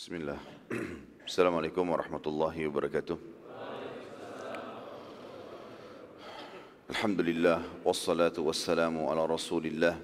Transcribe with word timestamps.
Bismillah. 0.00 0.40
Assalamualaikum 1.28 1.84
warahmatullahi 1.84 2.64
wabarakatuh. 2.72 3.20
Alhamdulillah 6.88 7.60
wassalatu 7.84 8.48
wassalamu 8.48 9.12
ala 9.12 9.28
Rasulillah. 9.28 10.00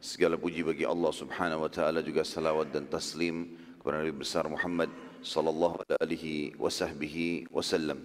Segala 0.00 0.40
puji 0.40 0.64
bagi 0.64 0.88
Allah 0.88 1.12
Subhanahu 1.12 1.60
wa 1.60 1.68
taala 1.68 2.00
juga 2.00 2.24
salawat 2.24 2.72
dan 2.72 2.88
taslim 2.88 3.52
kepada 3.76 4.00
Nabi 4.00 4.16
besar 4.16 4.48
Muhammad 4.48 4.88
sallallahu 5.20 5.76
alaihi 5.92 6.56
wasahbihi 6.56 7.52
wasallam. 7.52 8.00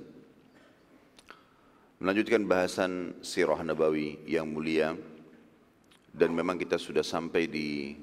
Melanjutkan 2.04 2.44
bahasan 2.44 3.16
sirah 3.24 3.64
nabawi 3.64 4.20
yang 4.28 4.44
mulia 4.44 4.92
dan 6.12 6.36
memang 6.36 6.60
kita 6.60 6.76
sudah 6.76 7.00
sampai 7.00 7.48
di 7.48 7.96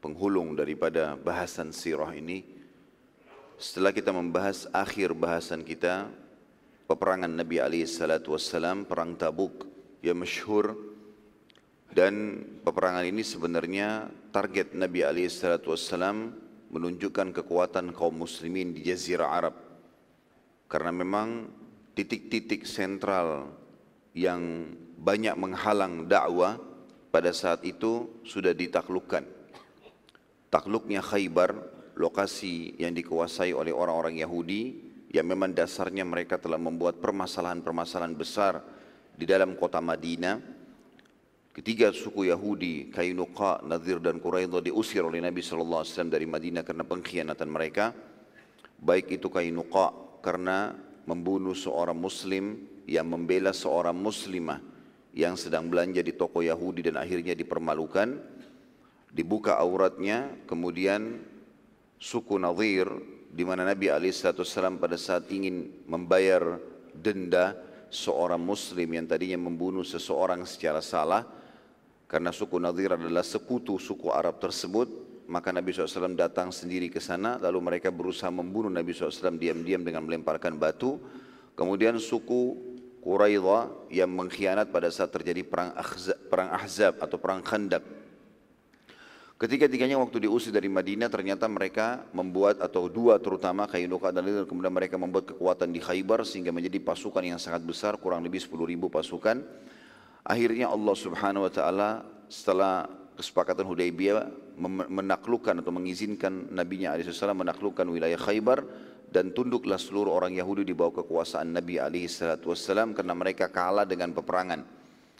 penghulung 0.00 0.56
daripada 0.56 1.14
bahasan 1.20 1.70
sirah 1.70 2.10
ini 2.16 2.42
setelah 3.60 3.92
kita 3.92 4.10
membahas 4.10 4.64
akhir 4.72 5.12
bahasan 5.12 5.60
kita 5.60 6.08
peperangan 6.88 7.28
Nabi 7.28 7.60
alaihi 7.60 7.84
salatu 7.84 8.34
perang 8.88 9.14
Tabuk 9.14 9.68
yang 10.00 10.16
masyhur 10.16 10.74
dan 11.92 12.40
peperangan 12.64 13.04
ini 13.04 13.20
sebenarnya 13.20 14.08
target 14.32 14.72
Nabi 14.72 15.04
alaihi 15.04 15.28
salatu 15.28 15.76
menunjukkan 16.70 17.36
kekuatan 17.36 17.92
kaum 17.92 18.24
muslimin 18.24 18.72
di 18.72 18.86
jazirah 18.86 19.28
Arab 19.28 19.54
karena 20.70 20.94
memang 20.94 21.50
titik-titik 21.98 22.62
sentral 22.62 23.50
yang 24.14 24.70
banyak 24.96 25.34
menghalang 25.34 26.06
dakwah 26.06 26.56
pada 27.10 27.34
saat 27.34 27.66
itu 27.66 28.22
sudah 28.22 28.54
ditaklukkan. 28.54 29.39
Takluknya 30.50 30.98
Khaybar, 30.98 31.54
lokasi 31.94 32.74
yang 32.74 32.90
dikuasai 32.90 33.54
oleh 33.54 33.70
orang-orang 33.70 34.18
Yahudi 34.18 34.90
yang 35.14 35.26
memang 35.30 35.54
dasarnya 35.54 36.02
mereka 36.02 36.42
telah 36.42 36.58
membuat 36.58 36.98
permasalahan-permasalahan 36.98 38.18
besar 38.18 38.58
di 39.14 39.30
dalam 39.30 39.54
kota 39.54 39.78
Madinah. 39.78 40.42
Ketiga 41.54 41.94
suku 41.94 42.30
Yahudi, 42.30 42.90
Kainuqa, 42.90 43.62
Nadir 43.62 44.02
dan 44.02 44.18
Quraidah 44.18 44.58
diusir 44.58 45.06
oleh 45.06 45.22
Nabi 45.22 45.38
SAW 45.38 45.86
dari 46.10 46.26
Madinah 46.26 46.66
karena 46.66 46.82
pengkhianatan 46.82 47.48
mereka. 47.50 47.94
Baik 48.78 49.22
itu 49.22 49.30
Kainuqa 49.30 50.18
karena 50.18 50.74
membunuh 51.06 51.54
seorang 51.54 51.98
muslim 51.98 52.66
yang 52.90 53.06
membela 53.06 53.54
seorang 53.54 53.94
muslimah 53.94 54.58
yang 55.14 55.38
sedang 55.38 55.70
belanja 55.70 56.02
di 56.02 56.14
toko 56.14 56.42
Yahudi 56.42 56.90
dan 56.90 56.98
akhirnya 56.98 57.34
dipermalukan 57.38 58.39
dibuka 59.10 59.58
auratnya 59.58 60.30
kemudian 60.46 61.22
suku 61.98 62.38
Nadir 62.38 62.86
di 63.30 63.46
mana 63.46 63.62
Nabi 63.62 63.90
SAW 64.10 64.78
pada 64.78 64.98
saat 64.98 65.30
ingin 65.30 65.86
membayar 65.86 66.58
denda 66.94 67.54
seorang 67.90 68.38
muslim 68.38 68.86
yang 68.94 69.06
tadinya 69.06 69.38
membunuh 69.38 69.82
seseorang 69.82 70.46
secara 70.46 70.82
salah 70.82 71.26
karena 72.10 72.34
suku 72.34 72.58
Nadir 72.58 72.94
adalah 72.94 73.22
sekutu 73.22 73.78
suku 73.78 74.10
Arab 74.10 74.38
tersebut 74.38 74.88
maka 75.30 75.54
Nabi 75.54 75.70
SAW 75.70 76.18
datang 76.18 76.50
sendiri 76.50 76.90
ke 76.90 76.98
sana 76.98 77.38
lalu 77.38 77.58
mereka 77.62 77.94
berusaha 77.94 78.30
membunuh 78.30 78.70
Nabi 78.70 78.90
SAW 78.94 79.38
diam-diam 79.38 79.82
dengan 79.82 80.06
melemparkan 80.06 80.58
batu 80.58 80.98
kemudian 81.54 81.98
suku 81.98 82.70
Quraidah 83.00 83.88
yang 83.88 84.12
mengkhianat 84.12 84.68
pada 84.68 84.92
saat 84.92 85.08
terjadi 85.08 85.40
perang 85.40 85.72
Ahzab, 85.72 86.20
perang 86.28 86.52
Ahzab 86.52 87.00
atau 87.00 87.16
perang 87.16 87.40
Khandaq. 87.40 87.80
Ketiga-tiganya 89.40 89.96
waktu 89.96 90.28
diusir 90.28 90.52
dari 90.52 90.68
Madinah 90.68 91.08
ternyata 91.08 91.48
mereka 91.48 92.04
membuat 92.12 92.60
atau 92.60 92.92
dua 92.92 93.16
terutama 93.16 93.64
Kainuka 93.64 94.12
dan 94.12 94.28
Lidl 94.28 94.44
kemudian 94.44 94.68
mereka 94.68 95.00
membuat 95.00 95.32
kekuatan 95.32 95.72
di 95.72 95.80
Khaybar 95.80 96.28
sehingga 96.28 96.52
menjadi 96.52 96.76
pasukan 96.76 97.24
yang 97.24 97.40
sangat 97.40 97.64
besar 97.64 97.96
kurang 97.96 98.20
lebih 98.20 98.36
10 98.36 98.52
ribu 98.68 98.92
pasukan. 98.92 99.40
Akhirnya 100.28 100.68
Allah 100.68 100.92
Subhanahu 100.92 101.48
Wa 101.48 101.52
Taala 101.56 101.90
setelah 102.28 102.84
kesepakatan 103.16 103.64
Hudaybiyah 103.64 104.28
menaklukkan 104.92 105.56
atau 105.64 105.72
mengizinkan 105.72 106.52
Nabi 106.52 106.84
Nya 106.84 107.00
SAW 107.00 107.32
menaklukkan 107.32 107.88
wilayah 107.88 108.20
Khaybar 108.20 108.60
dan 109.08 109.32
tunduklah 109.32 109.80
seluruh 109.80 110.12
orang 110.12 110.36
Yahudi 110.36 110.68
di 110.68 110.76
bawah 110.76 111.00
kekuasaan 111.00 111.56
Nabi 111.56 111.80
alaihi 111.80 112.12
salatu 112.12 112.52
wassalam 112.52 112.92
karena 112.92 113.16
mereka 113.16 113.48
kalah 113.48 113.88
dengan 113.88 114.12
peperangan 114.12 114.68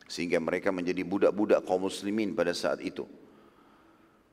sehingga 0.04 0.36
mereka 0.44 0.68
menjadi 0.68 1.08
budak-budak 1.08 1.64
kaum 1.64 1.88
muslimin 1.88 2.36
pada 2.36 2.52
saat 2.52 2.84
itu. 2.84 3.08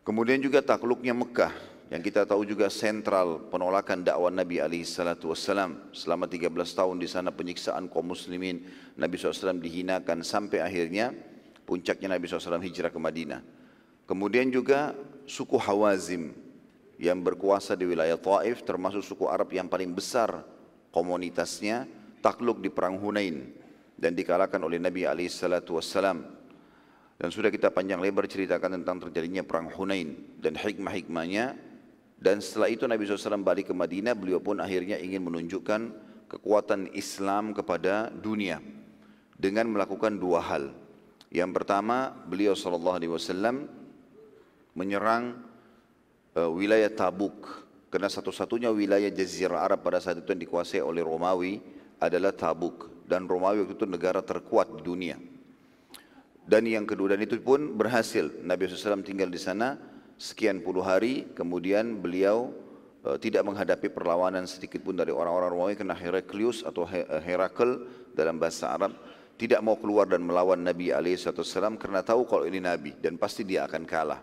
Kemudian 0.07 0.39
juga 0.39 0.63
takluknya 0.63 1.11
Mekah 1.11 1.51
yang 1.91 1.99
kita 1.99 2.23
tahu 2.23 2.47
juga 2.47 2.71
sentral 2.71 3.43
penolakan 3.51 4.07
dakwah 4.07 4.31
Nabi 4.31 4.63
alaihi 4.63 4.87
wassalam 4.87 5.91
selama 5.91 6.31
13 6.31 6.47
tahun 6.47 6.95
di 6.95 7.11
sana 7.11 7.27
penyiksaan 7.35 7.91
kaum 7.91 8.15
muslimin 8.15 8.63
Nabi 8.95 9.19
SAW 9.19 9.59
dihinakan 9.59 10.23
sampai 10.23 10.63
akhirnya 10.63 11.11
puncaknya 11.67 12.15
Nabi 12.15 12.23
SAW 12.23 12.63
hijrah 12.63 12.87
ke 12.87 12.95
Madinah. 12.95 13.43
Kemudian 14.07 14.47
juga 14.47 14.95
suku 15.27 15.59
Hawazim 15.59 16.31
yang 16.95 17.19
berkuasa 17.19 17.75
di 17.75 17.83
wilayah 17.83 18.15
Taif 18.15 18.63
termasuk 18.63 19.03
suku 19.03 19.27
Arab 19.27 19.51
yang 19.51 19.67
paling 19.67 19.91
besar 19.91 20.47
komunitasnya 20.95 21.83
takluk 22.23 22.63
di 22.63 22.71
perang 22.71 22.95
Hunain 22.95 23.43
dan 23.99 24.15
dikalahkan 24.15 24.63
oleh 24.63 24.79
Nabi 24.79 25.03
alaihi 25.03 25.27
wassalam 25.67 26.23
dan 27.17 27.33
sudah 27.33 27.49
kita 27.49 27.73
panjang 27.73 27.97
lebar 27.97 28.29
ceritakan 28.29 28.77
tentang 28.81 29.09
terjadinya 29.09 29.41
perang 29.41 29.73
Hunain. 29.73 30.37
Dan 30.37 30.53
hikmah-hikmahnya. 30.53 31.57
Dan 32.17 32.41
setelah 32.41 32.69
itu 32.69 32.85
Nabi 32.85 33.09
SAW 33.09 33.41
balik 33.41 33.69
ke 33.69 33.73
Madinah 33.73 34.13
beliau 34.13 34.37
pun 34.37 34.61
akhirnya 34.61 35.01
ingin 35.01 35.25
menunjukkan 35.25 35.81
kekuatan 36.29 36.93
Islam 36.93 37.57
kepada 37.57 38.13
dunia. 38.13 38.61
Dengan 39.33 39.65
melakukan 39.73 40.13
dua 40.13 40.45
hal. 40.45 40.77
Yang 41.33 41.51
pertama 41.57 42.13
beliau 42.29 42.53
SAW 42.53 43.65
menyerang 44.77 45.41
uh, 46.37 46.49
wilayah 46.53 46.93
Tabuk. 46.93 47.65
Karena 47.89 48.13
satu-satunya 48.13 48.69
wilayah 48.69 49.09
Jazirah 49.09 49.65
Arab 49.65 49.81
pada 49.81 49.97
saat 49.97 50.21
itu 50.21 50.29
yang 50.29 50.41
dikuasai 50.45 50.85
oleh 50.85 51.01
Romawi 51.01 51.65
adalah 51.97 52.29
Tabuk. 52.29 53.09
Dan 53.09 53.25
Romawi 53.25 53.65
waktu 53.65 53.73
itu 53.73 53.89
negara 53.89 54.21
terkuat 54.21 54.69
di 54.77 54.81
dunia. 54.85 55.17
Dan 56.47 56.63
yang 56.63 56.87
kedua 56.87 57.11
dan 57.11 57.19
itu 57.19 57.35
pun 57.43 57.75
berhasil. 57.75 58.31
Nabi 58.39 58.71
SAW 58.71 59.03
tinggal 59.03 59.27
di 59.27 59.35
sana 59.35 59.75
sekian 60.15 60.63
puluh 60.63 60.79
hari, 60.79 61.27
kemudian 61.35 61.99
beliau 61.99 62.55
uh, 63.03 63.19
tidak 63.19 63.43
menghadapi 63.43 63.91
perlawanan 63.91 64.47
sedikit 64.47 64.79
pun 64.79 64.95
dari 64.95 65.11
orang-orang 65.11 65.49
Romawi 65.51 65.75
karena 65.75 65.91
Heraklius 65.91 66.63
atau 66.63 66.87
Herakel 67.21 67.83
dalam 68.15 68.39
bahasa 68.39 68.71
Arab 68.71 68.95
tidak 69.37 69.59
mau 69.61 69.77
keluar 69.77 70.09
dan 70.09 70.25
melawan 70.25 70.63
Nabi 70.63 70.89
SAW 71.13 71.77
karena 71.77 72.01
tahu 72.01 72.25
kalau 72.25 72.49
ini 72.49 72.57
Nabi 72.57 72.97
dan 72.97 73.19
pasti 73.19 73.45
dia 73.45 73.69
akan 73.69 73.83
kalah. 73.85 74.21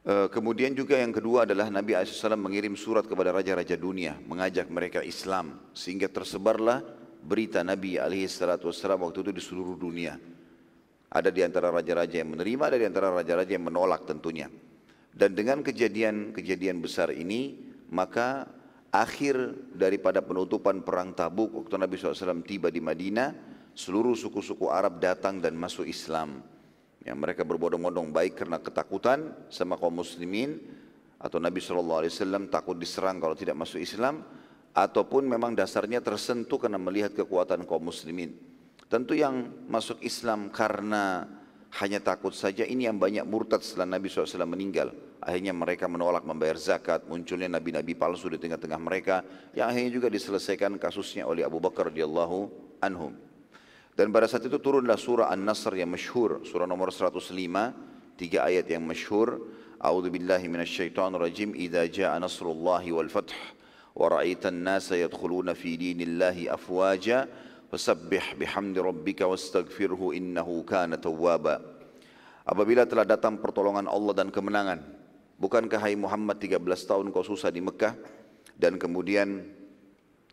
Eh, 0.00 0.28
kemudian 0.32 0.72
juga 0.72 0.96
yang 0.96 1.12
kedua 1.12 1.44
adalah 1.44 1.68
Nabi 1.68 1.92
SAW 1.92 2.40
mengirim 2.40 2.72
surat 2.72 3.04
kepada 3.04 3.36
raja-raja 3.36 3.76
dunia 3.76 4.16
mengajak 4.24 4.72
mereka 4.72 5.04
Islam 5.04 5.60
sehingga 5.76 6.08
tersebarlah 6.08 6.80
berita 7.20 7.60
Nabi 7.60 8.00
SAW 8.26 8.72
waktu 9.00 9.18
itu 9.22 9.32
di 9.32 9.42
seluruh 9.42 9.76
dunia. 9.76 10.16
Ada 11.10 11.28
di 11.34 11.42
antara 11.42 11.74
raja-raja 11.74 12.22
yang 12.22 12.38
menerima, 12.38 12.62
ada 12.70 12.78
di 12.78 12.86
antara 12.86 13.10
raja-raja 13.10 13.50
yang 13.50 13.66
menolak 13.66 14.06
tentunya. 14.06 14.46
Dan 15.10 15.34
dengan 15.34 15.60
kejadian-kejadian 15.66 16.78
besar 16.78 17.10
ini 17.10 17.58
maka 17.90 18.46
akhir 18.94 19.34
daripada 19.74 20.22
penutupan 20.22 20.86
perang 20.86 21.10
Tabuk 21.10 21.50
waktu 21.66 21.74
Nabi 21.74 21.98
SAW 21.98 22.46
tiba 22.46 22.70
di 22.70 22.78
Madinah 22.78 23.34
seluruh 23.74 24.14
suku-suku 24.14 24.70
Arab 24.70 25.02
datang 25.02 25.38
dan 25.42 25.54
masuk 25.58 25.86
Islam. 25.86 26.42
yang 27.00 27.16
mereka 27.16 27.48
berbondong-bondong 27.48 28.12
baik 28.12 28.44
karena 28.44 28.60
ketakutan 28.60 29.32
sama 29.48 29.80
kaum 29.80 30.04
muslimin 30.04 30.60
atau 31.16 31.40
Nabi 31.40 31.56
SAW 31.56 32.04
takut 32.52 32.76
diserang 32.76 33.16
kalau 33.16 33.32
tidak 33.32 33.56
masuk 33.56 33.80
Islam 33.80 34.20
ataupun 34.74 35.26
memang 35.26 35.52
dasarnya 35.58 35.98
tersentuh 35.98 36.58
karena 36.58 36.78
melihat 36.78 37.14
kekuatan 37.14 37.66
kaum 37.66 37.90
muslimin. 37.90 38.34
Tentu 38.90 39.14
yang 39.14 39.66
masuk 39.70 40.02
Islam 40.02 40.50
karena 40.50 41.26
hanya 41.78 42.02
takut 42.02 42.34
saja 42.34 42.66
ini 42.66 42.90
yang 42.90 42.98
banyak 42.98 43.22
murtad 43.22 43.62
setelah 43.62 43.86
Nabi 43.98 44.10
SAW 44.10 44.42
meninggal. 44.46 44.90
Akhirnya 45.22 45.54
mereka 45.54 45.86
menolak 45.86 46.26
membayar 46.26 46.58
zakat, 46.58 47.06
munculnya 47.06 47.46
nabi-nabi 47.46 47.94
palsu 47.94 48.26
di 48.32 48.40
tengah-tengah 48.40 48.80
mereka 48.80 49.22
yang 49.54 49.70
akhirnya 49.70 49.92
juga 49.92 50.08
diselesaikan 50.10 50.80
kasusnya 50.80 51.28
oleh 51.28 51.46
Abu 51.46 51.62
Bakar 51.62 51.92
radhiyallahu 51.92 52.50
anhum. 52.82 53.14
Dan 53.94 54.10
pada 54.10 54.24
saat 54.26 54.48
itu 54.48 54.56
turunlah 54.56 54.96
surah 54.96 55.28
An-Nasr 55.28 55.76
yang 55.76 55.92
masyhur, 55.92 56.40
surah 56.42 56.64
nomor 56.64 56.88
105, 56.88 57.20
tiga 58.16 58.48
ayat 58.48 58.64
yang 58.66 58.82
masyhur. 58.82 59.38
A'udzu 59.76 60.08
billahi 60.08 60.48
rajim. 61.20 61.52
Idza 61.52 61.84
jaa 61.88 62.16
nasrullahi 62.16 62.90
wal 62.96 63.12
fath 63.12 63.59
wa 63.94 64.06
ra'aitan 64.06 64.60
nasa 64.60 64.98
yadkhuluna 64.98 65.54
fi 65.54 65.74
dinillahi 65.78 66.50
afwaja 66.50 67.26
fasabbih 67.70 68.38
bihamdi 68.38 68.78
rabbika 68.82 69.26
wastaghfirhu 69.26 70.14
innahu 70.16 70.66
kana 70.66 70.98
tawwaba. 70.98 71.62
Apabila 72.44 72.82
telah 72.88 73.06
datang 73.06 73.38
pertolongan 73.38 73.86
Allah 73.86 74.14
dan 74.16 74.28
kemenangan 74.34 75.00
Bukankah 75.40 75.80
hai 75.80 75.96
Muhammad 75.96 76.36
13 76.36 76.60
tahun 76.84 77.08
kau 77.16 77.24
susah 77.24 77.48
di 77.48 77.64
Mekah 77.64 77.96
dan 78.60 78.76
kemudian 78.76 79.40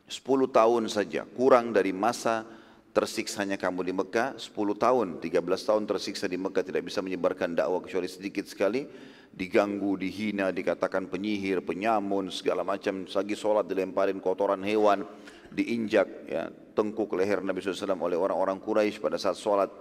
10 0.04 0.20
tahun 0.52 0.92
saja 0.92 1.24
kurang 1.32 1.72
dari 1.72 1.96
masa 1.96 2.44
tersiksanya 2.92 3.56
kamu 3.56 3.88
di 3.88 3.94
Mekah 3.96 4.36
10 4.36 4.52
tahun 4.76 5.08
13 5.24 5.40
tahun 5.40 5.84
tersiksa 5.88 6.28
di 6.28 6.36
Mekah 6.36 6.60
tidak 6.60 6.92
bisa 6.92 7.00
menyebarkan 7.00 7.56
dakwah 7.56 7.80
kecuali 7.80 8.12
sedikit 8.12 8.52
sekali 8.52 8.84
diganggu, 9.34 9.98
dihina, 10.00 10.50
dikatakan 10.50 11.10
penyihir, 11.10 11.62
penyamun, 11.62 12.30
segala 12.30 12.62
macam 12.62 13.06
lagi 13.06 13.36
sholat 13.38 13.66
dilemparin 13.68 14.18
kotoran 14.22 14.62
hewan 14.64 15.06
diinjak 15.48 16.08
ya, 16.28 16.52
tengkuk 16.76 17.16
leher 17.16 17.40
Nabi 17.40 17.64
SAW 17.64 17.96
oleh 18.04 18.20
orang-orang 18.20 18.60
Quraisy 18.60 19.00
pada 19.00 19.16
saat 19.16 19.40
sholat 19.40 19.72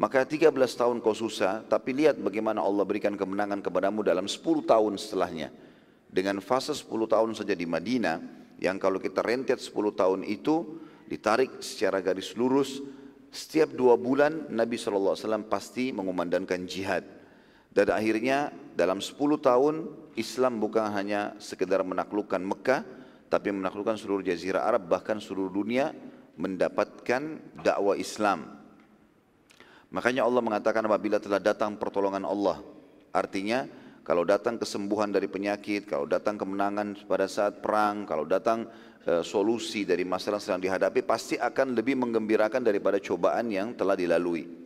maka 0.00 0.24
13 0.24 0.48
tahun 0.54 1.04
kau 1.04 1.12
susah, 1.12 1.60
tapi 1.68 1.92
lihat 1.92 2.16
bagaimana 2.16 2.64
Allah 2.64 2.88
berikan 2.88 3.12
kemenangan 3.20 3.60
kepadamu 3.60 4.00
dalam 4.00 4.24
10 4.24 4.40
tahun 4.64 4.96
setelahnya. 4.96 5.52
Dengan 6.08 6.40
fase 6.40 6.72
10 6.72 6.88
tahun 7.04 7.36
saja 7.36 7.52
di 7.52 7.68
Madinah, 7.68 8.16
yang 8.64 8.80
kalau 8.80 8.96
kita 8.96 9.20
rentet 9.20 9.60
10 9.60 9.92
tahun 9.92 10.24
itu, 10.24 10.80
ditarik 11.04 11.60
secara 11.60 12.00
garis 12.00 12.32
lurus, 12.32 12.80
setiap 13.28 13.76
dua 13.76 14.00
bulan 14.00 14.48
Nabi 14.48 14.80
SAW 14.80 15.14
pasti 15.52 15.92
mengumandangkan 15.92 16.64
jihad. 16.64 17.04
Dan 17.70 17.94
akhirnya 17.94 18.50
dalam 18.74 18.98
10 18.98 19.14
tahun 19.38 19.74
Islam 20.18 20.58
bukan 20.58 20.90
hanya 20.90 21.38
sekedar 21.38 21.86
menaklukkan 21.86 22.42
Mekah, 22.42 22.82
tapi 23.30 23.54
menaklukkan 23.54 23.94
seluruh 23.94 24.26
jazirah 24.26 24.66
Arab, 24.66 24.90
bahkan 24.90 25.22
seluruh 25.22 25.54
dunia 25.54 25.94
mendapatkan 26.34 27.38
dakwah 27.62 27.94
Islam 27.94 28.60
Makanya 29.90 30.22
Allah 30.22 30.42
mengatakan 30.42 30.86
apabila 30.86 31.18
telah 31.18 31.42
datang 31.42 31.74
pertolongan 31.74 32.22
Allah. 32.22 32.62
Artinya 33.10 33.66
kalau 34.06 34.22
datang 34.22 34.54
kesembuhan 34.54 35.10
dari 35.10 35.26
penyakit, 35.26 35.90
kalau 35.90 36.06
datang 36.06 36.38
kemenangan 36.38 36.94
pada 37.10 37.26
saat 37.26 37.58
perang, 37.58 38.06
kalau 38.06 38.22
datang 38.22 38.70
e, 39.02 39.26
solusi 39.26 39.82
dari 39.82 40.06
masalah 40.06 40.38
yang 40.38 40.46
sedang 40.46 40.62
dihadapi, 40.62 41.02
pasti 41.02 41.34
akan 41.34 41.74
lebih 41.74 41.98
menggembirakan 41.98 42.62
daripada 42.62 43.02
cobaan 43.02 43.50
yang 43.50 43.74
telah 43.74 43.98
dilalui. 43.98 44.59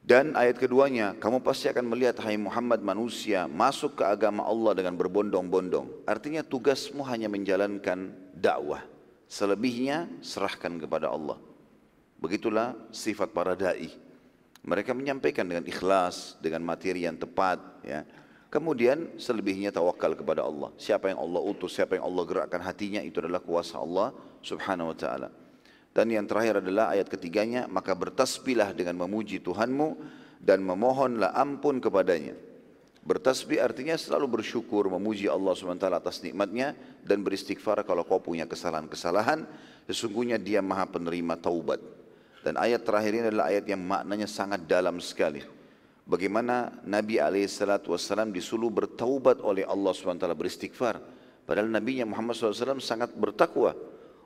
Dan 0.00 0.32
ayat 0.32 0.56
keduanya, 0.56 1.12
kamu 1.20 1.44
pasti 1.44 1.68
akan 1.68 1.84
melihat 1.84 2.16
hai 2.24 2.40
Muhammad 2.40 2.80
manusia 2.80 3.44
masuk 3.44 4.00
ke 4.00 4.04
agama 4.08 4.42
Allah 4.48 4.72
dengan 4.72 4.96
berbondong-bondong. 4.96 6.08
Artinya 6.08 6.40
tugasmu 6.40 7.04
hanya 7.04 7.28
menjalankan 7.28 8.10
dakwah. 8.32 8.80
Selebihnya 9.30 10.08
serahkan 10.24 10.80
kepada 10.80 11.12
Allah. 11.12 11.38
Begitulah 12.18 12.74
sifat 12.90 13.30
para 13.30 13.54
dai. 13.54 13.92
Mereka 14.60 14.92
menyampaikan 14.92 15.46
dengan 15.46 15.64
ikhlas, 15.64 16.36
dengan 16.42 16.64
materi 16.64 17.04
yang 17.08 17.16
tepat, 17.16 17.60
ya. 17.84 18.04
Kemudian 18.50 19.14
selebihnya 19.14 19.70
tawakal 19.70 20.18
kepada 20.18 20.42
Allah. 20.42 20.74
Siapa 20.74 21.06
yang 21.06 21.22
Allah 21.22 21.38
utus, 21.38 21.70
siapa 21.78 21.94
yang 21.94 22.10
Allah 22.10 22.24
gerakkan 22.26 22.58
hatinya 22.58 22.98
itu 22.98 23.22
adalah 23.22 23.38
kuasa 23.38 23.78
Allah 23.78 24.10
Subhanahu 24.42 24.90
wa 24.90 24.96
taala. 24.98 25.28
Dan 25.90 26.06
yang 26.14 26.26
terakhir 26.26 26.62
adalah 26.62 26.94
ayat 26.94 27.10
ketiganya, 27.10 27.66
maka 27.66 27.98
bertasbihlah 27.98 28.70
dengan 28.74 28.94
memuji 28.94 29.42
Tuhanmu 29.42 29.98
dan 30.38 30.62
memohonlah 30.62 31.34
ampun 31.34 31.82
kepadanya. 31.82 32.38
Bertasbih 33.00 33.58
artinya 33.58 33.96
selalu 33.96 34.40
bersyukur, 34.40 34.86
memuji 34.92 35.24
Allah 35.24 35.56
SWT 35.56 35.88
atas 35.88 36.20
nikmatnya 36.20 36.76
dan 37.00 37.24
beristighfar 37.24 37.80
kalau 37.82 38.04
kau 38.04 38.20
punya 38.20 38.44
kesalahan-kesalahan. 38.44 39.48
Sesungguhnya 39.88 40.38
dia 40.38 40.62
maha 40.62 40.86
penerima 40.86 41.34
taubat. 41.40 41.80
Dan 42.44 42.60
ayat 42.60 42.86
terakhir 42.86 43.12
ini 43.16 43.26
adalah 43.32 43.50
ayat 43.50 43.64
yang 43.66 43.82
maknanya 43.82 44.28
sangat 44.30 44.64
dalam 44.68 45.02
sekali. 45.02 45.42
Bagaimana 46.06 46.82
Nabi 46.86 47.18
SAW 47.18 48.30
disuruh 48.30 48.70
bertaubat 48.70 49.42
oleh 49.42 49.66
Allah 49.66 49.90
SWT 49.90 50.26
beristighfar. 50.36 51.00
Padahal 51.48 51.66
Nabi 51.66 52.04
Muhammad 52.06 52.36
SAW 52.36 52.78
sangat 52.78 53.10
bertakwa. 53.16 53.74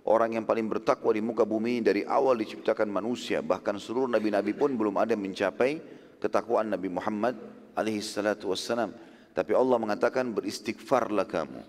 Orang 0.05 0.37
yang 0.37 0.45
paling 0.45 0.69
bertakwa 0.69 1.17
di 1.17 1.25
muka 1.25 1.49
bumi 1.49 1.81
dari 1.81 2.05
awal 2.05 2.37
diciptakan 2.37 2.93
manusia. 2.93 3.41
Bahkan 3.41 3.81
seluruh 3.81 4.13
Nabi-Nabi 4.13 4.53
pun 4.53 4.77
belum 4.77 5.01
ada 5.01 5.17
mencapai 5.17 5.81
ketakwaan 6.21 6.69
Nabi 6.69 6.93
Muhammad 6.93 7.41
SAW. 7.73 8.93
Tapi 9.33 9.53
Allah 9.57 9.77
mengatakan 9.81 10.29
beristighfarlah 10.37 11.25
kamu. 11.25 11.61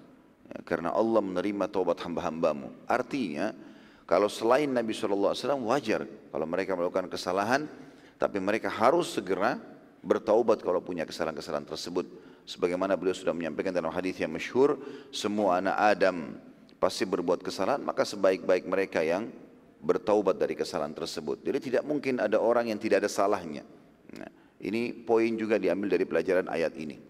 Ya, 0.51 0.59
karena 0.67 0.91
Allah 0.91 1.23
menerima 1.23 1.71
taubat 1.71 2.03
hamba-hambamu. 2.03 2.75
Artinya 2.91 3.55
kalau 4.03 4.27
selain 4.27 4.67
Nabi 4.67 4.91
SAW 4.91 5.31
wajar 5.71 6.03
kalau 6.29 6.43
mereka 6.43 6.75
melakukan 6.75 7.07
kesalahan, 7.07 7.71
tapi 8.19 8.43
mereka 8.43 8.67
harus 8.67 9.15
segera 9.15 9.55
bertaubat 10.03 10.59
kalau 10.59 10.83
punya 10.83 11.07
kesalahan-kesalahan 11.07 11.65
tersebut. 11.65 12.05
Sebagaimana 12.45 12.93
beliau 12.93 13.17
sudah 13.17 13.33
menyampaikan 13.33 13.73
dalam 13.73 13.89
hadis 13.89 14.19
yang 14.21 14.29
masyhur, 14.29 14.77
semua 15.09 15.63
anak 15.63 15.75
Adam 15.79 16.37
pasti 16.85 17.01
berbuat 17.09 17.41
kesalahan, 17.41 17.81
maka 17.81 18.05
sebaik-baik 18.05 18.69
mereka 18.69 19.01
yang 19.01 19.33
bertaubat 19.81 20.37
dari 20.37 20.53
kesalahan 20.53 20.93
tersebut. 20.93 21.41
Jadi 21.41 21.57
tidak 21.73 21.81
mungkin 21.81 22.21
ada 22.21 22.37
orang 22.37 22.69
yang 22.69 22.77
tidak 22.77 23.01
ada 23.01 23.09
salahnya. 23.09 23.65
Nah, 24.13 24.29
ini 24.61 24.93
poin 24.93 25.33
juga 25.33 25.57
diambil 25.57 25.97
dari 25.97 26.05
pelajaran 26.05 26.45
ayat 26.45 26.77
ini. 26.77 27.01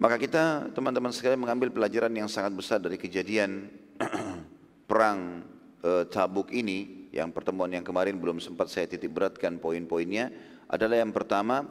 Maka 0.00 0.16
kita 0.16 0.72
teman-teman 0.72 1.12
sekalian 1.12 1.44
mengambil 1.44 1.68
pelajaran 1.68 2.08
yang 2.16 2.32
sangat 2.32 2.56
besar 2.56 2.80
dari 2.80 2.96
kejadian 2.96 3.68
perang 4.88 5.44
e, 5.84 6.08
Tabuk 6.08 6.48
ini 6.48 7.10
yang 7.12 7.28
pertemuan 7.28 7.68
yang 7.68 7.84
kemarin 7.84 8.16
belum 8.16 8.40
sempat 8.40 8.72
saya 8.72 8.88
titik 8.88 9.12
beratkan 9.12 9.60
poin-poinnya 9.60 10.32
adalah 10.70 11.02
yang 11.02 11.10
pertama 11.10 11.66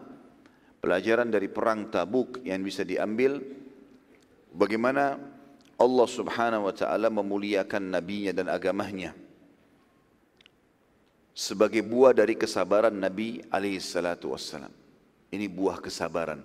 pelajaran 0.84 1.32
dari 1.32 1.48
perang 1.48 1.88
Tabuk 1.88 2.44
yang 2.44 2.60
bisa 2.68 2.84
diambil 2.84 3.40
bagaimana 4.52 5.37
Allah 5.78 6.08
Subhanahu 6.10 6.68
wa 6.68 6.74
taala 6.74 7.08
memuliakan 7.14 7.94
nabinya 7.94 8.34
dan 8.34 8.50
agamanya 8.50 9.14
sebagai 11.38 11.86
buah 11.86 12.18
dari 12.18 12.34
kesabaran 12.34 12.98
Nabi 12.98 13.46
alaihi 13.54 13.78
salatu 13.78 14.34
wassalam. 14.34 14.74
Ini 15.30 15.46
buah 15.46 15.78
kesabaran. 15.78 16.42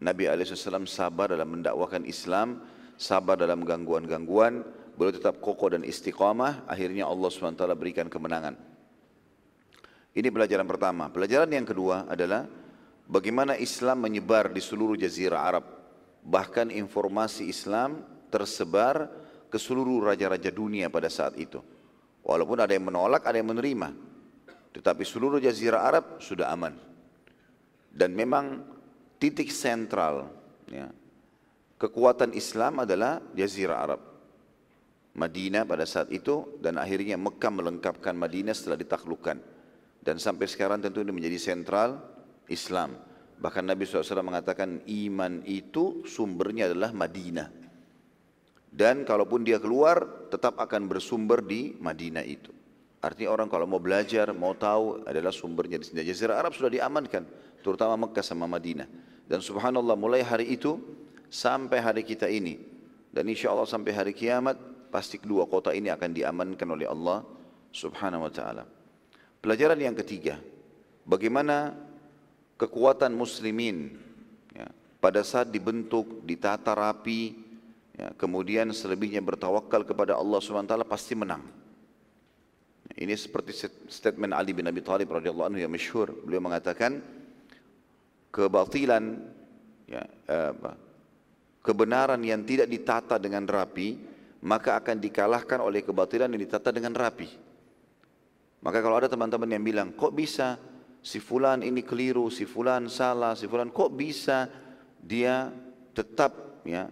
Nabi 0.00 0.24
alaihi 0.24 0.56
sabar 0.88 1.36
dalam 1.36 1.60
mendakwakan 1.60 2.08
Islam, 2.08 2.64
sabar 2.96 3.36
dalam 3.36 3.60
gangguan-gangguan, 3.68 4.64
beliau 4.96 5.12
tetap 5.12 5.36
kokoh 5.44 5.76
dan 5.76 5.84
istiqamah, 5.84 6.64
akhirnya 6.64 7.04
Allah 7.04 7.28
SWT 7.28 7.60
berikan 7.76 8.08
kemenangan. 8.08 8.56
Ini 10.16 10.28
pelajaran 10.32 10.64
pertama. 10.64 11.12
Pelajaran 11.12 11.52
yang 11.52 11.68
kedua 11.68 12.08
adalah 12.08 12.48
bagaimana 13.04 13.60
Islam 13.60 14.00
menyebar 14.00 14.48
di 14.48 14.64
seluruh 14.64 14.96
jazirah 14.96 15.40
Arab. 15.44 15.64
Bahkan 16.24 16.72
informasi 16.72 17.52
Islam 17.52 18.00
tersebar 18.32 19.12
ke 19.52 19.60
seluruh 19.60 20.08
raja-raja 20.08 20.48
dunia 20.48 20.88
pada 20.88 21.12
saat 21.12 21.36
itu. 21.36 21.60
Walaupun 22.24 22.64
ada 22.64 22.72
yang 22.72 22.88
menolak, 22.88 23.28
ada 23.28 23.36
yang 23.36 23.52
menerima. 23.52 23.92
Tetapi 24.72 25.04
seluruh 25.04 25.36
jazirah 25.36 25.84
Arab 25.84 26.04
sudah 26.24 26.48
aman. 26.48 26.72
Dan 27.92 28.16
memang 28.16 28.64
titik 29.20 29.52
sentral 29.52 30.32
ya, 30.64 30.88
kekuatan 31.76 32.32
Islam 32.32 32.88
adalah 32.88 33.20
jazirah 33.36 33.76
Arab. 33.76 34.00
Madinah 35.12 35.68
pada 35.68 35.84
saat 35.84 36.08
itu 36.08 36.56
dan 36.64 36.80
akhirnya 36.80 37.20
Mekah 37.20 37.52
melengkapkan 37.52 38.16
Madinah 38.16 38.56
setelah 38.56 38.80
ditaklukkan. 38.80 39.36
Dan 40.00 40.16
sampai 40.16 40.48
sekarang 40.48 40.80
tentu 40.80 41.04
ini 41.04 41.12
menjadi 41.12 41.36
sentral 41.52 42.00
Islam. 42.48 42.96
Bahkan 43.36 43.64
Nabi 43.68 43.84
SAW 43.84 44.24
mengatakan 44.24 44.80
iman 44.88 45.44
itu 45.44 46.08
sumbernya 46.08 46.72
adalah 46.72 46.96
Madinah. 46.96 47.61
Dan 48.72 49.04
kalaupun 49.04 49.44
dia 49.44 49.60
keluar 49.60 50.28
tetap 50.32 50.56
akan 50.56 50.88
bersumber 50.88 51.44
di 51.44 51.76
Madinah 51.76 52.24
itu. 52.24 52.48
Artinya 53.04 53.36
orang 53.36 53.52
kalau 53.52 53.68
mau 53.68 53.82
belajar, 53.82 54.32
mau 54.32 54.56
tahu 54.56 55.04
adalah 55.04 55.28
sumbernya 55.28 55.76
di 55.76 55.84
sini. 55.92 56.00
Jazirah 56.06 56.40
Arab 56.40 56.56
sudah 56.56 56.72
diamankan, 56.72 57.26
terutama 57.60 58.08
Mekah 58.08 58.24
sama 58.24 58.48
Madinah. 58.48 58.88
Dan 59.28 59.44
subhanallah 59.44 59.92
mulai 59.92 60.24
hari 60.24 60.56
itu 60.56 60.80
sampai 61.28 61.84
hari 61.84 62.06
kita 62.06 62.30
ini. 62.32 62.56
Dan 63.12 63.28
insya 63.28 63.52
Allah 63.52 63.68
sampai 63.68 63.92
hari 63.92 64.16
kiamat 64.16 64.56
pasti 64.88 65.20
kedua 65.20 65.44
kota 65.44 65.76
ini 65.76 65.92
akan 65.92 66.10
diamankan 66.16 66.68
oleh 66.72 66.88
Allah 66.88 67.26
Subhanahu 67.74 68.24
wa 68.24 68.32
taala. 68.32 68.64
Pelajaran 69.42 69.80
yang 69.82 69.98
ketiga, 69.98 70.38
bagaimana 71.02 71.74
kekuatan 72.54 73.10
muslimin 73.10 73.98
ya, 74.54 74.70
pada 75.02 75.26
saat 75.26 75.50
dibentuk, 75.50 76.22
ditata 76.22 76.70
rapi, 76.70 77.41
ya, 77.96 78.12
kemudian 78.16 78.70
selebihnya 78.70 79.20
bertawakal 79.24 79.84
kepada 79.86 80.16
Allah 80.16 80.40
taala 80.64 80.86
pasti 80.86 81.16
menang. 81.16 81.44
Ini 82.92 83.14
seperti 83.16 83.56
statement 83.88 84.36
Ali 84.36 84.52
bin 84.52 84.68
Abi 84.68 84.84
Thalib 84.84 85.08
radhiyallahu 85.08 85.48
anhu 85.54 85.60
yang 85.60 85.72
masyhur. 85.72 86.12
Beliau 86.12 86.44
mengatakan 86.44 87.00
kebatilan 88.28 89.16
ya, 89.88 90.04
eh, 90.04 90.52
kebenaran 91.64 92.20
yang 92.20 92.44
tidak 92.44 92.68
ditata 92.68 93.16
dengan 93.16 93.48
rapi 93.48 94.12
maka 94.42 94.74
akan 94.74 94.98
dikalahkan 94.98 95.62
oleh 95.62 95.86
kebatilan 95.86 96.26
yang 96.26 96.42
ditata 96.42 96.74
dengan 96.74 96.92
rapi. 96.98 97.30
Maka 98.62 98.78
kalau 98.82 98.98
ada 98.98 99.10
teman-teman 99.10 99.50
yang 99.50 99.62
bilang, 99.62 99.88
kok 99.94 100.14
bisa 100.14 100.58
si 101.02 101.22
fulan 101.22 101.62
ini 101.62 101.82
keliru, 101.82 102.30
si 102.30 102.46
fulan 102.46 102.90
salah, 102.90 103.38
si 103.38 103.46
fulan 103.46 103.70
kok 103.70 103.90
bisa 103.94 104.50
dia 105.02 105.50
tetap 105.94 106.62
ya 106.62 106.86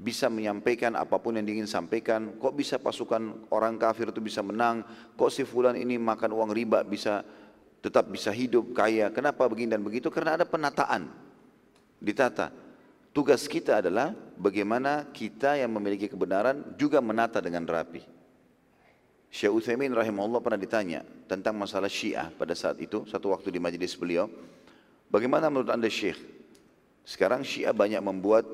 bisa 0.00 0.32
menyampaikan 0.32 0.96
apa 0.96 1.20
pun 1.20 1.36
yang 1.36 1.44
ingin 1.44 1.68
sampaikan. 1.68 2.32
Kok 2.40 2.56
bisa 2.56 2.80
pasukan 2.80 3.52
orang 3.52 3.76
kafir 3.76 4.08
itu 4.08 4.24
bisa 4.24 4.40
menang? 4.40 4.80
Kok 5.12 5.28
si 5.28 5.44
fulan 5.44 5.76
ini 5.76 6.00
makan 6.00 6.32
uang 6.32 6.50
riba 6.56 6.80
bisa 6.80 7.20
tetap 7.84 8.08
bisa 8.08 8.32
hidup 8.32 8.72
kaya? 8.72 9.12
Kenapa 9.12 9.44
begini 9.44 9.76
dan 9.76 9.84
begitu? 9.84 10.08
Karena 10.08 10.40
ada 10.40 10.48
penataan. 10.48 11.12
Ditata. 12.00 12.48
Tugas 13.12 13.44
kita 13.44 13.84
adalah 13.84 14.16
bagaimana 14.40 15.04
kita 15.12 15.60
yang 15.60 15.68
memiliki 15.76 16.08
kebenaran 16.08 16.78
juga 16.80 17.04
menata 17.04 17.42
dengan 17.44 17.68
rapi. 17.68 18.00
Syekh 19.30 19.52
Utsaimin 19.52 19.92
rahimahullah 19.92 20.40
pernah 20.42 20.58
ditanya 20.58 21.04
tentang 21.28 21.54
masalah 21.54 21.90
Syiah 21.90 22.30
pada 22.34 22.54
saat 22.54 22.78
itu, 22.82 23.06
satu 23.06 23.30
waktu 23.34 23.50
di 23.50 23.60
majelis 23.62 23.94
beliau. 23.98 24.30
Bagaimana 25.10 25.50
menurut 25.50 25.74
Anda 25.74 25.90
Syekh? 25.90 26.18
Sekarang 27.02 27.42
Syiah 27.42 27.74
banyak 27.74 27.98
membuat 27.98 28.46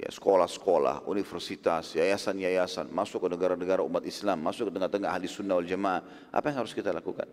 ya 0.00 0.08
sekolah-sekolah, 0.08 1.04
universitas, 1.04 1.92
yayasan-yayasan, 1.92 2.88
masuk 2.88 3.28
ke 3.28 3.36
negara-negara 3.36 3.84
umat 3.84 4.00
Islam, 4.08 4.40
masuk 4.40 4.72
ke 4.72 4.80
tengah-tengah 4.80 5.12
ahli 5.12 5.28
sunnah 5.28 5.60
wal 5.60 5.68
jamaah. 5.68 6.00
Apa 6.32 6.48
yang 6.48 6.64
harus 6.64 6.72
kita 6.72 6.88
lakukan? 6.88 7.28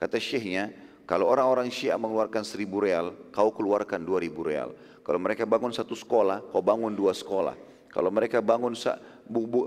Kata 0.00 0.16
syekhnya, 0.16 0.72
kalau 1.04 1.28
orang-orang 1.28 1.68
syiah 1.68 2.00
mengeluarkan 2.00 2.40
seribu 2.40 2.80
real, 2.80 3.12
kau 3.28 3.52
keluarkan 3.52 4.00
dua 4.00 4.24
ribu 4.24 4.40
real. 4.40 4.72
Kalau 5.04 5.20
mereka 5.20 5.44
bangun 5.44 5.76
satu 5.76 5.92
sekolah, 5.92 6.48
kau 6.48 6.64
bangun 6.64 6.96
dua 6.96 7.12
sekolah. 7.12 7.58
Kalau 7.92 8.08
mereka 8.08 8.40
bangun 8.40 8.72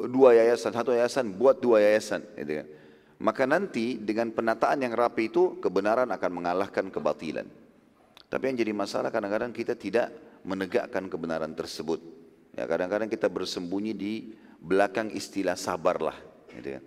dua 0.09 0.29
yayasan, 0.33 0.73
satu 0.73 0.95
yayasan, 0.95 1.29
buat 1.35 1.59
dua 1.59 1.83
yayasan. 1.85 2.23
Gitu 2.39 2.63
kan. 2.63 2.67
Maka 3.21 3.43
nanti 3.45 3.99
dengan 3.99 4.31
penataan 4.33 4.81
yang 4.81 4.95
rapi 4.95 5.29
itu, 5.29 5.59
kebenaran 5.61 6.09
akan 6.09 6.31
mengalahkan 6.31 6.89
kebatilan. 6.89 7.45
Tapi 8.31 8.43
yang 8.49 8.57
jadi 8.57 8.73
masalah 8.73 9.13
kadang-kadang 9.13 9.53
kita 9.53 9.77
tidak 9.77 10.09
menegakkan 10.47 11.05
kebenaran 11.11 11.51
tersebut. 11.53 12.22
Ya 12.53 12.69
kadang-kadang 12.69 13.09
kita 13.09 13.27
bersembunyi 13.29 13.93
di 13.97 14.13
belakang 14.61 15.09
istilah 15.09 15.57
sabarlah. 15.57 16.15
Gitu 16.53 16.79
kan. 16.79 16.83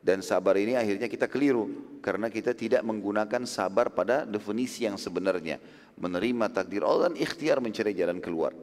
Dan 0.00 0.24
sabar 0.24 0.56
ini 0.56 0.80
akhirnya 0.80 1.12
kita 1.12 1.28
keliru 1.28 1.68
karena 2.00 2.32
kita 2.32 2.56
tidak 2.56 2.80
menggunakan 2.80 3.44
sabar 3.44 3.92
pada 3.92 4.24
definisi 4.24 4.88
yang 4.88 4.96
sebenarnya. 4.96 5.60
Menerima 6.00 6.48
takdir 6.48 6.80
Allah 6.80 7.12
dan 7.12 7.20
ikhtiar 7.20 7.60
mencari 7.60 7.92
jalan 7.92 8.16
keluar. 8.16 8.56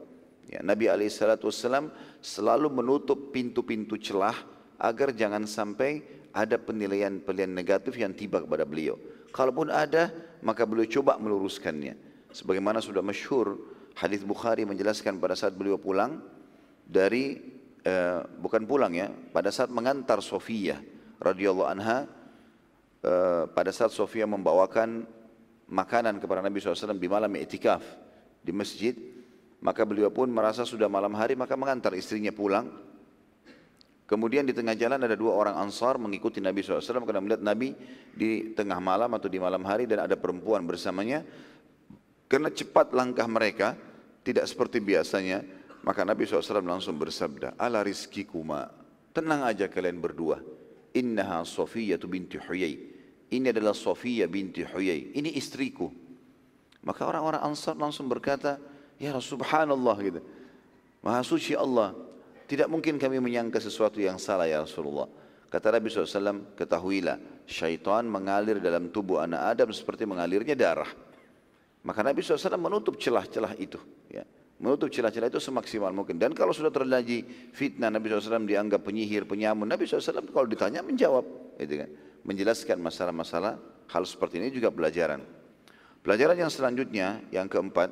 Ya, 0.50 0.64
Nabi 0.64 0.90
SAW 1.06 1.94
selalu 2.18 2.72
menutup 2.72 3.30
pintu-pintu 3.30 3.94
celah 4.00 4.34
agar 4.82 5.14
jangan 5.14 5.46
sampai 5.46 6.02
ada 6.34 6.58
penilaian-penilaian 6.58 7.52
negatif 7.54 7.94
yang 7.94 8.10
tiba 8.16 8.42
kepada 8.42 8.66
beliau. 8.66 8.98
Kalaupun 9.30 9.70
ada, 9.70 10.10
maka 10.42 10.66
beliau 10.66 10.88
coba 10.88 11.20
meluruskannya. 11.22 11.94
Sebagaimana 12.34 12.82
sudah 12.82 13.04
masyhur 13.04 13.77
Hadis 13.98 14.22
Bukhari 14.22 14.62
menjelaskan 14.62 15.18
pada 15.18 15.34
saat 15.34 15.58
beliau 15.58 15.74
pulang 15.74 16.22
dari 16.86 17.34
uh, 17.82 18.22
bukan 18.38 18.62
pulang 18.62 18.94
ya, 18.94 19.10
pada 19.10 19.50
saat 19.50 19.74
mengantar 19.74 20.22
Sofia 20.22 20.78
radhiyallahu 21.18 21.66
anha 21.66 22.06
uh, 23.02 23.50
pada 23.50 23.74
saat 23.74 23.90
Sofia 23.90 24.22
membawakan 24.22 25.02
makanan 25.66 26.22
kepada 26.22 26.46
Nabi 26.46 26.62
SAW 26.62 26.94
di 26.94 27.10
malam 27.10 27.34
etikaf 27.42 27.82
di 28.38 28.54
masjid, 28.54 28.94
maka 29.58 29.82
beliau 29.82 30.14
pun 30.14 30.30
merasa 30.30 30.62
sudah 30.62 30.86
malam 30.86 31.12
hari 31.18 31.34
maka 31.34 31.58
mengantar 31.58 31.90
istrinya 31.98 32.30
pulang. 32.30 32.70
Kemudian 34.08 34.46
di 34.46 34.56
tengah 34.56 34.72
jalan 34.72 35.04
ada 35.04 35.18
dua 35.18 35.36
orang 35.36 35.58
ansar 35.60 36.00
mengikuti 36.00 36.40
Nabi 36.40 36.64
SAW 36.64 37.04
karena 37.04 37.20
melihat 37.20 37.42
Nabi 37.44 37.76
di 38.14 38.56
tengah 38.56 38.80
malam 38.80 39.12
atau 39.12 39.28
di 39.28 39.36
malam 39.36 39.60
hari 39.66 39.84
dan 39.84 40.06
ada 40.06 40.16
perempuan 40.16 40.64
bersamanya. 40.64 41.26
Karena 42.24 42.48
cepat 42.48 42.96
langkah 42.96 43.28
mereka, 43.28 43.76
tidak 44.22 44.44
seperti 44.46 44.82
biasanya, 44.82 45.44
maka 45.82 46.02
Nabi 46.04 46.26
SAW 46.26 46.62
langsung 46.64 46.98
bersabda, 46.98 47.56
ala 47.56 47.80
rizkikuma, 47.80 48.68
tenang 49.14 49.46
aja 49.46 49.70
kalian 49.70 49.98
berdua. 50.02 50.42
Innaha 50.96 51.44
Sofiyah 51.44 52.00
binti 52.04 52.40
Huyai. 52.40 52.74
Ini 53.28 53.52
adalah 53.52 53.76
Sofiyah 53.76 54.26
binti 54.26 54.64
Huyai. 54.64 55.14
Ini 55.14 55.36
istriku. 55.36 55.92
Maka 56.82 57.04
orang-orang 57.04 57.44
Ansar 57.44 57.76
langsung 57.76 58.08
berkata, 58.08 58.56
Ya 58.98 59.14
Subhanallah 59.14 59.96
gitu. 60.02 60.20
Maha 61.04 61.22
suci 61.22 61.54
Allah. 61.54 61.94
Tidak 62.48 62.66
mungkin 62.66 62.96
kami 62.96 63.20
menyangka 63.20 63.60
sesuatu 63.60 64.00
yang 64.00 64.16
salah 64.16 64.48
ya 64.48 64.64
Rasulullah. 64.64 65.06
Kata 65.48 65.72
Nabi 65.72 65.88
SAW, 65.88 66.56
ketahuilah, 66.56 67.44
syaitan 67.48 68.04
mengalir 68.04 68.60
dalam 68.60 68.92
tubuh 68.92 69.20
anak 69.20 69.56
Adam 69.56 69.68
seperti 69.72 70.04
mengalirnya 70.04 70.56
darah. 70.56 70.88
Maka 71.88 72.04
Nabi 72.04 72.20
SAW 72.20 72.60
menutup 72.60 73.00
celah-celah 73.00 73.56
itu. 73.56 73.80
Ya. 74.12 74.28
Menutup 74.60 74.92
celah-celah 74.92 75.32
itu 75.32 75.40
semaksimal 75.40 75.88
mungkin. 75.96 76.20
Dan 76.20 76.36
kalau 76.36 76.52
sudah 76.52 76.68
terjadi 76.68 77.24
fitnah, 77.56 77.88
Nabi 77.88 78.12
SAW 78.12 78.44
dianggap 78.44 78.84
penyihir, 78.84 79.24
penyamun. 79.24 79.64
Nabi 79.64 79.88
SAW 79.88 80.28
kalau 80.28 80.44
ditanya 80.44 80.84
menjawab. 80.84 81.24
Gitu 81.56 81.80
kan. 81.80 81.88
Menjelaskan 82.28 82.76
masalah-masalah 82.76 83.56
hal 83.88 84.04
seperti 84.04 84.36
ini 84.36 84.52
juga 84.52 84.68
pelajaran. 84.68 85.24
Pelajaran 86.04 86.36
yang 86.36 86.52
selanjutnya, 86.52 87.24
yang 87.32 87.48
keempat, 87.48 87.88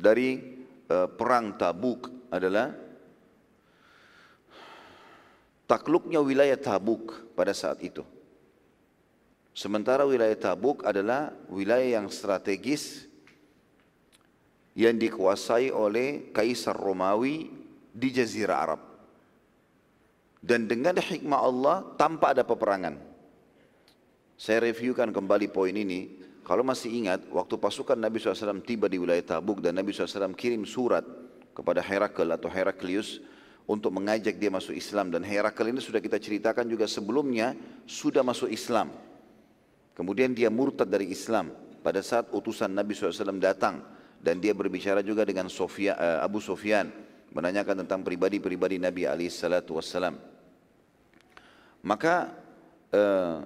dari 0.00 0.40
uh, 0.88 1.04
perang 1.12 1.60
Tabuk 1.60 2.32
adalah 2.32 2.72
takluknya 5.68 6.24
wilayah 6.24 6.56
Tabuk 6.56 7.36
pada 7.36 7.52
saat 7.52 7.84
itu. 7.84 8.00
Sementara 9.50 10.06
wilayah 10.06 10.38
Tabuk 10.38 10.86
adalah 10.86 11.34
wilayah 11.50 12.00
yang 12.00 12.06
strategis 12.08 13.10
yang 14.78 14.94
dikuasai 14.94 15.74
oleh 15.74 16.30
Kaisar 16.30 16.78
Romawi 16.78 17.50
di 17.90 18.08
Jazirah 18.14 18.58
Arab. 18.58 18.80
Dan 20.40 20.64
dengan 20.64 20.96
hikmah 20.96 21.40
Allah 21.42 21.76
tanpa 22.00 22.32
ada 22.32 22.46
peperangan. 22.46 22.96
Saya 24.40 24.64
reviewkan 24.64 25.12
kembali 25.12 25.52
poin 25.52 25.74
ini. 25.76 26.16
Kalau 26.40 26.64
masih 26.64 26.88
ingat, 26.88 27.28
waktu 27.28 27.60
pasukan 27.60 27.94
Nabi 27.94 28.16
SAW 28.16 28.64
tiba 28.64 28.88
di 28.88 28.96
wilayah 28.96 29.36
Tabuk 29.36 29.60
dan 29.60 29.76
Nabi 29.76 29.92
SAW 29.92 30.32
kirim 30.32 30.64
surat 30.64 31.04
kepada 31.52 31.84
Herakl 31.84 32.24
atau 32.32 32.48
Heraklius 32.48 33.20
untuk 33.68 33.92
mengajak 33.92 34.40
dia 34.40 34.48
masuk 34.48 34.72
Islam. 34.72 35.12
Dan 35.12 35.20
Herakl 35.20 35.68
ini 35.68 35.84
sudah 35.84 36.00
kita 36.00 36.16
ceritakan 36.16 36.64
juga 36.64 36.88
sebelumnya 36.88 37.52
sudah 37.84 38.24
masuk 38.24 38.48
Islam. 38.48 38.88
Kemudian 39.94 40.32
dia 40.32 40.48
murtad 40.48 40.88
dari 40.88 41.10
Islam 41.10 41.52
pada 41.80 42.00
saat 42.04 42.28
utusan 42.30 42.70
Nabi 42.70 42.92
SAW 42.92 43.40
datang 43.40 43.84
dan 44.20 44.36
dia 44.36 44.52
berbicara 44.52 45.00
juga 45.00 45.24
dengan 45.24 45.48
Sofia, 45.48 45.96
uh, 45.96 46.20
Abu 46.20 46.44
Sofyan 46.44 46.92
menanyakan 47.32 47.84
tentang 47.84 48.04
pribadi-pribadi 48.04 48.76
Nabi 48.76 49.08
SAW. 49.08 50.12
Maka 51.80 52.36
uh, 52.92 53.44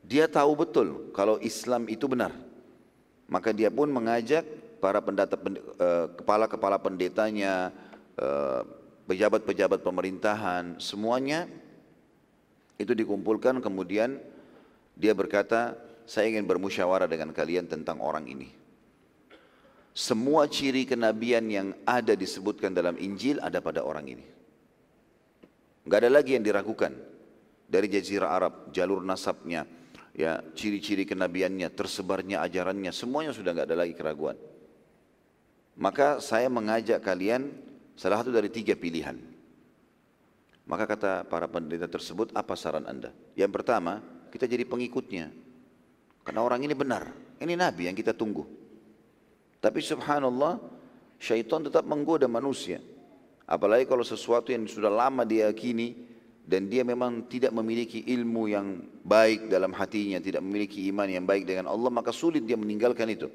dia 0.00 0.24
tahu 0.24 0.52
betul 0.56 0.88
kalau 1.12 1.36
Islam 1.44 1.84
itu 1.92 2.08
benar. 2.08 2.32
Maka 3.28 3.52
dia 3.52 3.68
pun 3.72 3.88
mengajak 3.88 4.44
para 4.80 5.00
pendata, 5.00 5.36
uh, 5.36 6.12
kepala-kepala 6.12 6.76
pendetanya, 6.76 7.72
pejabat-pejabat 9.10 9.82
pemerintahan, 9.82 10.78
semuanya 10.78 11.50
itu 12.78 12.94
dikumpulkan 12.94 13.58
kemudian 13.58 14.22
dia 14.94 15.12
berkata 15.12 15.74
saya 16.06 16.30
ingin 16.30 16.46
bermusyawarah 16.46 17.10
dengan 17.10 17.34
kalian 17.34 17.66
tentang 17.66 17.98
orang 17.98 18.30
ini. 18.30 18.48
Semua 19.94 20.50
ciri 20.50 20.82
kenabian 20.86 21.46
yang 21.46 21.70
ada 21.86 22.18
disebutkan 22.18 22.74
dalam 22.74 22.98
Injil 22.98 23.38
ada 23.38 23.62
pada 23.62 23.86
orang 23.86 24.10
ini. 24.10 24.26
Enggak 25.86 25.98
ada 26.02 26.10
lagi 26.10 26.34
yang 26.34 26.42
diragukan. 26.42 26.92
Dari 27.64 27.86
jazirah 27.88 28.30
Arab, 28.34 28.54
jalur 28.74 29.00
nasabnya, 29.06 29.64
ya 30.14 30.42
ciri-ciri 30.54 31.06
kenabiannya, 31.06 31.70
tersebarnya 31.72 32.42
ajarannya, 32.42 32.90
semuanya 32.90 33.32
sudah 33.34 33.54
enggak 33.54 33.68
ada 33.70 33.78
lagi 33.78 33.94
keraguan. 33.94 34.36
Maka 35.74 36.22
saya 36.22 36.46
mengajak 36.50 37.02
kalian 37.02 37.50
salah 37.98 38.22
satu 38.22 38.30
dari 38.30 38.50
tiga 38.50 38.78
pilihan. 38.78 39.18
Maka 40.64 40.84
kata 40.90 41.12
para 41.28 41.46
pendeta 41.46 41.86
tersebut, 41.86 42.34
apa 42.34 42.54
saran 42.56 42.88
anda? 42.88 43.12
Yang 43.36 43.62
pertama, 43.62 44.00
kita 44.34 44.50
jadi 44.50 44.66
pengikutnya. 44.66 45.30
Karena 46.26 46.40
orang 46.42 46.66
ini 46.66 46.74
benar. 46.74 47.06
Ini 47.38 47.54
Nabi 47.54 47.86
yang 47.86 47.94
kita 47.94 48.10
tunggu. 48.10 48.42
Tapi 49.62 49.78
subhanallah, 49.78 50.58
syaitan 51.22 51.62
tetap 51.62 51.86
menggoda 51.86 52.26
manusia. 52.26 52.82
Apalagi 53.46 53.86
kalau 53.86 54.02
sesuatu 54.02 54.50
yang 54.50 54.66
sudah 54.66 54.90
lama 54.90 55.22
diyakini 55.22 55.94
dan 56.42 56.66
dia 56.66 56.82
memang 56.82 57.24
tidak 57.30 57.54
memiliki 57.54 58.02
ilmu 58.10 58.50
yang 58.50 58.82
baik 59.06 59.46
dalam 59.46 59.70
hatinya, 59.70 60.18
tidak 60.18 60.42
memiliki 60.42 60.90
iman 60.90 61.06
yang 61.06 61.24
baik 61.24 61.46
dengan 61.46 61.70
Allah, 61.70 61.88
maka 61.94 62.10
sulit 62.10 62.42
dia 62.42 62.58
meninggalkan 62.58 63.06
itu. 63.08 63.30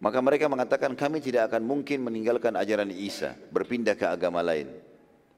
Maka 0.00 0.18
mereka 0.24 0.48
mengatakan 0.48 0.96
kami 0.96 1.20
tidak 1.20 1.52
akan 1.52 1.60
mungkin 1.60 2.00
meninggalkan 2.00 2.56
ajaran 2.56 2.88
Isa, 2.88 3.36
berpindah 3.52 3.92
ke 3.94 4.08
agama 4.08 4.40
lain. 4.40 4.72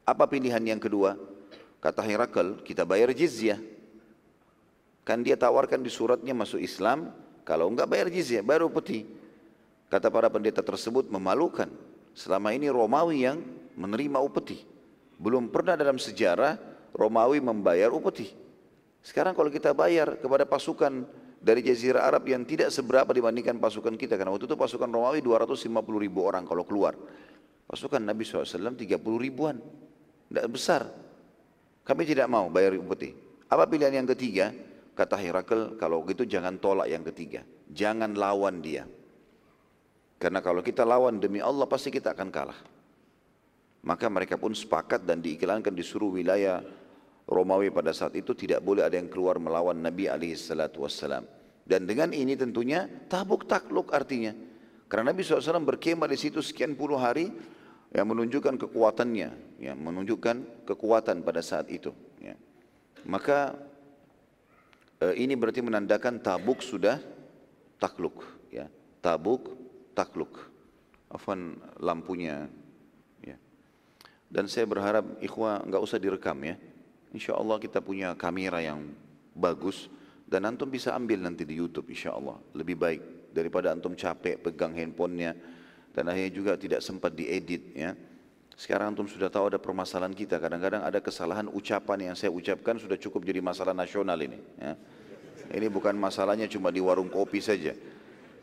Apa 0.07 0.31
pilihan 0.31 0.62
yang 0.62 0.78
kedua? 0.78 1.19
Kata 1.83 1.99
Herakl, 2.07 2.62
kita 2.62 2.87
bayar 2.87 3.11
jizyah. 3.11 3.59
Kan 5.02 5.26
dia 5.26 5.35
tawarkan 5.35 5.82
di 5.82 5.90
suratnya 5.90 6.30
masuk 6.30 6.62
Islam, 6.62 7.11
kalau 7.42 7.66
enggak 7.66 7.90
bayar 7.90 8.06
jizyah, 8.06 8.42
baru 8.42 8.71
putih. 8.71 9.06
kata 9.90 10.09
para 10.09 10.32
pendeta 10.32 10.64
tersebut 10.64 11.12
memalukan. 11.12 11.68
Selama 12.16 12.56
ini 12.56 12.73
Romawi 12.73 13.28
yang 13.28 13.44
menerima 13.76 14.25
upeti. 14.25 14.64
Belum 15.21 15.52
pernah 15.52 15.76
dalam 15.76 16.00
sejarah 16.00 16.56
Romawi 16.97 17.44
membayar 17.44 17.92
upeti. 17.92 18.32
Sekarang 19.04 19.37
kalau 19.37 19.52
kita 19.52 19.75
bayar 19.76 20.16
kepada 20.16 20.49
pasukan 20.49 21.04
dari 21.42 21.61
Jazirah 21.61 22.06
Arab 22.06 22.25
yang 22.30 22.47
tidak 22.47 22.71
seberapa 22.71 23.11
dibandingkan 23.11 23.59
pasukan 23.59 23.99
kita. 23.99 24.14
Karena 24.16 24.32
waktu 24.32 24.47
itu 24.47 24.56
pasukan 24.56 24.88
Romawi 24.88 25.21
250 25.21 25.68
ribu 25.99 26.25
orang 26.25 26.47
kalau 26.49 26.62
keluar. 26.64 26.94
Pasukan 27.66 28.00
Nabi 28.00 28.23
SAW 28.25 28.78
30 28.78 28.97
ribuan. 29.18 29.59
Tidak 30.30 30.47
besar. 30.49 30.88
Kami 31.82 32.02
tidak 32.06 32.30
mau 32.30 32.47
bayar 32.49 32.78
upeti. 32.78 33.12
Apa 33.50 33.68
pilihan 33.68 34.04
yang 34.04 34.09
ketiga? 34.09 34.54
Kata 34.93 35.17
Herakl, 35.17 35.81
kalau 35.81 36.05
gitu 36.05 36.29
jangan 36.29 36.61
tolak 36.61 36.89
yang 36.89 37.01
ketiga. 37.01 37.43
Jangan 37.73 38.13
lawan 38.13 38.61
dia. 38.61 38.85
Karena 40.21 40.45
kalau 40.45 40.61
kita 40.61 40.85
lawan 40.85 41.19
demi 41.19 41.41
Allah 41.41 41.65
pasti 41.67 41.89
kita 41.89 42.13
akan 42.13 42.29
kalah. 42.29 42.61
Maka 43.83 44.07
mereka 44.07 44.39
pun 44.39 44.55
sepakat 44.55 45.03
dan 45.03 45.19
diiklankan 45.19 45.75
di 45.75 45.83
seluruh 45.83 46.15
wilayah 46.21 46.63
Romawi 47.27 47.75
pada 47.75 47.91
saat 47.91 48.15
itu 48.15 48.31
tidak 48.37 48.63
boleh 48.63 48.87
ada 48.87 48.95
yang 48.95 49.11
keluar 49.11 49.43
melawan 49.43 49.75
Nabi 49.75 50.07
alaihi 50.07 50.39
salatu. 50.39 50.87
Dan 51.63 51.89
dengan 51.89 52.15
ini 52.15 52.39
tentunya 52.39 52.87
tabuk 53.11 53.49
takluk 53.49 53.91
artinya. 53.91 54.35
Karena 54.87 55.11
Nabi 55.11 55.25
SAW 55.25 55.65
berkemah 55.65 56.07
di 56.07 56.21
situ 56.21 56.45
sekian 56.45 56.77
puluh 56.77 57.01
hari 57.01 57.33
yang 57.97 58.07
menunjukkan 58.13 58.61
kekuatannya, 58.61 59.59
yang 59.59 59.79
menunjukkan 59.81 60.69
kekuatan 60.69 61.25
pada 61.25 61.41
saat 61.41 61.73
itu. 61.73 61.91
Ya. 62.21 62.37
Maka 63.09 63.57
ini 65.18 65.35
berarti 65.35 65.64
menandakan 65.64 66.23
tabuk 66.23 66.62
sudah 66.62 67.02
takluk. 67.82 68.23
Ya. 68.54 68.71
Tabuk 69.02 69.56
takluk. 69.99 70.38
Afan 71.11 71.59
lampunya. 71.82 72.47
Ya. 73.25 73.37
Dan 74.30 74.47
saya 74.47 74.68
berharap 74.68 75.18
ikhwah 75.18 75.66
nggak 75.66 75.82
usah 75.82 75.99
direkam 75.99 76.38
ya. 76.47 76.54
Insya 77.12 77.37
Allah 77.37 77.59
kita 77.61 77.82
punya 77.82 78.14
kamera 78.16 78.62
yang 78.62 78.88
bagus 79.37 79.88
dan 80.25 80.49
antum 80.49 80.68
bisa 80.68 80.97
ambil 80.97 81.21
nanti 81.21 81.44
di 81.44 81.61
YouTube 81.61 81.92
insya 81.92 82.16
Allah 82.16 82.40
lebih 82.56 82.76
baik 82.80 83.02
daripada 83.37 83.68
antum 83.73 83.92
capek 83.92 84.40
pegang 84.40 84.73
handphonenya 84.73 85.37
dan 85.92 86.09
akhirnya 86.09 86.32
juga 86.32 86.52
tidak 86.56 86.80
sempat 86.80 87.12
diedit 87.12 87.76
ya. 87.76 87.92
Sekarang 88.56 88.92
antum 88.92 89.09
sudah 89.09 89.32
tahu 89.32 89.52
ada 89.52 89.59
permasalahan 89.59 90.12
kita. 90.12 90.37
Kadang-kadang 90.37 90.85
ada 90.85 90.99
kesalahan 91.00 91.49
ucapan 91.49 92.12
yang 92.12 92.14
saya 92.16 92.30
ucapkan 92.30 92.76
sudah 92.76 93.00
cukup 93.00 93.25
jadi 93.25 93.40
masalah 93.40 93.73
nasional 93.73 94.16
ini. 94.21 94.38
Ya. 94.61 94.75
Ini 95.52 95.68
bukan 95.68 95.97
masalahnya 95.97 96.49
cuma 96.49 96.73
di 96.73 96.80
warung 96.80 97.12
kopi 97.12 97.40
saja. 97.40 97.76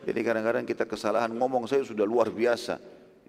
Jadi 0.00 0.20
kadang-kadang 0.24 0.64
kita 0.64 0.88
kesalahan 0.88 1.30
ngomong 1.34 1.68
saya 1.68 1.84
sudah 1.84 2.06
luar 2.06 2.30
biasa. 2.32 2.80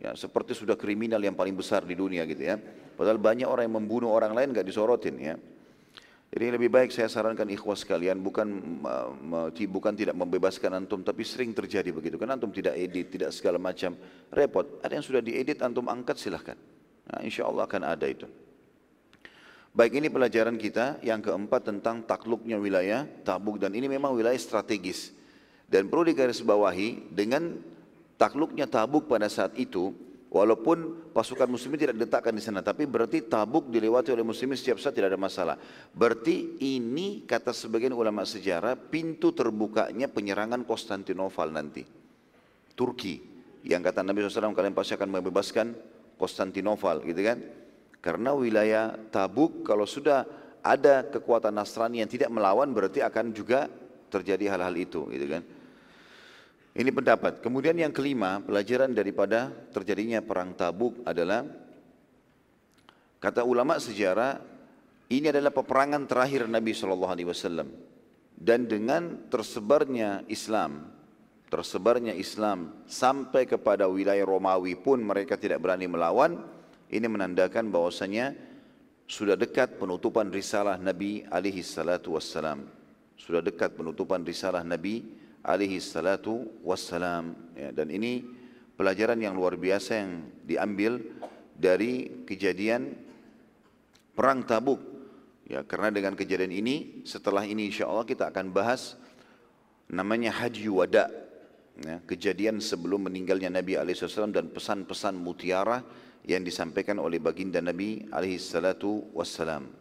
Ya, 0.01 0.17
seperti 0.17 0.57
sudah 0.57 0.73
kriminal 0.73 1.21
yang 1.21 1.37
paling 1.37 1.53
besar 1.53 1.85
di 1.85 1.93
dunia 1.93 2.25
gitu 2.25 2.41
ya. 2.41 2.57
Padahal 2.97 3.21
banyak 3.21 3.45
orang 3.45 3.69
yang 3.69 3.75
membunuh 3.77 4.09
orang 4.09 4.33
lain 4.33 4.49
nggak 4.49 4.65
disorotin 4.65 5.15
ya. 5.21 5.35
Jadi 6.31 6.47
lebih 6.47 6.71
baik 6.71 6.95
saya 6.95 7.11
sarankan 7.11 7.43
ikhwas 7.51 7.83
sekalian 7.83 8.23
bukan 8.23 8.47
bukan 9.67 9.93
tidak 9.99 10.15
membebaskan 10.15 10.79
antum 10.79 11.03
tapi 11.03 11.27
sering 11.27 11.51
terjadi 11.51 11.91
begitu. 11.91 12.15
Kan 12.15 12.31
antum 12.31 12.47
tidak 12.55 12.79
edit 12.79 13.11
tidak 13.11 13.35
segala 13.35 13.59
macam 13.59 13.99
repot. 14.31 14.79
Ada 14.79 14.95
yang 14.95 15.03
sudah 15.03 15.19
diedit 15.19 15.59
antum 15.59 15.91
angkat 15.91 16.15
silahkan. 16.15 16.55
Nah, 17.11 17.19
insya 17.27 17.43
Allah 17.43 17.67
akan 17.67 17.83
ada 17.83 18.07
itu. 18.07 18.31
Baik 19.75 19.99
ini 19.99 20.07
pelajaran 20.07 20.55
kita. 20.55 21.03
Yang 21.03 21.27
keempat 21.27 21.67
tentang 21.67 21.99
takluknya 22.07 22.55
wilayah 22.55 23.03
Tabuk. 23.27 23.59
Dan 23.59 23.75
ini 23.75 23.91
memang 23.91 24.15
wilayah 24.15 24.39
strategis. 24.39 25.11
Dan 25.67 25.91
perlu 25.91 26.07
digarisbawahi 26.15 27.11
dengan 27.11 27.59
takluknya 28.15 28.71
Tabuk 28.71 29.11
pada 29.11 29.27
saat 29.27 29.51
itu, 29.59 29.91
walaupun 30.31 31.11
pasukan 31.11 31.45
muslimin 31.51 31.77
tidak 31.77 31.95
diletakkan 31.99 32.31
di 32.31 32.39
sana, 32.39 32.63
tapi 32.63 32.87
berarti 32.87 33.27
Tabuk 33.27 33.67
dilewati 33.67 34.15
oleh 34.15 34.23
muslimin 34.23 34.55
setiap 34.55 34.79
saat 34.79 34.95
tidak 34.95 35.11
ada 35.13 35.19
masalah. 35.19 35.59
Berarti 35.91 36.55
ini 36.63 37.27
kata 37.27 37.51
sebagian 37.51 37.91
ulama 37.91 38.23
sejarah 38.23 38.79
pintu 38.79 39.35
terbukanya 39.35 40.07
penyerangan 40.07 40.63
Konstantinopel 40.63 41.51
nanti. 41.51 41.83
Turki 42.71 43.19
yang 43.67 43.83
kata 43.83 44.01
Nabi 44.01 44.25
SAW 44.25 44.55
kalian 44.55 44.73
pasti 44.73 44.95
akan 44.95 45.19
membebaskan 45.19 45.75
Konstantinopel 46.15 47.03
gitu 47.05 47.21
kan. 47.21 47.37
Karena 48.01 48.33
wilayah 48.33 48.97
Tabuk 49.13 49.61
kalau 49.61 49.85
sudah 49.85 50.25
ada 50.63 51.05
kekuatan 51.05 51.53
Nasrani 51.53 52.01
yang 52.01 52.09
tidak 52.09 52.33
melawan 52.33 52.71
berarti 52.73 53.03
akan 53.03 53.29
juga 53.35 53.69
terjadi 54.09 54.57
hal-hal 54.57 54.73
itu 54.79 55.05
gitu 55.11 55.27
kan. 55.27 55.43
Ini 56.71 56.87
pendapat. 56.95 57.43
Kemudian 57.43 57.75
yang 57.75 57.91
kelima, 57.91 58.39
pelajaran 58.39 58.95
daripada 58.95 59.51
terjadinya 59.75 60.23
perang 60.23 60.55
Tabuk 60.55 61.03
adalah 61.03 61.43
kata 63.19 63.43
ulama 63.43 63.75
sejarah 63.75 64.39
ini 65.11 65.27
adalah 65.27 65.51
peperangan 65.51 66.07
terakhir 66.07 66.47
Nabi 66.47 66.71
Shallallahu 66.71 67.11
Alaihi 67.11 67.27
Wasallam 67.27 67.67
dan 68.39 68.71
dengan 68.71 69.27
tersebarnya 69.27 70.23
Islam, 70.31 70.87
tersebarnya 71.51 72.15
Islam 72.15 72.87
sampai 72.87 73.43
kepada 73.43 73.91
wilayah 73.91 74.23
Romawi 74.23 74.79
pun 74.79 75.03
mereka 75.03 75.35
tidak 75.35 75.59
berani 75.59 75.91
melawan. 75.91 76.39
Ini 76.91 77.07
menandakan 77.07 77.71
bahwasanya 77.71 78.31
sudah 79.11 79.35
dekat 79.35 79.75
penutupan 79.75 80.31
risalah 80.31 80.79
Nabi 80.79 81.27
alaihi 81.27 81.63
salatu 81.63 82.15
wassalam. 82.15 82.63
Sudah 83.19 83.43
dekat 83.43 83.75
penutupan 83.75 84.23
risalah 84.23 84.63
Nabi 84.63 85.20
alaihi 85.45 85.81
salatu 85.81 86.45
wassalam. 86.61 87.33
Ya, 87.57 87.73
dan 87.73 87.89
ini 87.89 88.25
pelajaran 88.77 89.17
yang 89.21 89.33
luar 89.37 89.57
biasa 89.57 90.01
yang 90.01 90.11
diambil 90.45 91.01
dari 91.57 92.25
kejadian 92.25 92.95
perang 94.13 94.45
Tabuk. 94.45 94.81
Ya 95.45 95.67
karena 95.67 95.91
dengan 95.91 96.15
kejadian 96.15 96.53
ini 96.53 97.03
setelah 97.03 97.43
ini 97.43 97.67
insya 97.67 97.89
Allah 97.89 98.07
kita 98.07 98.31
akan 98.31 98.55
bahas 98.55 98.95
namanya 99.91 100.31
haji 100.31 100.71
wada. 100.71 101.11
Ya, 101.81 101.97
kejadian 102.03 102.61
sebelum 102.61 103.09
meninggalnya 103.09 103.49
Nabi 103.49 103.73
wasallam 103.79 104.35
dan 104.35 104.51
pesan-pesan 104.53 105.17
mutiara 105.17 105.81
yang 106.27 106.45
disampaikan 106.45 107.01
oleh 107.01 107.17
baginda 107.17 107.57
Nabi 107.57 108.05
alaihi 108.13 108.37
salatu 108.37 109.09
wassalam 109.17 109.80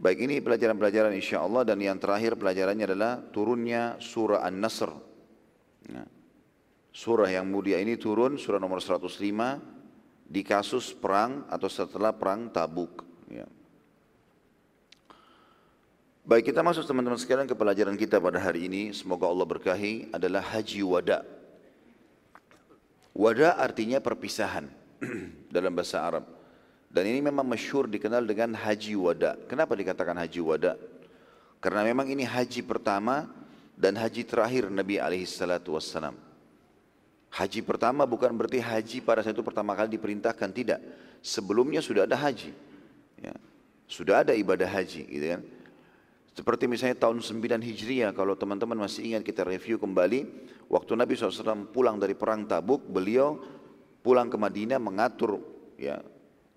Baik 0.00 0.24
ini 0.24 0.40
pelajaran-pelajaran 0.40 1.12
insya 1.12 1.44
Allah 1.44 1.60
dan 1.60 1.76
yang 1.76 2.00
terakhir 2.00 2.32
pelajarannya 2.40 2.88
adalah 2.88 3.20
turunnya 3.20 4.00
surah 4.00 4.40
An-Nasr. 4.48 4.88
Ya. 5.84 6.08
Surah 6.88 7.28
yang 7.28 7.44
mulia 7.44 7.76
ini 7.76 8.00
turun 8.00 8.40
surah 8.40 8.56
nomor 8.56 8.80
105 8.80 9.12
di 10.24 10.40
kasus 10.40 10.96
perang 10.96 11.44
atau 11.52 11.68
setelah 11.68 12.16
perang 12.16 12.48
Tabuk. 12.48 13.04
Ya. 13.28 13.44
Baik 16.24 16.48
kita 16.48 16.64
masuk 16.64 16.88
teman-teman 16.88 17.20
sekalian 17.20 17.44
ke 17.44 17.52
pelajaran 17.52 17.92
kita 18.00 18.16
pada 18.24 18.40
hari 18.40 18.72
ini. 18.72 18.96
Semoga 18.96 19.28
Allah 19.28 19.44
berkahi 19.44 20.16
adalah 20.16 20.40
haji 20.40 20.80
wada. 20.80 21.28
Wada 23.12 23.52
artinya 23.60 24.00
perpisahan 24.00 24.64
dalam 25.52 25.76
bahasa 25.76 26.00
Arab. 26.00 26.39
Dan 26.90 27.06
ini 27.06 27.22
memang 27.22 27.46
masyur 27.46 27.86
dikenal 27.86 28.26
dengan 28.26 28.50
haji 28.58 28.98
wada. 28.98 29.38
Kenapa 29.46 29.78
dikatakan 29.78 30.18
haji 30.18 30.42
wada? 30.42 30.74
Karena 31.62 31.86
memang 31.86 32.10
ini 32.10 32.26
haji 32.26 32.66
pertama 32.66 33.30
dan 33.78 33.94
haji 33.94 34.26
terakhir 34.26 34.66
Nabi 34.66 34.98
alaihissalatu 34.98 35.78
wassalam. 35.78 36.18
Haji 37.30 37.62
pertama 37.62 38.02
bukan 38.10 38.34
berarti 38.34 38.58
haji 38.58 38.98
pada 39.06 39.22
saat 39.22 39.38
itu 39.38 39.46
pertama 39.46 39.70
kali 39.78 39.94
diperintahkan, 39.94 40.50
tidak. 40.50 40.82
Sebelumnya 41.22 41.78
sudah 41.78 42.10
ada 42.10 42.18
haji. 42.18 42.50
Ya. 43.22 43.38
Sudah 43.86 44.26
ada 44.26 44.34
ibadah 44.34 44.66
haji 44.66 45.06
gitu 45.06 45.26
kan. 45.38 45.42
Seperti 46.34 46.66
misalnya 46.66 46.98
tahun 46.98 47.22
9 47.22 47.62
Hijriah, 47.62 48.10
kalau 48.18 48.34
teman-teman 48.34 48.74
masih 48.74 49.14
ingat 49.14 49.22
kita 49.22 49.46
review 49.46 49.78
kembali, 49.78 50.26
waktu 50.66 50.98
Nabi 50.98 51.14
SAW 51.14 51.70
pulang 51.70 52.02
dari 52.02 52.18
perang 52.18 52.50
Tabuk, 52.50 52.82
beliau 52.82 53.38
pulang 54.02 54.26
ke 54.26 54.34
Madinah 54.34 54.82
mengatur 54.82 55.38
ya 55.78 56.02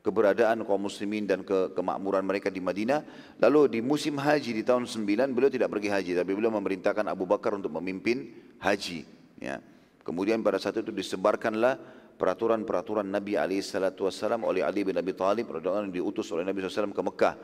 keberadaan 0.03 0.67
kaum 0.67 0.83
muslimin 0.83 1.23
dan 1.23 1.47
ke 1.47 1.71
kemakmuran 1.71 2.27
mereka 2.27 2.51
di 2.51 2.59
Madinah. 2.59 3.01
Lalu 3.39 3.79
di 3.79 3.79
musim 3.79 4.19
haji 4.19 4.51
di 4.51 4.63
tahun 4.67 4.83
9 4.83 5.31
beliau 5.31 5.49
tidak 5.49 5.71
pergi 5.71 5.89
haji 5.89 6.11
tapi 6.19 6.31
beliau 6.35 6.51
memerintahkan 6.51 7.07
Abu 7.07 7.23
Bakar 7.23 7.55
untuk 7.55 7.71
memimpin 7.79 8.35
haji. 8.59 9.07
Ya. 9.39 9.63
Kemudian 10.03 10.43
pada 10.43 10.59
saat 10.59 10.75
itu 10.83 10.91
disebarkanlah 10.91 11.79
peraturan-peraturan 12.19 13.07
Nabi 13.07 13.39
SAW 13.63 14.43
oleh 14.43 14.61
Ali 14.61 14.83
bin 14.83 14.99
Abi 14.99 15.15
Thalib 15.15 15.47
yang 15.63 15.89
diutus 15.89 16.27
oleh 16.35 16.43
Nabi 16.43 16.59
SAW 16.67 16.91
ke 16.91 17.01
Mekah. 17.01 17.35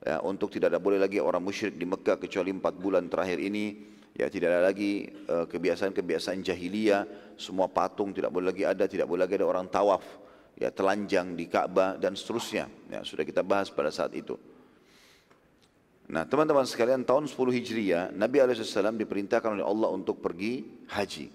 Ya, 0.00 0.16
untuk 0.24 0.48
tidak 0.48 0.74
ada 0.74 0.80
boleh 0.80 0.96
lagi 0.96 1.20
orang 1.20 1.44
musyrik 1.44 1.76
di 1.76 1.84
Mekah 1.84 2.16
kecuali 2.16 2.50
empat 2.50 2.72
bulan 2.80 3.06
terakhir 3.12 3.36
ini 3.36 3.84
ya 4.16 4.32
tidak 4.32 4.48
ada 4.48 4.72
lagi 4.72 5.06
eh, 5.06 5.44
kebiasaan-kebiasaan 5.44 6.40
jahiliyah 6.40 7.04
semua 7.36 7.68
patung 7.68 8.10
tidak 8.16 8.32
boleh 8.32 8.48
lagi 8.48 8.64
ada 8.64 8.88
tidak 8.88 9.04
boleh 9.04 9.28
lagi 9.28 9.36
ada 9.36 9.44
orang 9.44 9.68
tawaf 9.68 10.00
ya 10.60 10.68
telanjang 10.68 11.32
di 11.32 11.48
Ka'bah 11.48 11.96
dan 11.96 12.12
seterusnya. 12.12 12.68
Ya, 12.92 13.00
sudah 13.00 13.24
kita 13.24 13.40
bahas 13.40 13.72
pada 13.72 13.88
saat 13.88 14.12
itu. 14.12 14.36
Nah, 16.10 16.28
teman-teman 16.28 16.68
sekalian, 16.68 17.06
tahun 17.08 17.24
10 17.24 17.56
Hijriah, 17.56 18.04
Nabi 18.12 18.42
SAW 18.44 18.98
diperintahkan 19.00 19.56
oleh 19.56 19.64
Allah 19.64 19.88
untuk 19.88 20.20
pergi 20.20 20.84
haji. 20.92 21.32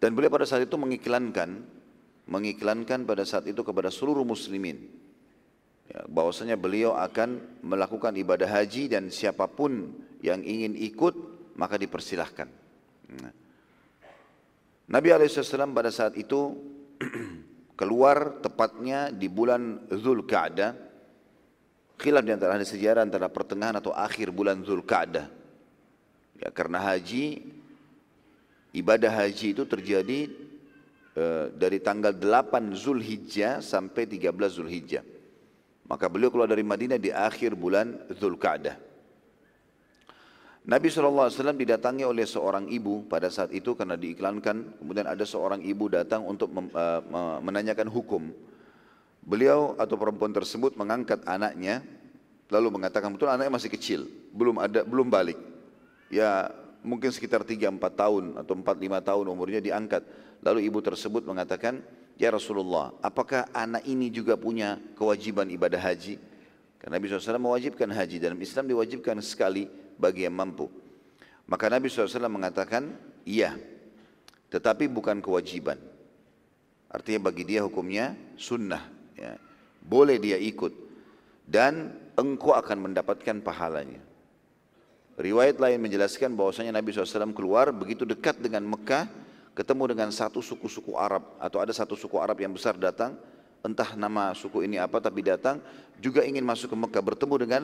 Dan 0.00 0.16
beliau 0.16 0.32
pada 0.32 0.48
saat 0.48 0.66
itu 0.66 0.74
mengiklankan, 0.74 1.62
mengiklankan 2.26 3.06
pada 3.06 3.22
saat 3.22 3.46
itu 3.46 3.62
kepada 3.62 3.92
seluruh 3.94 4.26
muslimin. 4.26 4.80
Ya, 5.88 6.04
bahwasanya 6.08 6.58
beliau 6.58 6.98
akan 6.98 7.62
melakukan 7.62 8.16
ibadah 8.16 8.48
haji 8.48 8.90
dan 8.90 9.08
siapa 9.08 9.48
pun 9.48 9.92
yang 10.24 10.42
ingin 10.42 10.74
ikut 10.74 11.14
maka 11.56 11.76
dipersilahkan. 11.76 12.48
Nah. 13.22 13.34
Nabi 14.88 15.12
SAW 15.28 15.76
pada 15.76 15.92
saat 15.92 16.16
itu 16.16 16.56
keluar 17.78 18.42
tepatnya 18.42 19.14
di 19.14 19.30
bulan 19.30 19.86
Zulkaadah. 19.86 20.74
Khilaf 21.94 22.26
di 22.26 22.34
antara 22.34 22.58
hadis 22.58 22.74
sejarah 22.74 23.06
antara 23.06 23.30
pertengahan 23.30 23.78
atau 23.78 23.94
akhir 23.94 24.34
bulan 24.34 24.66
Zulkaadah. 24.66 25.30
Ya, 26.42 26.50
karena 26.50 26.82
haji 26.82 27.42
ibadah 28.74 29.10
haji 29.10 29.54
itu 29.54 29.62
terjadi 29.66 30.30
e, 31.14 31.24
dari 31.54 31.78
tanggal 31.78 32.14
8 32.14 32.74
Zulhijjah 32.74 33.62
sampai 33.62 34.10
13 34.10 34.34
Zulhijjah. 34.58 35.06
Maka 35.86 36.06
beliau 36.10 36.34
keluar 36.34 36.50
dari 36.50 36.66
Madinah 36.66 36.98
di 36.98 37.14
akhir 37.14 37.54
bulan 37.54 37.94
Zulkaadah. 38.10 38.87
Nabi 40.68 40.92
SAW 40.92 41.32
didatangi 41.56 42.04
oleh 42.04 42.28
seorang 42.28 42.68
ibu 42.68 43.08
pada 43.08 43.32
saat 43.32 43.48
itu 43.56 43.72
karena 43.72 43.96
diiklankan. 43.96 44.76
Kemudian 44.84 45.08
ada 45.08 45.24
seorang 45.24 45.64
ibu 45.64 45.88
datang 45.88 46.28
untuk 46.28 46.52
uh, 46.52 47.40
menanyakan 47.40 47.88
hukum. 47.88 48.28
Beliau 49.24 49.72
atau 49.80 49.96
perempuan 49.96 50.28
tersebut 50.28 50.76
mengangkat 50.76 51.24
anaknya 51.24 51.80
lalu 52.52 52.68
mengatakan 52.80 53.08
betul 53.16 53.32
anaknya 53.32 53.52
masih 53.56 53.72
kecil, 53.72 54.00
belum 54.36 54.60
ada 54.60 54.84
belum 54.84 55.08
balik. 55.08 55.40
Ya 56.12 56.52
mungkin 56.84 57.16
sekitar 57.16 57.48
3 57.48 57.72
4 57.72 57.80
tahun 57.80 58.24
atau 58.36 58.52
4 58.52 58.68
5 58.68 59.08
tahun 59.08 59.24
umurnya 59.24 59.64
diangkat. 59.64 60.04
Lalu 60.44 60.68
ibu 60.68 60.84
tersebut 60.84 61.24
mengatakan, 61.24 61.80
"Ya 62.20 62.28
Rasulullah, 62.28 62.92
apakah 63.00 63.48
anak 63.56 63.88
ini 63.88 64.12
juga 64.12 64.36
punya 64.36 64.76
kewajiban 65.00 65.48
ibadah 65.48 65.80
haji?" 65.80 66.20
Karena 66.76 67.00
Nabi 67.00 67.08
SAW 67.08 67.40
mewajibkan 67.40 67.88
haji 67.88 68.20
dalam 68.20 68.36
Islam 68.36 68.68
diwajibkan 68.68 69.16
sekali 69.24 69.87
bagi 69.98 70.24
yang 70.24 70.38
mampu. 70.38 70.70
Maka 71.50 71.68
Nabi 71.68 71.90
SAW 71.90 72.30
mengatakan, 72.30 72.94
iya, 73.26 73.58
tetapi 74.48 74.88
bukan 74.88 75.20
kewajiban. 75.20 75.76
Artinya 76.88 77.28
bagi 77.28 77.44
dia 77.44 77.60
hukumnya 77.60 78.16
sunnah. 78.40 78.80
Ya. 79.12 79.36
Boleh 79.84 80.16
dia 80.16 80.40
ikut. 80.40 80.72
Dan 81.44 81.92
engkau 82.16 82.56
akan 82.56 82.88
mendapatkan 82.88 83.44
pahalanya. 83.44 84.00
Riwayat 85.18 85.58
lain 85.58 85.82
menjelaskan 85.82 86.32
bahwasanya 86.38 86.70
Nabi 86.70 86.94
SAW 86.94 87.34
keluar 87.34 87.74
begitu 87.74 88.06
dekat 88.06 88.38
dengan 88.38 88.62
Mekah, 88.62 89.10
ketemu 89.52 89.90
dengan 89.90 90.08
satu 90.14 90.38
suku-suku 90.38 90.94
Arab 90.94 91.26
atau 91.42 91.58
ada 91.58 91.74
satu 91.74 91.98
suku 91.98 92.14
Arab 92.22 92.38
yang 92.38 92.54
besar 92.54 92.78
datang, 92.78 93.18
entah 93.66 93.98
nama 93.98 94.30
suku 94.30 94.62
ini 94.62 94.78
apa 94.78 95.02
tapi 95.02 95.26
datang 95.26 95.58
juga 95.98 96.22
ingin 96.22 96.46
masuk 96.46 96.70
ke 96.70 96.76
Mekah 96.78 97.02
bertemu 97.02 97.34
dengan 97.42 97.62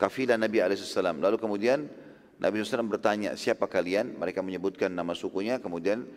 kafilah 0.00 0.40
Nabi 0.40 0.64
SAW. 0.64 1.20
Lalu 1.20 1.36
kemudian 1.36 1.84
Nabi 2.40 2.64
SAW 2.64 2.88
bertanya, 2.88 3.36
siapa 3.36 3.68
kalian? 3.68 4.16
Mereka 4.16 4.40
menyebutkan 4.40 4.88
nama 4.88 5.12
sukunya, 5.12 5.60
kemudian 5.60 6.08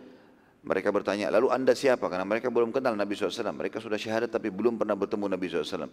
mereka 0.64 0.88
bertanya, 0.88 1.28
lalu 1.28 1.52
anda 1.52 1.76
siapa? 1.76 2.08
Karena 2.08 2.24
mereka 2.24 2.48
belum 2.48 2.72
kenal 2.72 2.96
Nabi 2.96 3.12
SAW. 3.12 3.52
Mereka 3.52 3.84
sudah 3.84 4.00
syahadat 4.00 4.32
tapi 4.32 4.48
belum 4.48 4.80
pernah 4.80 4.96
bertemu 4.96 5.28
Nabi 5.28 5.52
SAW. 5.52 5.84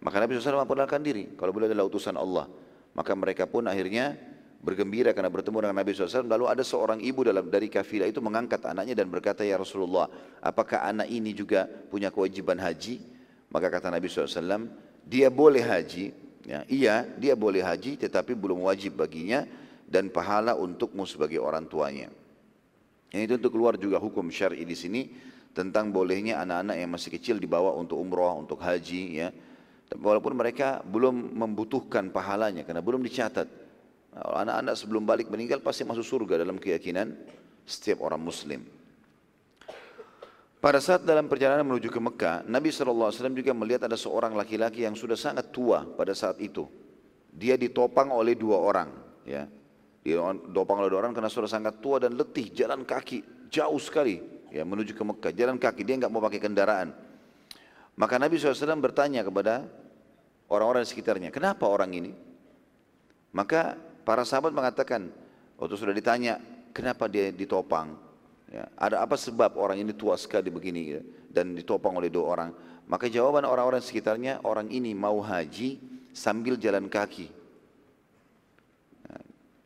Maka 0.00 0.16
Nabi 0.16 0.40
SAW 0.40 0.64
memperkenalkan 0.64 1.04
diri, 1.04 1.36
kalau 1.36 1.52
beliau 1.52 1.68
adalah 1.68 1.84
utusan 1.84 2.16
Allah. 2.16 2.48
Maka 2.96 3.12
mereka 3.12 3.44
pun 3.44 3.68
akhirnya 3.68 4.16
bergembira 4.64 5.12
karena 5.12 5.28
bertemu 5.28 5.68
dengan 5.68 5.76
Nabi 5.76 5.92
SAW. 5.92 6.24
Lalu 6.24 6.44
ada 6.48 6.64
seorang 6.64 7.04
ibu 7.04 7.20
dalam 7.28 7.52
dari 7.52 7.68
kafilah 7.68 8.08
itu 8.08 8.24
mengangkat 8.24 8.64
anaknya 8.64 8.96
dan 8.96 9.12
berkata, 9.12 9.44
Ya 9.44 9.60
Rasulullah, 9.60 10.08
apakah 10.40 10.88
anak 10.88 11.12
ini 11.12 11.36
juga 11.36 11.68
punya 11.68 12.08
kewajiban 12.08 12.56
haji? 12.56 13.04
Maka 13.52 13.68
kata 13.68 13.92
Nabi 13.92 14.08
SAW, 14.08 14.72
dia 15.04 15.28
boleh 15.28 15.60
haji, 15.60 16.25
Ya, 16.44 16.60
iya, 16.68 17.08
dia 17.16 17.32
boleh 17.32 17.64
haji 17.64 17.96
tetapi 17.96 18.36
belum 18.36 18.66
wajib 18.68 19.00
baginya 19.00 19.48
dan 19.86 20.10
pahala 20.10 20.58
untukmu 20.58 21.06
sebagai 21.06 21.38
orang 21.38 21.64
tuanya. 21.70 22.10
Yang 23.14 23.22
itu 23.22 23.32
untuk 23.38 23.52
keluar 23.54 23.74
juga 23.78 23.96
hukum 24.02 24.28
syar'i 24.28 24.66
di 24.66 24.74
sini 24.74 25.08
tentang 25.56 25.88
bolehnya 25.88 26.42
anak-anak 26.42 26.76
yang 26.76 26.90
masih 26.92 27.10
kecil 27.16 27.40
dibawa 27.40 27.72
untuk 27.72 27.96
umroh, 27.96 28.36
untuk 28.36 28.60
haji 28.60 29.02
ya. 29.16 29.32
Walaupun 29.94 30.34
mereka 30.34 30.82
belum 30.82 31.38
membutuhkan 31.38 32.10
pahalanya 32.10 32.66
karena 32.66 32.82
belum 32.82 33.00
dicatat. 33.06 33.46
Anak-anak 34.16 34.74
sebelum 34.74 35.06
balik 35.06 35.30
meninggal 35.30 35.62
pasti 35.62 35.86
masuk 35.86 36.02
surga 36.02 36.42
dalam 36.42 36.58
keyakinan 36.58 37.14
setiap 37.62 38.02
orang 38.02 38.20
muslim. 38.20 38.75
Pada 40.56 40.80
saat 40.80 41.04
dalam 41.04 41.28
perjalanan 41.28 41.68
menuju 41.68 41.92
ke 41.92 42.00
Mekah, 42.00 42.48
Nabi 42.48 42.72
SAW 42.72 43.12
juga 43.12 43.52
melihat 43.52 43.84
ada 43.86 43.94
seorang 43.94 44.32
laki-laki 44.32 44.88
yang 44.88 44.96
sudah 44.96 45.14
sangat 45.14 45.52
tua 45.52 45.84
pada 45.84 46.16
saat 46.16 46.40
itu. 46.40 46.64
Dia 47.28 47.60
ditopang 47.60 48.08
oleh 48.08 48.32
dua 48.32 48.56
orang. 48.56 48.88
Ya. 49.28 49.44
Ditopang 50.00 50.80
oleh 50.80 50.88
dua 50.88 51.04
orang 51.04 51.12
karena 51.12 51.28
sudah 51.28 51.50
sangat 51.50 51.84
tua 51.84 52.00
dan 52.00 52.16
letih, 52.16 52.48
jalan 52.56 52.88
kaki 52.88 53.50
jauh 53.52 53.76
sekali 53.76 54.16
ya, 54.48 54.64
menuju 54.64 54.96
ke 54.96 55.02
Mekah. 55.04 55.32
Jalan 55.36 55.60
kaki, 55.60 55.84
dia 55.84 56.00
nggak 56.00 56.12
mau 56.12 56.24
pakai 56.24 56.40
kendaraan. 56.40 56.88
Maka 57.96 58.16
Nabi 58.16 58.40
SAW 58.40 58.80
bertanya 58.80 59.20
kepada 59.24 59.68
orang-orang 60.48 60.84
di 60.84 60.88
sekitarnya, 60.88 61.28
kenapa 61.28 61.68
orang 61.68 61.92
ini? 61.92 62.12
Maka 63.36 63.76
para 64.04 64.24
sahabat 64.24 64.56
mengatakan, 64.56 65.12
waktu 65.60 65.74
sudah 65.76 65.92
ditanya, 65.92 66.40
kenapa 66.72 67.08
dia 67.08 67.28
ditopang? 67.28 68.05
Ya, 68.46 68.70
ada 68.78 69.02
apa 69.02 69.18
sebab 69.18 69.58
orang 69.58 69.82
ini 69.82 69.90
tua 69.90 70.14
sekali 70.14 70.54
begini 70.54 70.82
ya, 70.86 71.02
dan 71.34 71.58
ditopang 71.58 71.98
oleh 71.98 72.06
dua 72.06 72.24
orang? 72.30 72.50
Maka 72.86 73.10
jawaban 73.10 73.42
orang-orang 73.42 73.82
sekitarnya, 73.82 74.46
orang 74.46 74.70
ini 74.70 74.94
mau 74.94 75.18
haji 75.18 75.82
sambil 76.14 76.54
jalan 76.54 76.86
kaki. 76.86 77.26
Ya, 79.02 79.18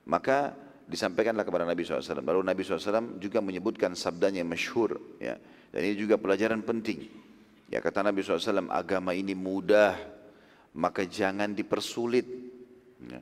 maka 0.08 0.56
disampaikanlah 0.88 1.44
kepada 1.44 1.68
Nabi 1.68 1.84
SAW. 1.84 2.24
Lalu 2.24 2.40
Nabi 2.40 2.60
SAW 2.64 3.20
juga 3.20 3.44
menyebutkan 3.44 3.92
sabdanya 3.92 4.40
masyhur. 4.42 4.96
Ya. 5.20 5.36
Dan 5.70 5.80
ini 5.86 5.94
juga 6.00 6.16
pelajaran 6.16 6.64
penting. 6.64 7.06
Ya 7.70 7.78
kata 7.78 8.02
Nabi 8.02 8.24
SAW, 8.24 8.66
agama 8.72 9.14
ini 9.14 9.36
mudah, 9.36 9.94
maka 10.72 11.04
jangan 11.06 11.52
dipersulit. 11.52 12.26
Ya. 13.04 13.20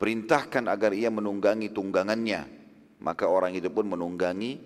Perintahkan 0.00 0.66
agar 0.66 0.96
ia 0.96 1.12
menunggangi 1.12 1.68
tunggangannya 1.70 2.55
maka 3.00 3.28
orang 3.28 3.52
itu 3.56 3.68
pun 3.68 3.84
menunggangi 3.84 4.58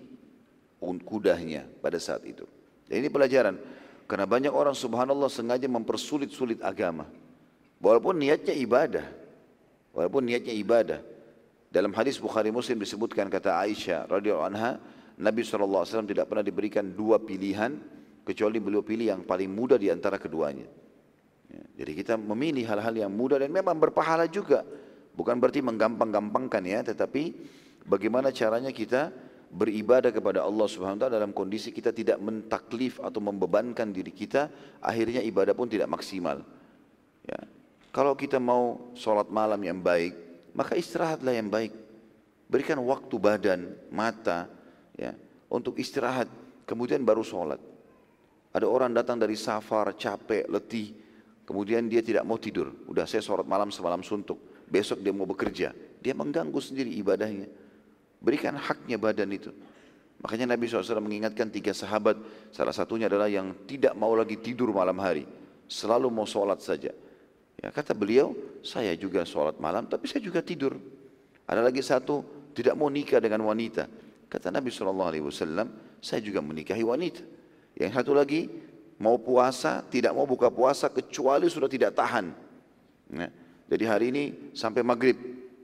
kudanya 0.81 1.67
pada 1.83 2.01
saat 2.01 2.25
itu. 2.25 2.47
Dan 2.89 3.05
ini 3.05 3.09
pelajaran. 3.11 3.55
Karena 4.09 4.27
banyak 4.27 4.51
orang 4.51 4.75
subhanallah 4.75 5.31
sengaja 5.31 5.69
mempersulit-sulit 5.71 6.59
agama. 6.59 7.07
Walaupun 7.79 8.19
niatnya 8.19 8.51
ibadah. 8.51 9.07
Walaupun 9.95 10.27
niatnya 10.27 10.51
ibadah. 10.51 10.99
Dalam 11.71 11.95
hadis 11.95 12.19
Bukhari 12.19 12.51
Muslim 12.51 12.83
disebutkan 12.83 13.31
kata 13.31 13.55
Aisyah 13.63 14.11
radhiyallahu 14.11 14.47
anha, 14.51 14.75
Nabi 15.15 15.45
SAW 15.47 15.87
tidak 16.03 16.27
pernah 16.27 16.43
diberikan 16.43 16.83
dua 16.83 17.21
pilihan 17.23 17.79
kecuali 18.27 18.59
beliau 18.59 18.83
pilih 18.83 19.15
yang 19.15 19.21
paling 19.23 19.47
mudah 19.47 19.79
di 19.79 19.87
antara 19.87 20.19
keduanya. 20.19 20.67
Ya, 21.47 21.63
jadi 21.83 21.91
kita 21.95 22.13
memilih 22.19 22.67
hal-hal 22.67 23.07
yang 23.07 23.11
mudah 23.11 23.39
dan 23.39 23.51
memang 23.55 23.79
berpahala 23.79 24.27
juga. 24.27 24.67
Bukan 25.15 25.39
berarti 25.39 25.59
menggampang-gampangkan 25.63 26.63
ya, 26.63 26.79
tetapi 26.83 27.23
bagaimana 27.85 28.33
caranya 28.33 28.69
kita 28.69 29.11
beribadah 29.51 30.15
kepada 30.15 30.47
Allah 30.47 30.67
Subhanahu 30.71 30.95
wa 30.95 31.01
taala 31.05 31.19
dalam 31.19 31.35
kondisi 31.35 31.75
kita 31.75 31.91
tidak 31.91 32.17
mentaklif 32.23 33.03
atau 33.03 33.19
membebankan 33.19 33.91
diri 33.91 34.15
kita, 34.15 34.47
akhirnya 34.79 35.19
ibadah 35.19 35.51
pun 35.51 35.67
tidak 35.67 35.91
maksimal. 35.91 36.39
Ya. 37.27 37.39
Kalau 37.91 38.15
kita 38.15 38.39
mau 38.39 38.95
sholat 38.95 39.27
malam 39.27 39.59
yang 39.59 39.83
baik, 39.83 40.15
maka 40.55 40.79
istirahatlah 40.79 41.35
yang 41.35 41.51
baik. 41.51 41.75
Berikan 42.47 42.79
waktu 42.83 43.15
badan, 43.19 43.75
mata, 43.91 44.47
ya, 44.95 45.11
untuk 45.51 45.75
istirahat, 45.75 46.31
kemudian 46.63 47.03
baru 47.03 47.23
sholat. 47.23 47.59
Ada 48.51 48.67
orang 48.67 48.95
datang 48.95 49.19
dari 49.19 49.35
safar, 49.35 49.91
capek, 49.95 50.47
letih, 50.47 50.95
kemudian 51.43 51.87
dia 51.91 51.99
tidak 51.99 52.23
mau 52.23 52.39
tidur. 52.39 52.71
Udah 52.87 53.03
saya 53.07 53.23
sholat 53.23 53.43
malam 53.47 53.71
semalam 53.71 54.03
suntuk, 54.03 54.39
besok 54.67 55.03
dia 55.03 55.11
mau 55.11 55.27
bekerja. 55.27 55.75
Dia 55.99 56.15
mengganggu 56.15 56.59
sendiri 56.59 56.91
ibadahnya. 56.95 57.60
Berikan 58.21 58.53
haknya 58.53 59.01
badan 59.01 59.27
itu. 59.33 59.49
Makanya 60.21 60.53
Nabi 60.53 60.69
SAW 60.69 61.01
mengingatkan 61.01 61.49
tiga 61.49 61.73
sahabat. 61.73 62.13
Salah 62.53 62.71
satunya 62.71 63.09
adalah 63.09 63.25
yang 63.25 63.57
tidak 63.65 63.97
mau 63.97 64.13
lagi 64.13 64.37
tidur 64.37 64.69
malam 64.69 65.01
hari. 65.01 65.25
Selalu 65.65 66.13
mau 66.13 66.29
sholat 66.29 66.61
saja. 66.61 66.93
Ya, 67.57 67.69
kata 67.73 67.97
beliau, 67.97 68.37
saya 68.61 68.93
juga 68.93 69.25
sholat 69.25 69.57
malam 69.57 69.89
tapi 69.89 70.05
saya 70.05 70.21
juga 70.21 70.45
tidur. 70.45 70.77
Ada 71.49 71.65
lagi 71.65 71.81
satu, 71.81 72.21
tidak 72.53 72.77
mau 72.77 72.93
nikah 72.93 73.17
dengan 73.17 73.41
wanita. 73.49 73.89
Kata 74.29 74.53
Nabi 74.53 74.69
SAW, 74.69 75.01
saya 75.99 76.21
juga 76.21 76.39
menikahi 76.39 76.85
wanita. 76.85 77.25
Yang 77.73 77.91
satu 77.97 78.13
lagi, 78.13 78.47
mau 79.01 79.17
puasa, 79.17 79.81
tidak 79.89 80.13
mau 80.13 80.29
buka 80.29 80.53
puasa 80.53 80.87
kecuali 80.87 81.49
sudah 81.49 81.67
tidak 81.67 81.97
tahan. 81.97 82.29
Ya, 83.11 83.29
jadi 83.67 83.83
hari 83.89 84.05
ini 84.13 84.23
sampai 84.53 84.85
maghrib, 84.85 85.17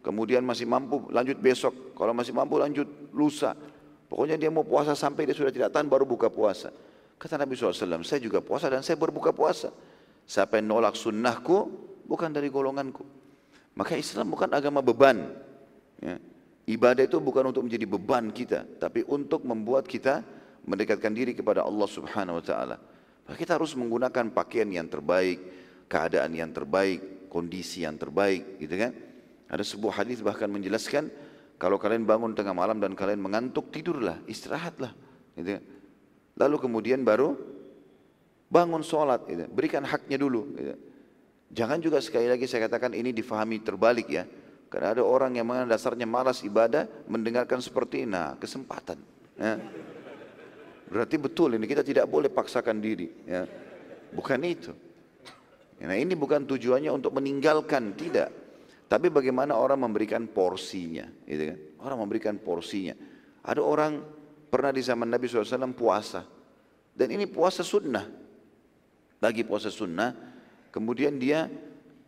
kemudian 0.08 0.40
masih 0.48 0.64
mampu 0.64 1.04
lanjut 1.12 1.36
besok, 1.44 1.92
kalau 1.92 2.16
masih 2.16 2.32
mampu 2.32 2.56
lanjut 2.56 2.88
lusa. 3.12 3.52
Pokoknya 4.08 4.40
dia 4.40 4.48
mau 4.48 4.64
puasa 4.64 4.96
sampai 4.96 5.28
dia 5.28 5.36
sudah 5.36 5.52
tidak 5.52 5.76
tahan 5.76 5.92
baru 5.92 6.08
buka 6.08 6.32
puasa. 6.32 6.72
Kata 7.20 7.36
Nabi 7.36 7.60
SAW, 7.60 8.08
saya 8.08 8.24
juga 8.24 8.40
puasa 8.40 8.72
dan 8.72 8.80
saya 8.80 8.96
berbuka 8.96 9.36
puasa. 9.36 9.68
Siapa 10.24 10.64
yang 10.64 10.72
nolak 10.72 10.96
sunnahku, 10.96 11.68
bukan 12.08 12.32
dari 12.32 12.48
golonganku. 12.48 13.04
Maka 13.76 14.00
Islam 14.00 14.32
bukan 14.32 14.48
agama 14.56 14.80
beban. 14.80 15.28
Ya. 16.00 16.24
Ibadah 16.68 17.04
itu 17.04 17.20
bukan 17.20 17.52
untuk 17.52 17.68
menjadi 17.68 17.84
beban 17.84 18.32
kita, 18.32 18.64
tapi 18.80 19.04
untuk 19.12 19.44
membuat 19.44 19.88
kita 19.88 20.24
mendekatkan 20.68 21.12
diri 21.12 21.36
kepada 21.36 21.64
Allah 21.64 21.88
Subhanahu 21.88 22.40
wa 22.40 22.44
taala. 22.44 22.78
Kita 23.28 23.60
harus 23.60 23.76
menggunakan 23.76 24.32
pakaian 24.32 24.68
yang 24.72 24.88
terbaik, 24.88 25.40
keadaan 25.92 26.32
yang 26.32 26.52
terbaik, 26.52 27.28
kondisi 27.32 27.84
yang 27.84 27.96
terbaik, 28.00 28.60
gitu 28.60 28.76
kan? 28.76 28.92
Ada 29.48 29.64
sebuah 29.64 30.04
hadis 30.04 30.20
bahkan 30.20 30.52
menjelaskan 30.52 31.08
kalau 31.58 31.82
kalian 31.82 32.06
bangun 32.06 32.38
tengah 32.38 32.54
malam 32.54 32.78
dan 32.78 32.94
kalian 32.94 33.18
mengantuk, 33.18 33.74
tidurlah, 33.74 34.22
istirahatlah, 34.30 34.94
gitu 35.34 35.58
kan? 35.58 35.64
Lalu 36.38 36.56
kemudian 36.62 37.02
baru 37.02 37.34
bangun 38.48 38.86
sholat, 38.86 39.26
gitu. 39.26 39.50
berikan 39.50 39.82
haknya 39.82 40.22
dulu. 40.22 40.54
Gitu. 40.54 40.76
Jangan 41.50 41.82
juga 41.82 41.98
sekali 42.04 42.30
lagi 42.30 42.46
saya 42.46 42.70
katakan 42.70 42.94
ini 42.94 43.10
difahami 43.10 43.64
terbalik 43.66 44.08
ya. 44.12 44.28
Karena 44.68 45.00
ada 45.00 45.04
orang 45.04 45.34
yang 45.40 45.48
memang 45.48 45.66
dasarnya 45.66 46.04
malas 46.04 46.44
ibadah 46.44 46.86
mendengarkan 47.08 47.64
seperti 47.64 48.04
ini, 48.04 48.14
nah 48.14 48.36
kesempatan. 48.36 49.00
Ya. 49.40 49.58
Berarti 50.92 51.16
betul 51.16 51.56
ini 51.56 51.66
kita 51.66 51.82
tidak 51.82 52.06
boleh 52.06 52.28
paksakan 52.28 52.84
diri. 52.84 53.08
Ya. 53.24 53.48
Bukan 54.12 54.40
itu. 54.44 54.76
Nah 55.82 55.96
ini 55.96 56.14
bukan 56.14 56.44
tujuannya 56.46 56.92
untuk 56.92 57.16
meninggalkan, 57.16 57.96
tidak. 57.96 58.30
Tapi 58.88 59.12
bagaimana 59.12 59.60
orang 59.60 59.84
memberikan 59.84 60.24
porsinya, 60.32 61.04
gitu 61.28 61.44
kan? 61.52 61.58
Orang 61.84 62.08
memberikan 62.08 62.40
porsinya. 62.40 62.96
Ada 63.44 63.60
orang 63.60 64.00
pernah 64.48 64.72
di 64.72 64.80
zaman 64.80 65.12
Nabi 65.12 65.28
SAW 65.28 65.76
puasa. 65.76 66.24
Dan 66.96 67.12
ini 67.12 67.28
puasa 67.28 67.68
sunnah. 67.68 68.08
Bagi 69.20 69.44
puasa 69.44 69.68
sunnah, 69.68 70.16
kemudian 70.72 71.20
dia 71.20 71.52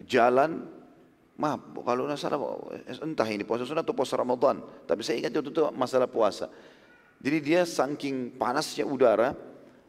jalan 0.08 0.80
Maaf, 1.40 1.72
kalau 1.88 2.04
nggak 2.04 2.20
salah 2.20 2.36
entah 3.00 3.24
ini 3.32 3.48
puasa 3.48 3.64
sunnah 3.64 3.80
atau 3.80 3.96
puasa 3.96 4.20
Ramadan. 4.20 4.60
Tapi 4.84 5.08
saya 5.08 5.24
ingat 5.24 5.40
itu, 5.40 5.56
itu 5.56 5.64
masalah 5.72 6.12
puasa. 6.12 6.52
Jadi 7.24 7.38
dia 7.40 7.64
saking 7.64 8.36
panasnya 8.36 8.84
udara, 8.84 9.32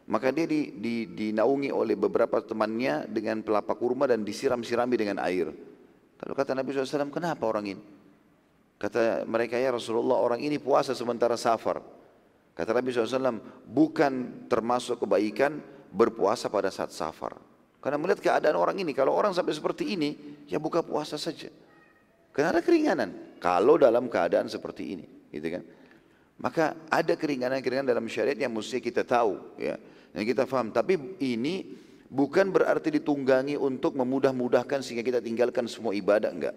maka 0.07 0.31
dia 0.31 0.47
di, 0.47 0.79
di, 0.79 1.11
dinaungi 1.11 1.67
oleh 1.67 1.99
beberapa 1.99 2.39
temannya 2.39 3.03
dengan 3.11 3.43
pelapa 3.43 3.75
kurma 3.75 4.07
dan 4.07 4.23
disiram-sirami 4.23 4.95
dengan 4.95 5.19
air. 5.19 5.51
Lalu 6.21 6.33
kata 6.37 6.51
Nabi 6.53 6.69
SAW, 6.73 7.09
kenapa 7.09 7.43
orang 7.49 7.65
ini? 7.65 7.83
Kata 8.77 9.25
mereka, 9.29 9.57
ya 9.57 9.73
Rasulullah 9.73 10.17
orang 10.17 10.41
ini 10.41 10.57
puasa 10.57 10.93
sementara 10.97 11.37
safar. 11.37 11.81
Kata 12.53 12.73
Nabi 12.73 12.93
SAW, 12.93 13.41
bukan 13.65 14.45
termasuk 14.49 15.05
kebaikan 15.05 15.61
berpuasa 15.89 16.49
pada 16.49 16.69
saat 16.69 16.93
safar. 16.93 17.37
Karena 17.81 17.97
melihat 17.97 18.21
keadaan 18.21 18.57
orang 18.57 18.77
ini, 18.77 18.93
kalau 18.93 19.17
orang 19.17 19.33
sampai 19.33 19.57
seperti 19.57 19.97
ini, 19.97 20.17
ya 20.45 20.61
buka 20.61 20.85
puasa 20.85 21.17
saja. 21.17 21.49
Karena 22.29 22.53
ada 22.57 22.61
keringanan. 22.61 23.37
Kalau 23.41 23.81
dalam 23.81 24.05
keadaan 24.05 24.45
seperti 24.45 24.93
ini, 24.93 25.05
gitu 25.33 25.57
kan? 25.57 25.63
Maka 26.41 26.77
ada 26.89 27.13
keringanan-keringanan 27.17 27.89
dalam 27.89 28.05
syariat 28.05 28.37
yang 28.37 28.53
mesti 28.53 28.77
kita 28.77 29.01
tahu, 29.01 29.57
ya, 29.57 29.77
yang 30.13 30.25
kita 30.25 30.45
faham. 30.45 30.69
Tapi 30.69 31.17
ini 31.21 31.73
bukan 32.11 32.51
berarti 32.51 32.99
ditunggangi 32.99 33.55
untuk 33.55 33.95
memudah-mudahkan 33.95 34.83
sehingga 34.83 35.01
kita 35.01 35.23
tinggalkan 35.23 35.65
semua 35.71 35.95
ibadah, 35.95 36.27
enggak. 36.27 36.55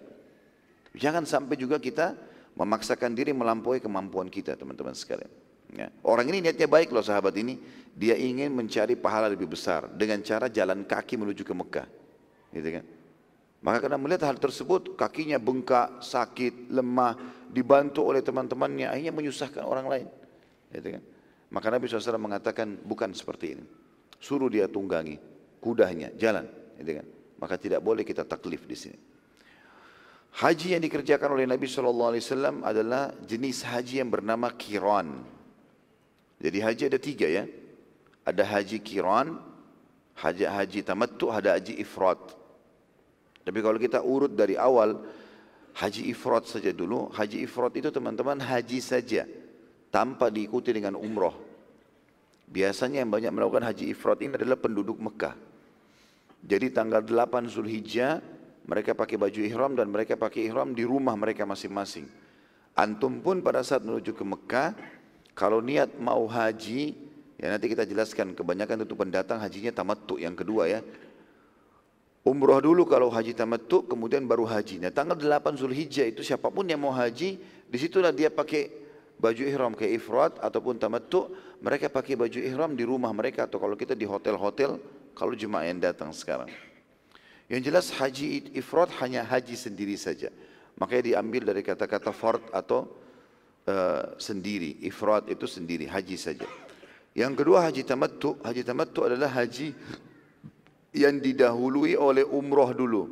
Jangan 0.99 1.23
sampai 1.23 1.55
juga 1.55 1.79
kita 1.79 2.11
memaksakan 2.59 3.15
diri 3.15 3.31
melampaui 3.31 3.79
kemampuan 3.79 4.27
kita, 4.27 4.59
teman-teman 4.59 4.91
sekalian. 4.91 5.31
Ya. 5.75 5.91
Orang 6.03 6.27
ini 6.31 6.43
niatnya 6.43 6.67
baik 6.67 6.91
loh 6.91 7.03
sahabat 7.03 7.35
ini. 7.39 7.59
Dia 7.95 8.19
ingin 8.19 8.51
mencari 8.51 8.99
pahala 8.99 9.31
lebih 9.31 9.47
besar 9.47 9.87
dengan 9.91 10.19
cara 10.23 10.51
jalan 10.51 10.83
kaki 10.83 11.15
menuju 11.15 11.47
ke 11.47 11.53
Mekah. 11.55 11.87
Gitu 12.51 12.69
kan? 12.79 12.83
Maka 13.63 13.87
karena 13.87 13.97
melihat 13.97 14.29
hal 14.29 14.37
tersebut, 14.37 14.93
kakinya 14.99 15.39
bengkak, 15.39 16.03
sakit, 16.03 16.69
lemah, 16.69 17.15
dibantu 17.49 18.03
oleh 18.05 18.19
teman-temannya, 18.19 18.91
akhirnya 18.91 19.15
menyusahkan 19.15 19.63
orang 19.63 19.87
lain. 19.87 20.07
Gitu 20.75 20.99
kan? 20.99 21.03
Maka 21.51 21.67
Nabi 21.71 21.87
SAW 21.87 22.19
mengatakan 22.19 22.75
bukan 22.83 23.15
seperti 23.15 23.55
ini. 23.57 23.65
Suruh 24.19 24.51
dia 24.51 24.67
tunggangi 24.67 25.34
kudanya, 25.65 26.13
jalan. 26.13 26.45
Gitu 26.77 27.01
kan? 27.01 27.07
Maka 27.41 27.57
tidak 27.57 27.81
boleh 27.81 28.05
kita 28.05 28.21
taklif 28.21 28.69
di 28.69 28.77
sini. 28.77 28.99
Haji 30.35 30.75
yang 30.75 30.83
dikerjakan 30.83 31.31
oleh 31.31 31.47
Nabi 31.47 31.65
SAW 31.65 32.11
adalah 32.61 33.15
jenis 33.23 33.63
haji 33.63 34.03
yang 34.03 34.11
bernama 34.11 34.51
kiran. 34.51 35.23
Jadi 36.37 36.57
haji 36.59 36.83
ada 36.91 36.99
tiga 36.99 37.27
ya. 37.31 37.47
Ada 38.27 38.43
haji 38.43 38.83
kiran, 38.83 39.39
haji 40.19 40.43
haji 40.43 40.79
tamattu, 40.83 41.31
ada 41.31 41.55
haji 41.55 41.79
ifrat. 41.79 42.19
Tapi 43.47 43.59
kalau 43.63 43.79
kita 43.79 44.03
urut 44.03 44.33
dari 44.35 44.59
awal, 44.59 45.07
haji 45.77 46.11
ifrat 46.11 46.51
saja 46.51 46.75
dulu. 46.75 47.07
Haji 47.15 47.45
ifrat 47.45 47.71
itu 47.79 47.87
teman-teman 47.87 48.35
haji 48.41 48.83
saja, 48.83 49.23
tanpa 49.87 50.27
diikuti 50.27 50.75
dengan 50.75 50.99
umroh. 50.99 51.37
Biasanya 52.45 53.05
yang 53.05 53.11
banyak 53.13 53.31
melakukan 53.31 53.71
haji 53.71 53.87
ifrat 53.93 54.19
ini 54.19 54.35
adalah 54.35 54.59
penduduk 54.59 54.99
Mekah. 54.99 55.54
Jadi 56.45 56.69
tanggal 56.69 57.01
8 57.01 57.49
Zulhijjah 57.49 58.21
mereka 58.69 58.93
pakai 58.93 59.17
baju 59.17 59.39
ihram 59.41 59.73
dan 59.73 59.89
mereka 59.89 60.13
pakai 60.13 60.45
ihram 60.45 60.77
di 60.77 60.85
rumah 60.85 61.17
mereka 61.17 61.45
masing-masing. 61.45 62.05
Antum 62.77 63.19
pun 63.19 63.41
pada 63.41 63.65
saat 63.65 63.81
menuju 63.81 64.13
ke 64.13 64.21
Mekah, 64.21 64.77
kalau 65.33 65.63
niat 65.63 65.97
mau 65.97 66.27
haji, 66.29 67.05
Ya 67.35 67.51
nanti 67.51 67.67
kita 67.67 67.83
jelaskan 67.83 68.31
kebanyakan 68.31 68.87
itu 68.87 68.95
pendatang 68.95 69.43
hajinya 69.43 69.71
tamattu 69.75 70.15
yang 70.15 70.35
kedua 70.39 70.71
ya. 70.71 70.79
Umroh 72.25 72.57
dulu 72.57 72.87
kalau 72.87 73.11
haji 73.11 73.35
tamattu 73.35 73.85
kemudian 73.85 74.23
baru 74.25 74.47
haji. 74.47 74.81
Nah 74.81 74.89
tanggal 74.89 75.19
8 75.19 75.59
Zulhijjah 75.59 76.09
itu 76.09 76.23
siapa 76.23 76.47
pun 76.49 76.65
yang 76.65 76.81
mau 76.81 76.95
haji 76.95 77.37
di 77.67 77.77
situlah 77.77 78.15
dia 78.15 78.31
pakai 78.31 78.71
baju 79.19 79.43
ihram 79.45 79.71
kayak 79.75 79.93
ifrat 79.99 80.33
ataupun 80.41 80.79
tamattu 80.79 81.29
mereka 81.59 81.91
pakai 81.91 82.15
baju 82.17 82.39
ihram 82.39 82.71
di 82.73 82.87
rumah 82.87 83.11
mereka 83.11 83.45
atau 83.45 83.59
kalau 83.59 83.75
kita 83.77 83.93
di 83.93 84.07
hotel-hotel 84.07 84.79
kalau 85.15 85.31
jemaah 85.33 85.65
yang 85.65 85.79
datang 85.79 86.11
sekarang. 86.11 86.51
Yang 87.47 87.61
jelas 87.71 87.87
haji 87.95 88.51
ifrat 88.57 88.91
hanya 88.99 89.23
haji 89.23 89.55
sendiri 89.55 89.95
saja. 89.95 90.27
Makanya 90.75 91.15
diambil 91.15 91.41
dari 91.47 91.63
kata-kata 91.63 92.11
fard 92.11 92.43
atau 92.51 92.91
uh, 93.69 94.17
sendiri. 94.19 94.83
Ifrat 94.83 95.31
itu 95.31 95.47
sendiri, 95.47 95.87
haji 95.87 96.19
saja. 96.19 96.47
Yang 97.15 97.33
kedua 97.39 97.63
haji 97.63 97.87
tamattu. 97.87 98.35
Haji 98.43 98.61
tamattu 98.67 99.07
adalah 99.07 99.31
haji 99.31 99.71
yang 100.91 101.15
didahului 101.23 101.95
oleh 101.95 102.27
umroh 102.27 102.75
dulu. 102.75 103.03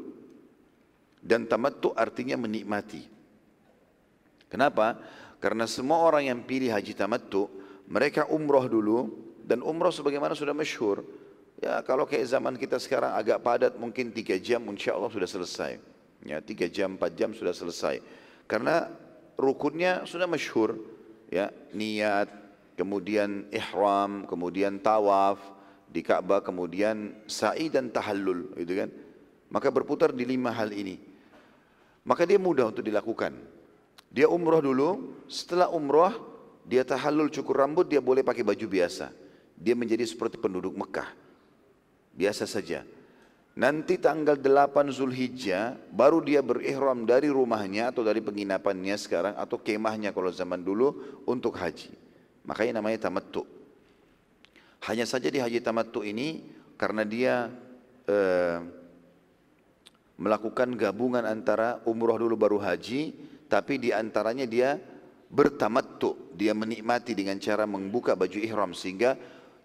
Dan 1.24 1.48
tamattu 1.48 1.96
artinya 1.96 2.36
menikmati. 2.36 3.08
Kenapa? 4.52 5.00
Karena 5.40 5.64
semua 5.72 6.04
orang 6.04 6.28
yang 6.28 6.44
pilih 6.44 6.68
haji 6.76 6.92
tamattu, 7.00 7.48
mereka 7.88 8.28
umroh 8.28 8.68
dulu. 8.68 8.98
Dan 9.44 9.64
umroh 9.64 9.92
sebagaimana 9.92 10.36
sudah 10.36 10.52
masyhur. 10.52 11.23
Ya 11.64 11.80
kalau 11.80 12.04
kayak 12.04 12.28
zaman 12.28 12.60
kita 12.60 12.76
sekarang 12.76 13.16
agak 13.16 13.40
padat 13.40 13.80
mungkin 13.80 14.12
tiga 14.12 14.36
jam 14.36 14.60
insya 14.68 15.00
Allah 15.00 15.08
sudah 15.08 15.30
selesai. 15.32 15.80
Ya 16.28 16.44
tiga 16.44 16.68
jam, 16.68 17.00
empat 17.00 17.16
jam 17.16 17.32
sudah 17.32 17.56
selesai. 17.56 18.04
Karena 18.52 18.92
rukunnya 19.40 20.04
sudah 20.04 20.28
masyhur. 20.28 20.76
Ya 21.32 21.56
niat, 21.72 22.28
kemudian 22.76 23.48
ihram, 23.48 24.28
kemudian 24.28 24.76
tawaf 24.76 25.40
di 25.88 26.04
Ka'bah, 26.04 26.44
kemudian 26.44 27.16
sa'i 27.32 27.72
dan 27.72 27.88
tahallul, 27.96 28.52
gitu 28.60 28.84
kan? 28.84 28.90
Maka 29.48 29.72
berputar 29.72 30.12
di 30.12 30.28
lima 30.28 30.52
hal 30.52 30.76
ini. 30.76 31.00
Maka 32.04 32.28
dia 32.28 32.36
mudah 32.36 32.76
untuk 32.76 32.84
dilakukan. 32.84 33.40
Dia 34.12 34.28
umroh 34.28 34.60
dulu, 34.60 34.90
setelah 35.32 35.72
umroh 35.72 36.12
dia 36.68 36.84
tahallul 36.84 37.32
cukur 37.32 37.56
rambut, 37.56 37.88
dia 37.88 38.04
boleh 38.04 38.20
pakai 38.20 38.44
baju 38.44 38.68
biasa. 38.68 39.16
Dia 39.56 39.80
menjadi 39.80 40.04
seperti 40.04 40.36
penduduk 40.36 40.76
Mekah. 40.76 41.23
Biasa 42.14 42.46
saja. 42.46 42.86
Nanti 43.54 44.02
tanggal 44.02 44.42
8 44.42 44.90
Zulhijjah 44.90 45.78
baru 45.94 46.26
dia 46.26 46.42
berihram 46.42 47.06
dari 47.06 47.30
rumahnya 47.30 47.94
atau 47.94 48.02
dari 48.02 48.18
penginapannya 48.18 48.98
sekarang 48.98 49.38
atau 49.38 49.62
kemahnya 49.62 50.10
kalau 50.10 50.34
zaman 50.34 50.66
dulu 50.66 51.22
untuk 51.30 51.54
haji. 51.62 51.94
Makanya 52.50 52.82
namanya 52.82 53.10
tamattu. 53.10 53.46
Hanya 54.90 55.06
saja 55.06 55.30
di 55.30 55.38
haji 55.38 55.62
tamattu 55.62 56.02
ini 56.02 56.50
karena 56.82 57.06
dia 57.06 57.54
eh, 58.10 58.58
melakukan 60.18 60.74
gabungan 60.74 61.22
antara 61.22 61.78
umroh 61.86 62.18
dulu 62.18 62.34
baru 62.34 62.58
haji, 62.58 63.14
tapi 63.46 63.78
di 63.78 63.94
antaranya 63.94 64.50
dia 64.50 64.82
bertamattu, 65.30 66.34
dia 66.34 66.58
menikmati 66.58 67.14
dengan 67.14 67.38
cara 67.38 67.70
membuka 67.70 68.18
baju 68.18 68.38
ihram 68.42 68.74
sehingga 68.74 69.14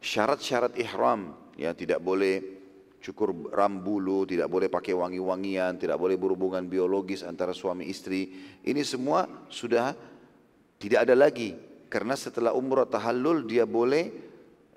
syarat-syarat 0.05 0.77
ihram 0.77 1.48
ya 1.59 1.75
tidak 1.75 1.99
boleh 1.99 2.59
cukur 3.03 3.51
rambulu, 3.51 4.27
tidak 4.27 4.47
boleh 4.47 4.71
pakai 4.71 4.95
wangi-wangian, 4.95 5.79
tidak 5.79 5.99
boleh 5.99 6.15
berhubungan 6.15 6.67
biologis 6.67 7.27
antara 7.27 7.51
suami 7.51 7.91
istri. 7.91 8.31
Ini 8.63 8.83
semua 8.87 9.27
sudah 9.51 9.95
tidak 10.79 11.11
ada 11.11 11.15
lagi 11.19 11.55
karena 11.91 12.15
setelah 12.15 12.55
umrah 12.55 12.87
tahallul 12.87 13.47
dia 13.47 13.67
boleh 13.67 14.11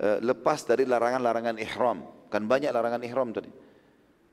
uh, 0.02 0.18
lepas 0.22 0.66
dari 0.66 0.86
larangan-larangan 0.86 1.56
ihram. 1.62 2.02
Kan 2.26 2.48
banyak 2.50 2.70
larangan 2.74 3.02
ihram 3.06 3.30
tadi. 3.30 3.50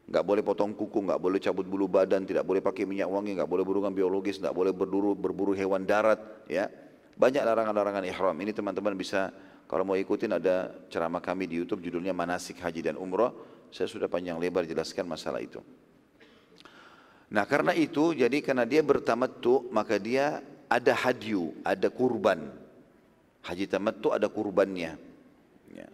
Enggak 0.09 0.25
boleh 0.25 0.41
potong 0.41 0.73
kuku, 0.73 1.05
enggak 1.05 1.21
boleh 1.21 1.37
cabut 1.37 1.69
bulu 1.69 1.85
badan, 1.85 2.25
tidak 2.25 2.41
boleh 2.41 2.65
pakai 2.65 2.81
minyak 2.89 3.05
wangi, 3.05 3.37
enggak 3.37 3.45
boleh 3.45 3.61
berhubungan 3.61 3.93
biologis, 3.93 4.41
enggak 4.41 4.57
boleh 4.57 4.73
berburu, 4.73 5.13
berburu 5.13 5.53
hewan 5.53 5.85
darat, 5.85 6.17
ya. 6.49 6.65
Banyak 7.13 7.45
larangan-larangan 7.45 8.07
ihram. 8.09 8.33
Ini 8.41 8.49
teman-teman 8.49 8.97
bisa 8.97 9.29
kalau 9.69 9.85
mau 9.85 9.93
ikutin 9.93 10.33
ada 10.33 10.73
ceramah 10.89 11.21
kami 11.21 11.45
di 11.45 11.61
YouTube 11.61 11.85
judulnya 11.85 12.09
Manasik 12.09 12.57
Haji 12.57 12.89
dan 12.89 12.97
Umrah. 12.97 13.29
Saya 13.69 13.85
sudah 13.85 14.09
panjang 14.09 14.41
lebar 14.41 14.65
jelaskan 14.65 15.05
masalah 15.05 15.45
itu. 15.45 15.61
Nah 17.29 17.45
karena 17.45 17.77
itu 17.77 18.17
jadi 18.17 18.41
karena 18.41 18.65
dia 18.65 18.81
bertamattu 18.81 19.69
maka 19.69 20.01
dia 20.01 20.41
ada 20.65 20.93
hadyu, 20.97 21.53
ada 21.61 21.85
kurban. 21.93 22.49
Haji 23.45 23.69
tamattu 23.69 24.09
ada 24.09 24.25
kurbannya. 24.25 24.97
Ya. 25.69 25.87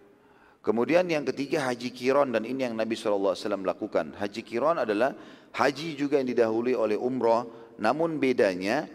Kemudian 0.64 1.04
yang 1.12 1.28
ketiga 1.28 1.68
haji 1.68 1.92
kiron 1.92 2.32
dan 2.32 2.48
ini 2.48 2.64
yang 2.64 2.80
Nabi 2.80 2.96
SAW 2.96 3.36
lakukan. 3.60 4.16
Haji 4.16 4.40
kiron 4.48 4.80
adalah 4.80 5.12
haji 5.52 6.00
juga 6.00 6.16
yang 6.16 6.32
didahului 6.32 6.80
oleh 6.80 6.96
umrah. 6.96 7.44
Namun 7.76 8.24
bedanya 8.24 8.88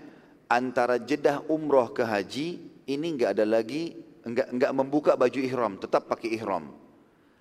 antara 0.48 0.96
jedah 0.96 1.44
umrah 1.52 1.92
ke 1.92 2.00
haji 2.00 2.48
ini 2.88 3.06
enggak 3.12 3.36
ada 3.36 3.44
lagi 3.44 4.08
enggak 4.26 4.48
enggak 4.52 4.72
membuka 4.72 5.12
baju 5.16 5.40
ihram, 5.40 5.76
tetap 5.80 6.06
pakai 6.08 6.36
ihram. 6.36 6.72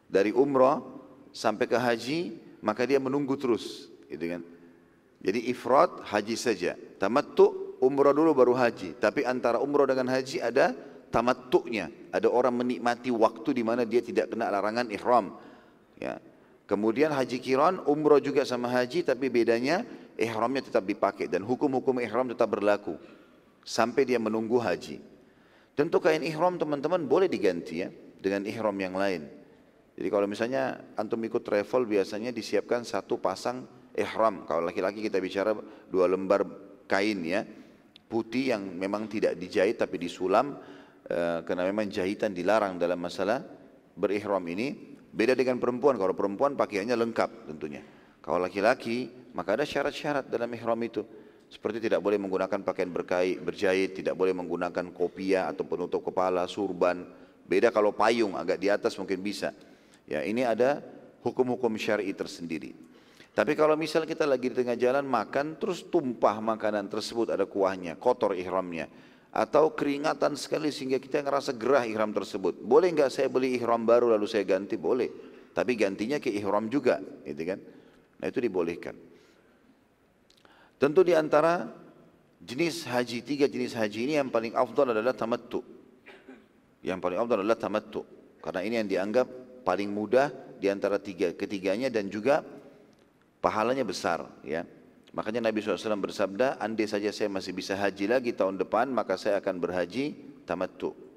Dari 0.09 0.33
umrah 0.33 0.81
sampai 1.29 1.69
ke 1.69 1.77
haji 1.77 2.19
maka 2.59 2.83
dia 2.83 2.99
menunggu 2.99 3.39
terus, 3.39 3.87
gitu 4.09 4.25
kan? 4.25 4.41
Jadi 5.19 5.51
ifrat 5.51 5.99
haji 6.07 6.35
saja. 6.39 6.79
Tamattu 6.95 7.75
umrah 7.83 8.15
dulu 8.15 8.31
baru 8.31 8.55
haji. 8.55 8.95
Tapi 8.99 9.27
antara 9.27 9.59
umrah 9.59 9.83
dengan 9.83 10.07
haji 10.15 10.39
ada 10.39 10.71
tamattu'nya. 11.11 11.91
Ada 12.15 12.31
orang 12.31 12.63
menikmati 12.63 13.11
waktu 13.11 13.51
di 13.51 13.63
mana 13.63 13.83
dia 13.83 13.99
tidak 13.99 14.31
kena 14.31 14.47
larangan 14.47 14.87
ihram. 14.91 15.35
Ya. 15.99 16.23
Kemudian 16.69 17.11
haji 17.11 17.41
kiran 17.41 17.83
umrah 17.89 18.21
juga 18.21 18.45
sama 18.45 18.69
haji 18.69 19.01
tapi 19.01 19.27
bedanya 19.27 19.83
ihramnya 20.15 20.61
tetap 20.69 20.85
dipakai 20.85 21.25
dan 21.25 21.41
hukum-hukum 21.41 21.97
ihram 21.97 22.29
tetap 22.29 22.45
berlaku 22.45 22.95
sampai 23.65 24.05
dia 24.05 24.21
menunggu 24.21 24.61
haji. 24.61 25.01
Tentu 25.79 26.03
kain 26.03 26.19
ihram 26.27 26.59
teman-teman 26.59 27.07
boleh 27.07 27.31
diganti 27.31 27.79
ya 27.79 27.87
dengan 28.19 28.43
ihram 28.43 28.75
yang 28.75 28.99
lain. 28.99 29.23
Jadi 29.95 30.07
kalau 30.11 30.27
misalnya 30.27 30.91
antum 30.99 31.23
ikut 31.23 31.39
travel 31.39 31.87
biasanya 31.87 32.35
disiapkan 32.35 32.83
satu 32.83 33.15
pasang 33.15 33.63
ihram. 33.95 34.43
Kalau 34.43 34.67
laki-laki 34.67 34.99
kita 34.99 35.23
bicara 35.23 35.55
dua 35.87 36.11
lembar 36.11 36.43
kain 36.83 37.23
ya, 37.23 37.47
putih 38.11 38.51
yang 38.51 38.75
memang 38.75 39.07
tidak 39.07 39.39
dijahit 39.39 39.79
tapi 39.79 39.95
disulam 39.95 40.59
e, 41.07 41.47
karena 41.47 41.63
memang 41.71 41.87
jahitan 41.87 42.35
dilarang 42.35 42.75
dalam 42.75 42.99
masalah 42.99 43.39
berihram 43.95 44.43
ini. 44.51 44.99
Beda 45.15 45.31
dengan 45.31 45.63
perempuan, 45.63 45.95
kalau 45.95 46.11
perempuan 46.11 46.59
pakaiannya 46.59 46.99
lengkap 46.99 47.55
tentunya. 47.55 47.79
Kalau 48.19 48.35
laki-laki 48.35 49.31
maka 49.31 49.55
ada 49.55 49.63
syarat-syarat 49.63 50.27
dalam 50.27 50.51
ihram 50.51 50.79
itu. 50.83 51.07
Seperti 51.49 51.81
tidak 51.81 52.05
boleh 52.05 52.21
menggunakan 52.21 52.61
pakaian 52.61 52.93
berkait, 52.93 53.41
berjahit, 53.41 53.97
tidak 53.97 54.13
boleh 54.13 54.37
menggunakan 54.37 54.93
kopiah 54.93 55.49
atau 55.49 55.65
penutup 55.65 56.05
kepala, 56.05 56.45
surban. 56.45 57.01
Beda 57.49 57.73
kalau 57.73 57.89
payung 57.89 58.37
agak 58.37 58.61
di 58.61 58.69
atas 58.69 58.93
mungkin 59.01 59.17
bisa. 59.25 59.49
Ya, 60.05 60.21
ini 60.21 60.45
ada 60.45 60.85
hukum-hukum 61.25 61.73
syar'i 61.73 62.13
tersendiri. 62.13 62.77
Tapi 63.33 63.57
kalau 63.57 63.73
misal 63.73 64.05
kita 64.05 64.29
lagi 64.29 64.53
di 64.53 64.61
tengah 64.61 64.77
jalan 64.77 65.05
makan 65.09 65.57
terus 65.57 65.81
tumpah 65.89 66.37
makanan 66.37 66.85
tersebut 66.85 67.33
ada 67.33 67.49
kuahnya, 67.49 67.97
kotor 67.97 68.37
ihramnya. 68.37 68.85
Atau 69.29 69.73
keringatan 69.73 70.37
sekali 70.37 70.69
sehingga 70.69 70.97
kita 71.01 71.21
ngerasa 71.25 71.57
gerah 71.57 71.85
ihram 71.85 72.13
tersebut. 72.13 72.61
Boleh 72.61 72.93
nggak 72.93 73.09
saya 73.09 73.29
beli 73.29 73.57
ihram 73.57 73.85
baru 73.85 74.13
lalu 74.13 74.25
saya 74.29 74.45
ganti? 74.45 74.77
Boleh. 74.77 75.09
Tapi 75.53 75.73
gantinya 75.73 76.21
ke 76.21 76.29
ihram 76.29 76.69
juga, 76.69 77.01
gitu 77.25 77.41
kan? 77.41 77.59
Nah 78.21 78.25
itu 78.29 78.37
dibolehkan. 78.37 79.08
Tentu 80.79 81.03
di 81.03 81.11
antara 81.11 81.67
jenis 82.39 82.87
haji, 82.87 83.19
tiga 83.19 83.45
jenis 83.51 83.75
haji 83.75 84.07
ini 84.07 84.13
yang 84.15 84.31
paling 84.31 84.55
afdal 84.55 84.95
adalah 84.95 85.11
tamattu. 85.11 85.59
Yang 86.79 86.99
paling 87.03 87.19
afdal 87.19 87.43
adalah 87.43 87.59
tamattu. 87.59 88.01
Karena 88.39 88.63
ini 88.63 88.79
yang 88.79 88.87
dianggap 88.87 89.27
paling 89.67 89.91
mudah 89.91 90.31
di 90.55 90.71
antara 90.71 90.95
tiga 90.95 91.35
ketiganya 91.35 91.91
dan 91.91 92.07
juga 92.07 92.47
pahalanya 93.43 93.83
besar 93.83 94.23
ya. 94.47 94.63
Makanya 95.11 95.49
Nabi 95.49 95.59
SAW 95.59 95.99
bersabda, 95.99 96.61
andai 96.61 96.85
saja 96.85 97.09
saya 97.09 97.27
masih 97.33 97.51
bisa 97.51 97.73
haji 97.73 98.05
lagi 98.07 98.31
tahun 98.31 98.61
depan, 98.61 98.87
maka 98.93 99.17
saya 99.17 99.41
akan 99.41 99.57
berhaji 99.57 100.15
tamattu. 100.45 101.08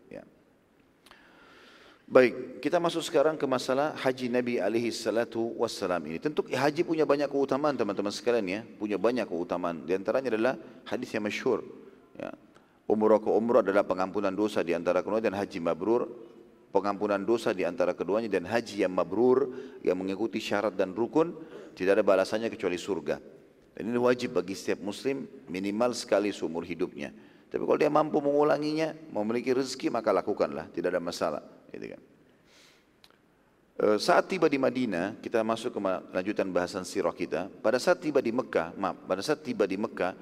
Baik, 2.13 2.61
kita 2.61 2.77
masuk 2.77 3.01
sekarang 3.01 3.41
ke 3.41 3.49
masalah 3.49 3.97
haji 3.97 4.29
Nabi 4.29 4.61
alaihi 4.61 4.93
salatu 4.93 5.57
wassalam 5.57 6.13
ini. 6.13 6.21
Tentu 6.21 6.45
haji 6.45 6.85
punya 6.85 7.09
banyak 7.09 7.25
keutamaan 7.25 7.73
teman-teman 7.73 8.13
sekalian 8.13 8.45
ya, 8.53 8.61
punya 8.77 9.01
banyak 9.01 9.25
keutamaan. 9.25 9.89
Di 9.89 9.97
antaranya 9.97 10.29
adalah 10.29 10.61
hadis 10.85 11.09
yang 11.09 11.25
masyhur. 11.25 11.65
Ya. 12.21 12.37
Umrah 12.85 13.17
ke 13.17 13.33
umrah 13.33 13.65
adalah 13.65 13.89
pengampunan 13.89 14.29
dosa 14.29 14.61
di 14.61 14.77
antara 14.77 15.01
keduanya 15.01 15.33
dan 15.33 15.41
haji 15.41 15.57
mabrur 15.65 16.05
pengampunan 16.69 17.17
dosa 17.25 17.57
di 17.57 17.65
antara 17.65 17.97
keduanya 17.97 18.29
dan 18.29 18.45
haji 18.45 18.85
yang 18.85 18.93
mabrur 18.93 19.49
yang 19.81 19.97
mengikuti 19.97 20.37
syarat 20.37 20.77
dan 20.77 20.93
rukun 20.93 21.33
tidak 21.73 21.97
ada 21.97 22.05
balasannya 22.05 22.53
kecuali 22.53 22.77
surga. 22.77 23.17
Dan 23.73 23.89
ini 23.89 23.97
wajib 23.97 24.37
bagi 24.37 24.53
setiap 24.53 24.85
muslim 24.85 25.25
minimal 25.49 25.97
sekali 25.97 26.29
seumur 26.29 26.69
hidupnya. 26.69 27.09
Tapi 27.49 27.65
kalau 27.65 27.81
dia 27.81 27.89
mampu 27.89 28.21
mengulanginya, 28.21 28.93
memiliki 29.17 29.57
rezeki 29.57 29.89
maka 29.89 30.13
lakukanlah, 30.13 30.69
tidak 30.77 30.93
ada 30.93 31.01
masalah. 31.01 31.62
Gitu 31.73 31.87
kan. 31.97 32.03
E, 33.73 33.87
saat 33.97 34.29
tiba 34.29 34.47
di 34.47 34.61
Madinah, 34.61 35.19
kita 35.19 35.41
masuk 35.41 35.75
ke 35.75 35.81
lanjutan 36.13 36.49
bahasan 36.53 36.85
sirah 36.85 37.17
kita. 37.17 37.49
Pada 37.49 37.81
saat 37.81 37.99
tiba 37.99 38.21
di 38.21 38.31
Mekah, 38.31 38.77
maaf, 38.77 38.97
pada 39.09 39.25
saat 39.25 39.41
tiba 39.41 39.65
di 39.65 39.81
Mekah, 39.81 40.13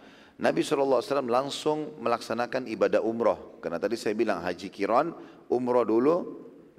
Nabi 0.41 0.65
SAW 0.65 1.05
langsung 1.29 2.01
melaksanakan 2.01 2.65
ibadah 2.71 3.05
umroh. 3.05 3.61
Karena 3.61 3.77
tadi 3.77 4.01
saya 4.01 4.17
bilang 4.17 4.41
haji 4.41 4.73
kiran, 4.73 5.13
umroh 5.53 5.85
dulu, 5.85 6.17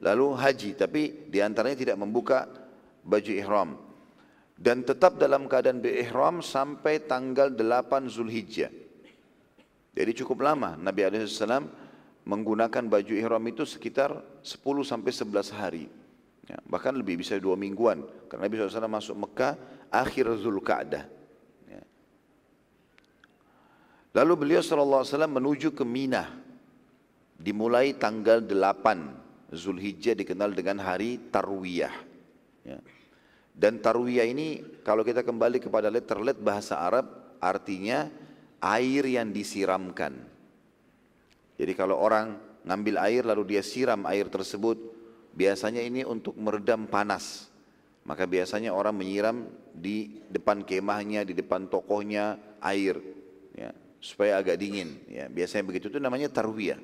lalu 0.02 0.28
haji. 0.34 0.74
Tapi 0.74 1.30
di 1.30 1.38
antaranya 1.44 1.78
tidak 1.78 1.98
membuka 2.02 2.50
baju 3.06 3.32
ihram. 3.32 3.78
Dan 4.58 4.86
tetap 4.86 5.18
dalam 5.18 5.46
keadaan 5.50 5.82
berihram 5.82 6.42
sampai 6.42 7.06
tanggal 7.06 7.54
8 7.54 8.10
Zulhijjah. 8.10 8.70
Jadi 9.92 10.12
cukup 10.24 10.46
lama 10.46 10.80
Nabi 10.80 11.04
SAW 11.28 11.81
menggunakan 12.26 12.86
baju 12.86 13.14
ihram 13.14 13.44
itu 13.50 13.66
sekitar 13.66 14.22
10 14.46 14.62
sampai 14.86 15.12
11 15.12 15.52
hari. 15.58 15.86
Ya, 16.50 16.58
bahkan 16.66 16.94
lebih 16.94 17.22
bisa 17.22 17.38
dua 17.38 17.56
mingguan. 17.56 18.04
Karena 18.28 18.50
Nabi 18.50 18.58
SAW 18.58 18.90
masuk 18.90 19.16
Mekah 19.28 19.56
akhir 19.94 20.26
Zulkaadah. 20.42 21.06
Ya. 21.70 21.84
Lalu 24.18 24.34
beliau 24.48 24.62
SAW 24.62 25.06
menuju 25.30 25.74
ke 25.74 25.86
Mina 25.86 26.28
dimulai 27.38 27.98
tanggal 27.98 28.41
8 28.43 29.54
Zulhijjah 29.54 30.16
dikenal 30.16 30.56
dengan 30.56 30.80
hari 30.80 31.20
Tarwiyah. 31.30 31.95
Ya. 32.64 32.80
Dan 33.52 33.84
Tarwiyah 33.84 34.26
ini 34.30 34.64
kalau 34.86 35.04
kita 35.04 35.28
kembali 35.28 35.60
kepada 35.60 35.91
letterlet 35.91 36.39
bahasa 36.39 36.80
Arab 36.80 37.38
artinya 37.43 38.08
air 38.64 39.04
yang 39.04 39.34
disiramkan. 39.36 40.31
Jadi 41.62 41.78
kalau 41.78 42.01
orang 42.01 42.41
ngambil 42.66 42.97
air 43.05 43.22
lalu 43.22 43.53
dia 43.53 43.62
siram 43.62 44.01
air 44.09 44.26
tersebut 44.34 44.82
biasanya 45.38 45.86
ini 45.86 46.01
untuk 46.01 46.34
meredam 46.41 46.89
panas. 46.89 47.53
Maka 48.01 48.26
biasanya 48.26 48.74
orang 48.74 48.97
menyiram 48.97 49.45
di 49.70 50.26
depan 50.26 50.66
kemahnya, 50.66 51.22
di 51.22 51.38
depan 51.38 51.70
tokohnya 51.70 52.41
air 52.66 52.97
ya, 53.53 53.70
supaya 54.01 54.41
agak 54.41 54.57
dingin. 54.57 54.97
Ya, 55.05 55.30
biasanya 55.30 55.70
begitu 55.70 55.93
itu 55.93 56.01
namanya 56.01 56.34
tarwiyah. 56.34 56.82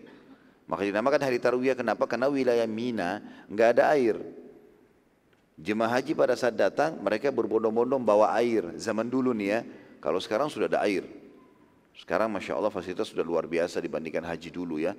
Maka 0.67 0.83
dinamakan 0.83 1.23
hari 1.23 1.39
Tarwiyah 1.39 1.79
kenapa? 1.79 2.03
Karena 2.05 2.27
wilayah 2.27 2.67
Mina 2.67 3.23
enggak 3.47 3.79
ada 3.79 3.95
air. 3.95 4.19
Jemaah 5.57 5.97
haji 5.97 6.13
pada 6.13 6.35
saat 6.35 6.53
datang 6.53 6.99
mereka 6.99 7.31
berbondong-bondong 7.31 8.03
bawa 8.03 8.35
air. 8.35 8.75
Zaman 8.75 9.07
dulu 9.07 9.31
nih 9.31 9.47
ya, 9.47 9.59
kalau 10.03 10.19
sekarang 10.19 10.51
sudah 10.51 10.67
ada 10.67 10.83
air. 10.83 11.07
Sekarang 11.97 12.29
Masya 12.29 12.53
Allah 12.53 12.69
fasilitas 12.69 13.09
sudah 13.09 13.25
luar 13.25 13.49
biasa 13.49 13.81
dibandingkan 13.81 14.21
haji 14.21 14.53
dulu 14.53 14.77
ya. 14.77 14.93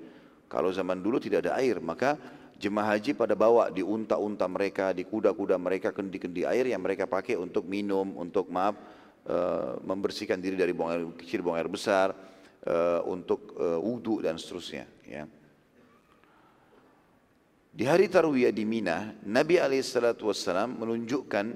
Kalau 0.51 0.75
zaman 0.75 0.99
dulu 0.99 1.23
tidak 1.23 1.47
ada 1.47 1.61
air, 1.63 1.79
maka 1.79 2.19
jemaah 2.59 2.99
haji 2.99 3.15
pada 3.15 3.39
bawa 3.39 3.71
di 3.71 3.87
unta-unta 3.87 4.51
mereka, 4.51 4.91
di 4.91 5.07
kuda-kuda 5.07 5.55
mereka, 5.61 5.95
kendi-kendi 5.95 6.43
air 6.43 6.67
yang 6.67 6.83
mereka 6.83 7.07
pakai 7.07 7.39
untuk 7.39 7.69
minum, 7.69 8.19
untuk 8.19 8.51
maaf, 8.51 8.75
uh, 9.29 9.79
membersihkan 9.85 10.41
diri 10.43 10.59
dari 10.59 10.75
buang 10.75 10.91
air 10.91 11.05
kecil, 11.21 11.45
buang 11.45 11.61
air 11.61 11.71
besar, 11.71 12.17
uh, 12.67 13.01
untuk 13.07 13.55
uh, 13.61 13.79
wudhu 13.79 14.25
dan 14.25 14.41
seterusnya. 14.41 14.89
Ya. 15.07 15.29
Di 17.79 17.87
hari 17.87 18.11
Tarwiyah 18.11 18.51
di 18.51 18.67
Mina, 18.67 19.15
Nabi 19.23 19.61
SAW 19.79 20.67
menunjukkan 20.83 21.47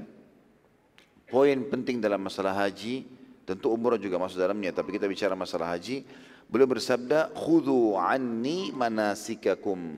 poin 1.26 1.58
penting 1.66 1.98
dalam 1.98 2.22
masalah 2.22 2.54
haji, 2.62 3.08
tentu 3.52 3.68
umrah 3.68 4.00
juga 4.00 4.16
masuk 4.16 4.40
dalamnya, 4.40 4.72
tapi 4.72 4.96
kita 4.96 5.04
bicara 5.04 5.36
masalah 5.36 5.76
haji, 5.76 6.04
Beliau 6.52 6.68
bersabda, 6.68 7.32
"Khudhu 7.32 7.96
anni 7.96 8.76
manasikakum." 8.76 9.96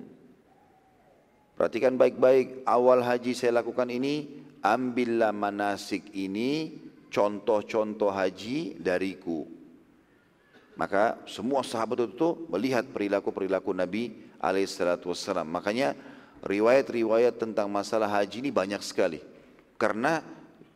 Perhatikan 1.59 1.99
baik-baik, 1.99 2.63
awal 2.63 3.03
haji 3.03 3.35
saya 3.35 3.59
lakukan 3.59 3.91
ini, 3.91 4.47
ambillah 4.63 5.35
manasik 5.35 6.15
ini, 6.15 6.79
contoh-contoh 7.11 8.11
haji 8.11 8.79
dariku. 8.79 9.51
Maka 10.79 11.23
semua 11.27 11.67
sahabat 11.67 12.07
itu 12.07 12.47
melihat 12.51 12.87
perilaku-perilaku 12.91 13.75
Nabi 13.75 14.15
alaihissalatu. 14.39 15.11
Makanya 15.47 15.99
riwayat-riwayat 16.43 17.35
tentang 17.35 17.67
masalah 17.67 18.11
haji 18.11 18.47
ini 18.47 18.51
banyak 18.55 18.83
sekali. 18.83 19.19
Karena 19.75 20.23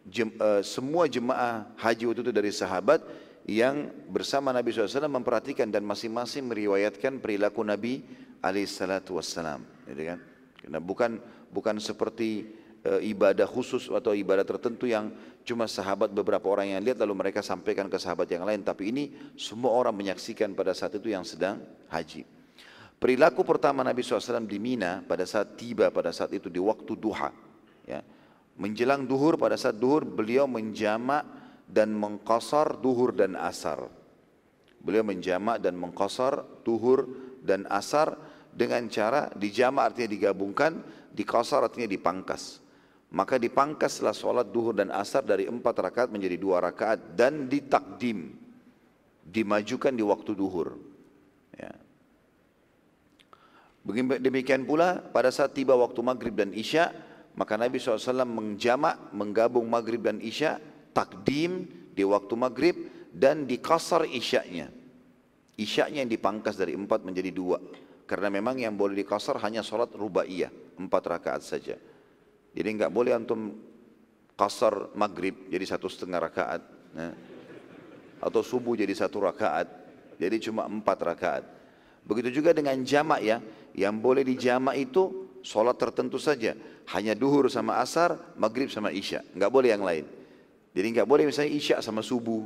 jem, 0.09 0.33
uh, 0.41 0.65
semua 0.65 1.07
jemaah 1.07 1.69
haji 1.77 2.09
waktu 2.09 2.21
itu 2.25 2.33
dari 2.33 2.51
sahabat 2.51 3.05
yang 3.49 3.89
bersama 4.13 4.53
Nabi 4.53 4.73
SAW 4.73 5.09
memperhatikan 5.09 5.73
dan 5.73 5.81
masing-masing 5.85 6.45
meriwayatkan 6.45 7.17
perilaku 7.17 7.65
Nabi 7.65 8.05
alaihissalatu 8.45 9.17
wassalam. 9.17 9.65
Gitu 9.89 10.05
kan? 10.05 10.19
Karena 10.61 10.79
bukan 10.85 11.17
bukan 11.49 11.81
seperti 11.81 12.45
e, 12.85 13.09
ibadah 13.09 13.49
khusus 13.49 13.89
atau 13.89 14.13
ibadah 14.13 14.45
tertentu 14.45 14.85
yang 14.85 15.09
cuma 15.49 15.65
sahabat 15.65 16.13
beberapa 16.13 16.45
orang 16.53 16.77
yang 16.77 16.85
lihat 16.85 17.01
lalu 17.01 17.25
mereka 17.25 17.41
sampaikan 17.41 17.89
ke 17.89 17.97
sahabat 17.97 18.29
yang 18.29 18.45
lain. 18.45 18.61
Tapi 18.61 18.93
ini 18.93 19.05
semua 19.41 19.73
orang 19.73 19.97
menyaksikan 19.97 20.53
pada 20.53 20.77
saat 20.77 20.93
itu 21.01 21.09
yang 21.09 21.25
sedang 21.25 21.57
haji. 21.89 22.29
Perilaku 22.99 23.47
pertama 23.47 23.81
Nabi 23.87 24.03
SAW 24.03 24.45
di 24.45 24.59
Mina 24.61 25.07
pada 25.07 25.25
saat 25.25 25.57
tiba 25.57 25.89
pada 25.89 26.13
saat 26.13 26.35
itu 26.37 26.53
di 26.53 26.61
waktu 26.61 26.93
duha. 26.99 27.31
Ya. 27.89 28.05
Menjelang 28.59 29.07
duhur 29.07 29.39
pada 29.39 29.55
saat 29.55 29.79
duhur 29.79 30.03
beliau 30.03 30.51
menjamak 30.51 31.23
dan 31.71 31.95
mengkosar 31.95 32.75
duhur 32.83 33.15
dan 33.15 33.39
asar. 33.39 33.87
Beliau 34.83 35.07
menjamak 35.07 35.63
dan 35.63 35.79
mengkosar 35.79 36.43
duhur 36.67 37.07
dan 37.47 37.71
asar 37.71 38.19
dengan 38.51 38.91
cara 38.91 39.31
dijama 39.39 39.87
artinya 39.87 40.11
digabungkan, 40.11 40.83
dikosar 41.15 41.63
artinya 41.63 41.87
dipangkas. 41.87 42.59
Maka 43.15 43.39
dipangkaslah 43.39 44.13
sholat 44.13 44.51
duhur 44.51 44.75
dan 44.75 44.91
asar 44.91 45.23
dari 45.23 45.47
empat 45.47 45.79
rakaat 45.79 46.09
menjadi 46.11 46.37
dua 46.37 46.59
rakaat 46.61 47.15
dan 47.15 47.47
ditakdim, 47.47 48.35
dimajukan 49.23 49.95
di 49.95 50.03
waktu 50.03 50.35
duhur. 50.35 50.77
Ya. 51.55 51.73
Demikian 54.21 54.69
pula 54.69 55.01
pada 55.01 55.33
saat 55.33 55.57
tiba 55.57 55.73
waktu 55.73 55.97
maghrib 56.05 56.37
dan 56.37 56.53
isya, 56.53 56.93
maka 57.39 57.55
Nabi 57.55 57.79
SAW 57.79 58.27
menjamak, 58.27 59.15
menggabung 59.15 59.71
maghrib 59.71 60.03
dan 60.03 60.19
isya, 60.19 60.59
takdim 60.91 61.71
di 61.95 62.03
waktu 62.03 62.35
maghrib 62.35 62.77
dan 63.15 63.47
dikasar 63.47 64.11
isyaknya. 64.11 64.75
Isyaknya 65.55 66.03
yang 66.03 66.11
dipangkas 66.11 66.59
dari 66.59 66.75
empat 66.75 67.07
menjadi 67.07 67.31
dua. 67.31 67.63
Karena 68.11 68.27
memang 68.27 68.59
yang 68.59 68.75
boleh 68.75 68.99
dikasar 68.99 69.39
hanya 69.47 69.63
sholat 69.63 69.95
rubaiyah, 69.95 70.51
empat 70.83 71.03
rakaat 71.07 71.43
saja. 71.47 71.79
Jadi 72.59 72.69
enggak 72.75 72.91
boleh 72.91 73.15
antum 73.15 73.55
kasar 74.35 74.91
maghrib 74.99 75.47
jadi 75.47 75.63
satu 75.63 75.87
setengah 75.87 76.19
rakaat. 76.19 76.63
Ya. 76.99 77.15
Atau 78.19 78.43
subuh 78.43 78.75
jadi 78.75 78.91
satu 78.99 79.23
rakaat. 79.23 79.71
Jadi 80.19 80.51
cuma 80.51 80.67
empat 80.67 80.99
rakaat. 81.07 81.45
Begitu 82.03 82.43
juga 82.43 82.51
dengan 82.51 82.75
jamak 82.83 83.23
ya. 83.23 83.39
Yang 83.79 83.95
boleh 84.03 84.27
dijamak 84.27 84.75
itu 84.75 85.28
sholat 85.49 85.81
tertentu 85.81 86.21
saja. 86.21 86.53
Hanya 86.93 87.17
duhur 87.17 87.49
sama 87.49 87.81
asar, 87.81 88.21
maghrib 88.37 88.69
sama 88.69 88.93
isya. 88.93 89.25
Enggak 89.33 89.49
boleh 89.49 89.73
yang 89.73 89.81
lain. 89.81 90.05
Jadi 90.77 90.87
enggak 90.93 91.09
boleh 91.09 91.25
misalnya 91.25 91.57
isya 91.57 91.81
sama 91.81 92.05
subuh. 92.05 92.45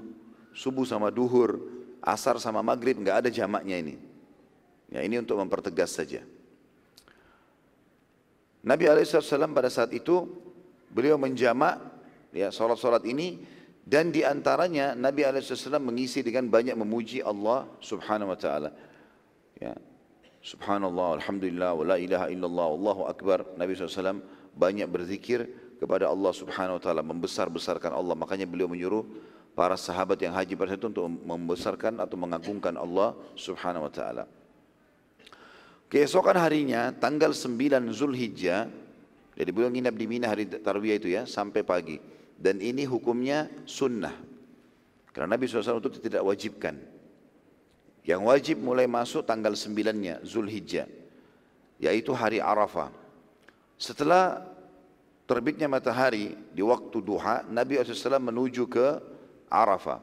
Subuh 0.54 0.86
sama 0.86 1.10
duhur. 1.10 1.58
Asar 1.98 2.38
sama 2.38 2.62
maghrib. 2.62 2.94
Enggak 3.02 3.26
ada 3.26 3.28
jamaknya 3.34 3.82
ini. 3.82 3.98
Ya 4.94 5.02
ini 5.02 5.18
untuk 5.18 5.34
mempertegas 5.42 5.98
saja. 5.98 6.22
Nabi 8.62 8.86
SAW 8.86 9.50
pada 9.50 9.66
saat 9.66 9.90
itu 9.90 10.22
beliau 10.86 11.18
menjamak 11.18 11.82
ya 12.30 12.54
solat-solat 12.54 13.02
ini 13.10 13.42
dan 13.82 14.14
di 14.14 14.22
antaranya 14.22 14.94
Nabi 14.94 15.26
SAW 15.42 15.82
mengisi 15.82 16.22
dengan 16.22 16.46
banyak 16.46 16.78
memuji 16.78 17.18
Allah 17.18 17.66
Subhanahu 17.82 18.30
Wa 18.30 18.38
Taala. 18.38 18.70
Ya, 19.58 19.74
Subhanallah, 20.42 21.22
Alhamdulillah, 21.22 21.70
wa 21.70 21.84
la 21.86 21.96
ilaha 22.02 22.26
illallah, 22.26 22.68
Allahu 22.74 23.02
Akbar. 23.06 23.46
Nabi 23.54 23.78
SAW 23.78 24.18
banyak 24.58 24.90
berzikir 24.90 25.46
kepada 25.78 26.10
Allah 26.10 26.34
Subhanahu 26.34 26.82
Wa 26.82 26.82
Taala, 26.82 27.02
membesar-besarkan 27.06 27.94
Allah. 27.94 28.18
Makanya 28.18 28.50
beliau 28.50 28.66
menyuruh 28.66 29.06
para 29.54 29.78
sahabat 29.78 30.18
yang 30.18 30.34
haji 30.34 30.58
pada 30.58 30.74
itu 30.74 30.90
untuk 30.90 31.06
membesarkan 31.06 32.02
atau 32.02 32.18
mengagungkan 32.18 32.74
Allah 32.74 33.14
Subhanahu 33.38 33.86
Wa 33.86 33.92
Taala. 33.94 34.24
Keesokan 35.86 36.40
harinya 36.40 36.90
tanggal 36.90 37.30
9 37.30 37.92
Zulhijjah, 37.94 38.66
jadi 39.38 39.50
beliau 39.52 39.70
nginap 39.70 39.94
di 39.94 40.06
Mina 40.10 40.26
hari 40.26 40.48
Tarwiyah 40.48 40.96
itu 40.98 41.08
ya 41.12 41.22
sampai 41.22 41.62
pagi. 41.62 42.02
Dan 42.34 42.58
ini 42.58 42.82
hukumnya 42.82 43.46
sunnah. 43.62 44.16
Karena 45.14 45.36
Nabi 45.36 45.46
SAW 45.46 45.78
itu 45.78 46.02
tidak 46.02 46.26
wajibkan. 46.26 46.74
Yang 48.02 48.22
wajib 48.26 48.56
mulai 48.58 48.90
masuk 48.90 49.22
tanggal 49.22 49.54
9-nya 49.54 50.18
Zulhijjah, 50.26 50.90
yaitu 51.78 52.10
hari 52.10 52.42
Arafah. 52.42 52.90
Setelah 53.78 54.42
terbitnya 55.30 55.70
matahari 55.70 56.34
di 56.50 56.62
waktu 56.66 56.98
duha, 56.98 57.46
Nabi 57.46 57.78
SAW 57.78 58.18
menuju 58.18 58.66
ke 58.66 58.98
Arafah. 59.46 60.02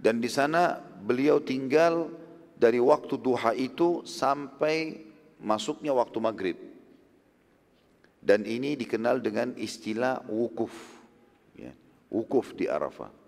Dan 0.00 0.16
di 0.16 0.32
sana 0.32 0.80
beliau 0.80 1.44
tinggal 1.44 2.08
dari 2.56 2.80
waktu 2.80 3.20
duha 3.20 3.52
itu 3.52 4.00
sampai 4.08 4.96
masuknya 5.44 5.92
waktu 5.92 6.18
maghrib. 6.24 6.58
Dan 8.20 8.48
ini 8.48 8.80
dikenal 8.80 9.20
dengan 9.20 9.52
istilah 9.60 10.24
wukuf. 10.24 10.72
Ya, 11.52 11.72
wukuf 12.08 12.56
di 12.56 12.64
Arafah. 12.64 13.19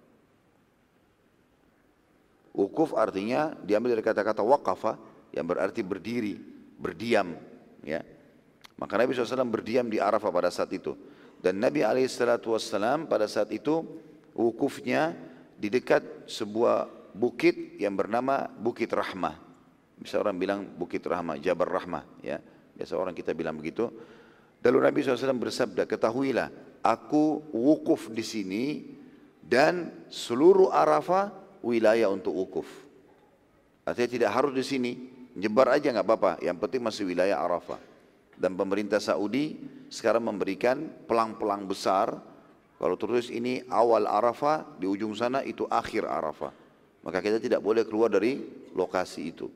Wukuf 2.52 2.92
artinya 2.92 3.56
diambil 3.64 3.96
dari 3.96 4.04
kata-kata 4.04 4.44
waqafa 4.44 5.00
yang 5.32 5.48
berarti 5.48 5.80
berdiri, 5.80 6.36
berdiam. 6.76 7.32
Ya. 7.80 8.04
Maka 8.76 9.00
Nabi 9.00 9.16
SAW 9.16 9.48
berdiam 9.48 9.88
di 9.88 9.96
Arafah 9.96 10.28
pada 10.28 10.52
saat 10.52 10.68
itu. 10.76 10.92
Dan 11.40 11.58
Nabi 11.58 11.80
SAW 11.82 13.08
pada 13.08 13.24
saat 13.24 13.48
itu 13.56 13.82
wukufnya 14.36 15.16
di 15.56 15.72
dekat 15.72 16.28
sebuah 16.28 16.86
bukit 17.16 17.80
yang 17.80 17.96
bernama 17.96 18.48
Bukit 18.52 18.92
Rahmah. 18.92 19.36
Bisa 19.96 20.20
orang 20.20 20.36
bilang 20.36 20.60
Bukit 20.66 21.00
Rahmah, 21.04 21.40
Jabar 21.40 21.72
Rahmah. 21.72 22.04
Ya. 22.20 22.36
Biasa 22.76 23.00
orang 23.00 23.16
kita 23.16 23.32
bilang 23.32 23.56
begitu. 23.56 23.88
Lalu 24.62 24.78
Nabi 24.78 24.98
SAW 25.02 25.40
bersabda, 25.40 25.88
ketahuilah, 25.88 26.52
aku 26.84 27.48
wukuf 27.50 28.12
di 28.12 28.22
sini 28.22 28.64
dan 29.42 30.06
seluruh 30.06 30.70
Arafah 30.70 31.41
wilayah 31.62 32.10
untuk 32.10 32.34
wukuf. 32.34 32.68
Artinya 33.82 34.10
tidak 34.10 34.30
harus 34.34 34.52
di 34.54 34.64
sini, 34.66 34.92
nyebar 35.34 35.74
aja 35.74 35.90
nggak 35.90 36.06
apa-apa. 36.06 36.32
Yang 36.42 36.56
penting 36.62 36.82
masih 36.82 37.04
wilayah 37.08 37.38
Arafah. 37.42 37.80
Dan 38.38 38.58
pemerintah 38.58 38.98
Saudi 38.98 39.58
sekarang 39.90 40.26
memberikan 40.26 40.86
pelang-pelang 41.06 41.66
besar. 41.66 42.18
Kalau 42.78 42.98
terus 42.98 43.30
ini 43.30 43.62
awal 43.70 44.10
Arafah, 44.10 44.66
di 44.78 44.90
ujung 44.90 45.14
sana 45.14 45.46
itu 45.46 45.66
akhir 45.70 46.02
Arafah. 46.02 46.50
Maka 47.02 47.18
kita 47.22 47.38
tidak 47.38 47.62
boleh 47.62 47.86
keluar 47.86 48.10
dari 48.10 48.42
lokasi 48.74 49.30
itu. 49.30 49.46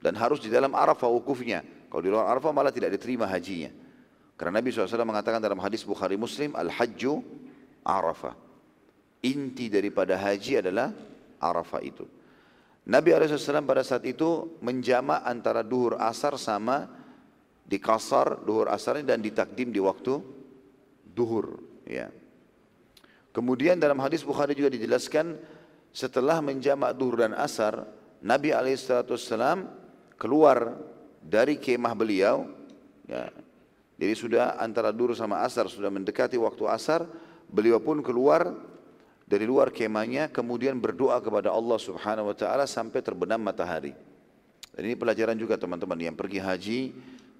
Dan 0.00 0.16
harus 0.20 0.40
di 0.40 0.52
dalam 0.52 0.72
Arafah 0.76 1.08
wukufnya. 1.08 1.64
Kalau 1.88 2.02
di 2.04 2.12
luar 2.12 2.28
Arafah 2.28 2.52
malah 2.52 2.72
tidak 2.72 2.92
diterima 2.92 3.24
hajinya. 3.24 3.72
Karena 4.34 4.60
Nabi 4.60 4.74
SAW 4.74 5.06
mengatakan 5.06 5.38
dalam 5.38 5.62
hadis 5.62 5.86
Bukhari 5.86 6.18
Muslim, 6.18 6.52
Al-Hajju 6.58 7.22
Arafah. 7.86 8.34
Inti 9.24 9.72
daripada 9.72 10.20
haji 10.20 10.60
adalah 10.60 10.92
Arafah 11.44 11.84
itu. 11.84 12.08
Nabi 12.84 13.12
SAW 13.12 13.64
pada 13.64 13.80
saat 13.84 14.04
itu 14.04 14.60
menjamak 14.60 15.24
antara 15.24 15.64
duhur 15.64 15.96
asar 16.00 16.36
sama 16.36 16.88
di 17.64 17.80
kasar 17.80 18.44
duhur 18.44 18.68
asarnya 18.68 19.16
dan 19.16 19.24
ditakdim 19.24 19.72
di 19.72 19.80
waktu 19.80 20.20
duhur. 21.04 21.60
Ya. 21.88 22.12
Kemudian 23.32 23.80
dalam 23.80 23.96
hadis 24.04 24.20
Bukhari 24.20 24.52
juga 24.52 24.68
dijelaskan 24.72 25.36
setelah 25.94 26.44
menjamak 26.44 26.92
duhur 26.92 27.24
dan 27.24 27.32
asar, 27.32 27.88
Nabi 28.20 28.52
Alaihissalam 28.52 29.64
keluar 30.20 30.76
dari 31.24 31.56
kemah 31.56 31.94
beliau. 31.96 32.52
Ya, 33.08 33.32
jadi 33.94 34.14
sudah 34.18 34.44
antara 34.58 34.90
duhur 34.90 35.14
sama 35.14 35.40
asar 35.46 35.70
sudah 35.70 35.88
mendekati 35.88 36.34
waktu 36.36 36.66
asar, 36.66 37.06
beliau 37.46 37.78
pun 37.78 38.02
keluar 38.02 38.52
dari 39.34 39.50
luar 39.50 39.74
kemahnya 39.74 40.30
kemudian 40.30 40.78
berdoa 40.78 41.18
kepada 41.18 41.50
Allah 41.50 41.74
Subhanahu 41.74 42.30
wa 42.30 42.36
taala 42.38 42.70
sampai 42.70 43.02
terbenam 43.02 43.42
matahari. 43.42 43.90
Dan 44.70 44.86
ini 44.86 44.94
pelajaran 44.94 45.34
juga 45.34 45.58
teman-teman 45.58 45.98
yang 45.98 46.14
pergi 46.14 46.38
haji, 46.38 46.80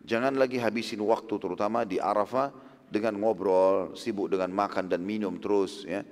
jangan 0.03 0.35
lagi 0.35 0.59
habisin 0.59 0.99
waktu 1.07 1.39
terutama 1.39 1.87
di 1.87 2.03
Arafah 2.03 2.51
dengan 2.91 3.15
ngobrol, 3.15 3.95
sibuk 3.95 4.27
dengan 4.27 4.51
makan 4.51 4.91
dan 4.91 5.07
minum 5.07 5.39
terus 5.39 5.87
ya. 5.87 6.03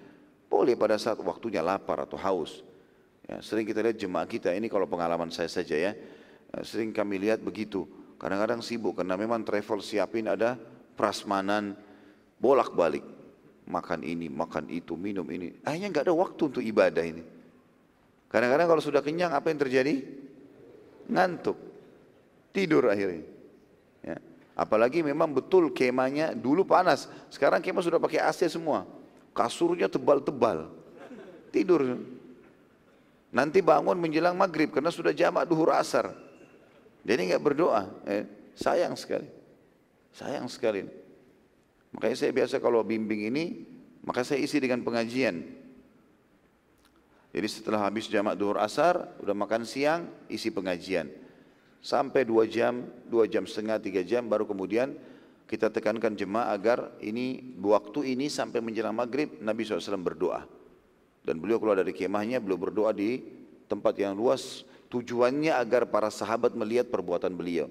Boleh 0.47 0.79
pada 0.79 0.95
saat 1.03 1.19
waktunya 1.19 1.59
lapar 1.67 2.07
atau 2.07 2.15
haus. 2.15 2.63
Ya, 3.27 3.43
sering 3.43 3.67
kita 3.67 3.83
lihat 3.83 3.99
jemaah 3.99 4.27
kita 4.31 4.55
ini 4.55 4.71
kalau 4.71 4.87
pengalaman 4.87 5.35
saya 5.35 5.51
saja 5.51 5.75
ya, 5.75 5.99
eh, 6.55 6.63
sering 6.63 6.95
kami 6.95 7.19
lihat 7.19 7.43
begitu. 7.43 7.91
Kadang-kadang 8.23 8.63
sibuk 8.63 9.03
karena 9.03 9.19
memang 9.19 9.43
travel 9.43 9.83
siapin 9.83 10.31
ada 10.31 10.55
prasmanan 10.95 11.75
bolak-balik 12.39 13.03
makan 13.67 14.03
ini, 14.03 14.27
makan 14.27 14.69
itu, 14.71 14.99
minum 14.99 15.27
ini. 15.31 15.55
Akhirnya 15.63 15.89
nggak 15.93 16.05
ada 16.11 16.15
waktu 16.15 16.43
untuk 16.51 16.63
ibadah 16.65 17.05
ini. 17.05 17.23
Kadang-kadang 18.33 18.67
kalau 18.67 18.83
sudah 18.83 19.05
kenyang 19.05 19.37
apa 19.37 19.53
yang 19.53 19.61
terjadi? 19.61 20.03
Ngantuk, 21.11 21.59
tidur 22.57 22.89
akhirnya. 22.89 23.29
Ya. 24.01 24.17
Apalagi 24.57 25.05
memang 25.05 25.33
betul 25.33 25.69
kemahnya 25.69 26.33
dulu 26.33 26.65
panas, 26.65 27.09
sekarang 27.29 27.61
kemah 27.61 27.85
sudah 27.85 28.01
pakai 28.01 28.25
AC 28.25 28.49
semua, 28.49 28.89
kasurnya 29.37 29.89
tebal-tebal, 29.89 30.73
tidur. 31.53 32.01
Nanti 33.33 33.65
bangun 33.65 33.97
menjelang 33.97 34.37
maghrib 34.37 34.69
karena 34.69 34.93
sudah 34.93 35.13
jamak 35.17 35.49
duhur 35.49 35.73
asar. 35.73 36.13
Jadi 37.01 37.33
nggak 37.33 37.43
berdoa. 37.43 37.89
Eh, 38.05 38.29
sayang 38.53 38.93
sekali. 38.93 39.25
Sayang 40.13 40.47
sekali. 40.53 41.02
Makanya 41.93 42.17
saya 42.17 42.33
biasa 42.33 42.57
kalau 42.59 42.81
bimbing 42.81 43.29
ini, 43.29 43.45
maka 44.03 44.25
saya 44.25 44.41
isi 44.41 44.59
dengan 44.59 44.81
pengajian. 44.81 45.45
Jadi 47.33 47.49
setelah 47.49 47.89
habis 47.89 48.09
jamak 48.13 48.37
duhur 48.37 48.61
asar, 48.61 49.17
udah 49.25 49.33
makan 49.33 49.65
siang, 49.65 50.09
isi 50.29 50.53
pengajian. 50.53 51.09
Sampai 51.81 52.29
dua 52.29 52.45
jam, 52.45 52.85
dua 53.09 53.25
jam 53.25 53.49
setengah, 53.49 53.81
tiga 53.81 54.05
jam, 54.05 54.29
baru 54.29 54.45
kemudian 54.45 54.95
kita 55.49 55.69
tekankan 55.69 56.17
jemaah 56.17 56.53
agar 56.53 56.97
ini 57.01 57.57
waktu 57.61 58.17
ini 58.17 58.29
sampai 58.33 58.65
menjelang 58.65 58.97
maghrib 58.97 59.41
Nabi 59.41 59.65
SAW 59.65 60.01
berdoa. 60.01 60.45
Dan 61.23 61.39
beliau 61.39 61.61
keluar 61.61 61.81
dari 61.81 61.93
kemahnya, 61.93 62.41
beliau 62.41 62.57
berdoa 62.61 62.93
di 62.93 63.21
tempat 63.69 63.95
yang 64.01 64.17
luas. 64.17 64.65
Tujuannya 64.93 65.57
agar 65.57 65.89
para 65.89 66.13
sahabat 66.13 66.53
melihat 66.53 66.93
perbuatan 66.93 67.33
beliau. 67.33 67.69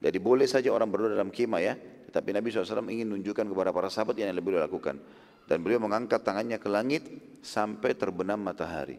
Jadi 0.00 0.18
boleh 0.20 0.44
saja 0.44 0.68
orang 0.72 0.88
berdoa 0.88 1.16
dalam 1.16 1.32
kemah 1.32 1.60
ya. 1.60 1.74
Tetapi 2.10 2.34
Nabi 2.34 2.50
SAW 2.50 2.90
ingin 2.90 3.06
menunjukkan 3.06 3.46
kepada 3.46 3.70
para 3.70 3.86
sahabat 3.86 4.18
yang 4.18 4.34
lebih 4.34 4.50
beliau 4.50 4.66
lakukan. 4.66 4.98
Dan 5.46 5.62
beliau 5.62 5.78
mengangkat 5.78 6.26
tangannya 6.26 6.58
ke 6.58 6.66
langit 6.66 7.06
sampai 7.38 7.94
terbenam 7.94 8.42
matahari. 8.42 8.98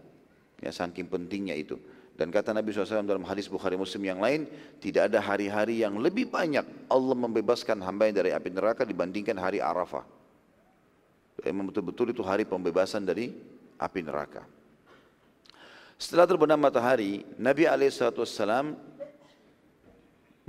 Ya, 0.64 0.72
saking 0.72 1.12
pentingnya 1.12 1.60
itu. 1.60 1.76
Dan 2.16 2.32
kata 2.32 2.56
Nabi 2.56 2.72
SAW 2.72 3.04
dalam 3.04 3.28
hadis 3.28 3.52
Bukhari 3.52 3.76
Muslim 3.76 4.08
yang 4.08 4.24
lain, 4.24 4.48
tidak 4.80 5.12
ada 5.12 5.20
hari-hari 5.20 5.84
yang 5.84 6.00
lebih 6.00 6.32
banyak 6.32 6.64
Allah 6.88 7.16
membebaskan 7.18 7.84
hamba 7.84 8.08
dari 8.16 8.32
api 8.32 8.48
neraka 8.52 8.88
dibandingkan 8.88 9.36
hari 9.36 9.60
Arafah. 9.60 10.08
Memang 11.42 11.74
betul-betul 11.74 12.14
itu 12.14 12.22
hari 12.22 12.46
pembebasan 12.46 13.04
dari 13.04 13.34
api 13.82 14.00
neraka. 14.06 14.46
Setelah 15.98 16.30
terbenam 16.30 16.62
matahari, 16.62 17.26
Nabi 17.42 17.66
SAW 17.66 18.78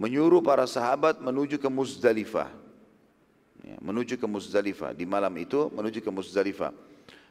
menyuruh 0.02 0.42
para 0.42 0.66
sahabat 0.66 1.22
menuju 1.22 1.62
ke 1.62 1.70
Muzdalifah. 1.70 2.50
Ya, 3.62 3.78
menuju 3.78 4.18
ke 4.18 4.26
Muzdalifah. 4.26 4.90
Di 4.98 5.06
malam 5.06 5.30
itu 5.38 5.70
menuju 5.70 6.02
ke 6.02 6.10
Muzdalifah. 6.10 6.74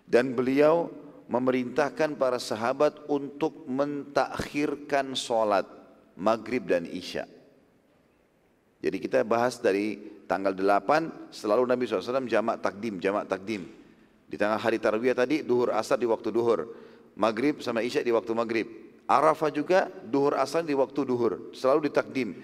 Dan 0.07 0.31
beliau 0.31 0.87
memerintahkan 1.27 2.15
para 2.15 2.39
sahabat 2.39 3.03
untuk 3.11 3.67
mentakhirkan 3.67 5.11
sholat 5.19 5.67
maghrib 6.15 6.63
dan 6.63 6.87
isya. 6.87 7.27
Jadi 8.79 8.97
kita 9.03 9.27
bahas 9.27 9.59
dari 9.59 9.99
tanggal 10.25 10.55
8 10.55 11.29
selalu 11.35 11.67
Nabi 11.67 11.83
SAW 11.85 12.23
jamak 12.25 12.63
takdim, 12.63 13.03
jamak 13.03 13.27
takdim. 13.27 13.67
Di 14.31 14.39
tanggal 14.39 14.63
hari 14.63 14.79
tarwiyah 14.79 15.15
tadi 15.15 15.43
duhur 15.43 15.75
asar 15.75 15.99
di 15.99 16.07
waktu 16.07 16.31
duhur. 16.31 16.71
Maghrib 17.19 17.59
sama 17.59 17.83
isya 17.83 17.99
di 17.99 18.15
waktu 18.15 18.31
maghrib. 18.31 18.67
Arafah 19.03 19.51
juga 19.51 19.91
duhur 20.07 20.39
asar 20.39 20.63
di 20.63 20.71
waktu 20.71 21.03
duhur. 21.03 21.51
Selalu 21.51 21.91
ditakdim. 21.91 22.39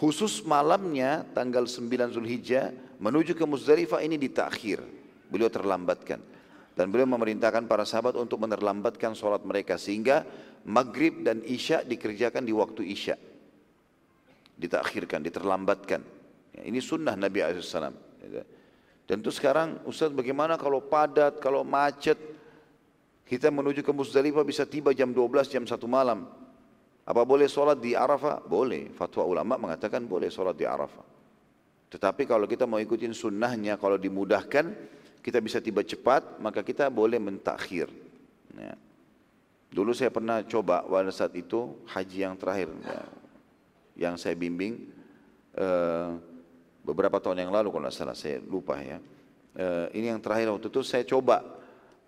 Khusus 0.00 0.40
malamnya 0.48 1.28
tanggal 1.36 1.68
9 1.68 2.16
Zulhijjah 2.16 2.72
menuju 2.96 3.36
ke 3.36 3.44
Muzdalifah 3.44 4.00
ini 4.00 4.16
ditakhir. 4.16 4.80
Beliau 5.28 5.52
terlambatkan. 5.52 6.24
Dan 6.72 6.88
beliau 6.88 7.04
memerintahkan 7.04 7.68
para 7.68 7.84
sahabat 7.84 8.16
untuk 8.16 8.40
menerlambatkan 8.40 9.12
sholat 9.12 9.44
mereka. 9.44 9.76
Sehingga 9.76 10.24
maghrib 10.64 11.20
dan 11.20 11.44
isya 11.44 11.84
dikerjakan 11.84 12.48
di 12.48 12.52
waktu 12.56 12.88
isya 12.88 13.20
ditakhirkan, 14.56 15.20
diterlambatkan. 15.20 16.00
Ya, 16.56 16.62
ini 16.64 16.80
sunnah 16.80 17.12
Nabi 17.12 17.44
SAW. 17.60 17.92
Dan 19.04 19.16
itu 19.20 19.32
sekarang 19.36 19.84
Ustaz 19.84 20.08
bagaimana 20.16 20.56
kalau 20.56 20.80
padat, 20.80 21.44
kalau 21.44 21.60
macet, 21.60 22.16
kita 23.28 23.52
menuju 23.52 23.84
ke 23.84 23.92
Musdalifah 23.92 24.48
bisa 24.48 24.64
tiba 24.64 24.96
jam 24.96 25.12
12, 25.12 25.44
jam 25.44 25.64
1 25.68 25.76
malam. 25.84 26.24
Apa 27.10 27.26
boleh 27.26 27.50
sholat 27.50 27.82
di 27.82 27.98
Arafah? 27.98 28.38
Boleh. 28.46 28.94
Fatwa 28.94 29.26
ulama 29.26 29.58
mengatakan 29.58 30.06
boleh 30.06 30.30
sholat 30.30 30.54
di 30.54 30.62
Arafah. 30.62 31.02
Tetapi 31.90 32.22
kalau 32.22 32.46
kita 32.46 32.70
mau 32.70 32.78
ikutin 32.78 33.10
sunnahnya, 33.10 33.74
kalau 33.74 33.98
dimudahkan, 33.98 34.70
kita 35.18 35.42
bisa 35.42 35.58
tiba 35.58 35.82
cepat, 35.82 36.38
maka 36.38 36.62
kita 36.62 36.86
boleh 36.86 37.18
mentakhir. 37.18 37.90
Ya. 38.54 38.78
Dulu 39.74 39.90
saya 39.90 40.14
pernah 40.14 40.38
coba 40.46 40.86
pada 40.86 41.10
saat 41.10 41.34
itu 41.34 41.74
haji 41.90 42.30
yang 42.30 42.38
terakhir. 42.38 42.70
Ya 42.86 43.02
yang 44.00 44.16
saya 44.16 44.32
bimbing 44.32 44.80
uh, 45.60 46.16
beberapa 46.80 47.20
tahun 47.20 47.44
yang 47.44 47.52
lalu 47.52 47.68
kalau 47.68 47.84
tidak 47.84 47.96
salah 48.00 48.16
saya 48.16 48.40
lupa 48.40 48.80
ya. 48.80 48.96
Uh, 49.52 49.92
ini 49.92 50.08
yang 50.08 50.22
terakhir 50.24 50.48
waktu 50.48 50.72
itu 50.72 50.80
saya 50.80 51.04
coba 51.04 51.44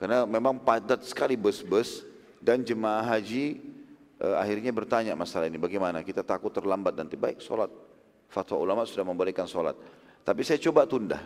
karena 0.01 0.25
memang 0.25 0.57
padat 0.57 1.05
sekali 1.05 1.37
bus-bus 1.37 2.01
dan 2.41 2.65
jemaah 2.65 3.05
haji 3.05 3.61
uh, 4.23 4.39
akhirnya 4.39 4.71
bertanya 4.71 5.13
masalah 5.19 5.51
ini 5.51 5.59
bagaimana? 5.59 6.07
Kita 6.07 6.23
takut 6.23 6.55
terlambat 6.55 6.95
nanti. 6.95 7.19
Baik 7.19 7.43
sholat. 7.43 7.69
Fatwa 8.31 8.57
ulama 8.63 8.87
sudah 8.87 9.05
memberikan 9.05 9.45
sholat. 9.45 9.75
Tapi 10.23 10.47
saya 10.47 10.63
coba 10.63 10.87
tunda. 10.87 11.21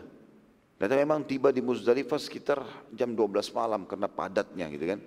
Dan 0.76 0.92
memang 0.92 1.24
tiba 1.24 1.48
di 1.52 1.64
Muzdalifah 1.64 2.20
sekitar 2.20 2.60
jam 2.92 3.16
12 3.16 3.32
malam 3.56 3.88
karena 3.88 4.08
padatnya 4.12 4.68
gitu 4.68 4.84
kan? 4.84 5.00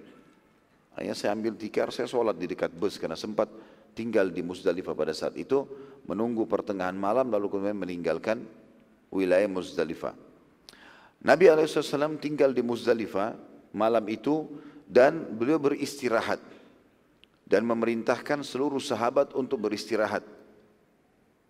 Akhirnya 0.98 1.14
saya 1.14 1.38
ambil 1.38 1.54
tikar 1.54 1.94
saya 1.94 2.10
sholat 2.10 2.34
di 2.42 2.50
dekat 2.50 2.74
bus 2.74 2.98
karena 2.98 3.14
sempat 3.14 3.54
tinggal 3.94 4.34
di 4.34 4.42
Muzdalifah 4.42 4.98
pada 4.98 5.14
saat 5.14 5.38
itu 5.38 5.70
menunggu 6.10 6.50
pertengahan 6.50 6.98
malam 6.98 7.30
lalu 7.30 7.54
kemudian 7.54 7.78
meninggalkan 7.78 8.42
wilayah 9.14 9.46
Muzdalifah. 9.46 10.18
Nabi 11.22 11.52
SAW 11.52 12.18
tinggal 12.18 12.50
di 12.50 12.66
Muzdalifah 12.66 13.38
malam 13.76 14.10
itu 14.10 14.50
dan 14.90 15.38
beliau 15.38 15.62
beristirahat 15.62 16.42
dan 17.50 17.66
memerintahkan 17.66 18.46
seluruh 18.46 18.80
sahabat 18.80 19.34
untuk 19.34 19.66
beristirahat. 19.66 20.22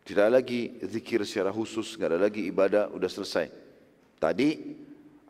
Tidak 0.08 0.28
lagi 0.32 0.80
zikir 0.82 1.22
secara 1.28 1.52
khusus, 1.52 1.94
tidak 1.94 2.16
ada 2.16 2.20
lagi 2.32 2.48
ibadah, 2.48 2.90
sudah 2.90 3.12
selesai. 3.12 3.46
Tadi 4.18 4.50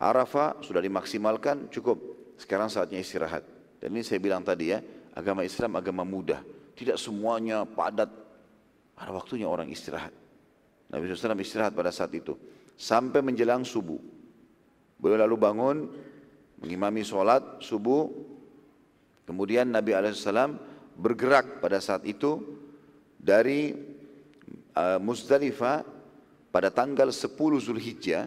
Arafah 0.00 0.64
sudah 0.64 0.80
dimaksimalkan, 0.80 1.68
cukup. 1.68 2.00
Sekarang 2.40 2.72
saatnya 2.72 2.96
istirahat. 2.96 3.44
Dan 3.76 3.92
ini 3.92 4.00
saya 4.00 4.16
bilang 4.16 4.40
tadi 4.40 4.72
ya, 4.72 4.80
agama 5.12 5.44
Islam 5.44 5.76
agama 5.76 6.08
mudah. 6.08 6.40
Tidak 6.72 6.96
semuanya 6.96 7.68
padat. 7.68 8.08
Ada 8.96 9.12
waktunya 9.12 9.44
orang 9.44 9.68
istirahat. 9.68 10.16
Nabi 10.88 11.04
SAW 11.12 11.36
istirahat 11.44 11.76
pada 11.76 11.92
saat 11.92 12.16
itu. 12.16 12.32
Sampai 12.80 13.20
menjelang 13.20 13.60
subuh. 13.60 14.00
Beliau 14.96 15.20
lalu 15.20 15.36
bangun, 15.36 15.76
mengimami 16.64 17.04
sholat 17.04 17.60
subuh. 17.60 18.08
Kemudian 19.30 19.70
Nabi 19.70 19.94
SAW 19.94 20.58
bergerak 20.98 21.62
pada 21.62 21.78
saat 21.78 22.02
itu 22.02 22.42
dari 23.14 23.70
uh, 24.74 24.98
Muzdalifah 24.98 25.86
pada 26.50 26.74
tanggal 26.74 27.14
10 27.14 27.38
Zulhijjah. 27.62 28.26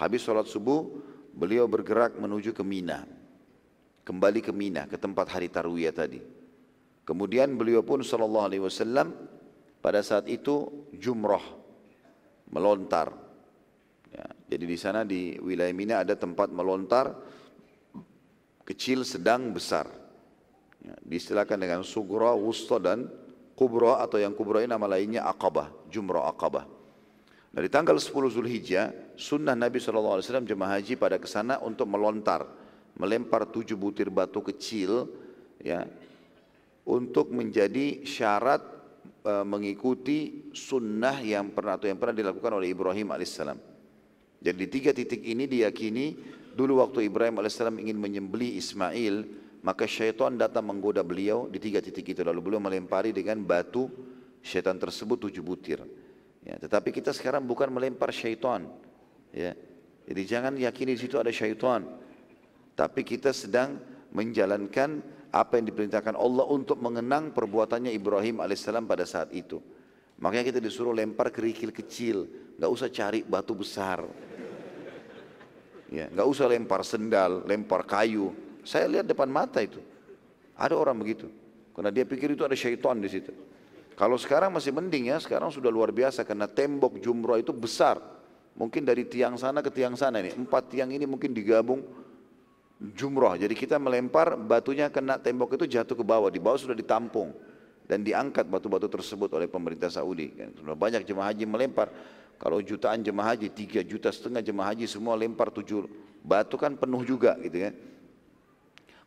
Habis 0.00 0.24
sholat 0.24 0.48
subuh, 0.48 0.88
beliau 1.36 1.68
bergerak 1.68 2.16
menuju 2.16 2.56
ke 2.56 2.64
Mina. 2.64 3.04
Kembali 4.00 4.40
ke 4.40 4.48
Mina, 4.48 4.88
ke 4.88 4.96
tempat 4.96 5.28
hari 5.28 5.52
Tarwiyah 5.52 5.92
tadi. 5.92 6.24
Kemudian 7.04 7.52
beliau 7.60 7.84
pun 7.84 8.00
sallallahu 8.00 8.48
alaihi 8.48 8.64
wasallam 8.64 9.12
pada 9.84 10.00
saat 10.00 10.24
itu 10.32 10.88
jumrah 10.96 11.44
melontar. 12.48 13.12
Ya, 14.08 14.26
jadi 14.56 14.64
di 14.64 14.78
sana 14.80 15.04
di 15.04 15.36
wilayah 15.36 15.74
Mina 15.76 16.00
ada 16.00 16.16
tempat 16.16 16.48
melontar 16.48 17.12
kecil, 18.64 19.04
sedang, 19.04 19.52
besar. 19.52 20.03
Ya, 20.84 20.94
dengan 21.56 21.80
sugra, 21.80 22.36
wusta 22.36 22.76
dan 22.76 23.08
kubra 23.56 24.04
atau 24.04 24.20
yang 24.20 24.36
kubra 24.36 24.60
ini 24.60 24.68
nama 24.68 24.84
lainnya 24.84 25.24
akabah, 25.24 25.72
jumrah 25.88 26.28
akabah. 26.28 26.68
Nah 27.54 27.60
di 27.62 27.70
tanggal 27.70 27.96
10 27.96 28.12
Zulhijjah, 28.34 29.16
sunnah 29.16 29.56
Nabi 29.56 29.80
SAW 29.80 30.20
jemaah 30.44 30.76
haji 30.76 30.98
pada 31.00 31.16
ke 31.16 31.24
sana 31.30 31.62
untuk 31.62 31.86
melontar, 31.86 32.44
melempar 32.98 33.48
tujuh 33.48 33.78
butir 33.78 34.10
batu 34.10 34.42
kecil, 34.42 35.06
ya, 35.62 35.86
untuk 36.84 37.30
menjadi 37.30 38.02
syarat 38.02 38.60
e, 39.22 39.32
mengikuti 39.46 40.50
sunnah 40.50 41.22
yang 41.22 41.54
pernah 41.54 41.78
atau 41.78 41.86
yang 41.86 41.96
pernah 41.96 42.18
dilakukan 42.20 42.58
oleh 42.58 42.74
Ibrahim 42.74 43.14
alaihissalam. 43.14 43.56
Jadi 44.44 44.58
di 44.58 44.68
tiga 44.68 44.90
titik 44.92 45.22
ini 45.24 45.46
diyakini 45.46 46.18
dulu 46.52 46.82
waktu 46.82 47.06
Ibrahim 47.06 47.38
alaihissalam 47.38 47.80
ingin 47.80 47.96
menyembeli 47.96 48.58
Ismail 48.58 49.43
maka 49.64 49.88
syaitan 49.88 50.36
datang 50.36 50.68
menggoda 50.68 51.00
beliau 51.00 51.48
di 51.48 51.56
tiga 51.56 51.80
titik 51.80 52.12
itu. 52.12 52.20
Lalu 52.20 52.52
beliau 52.52 52.60
melempari 52.60 53.16
dengan 53.16 53.40
batu 53.40 53.88
syaitan 54.44 54.76
tersebut 54.76 55.24
tujuh 55.26 55.40
butir. 55.40 55.80
Ya, 56.44 56.60
tetapi 56.60 56.92
kita 56.92 57.16
sekarang 57.16 57.48
bukan 57.48 57.72
melempar 57.72 58.12
syaitan. 58.12 58.68
Ya 59.32 59.56
jadi 60.04 60.22
jangan 60.28 60.52
yakini 60.60 60.92
di 60.94 61.00
situ 61.00 61.16
ada 61.16 61.32
syaitan. 61.32 61.88
Tapi 62.76 63.00
kita 63.06 63.32
sedang 63.32 63.80
menjalankan 64.12 65.00
apa 65.32 65.58
yang 65.58 65.66
diperintahkan 65.72 66.14
Allah 66.14 66.44
untuk 66.46 66.78
mengenang 66.78 67.32
perbuatannya 67.32 67.90
Ibrahim 67.90 68.44
alaihissalam 68.44 68.84
pada 68.84 69.08
saat 69.08 69.32
itu. 69.32 69.58
Makanya 70.20 70.54
kita 70.54 70.60
disuruh 70.60 70.92
lempar 70.92 71.32
kerikil 71.32 71.72
kecil. 71.72 72.28
Nggak 72.60 72.70
usah 72.70 72.88
cari 72.92 73.24
batu 73.24 73.56
besar. 73.56 74.04
Ya 75.88 76.12
nggak 76.12 76.28
usah 76.28 76.46
lempar 76.52 76.84
sendal 76.84 77.48
lempar 77.48 77.88
kayu 77.88 78.43
saya 78.64 78.88
lihat 78.90 79.06
depan 79.06 79.28
mata 79.28 79.60
itu. 79.60 79.78
Ada 80.56 80.74
orang 80.74 80.96
begitu. 80.98 81.28
Karena 81.74 81.90
dia 81.90 82.02
pikir 82.06 82.32
itu 82.32 82.42
ada 82.42 82.54
syaitan 82.54 82.98
di 82.98 83.10
situ. 83.10 83.30
Kalau 83.94 84.18
sekarang 84.18 84.50
masih 84.50 84.74
mending 84.74 85.14
ya, 85.14 85.22
sekarang 85.22 85.54
sudah 85.54 85.70
luar 85.70 85.94
biasa 85.94 86.26
karena 86.26 86.50
tembok 86.50 86.98
jumroh 86.98 87.38
itu 87.38 87.54
besar. 87.54 88.02
Mungkin 88.54 88.86
dari 88.86 89.06
tiang 89.06 89.34
sana 89.38 89.62
ke 89.62 89.70
tiang 89.70 89.98
sana 89.98 90.22
ini. 90.22 90.34
Empat 90.34 90.70
tiang 90.70 90.90
ini 90.90 91.06
mungkin 91.06 91.34
digabung 91.34 91.82
jumroh. 92.78 93.34
Jadi 93.38 93.54
kita 93.54 93.78
melempar 93.78 94.38
batunya 94.38 94.90
kena 94.90 95.18
tembok 95.18 95.58
itu 95.58 95.66
jatuh 95.78 95.94
ke 95.94 96.04
bawah. 96.06 96.30
Di 96.30 96.38
bawah 96.38 96.58
sudah 96.58 96.74
ditampung. 96.74 97.34
Dan 97.84 98.00
diangkat 98.00 98.48
batu-batu 98.48 98.88
tersebut 98.88 99.28
oleh 99.34 99.50
pemerintah 99.50 99.90
Saudi. 99.92 100.32
Sudah 100.56 100.78
banyak 100.78 101.04
jemaah 101.04 101.34
haji 101.34 101.44
melempar. 101.44 101.90
Kalau 102.38 102.58
jutaan 102.62 103.02
jemaah 103.02 103.34
haji, 103.34 103.50
tiga 103.50 103.82
juta 103.86 104.10
setengah 104.10 104.42
jemaah 104.42 104.74
haji 104.74 104.90
semua 104.90 105.14
lempar 105.14 105.54
tujuh 105.54 105.86
batu 106.24 106.56
kan 106.56 106.74
penuh 106.74 107.04
juga 107.06 107.36
gitu 107.42 107.62
kan. 107.68 107.74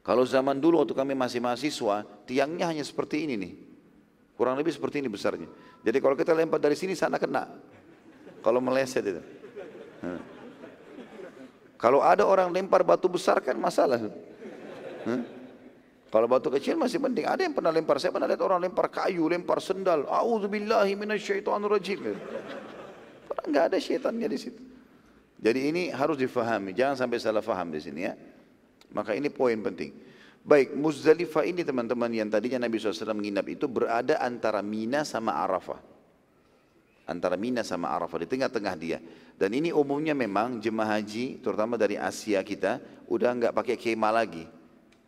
Kalau 0.07 0.23
zaman 0.23 0.55
dulu 0.55 0.79
waktu 0.79 0.95
kami 0.95 1.11
masih 1.19 1.43
mahasiswa, 1.43 2.07
tiangnya 2.23 2.71
hanya 2.71 2.79
seperti 2.79 3.27
ini 3.27 3.35
nih. 3.35 3.53
Kurang 4.39 4.55
lebih 4.55 4.71
seperti 4.71 5.03
ini 5.03 5.11
besarnya. 5.11 5.51
Jadi 5.83 5.97
kalau 5.99 6.15
kita 6.15 6.31
lempar 6.31 6.63
dari 6.63 6.79
sini 6.79 6.95
sana 6.95 7.19
kena. 7.19 7.43
Kalau 8.39 8.63
meleset 8.63 9.03
itu. 9.03 9.19
Kalau 11.75 11.99
ada 11.99 12.23
orang 12.23 12.55
lempar 12.55 12.87
batu 12.87 13.11
besar 13.11 13.43
kan 13.43 13.59
masalah. 13.59 13.99
Kalau 16.07 16.27
batu 16.31 16.47
kecil 16.55 16.79
masih 16.79 17.03
penting. 17.03 17.27
Ada 17.27 17.43
yang 17.43 17.51
pernah 17.51 17.75
lempar. 17.75 17.99
Saya 17.99 18.15
pernah 18.15 18.31
lihat 18.31 18.39
orang 18.39 18.63
lempar 18.63 18.87
kayu, 18.87 19.27
lempar 19.27 19.59
sendal. 19.59 20.07
A'udzubillahi 20.07 20.95
minasyaitonirrajim. 20.95 22.15
Padahal 23.27 23.43
enggak 23.43 23.63
ada 23.75 23.77
syaitannya 23.81 24.27
di 24.31 24.39
situ. 24.39 24.61
Jadi 25.35 25.59
ini 25.67 25.83
harus 25.91 26.15
difahami. 26.15 26.71
Jangan 26.71 26.95
sampai 26.95 27.19
salah 27.19 27.43
faham 27.43 27.75
di 27.75 27.83
sini 27.83 28.07
ya. 28.07 28.15
Maka 28.91 29.15
ini 29.15 29.27
poin 29.27 29.59
penting. 29.59 29.91
Baik, 30.47 30.79
Muzdalifah 30.79 31.43
ini 31.43 31.59
teman-teman 31.67 32.07
yang 32.07 32.31
tadinya 32.31 32.63
Nabi 32.63 32.79
SAW 32.79 33.11
menginap 33.11 33.51
itu 33.51 33.67
berada 33.67 34.15
antara 34.23 34.63
Mina 34.63 35.03
sama 35.03 35.35
Arafah. 35.43 35.83
Antara 37.03 37.35
Mina 37.35 37.67
sama 37.67 37.91
Arafah, 37.91 38.23
di 38.23 38.31
tengah-tengah 38.31 38.75
dia. 38.79 39.03
Dan 39.35 39.51
ini 39.51 39.75
umumnya 39.75 40.15
memang 40.15 40.63
jemaah 40.63 40.95
haji, 40.95 41.43
terutama 41.43 41.75
dari 41.75 41.99
Asia 41.99 42.39
kita, 42.47 42.79
udah 43.11 43.29
nggak 43.35 43.53
pakai 43.59 43.75
kemah 43.75 44.23
lagi. 44.23 44.47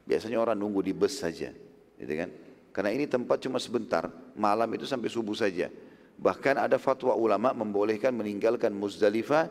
Biasanya 0.04 0.44
orang 0.44 0.60
nunggu 0.60 0.84
di 0.84 0.92
bus 0.92 1.16
saja. 1.16 1.56
Gitu 1.96 2.14
kan? 2.20 2.30
Karena 2.76 2.92
ini 2.92 3.08
tempat 3.08 3.40
cuma 3.40 3.64
sebentar, 3.64 4.12
malam 4.36 4.68
itu 4.76 4.84
sampai 4.84 5.08
subuh 5.08 5.40
saja. 5.40 5.72
Bahkan 6.20 6.60
ada 6.60 6.76
fatwa 6.76 7.16
ulama 7.16 7.56
membolehkan 7.56 8.12
meninggalkan 8.12 8.76
Muzdalifah 8.76 9.48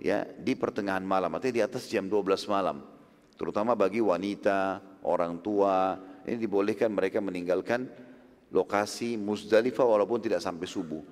ya 0.00 0.24
di 0.40 0.56
pertengahan 0.56 1.04
malam, 1.04 1.28
artinya 1.36 1.60
di 1.60 1.64
atas 1.68 1.92
jam 1.92 2.08
12 2.08 2.24
malam 2.48 2.95
terutama 3.36 3.76
bagi 3.78 4.00
wanita, 4.02 4.80
orang 5.04 5.38
tua, 5.40 5.96
ini 6.26 6.36
dibolehkan 6.40 6.90
mereka 6.90 7.22
meninggalkan 7.22 7.86
lokasi 8.50 9.14
Muzdalifah 9.14 9.86
walaupun 9.86 10.18
tidak 10.18 10.42
sampai 10.42 10.66
subuh. 10.66 11.02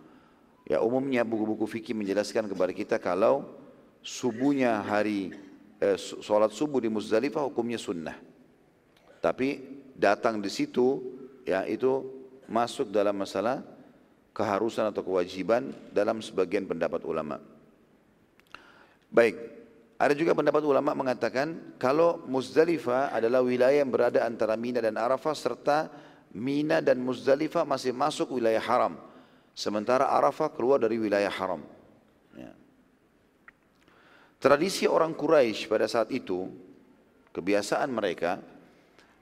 Ya 0.65 0.81
umumnya 0.81 1.23
buku-buku 1.23 1.69
fikih 1.69 1.93
menjelaskan 1.93 2.49
kepada 2.49 2.73
kita 2.73 2.97
kalau 2.97 3.45
subuhnya 4.01 4.81
hari 4.81 5.37
eh, 5.79 5.97
sholat 5.99 6.51
subuh 6.51 6.81
di 6.81 6.89
Muzdalifah 6.89 7.45
hukumnya 7.47 7.77
sunnah. 7.77 8.17
Tapi 9.21 9.61
datang 9.97 10.41
di 10.41 10.49
situ 10.49 11.01
ya 11.45 11.69
itu 11.69 12.05
masuk 12.49 12.93
dalam 12.93 13.17
masalah 13.17 13.65
keharusan 14.35 14.91
atau 14.91 15.07
kewajiban 15.07 15.71
dalam 15.95 16.19
sebagian 16.19 16.67
pendapat 16.67 17.07
ulama. 17.07 17.39
Baik, 19.15 19.37
ada 19.95 20.11
juga 20.13 20.35
pendapat 20.35 20.63
ulama 20.67 20.91
mengatakan 20.91 21.79
kalau 21.79 22.19
Muzdalifah 22.27 23.15
adalah 23.15 23.47
wilayah 23.47 23.87
yang 23.87 23.91
berada 23.95 24.27
antara 24.27 24.59
Mina 24.59 24.83
dan 24.83 24.99
Arafah 24.99 25.35
serta 25.39 25.87
Mina 26.35 26.83
dan 26.83 26.99
Muzdalifah 26.99 27.63
masih 27.63 27.95
masuk 27.95 28.35
wilayah 28.35 28.59
haram. 28.59 28.99
Sementara 29.55 30.11
Arafah 30.11 30.51
keluar 30.51 30.83
dari 30.83 30.99
wilayah 30.99 31.31
haram. 31.31 31.63
Ya. 32.35 32.51
Tradisi 34.43 34.91
orang 34.91 35.15
Quraisy 35.15 35.71
pada 35.71 35.87
saat 35.87 36.11
itu, 36.11 36.51
kebiasaan 37.31 37.87
mereka 37.87 38.43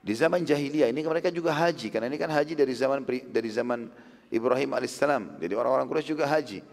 di 0.01 0.16
zaman 0.16 0.41
jahiliyah 0.41 0.89
ini 0.89 1.05
mereka 1.05 1.29
juga 1.29 1.53
haji 1.53 1.93
karena 1.93 2.09
ini 2.09 2.16
kan 2.16 2.33
haji 2.33 2.57
dari 2.57 2.73
zaman 2.73 3.05
dari 3.29 3.51
zaman 3.53 3.93
Ibrahim 4.33 4.73
alaihissalam. 4.73 5.37
Jadi 5.37 5.53
orang-orang 5.53 5.85
Quraisy 5.85 6.16
juga 6.16 6.25
haji. 6.25 6.64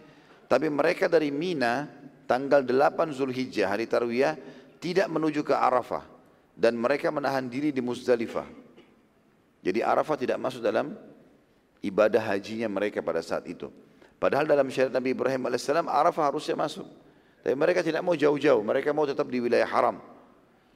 Tapi 0.48 0.72
mereka 0.72 1.12
dari 1.12 1.36
Mina 1.36 1.99
tanggal 2.30 2.62
8 2.62 3.10
Zulhijjah 3.10 3.74
hari 3.74 3.90
Tarwiyah 3.90 4.38
tidak 4.78 5.10
menuju 5.10 5.42
ke 5.42 5.58
Arafah 5.58 6.06
dan 6.54 6.78
mereka 6.78 7.10
menahan 7.10 7.50
diri 7.50 7.74
di 7.74 7.82
Muzdalifah. 7.82 8.46
Jadi 9.66 9.82
Arafah 9.82 10.14
tidak 10.14 10.38
masuk 10.38 10.62
dalam 10.62 10.94
ibadah 11.82 12.22
hajinya 12.22 12.70
mereka 12.70 13.02
pada 13.02 13.26
saat 13.26 13.50
itu. 13.50 13.74
Padahal 14.22 14.46
dalam 14.46 14.70
syariat 14.70 14.94
Nabi 14.94 15.18
Ibrahim 15.18 15.50
AS 15.50 15.66
Arafah 15.66 16.30
harusnya 16.30 16.54
masuk. 16.54 16.86
Tapi 17.40 17.56
mereka 17.56 17.80
tidak 17.82 18.04
mau 18.04 18.14
jauh-jauh, 18.14 18.62
mereka 18.62 18.92
mau 18.92 19.08
tetap 19.08 19.26
di 19.32 19.40
wilayah 19.40 19.68
haram. 19.68 19.98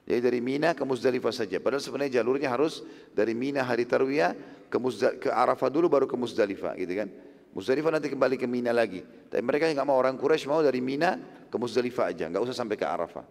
Jadi 0.03 0.19
dari 0.19 0.39
Mina 0.43 0.75
ke 0.75 0.83
Muzdalifah 0.83 1.31
saja. 1.31 1.59
Padahal 1.63 1.79
sebenarnya 1.79 2.19
jalurnya 2.19 2.51
harus 2.51 2.83
dari 3.15 3.31
Mina 3.31 3.63
hari 3.63 3.87
Tarwiyah 3.87 4.35
ke, 4.67 4.77
ke 5.19 5.29
Arafah 5.31 5.71
dulu 5.71 5.87
baru 5.87 6.07
ke 6.07 6.15
Muzdalifah 6.15 6.75
gitu 6.75 7.03
kan. 7.03 7.07
Muzdalifah 7.53 7.93
nanti 7.93 8.09
kembali 8.09 8.35
ke 8.35 8.49
Mina 8.49 8.73
lagi. 8.73 9.05
Tapi 9.29 9.41
mereka 9.45 9.69
yang 9.69 9.77
nggak 9.77 9.89
mau 9.89 9.97
orang 9.97 10.17
Quraisy 10.17 10.49
mau 10.49 10.65
dari 10.65 10.81
Mina 10.81 11.21
ke 11.49 11.55
Muzdalifah 11.55 12.09
aja, 12.09 12.25
nggak 12.29 12.41
usah 12.41 12.57
sampai 12.57 12.75
ke 12.77 12.85
Arafah. 12.85 13.21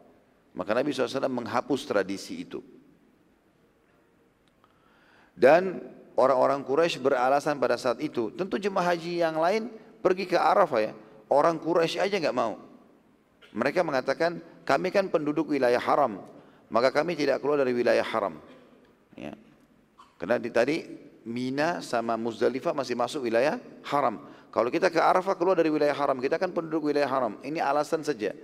Maka 0.55 0.71
Nabi 0.71 0.95
SAW 0.95 1.27
menghapus 1.27 1.83
tradisi 1.91 2.47
itu. 2.47 2.63
Dan 5.35 5.83
orang-orang 6.15 6.63
Quraisy 6.63 7.03
beralasan 7.03 7.59
pada 7.59 7.75
saat 7.75 7.99
itu, 7.99 8.31
tentu 8.39 8.63
jemaah 8.63 8.95
haji 8.95 9.27
yang 9.27 9.43
lain 9.43 9.73
pergi 9.99 10.31
ke 10.31 10.39
Arafah 10.39 10.81
ya. 10.81 10.93
Orang 11.27 11.59
Quraisy 11.59 11.99
aja 11.99 12.15
nggak 12.15 12.37
mau. 12.37 12.63
Mereka 13.53 13.83
mengatakan, 13.83 14.39
kami 14.63 14.95
kan 14.95 15.11
penduduk 15.11 15.51
wilayah 15.51 15.83
haram, 15.83 16.23
maka 16.71 16.95
kami 16.95 17.19
tidak 17.19 17.43
keluar 17.43 17.59
dari 17.59 17.75
wilayah 17.75 18.07
haram. 18.07 18.39
Ya. 19.19 19.35
Karena 20.17 20.39
di, 20.39 20.49
tadi 20.55 20.77
Mina 21.23 21.79
sama 21.83 22.19
Muzdalifah 22.19 22.75
masih 22.75 22.99
masuk 22.99 23.27
wilayah 23.27 23.63
haram. 23.87 24.23
Kalau 24.53 24.69
kita 24.69 24.93
ke 24.93 25.01
Arafah 25.01 25.33
keluar 25.39 25.57
dari 25.57 25.73
wilayah 25.73 25.97
haram, 25.97 26.21
kita 26.21 26.37
kan 26.37 26.53
penduduk 26.53 26.93
wilayah 26.93 27.09
haram. 27.09 27.41
Ini 27.41 27.65
alasan 27.65 28.05
saja. 28.05 28.37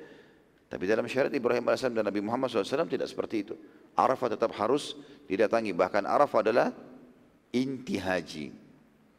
Tapi 0.68 0.84
dalam 0.84 1.04
syariat 1.08 1.32
Ibrahim 1.32 1.64
AS 1.68 1.84
dan 1.84 2.04
Nabi 2.04 2.20
Muhammad 2.20 2.52
SAW 2.52 2.88
tidak 2.88 3.08
seperti 3.08 3.44
itu. 3.44 3.54
Arafah 3.96 4.36
tetap 4.36 4.52
harus 4.56 4.96
didatangi. 5.24 5.72
Bahkan 5.72 6.04
Arafah 6.04 6.40
adalah 6.44 6.68
inti 7.52 7.96
haji. 7.96 8.52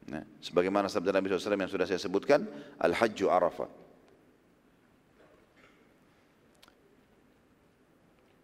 Nah, 0.09 0.25
sebagaimana 0.41 0.89
sabda 0.89 1.13
Nabi 1.13 1.29
SAW 1.29 1.53
yang 1.57 1.69
sudah 1.69 1.85
saya 1.85 2.01
sebutkan, 2.01 2.45
Al-Hajju 2.81 3.29
Arafah. 3.29 3.69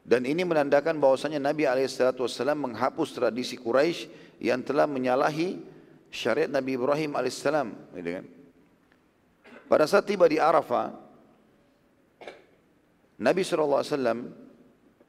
Dan 0.06 0.22
ini 0.30 0.46
menandakan 0.46 1.02
bahwasanya 1.02 1.42
Nabi 1.42 1.66
SAW 1.66 2.54
menghapus 2.54 3.18
tradisi 3.18 3.58
Quraisy 3.58 4.06
yang 4.38 4.62
telah 4.62 4.86
menyalahi 4.86 5.58
syariat 6.14 6.46
Nabi 6.46 6.78
Ibrahim 6.78 7.18
alaihissalam. 7.18 7.74
Gitu 7.98 8.10
kan? 8.22 8.26
Pada 9.66 9.90
saat 9.90 10.06
tiba 10.06 10.30
di 10.30 10.38
Arafah, 10.38 10.94
Nabi 13.18 13.42
SAW 13.42 13.82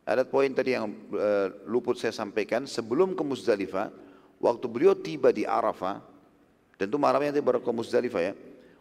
ada 0.06 0.22
poin 0.24 0.48
tadi 0.56 0.72
yang 0.72 0.88
uh, 1.12 1.52
luput 1.68 2.00
saya 2.00 2.16
sampaikan 2.16 2.64
sebelum 2.64 3.12
ke 3.12 3.20
Muzdalifah, 3.20 3.92
waktu 4.40 4.66
beliau 4.70 4.96
tiba 4.96 5.28
di 5.28 5.44
Arafah, 5.44 6.00
tentu 6.80 6.96
malamnya 6.96 7.36
nanti 7.36 7.44
baru 7.44 7.60
ke 7.60 7.68
Muzdalifah 7.68 8.22
ya. 8.22 8.32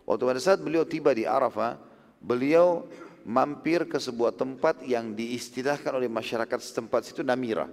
Waktu 0.07 0.23
pada 0.23 0.39
saat 0.39 0.63
beliau 0.63 0.87
tiba 0.87 1.11
di 1.11 1.27
Arafah, 1.27 1.75
beliau 2.23 2.87
mampir 3.25 3.89
ke 3.89 3.97
sebuah 3.97 4.37
tempat 4.37 4.85
yang 4.85 5.17
diistilahkan 5.17 5.91
oleh 5.97 6.07
masyarakat 6.07 6.59
setempat 6.61 7.09
itu 7.09 7.25
Namira. 7.25 7.67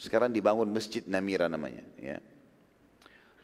Sekarang 0.00 0.32
dibangun 0.32 0.72
Masjid 0.72 1.04
Namira 1.04 1.44
namanya. 1.44 1.84
Ya. 2.00 2.24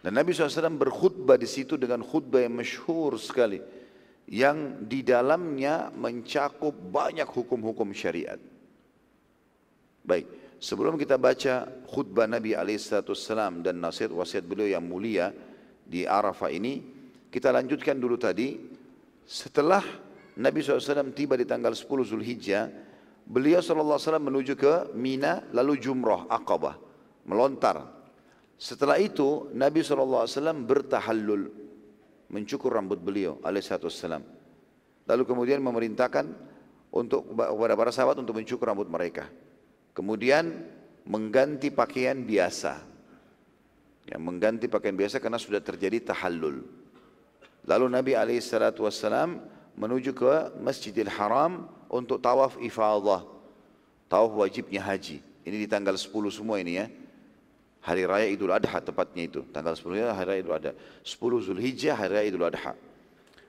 Dan 0.01 0.17
Nabi 0.17 0.33
SAW 0.33 0.73
berkhutbah 0.73 1.37
di 1.37 1.45
situ 1.45 1.77
dengan 1.77 2.01
khutbah 2.01 2.41
yang 2.41 2.57
masyhur 2.57 3.21
sekali. 3.21 3.61
Yang 4.25 4.89
di 4.89 5.05
dalamnya 5.05 5.93
mencakup 5.93 6.73
banyak 6.73 7.29
hukum-hukum 7.29 7.93
syariat. 7.93 8.41
Baik, 10.01 10.47
Sebelum 10.57 10.97
kita 10.97 11.21
baca 11.21 11.69
khutbah 11.85 12.25
Nabi 12.25 12.57
Alaihissalam 12.57 13.61
dan 13.61 13.77
nasihat 13.77 14.09
wasiat 14.09 14.49
beliau 14.49 14.73
yang 14.73 14.81
mulia 14.89 15.29
di 15.85 16.09
Arafah 16.09 16.49
ini, 16.49 16.81
kita 17.29 17.53
lanjutkan 17.53 18.01
dulu 18.01 18.17
tadi. 18.17 18.57
Setelah 19.29 19.85
Nabi 20.37 20.61
SAW 20.61 21.17
tiba 21.17 21.33
di 21.41 21.49
tanggal 21.49 21.73
10 21.73 21.89
Zulhijjah, 22.13 22.69
beliau 23.25 23.65
SAW 23.65 24.21
menuju 24.21 24.53
ke 24.53 24.93
Mina 24.93 25.41
lalu 25.57 25.81
Jumrah 25.81 26.29
Aqabah, 26.29 26.77
melontar. 27.25 27.89
Setelah 28.61 29.01
itu 29.01 29.49
Nabi 29.57 29.81
SAW 29.81 30.29
bertahallul, 30.65 31.49
mencukur 32.29 32.77
rambut 32.77 33.01
beliau 33.01 33.41
Alaihissalam. 33.41 34.25
Lalu 35.07 35.23
kemudian 35.25 35.65
memerintahkan 35.65 36.29
untuk 36.93 37.33
kepada 37.33 37.75
para 37.77 37.93
sahabat 37.93 38.21
untuk 38.21 38.37
mencukur 38.37 38.69
rambut 38.69 38.89
mereka. 38.93 39.29
Kemudian 39.97 40.69
mengganti 41.09 41.73
pakaian 41.73 42.21
biasa. 42.21 42.85
Ya, 44.07 44.17
mengganti 44.21 44.69
pakaian 44.69 44.95
biasa 44.95 45.19
karena 45.19 45.41
sudah 45.41 45.65
terjadi 45.65 46.13
tahallul. 46.13 46.63
Lalu 47.67 47.87
Nabi 47.91 48.13
SAW 48.39 49.56
menuju 49.77 50.17
ke 50.17 50.57
Masjidil 50.59 51.13
Haram 51.13 51.69
untuk 51.93 52.19
tawaf 52.19 52.57
ifadah. 52.59 53.23
Tawaf 54.11 54.33
wajibnya 54.35 54.83
haji. 54.83 55.23
Ini 55.47 55.57
di 55.63 55.69
tanggal 55.71 55.95
10 55.95 56.11
semua 56.33 56.59
ini 56.59 56.81
ya. 56.81 56.87
Hari 57.87 58.03
Raya 58.03 58.27
Idul 58.27 58.51
Adha 58.51 58.83
tepatnya 58.83 59.31
itu. 59.31 59.47
Tanggal 59.55 59.79
10 59.79 60.03
ya 60.03 60.11
Hari 60.11 60.27
Raya 60.27 60.41
Idul 60.43 60.57
Adha. 60.59 60.73
10 61.07 61.47
Zulhijjah 61.47 61.95
Hari 61.95 62.13
Raya 62.19 62.27
Idul 62.27 62.47
Adha. 62.49 62.75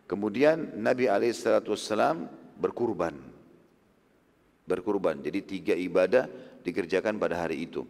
Kemudian 0.05 0.77
Nabi 0.77 1.09
SAW 1.09 2.29
berkurban 2.61 3.37
berkurban. 4.67 5.23
Jadi 5.23 5.39
tiga 5.47 5.73
ibadah 5.73 6.27
dikerjakan 6.61 7.15
pada 7.15 7.39
hari 7.47 7.63
itu. 7.63 7.87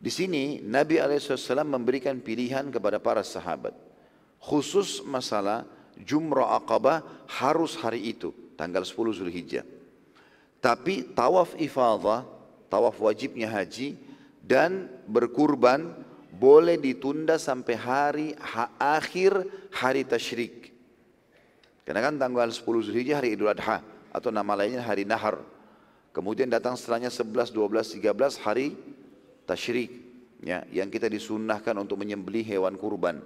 Di 0.00 0.08
sini 0.08 0.62
Nabi 0.62 0.96
SAW 1.02 1.66
memberikan 1.66 2.16
pilihan 2.22 2.70
kepada 2.70 3.02
para 3.02 3.20
sahabat. 3.26 3.74
Khusus 4.40 5.04
masalah 5.04 5.68
Jumrah 6.04 6.56
Aqabah 6.60 7.28
harus 7.28 7.76
hari 7.76 8.12
itu, 8.12 8.32
tanggal 8.56 8.82
10 8.82 9.16
Zulhijjah. 9.16 9.64
Tapi 10.60 11.16
tawaf 11.16 11.56
ifadah, 11.56 12.28
tawaf 12.68 13.00
wajibnya 13.00 13.48
haji, 13.48 13.96
dan 14.44 14.88
berkurban 15.08 15.92
boleh 16.36 16.80
ditunda 16.80 17.36
sampai 17.36 17.74
hari 17.76 18.28
ha, 18.38 18.72
akhir 18.76 19.44
hari 19.72 20.04
tasyrik. 20.04 20.72
Karena 21.84 22.06
kan 22.06 22.16
tanggal 22.20 22.48
10 22.48 22.64
Zulhijjah 22.64 23.20
hari 23.20 23.34
Idul 23.34 23.50
Adha 23.50 23.82
atau 24.12 24.30
nama 24.30 24.52
lainnya 24.54 24.84
hari 24.84 25.08
Nahar. 25.08 25.42
Kemudian 26.10 26.50
datang 26.50 26.74
setelahnya 26.74 27.10
11, 27.10 27.54
12, 27.54 28.02
13 28.02 28.42
hari 28.42 28.74
tasyrik 29.46 29.90
ya, 30.42 30.66
yang 30.74 30.90
kita 30.90 31.06
disunnahkan 31.06 31.74
untuk 31.78 32.00
menyembelih 32.00 32.42
hewan 32.42 32.74
kurban. 32.74 33.22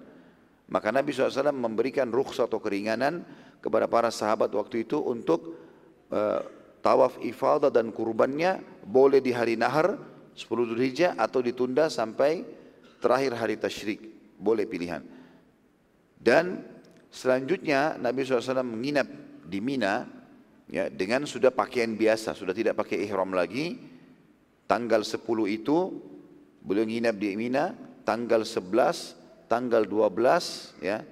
Maka 0.64 0.88
Nabi 0.88 1.12
SAW 1.12 1.52
memberikan 1.52 2.08
rukhsah 2.08 2.48
atau 2.48 2.56
keringanan 2.56 3.20
kepada 3.60 3.84
para 3.84 4.08
sahabat 4.08 4.48
waktu 4.56 4.88
itu 4.88 4.96
untuk 4.96 5.56
uh, 6.08 6.40
tawaf 6.80 7.20
ifadah 7.20 7.68
dan 7.68 7.92
kurbannya 7.92 8.60
boleh 8.84 9.20
di 9.20 9.32
hari 9.32 9.56
nahar 9.56 9.96
10 10.36 10.44
Dzulhijjah 10.44 11.10
atau 11.16 11.44
ditunda 11.44 11.88
sampai 11.92 12.44
terakhir 13.00 13.32
hari 13.36 13.56
tasyrik. 13.60 14.00
Boleh 14.40 14.64
pilihan. 14.64 15.04
Dan 16.16 16.64
selanjutnya 17.12 18.00
Nabi 18.00 18.24
SAW 18.24 18.64
menginap 18.64 19.08
di 19.44 19.60
Mina 19.60 20.08
ya 20.68 20.88
dengan 20.88 21.28
sudah 21.28 21.52
pakaian 21.52 21.92
biasa, 21.92 22.32
sudah 22.32 22.56
tidak 22.56 22.80
pakai 22.80 23.04
ihram 23.04 23.36
lagi. 23.36 23.92
Tanggal 24.64 25.04
10 25.04 25.20
itu 25.44 25.76
beliau 26.64 26.88
nginap 26.88 27.20
di 27.20 27.36
Mina, 27.36 27.76
tanggal 28.08 28.48
11, 28.48 29.23
tanggal 29.54 29.86
12 29.86 30.82
ya. 30.82 31.06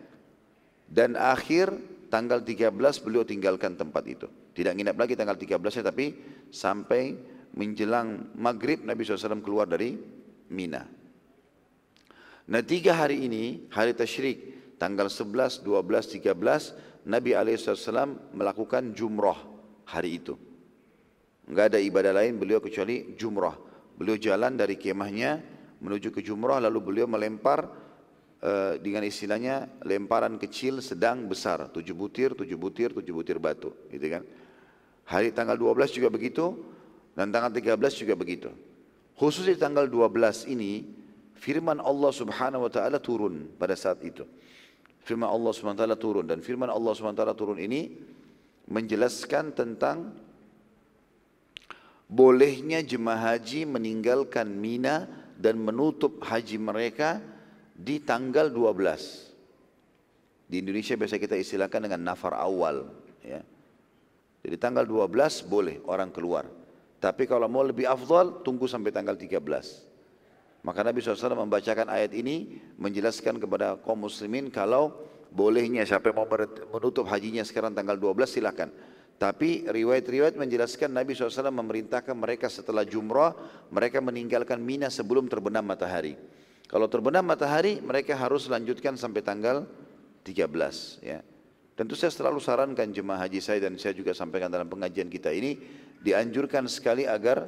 Dan 0.90 1.14
akhir 1.14 1.70
tanggal 2.10 2.42
13 2.42 2.74
beliau 3.06 3.22
tinggalkan 3.22 3.78
tempat 3.78 4.02
itu. 4.10 4.26
Tidak 4.52 4.74
nginap 4.74 4.98
lagi 4.98 5.14
tanggal 5.14 5.38
13 5.38 5.78
ya, 5.78 5.84
tapi 5.86 6.12
sampai 6.50 7.16
menjelang 7.54 8.34
maghrib 8.36 8.82
Nabi 8.82 9.06
SAW 9.06 9.40
keluar 9.40 9.70
dari 9.70 9.96
Mina. 10.52 10.84
Nah 12.42 12.60
tiga 12.66 12.98
hari 12.98 13.24
ini, 13.24 13.70
hari 13.72 13.96
tasyrik, 13.96 14.76
tanggal 14.76 15.08
11, 15.08 15.64
12, 15.64 16.20
13, 16.20 17.08
Nabi 17.08 17.30
SAW 17.56 18.36
melakukan 18.36 18.92
jumrah 18.92 19.38
hari 19.88 20.20
itu. 20.20 20.36
Enggak 21.48 21.72
ada 21.72 21.78
ibadah 21.80 22.12
lain 22.12 22.36
beliau 22.36 22.60
kecuali 22.60 23.16
jumrah. 23.16 23.56
Beliau 23.96 24.20
jalan 24.20 24.60
dari 24.60 24.76
kemahnya 24.76 25.40
menuju 25.80 26.12
ke 26.12 26.20
jumrah 26.20 26.60
lalu 26.60 26.78
beliau 26.84 27.08
melempar 27.08 27.81
uh, 28.42 28.76
dengan 28.82 29.06
istilahnya 29.06 29.70
lemparan 29.86 30.36
kecil, 30.36 30.82
sedang, 30.82 31.30
besar. 31.30 31.70
Tujuh 31.70 31.94
butir, 31.94 32.34
tujuh 32.34 32.58
butir, 32.58 32.90
tujuh 32.92 33.14
butir 33.14 33.38
batu. 33.38 33.70
Gitu 33.88 34.06
kan. 34.10 34.22
Hari 35.08 35.30
tanggal 35.32 35.56
12 35.56 35.96
juga 35.96 36.10
begitu 36.10 36.58
dan 37.14 37.30
tanggal 37.30 37.54
13 37.54 37.78
juga 38.02 38.14
begitu. 38.18 38.50
Khusus 39.16 39.46
di 39.46 39.54
tanggal 39.54 39.86
12 39.86 40.50
ini 40.50 40.82
firman 41.38 41.78
Allah 41.78 42.10
Subhanahu 42.10 42.66
wa 42.66 42.72
taala 42.72 42.98
turun 42.98 43.50
pada 43.58 43.78
saat 43.78 44.02
itu 44.02 44.26
firman 45.02 45.28
Allah 45.28 45.50
SWT 45.50 45.82
turun 45.98 46.24
dan 46.26 46.38
firman 46.38 46.70
Allah 46.70 46.94
SWT 46.94 47.22
turun 47.34 47.58
ini 47.58 47.90
menjelaskan 48.70 49.50
tentang 49.52 50.14
bolehnya 52.06 52.80
jemaah 52.86 53.34
haji 53.34 53.66
meninggalkan 53.66 54.46
Mina 54.46 55.10
dan 55.34 55.58
menutup 55.58 56.22
haji 56.22 56.56
mereka 56.62 57.18
di 57.72 58.00
tanggal 58.04 58.52
12. 58.52 60.48
Di 60.48 60.60
Indonesia 60.60 60.94
biasa 60.96 61.16
kita 61.16 61.36
istilahkan 61.36 61.80
dengan 61.88 62.00
nafar 62.12 62.36
awal. 62.36 62.88
Ya. 63.24 63.40
Jadi 64.42 64.56
tanggal 64.58 64.84
12 64.84 65.46
boleh 65.48 65.80
orang 65.88 66.12
keluar. 66.12 66.44
Tapi 67.02 67.26
kalau 67.26 67.50
mau 67.50 67.66
lebih 67.66 67.88
afdal, 67.88 68.44
tunggu 68.46 68.70
sampai 68.70 68.94
tanggal 68.94 69.18
13. 69.18 69.38
Maka 70.62 70.86
Nabi 70.86 71.02
SAW 71.02 71.34
membacakan 71.34 71.90
ayat 71.90 72.14
ini 72.14 72.62
menjelaskan 72.78 73.42
kepada 73.42 73.74
kaum 73.82 74.06
muslimin 74.06 74.46
kalau 74.46 74.94
bolehnya 75.34 75.82
siapa 75.82 76.14
yang 76.14 76.22
mau 76.22 76.28
menutup 76.70 77.08
hajinya 77.10 77.42
sekarang 77.42 77.74
tanggal 77.74 77.98
12 77.98 78.38
silakan. 78.38 78.70
Tapi 79.18 79.66
riwayat-riwayat 79.66 80.38
menjelaskan 80.38 80.94
Nabi 80.94 81.14
SAW 81.14 81.50
memerintahkan 81.50 82.14
mereka 82.14 82.46
setelah 82.46 82.86
jumrah 82.86 83.34
mereka 83.70 83.98
meninggalkan 83.98 84.58
Mina 84.62 84.90
sebelum 84.90 85.26
terbenam 85.26 85.66
matahari. 85.66 86.14
Kalau 86.72 86.88
terbenam 86.88 87.20
matahari 87.20 87.84
mereka 87.84 88.16
harus 88.16 88.48
lanjutkan 88.48 88.96
sampai 88.96 89.20
tanggal 89.20 89.68
13 90.24 91.04
ya. 91.04 91.20
Tentu 91.76 91.92
saya 91.92 92.08
selalu 92.08 92.40
sarankan 92.40 92.88
jemaah 92.88 93.28
haji 93.28 93.44
saya 93.44 93.68
dan 93.68 93.76
saya 93.76 93.92
juga 93.92 94.16
sampaikan 94.16 94.48
dalam 94.48 94.72
pengajian 94.72 95.12
kita 95.12 95.28
ini 95.36 95.60
dianjurkan 96.00 96.64
sekali 96.72 97.04
agar 97.04 97.44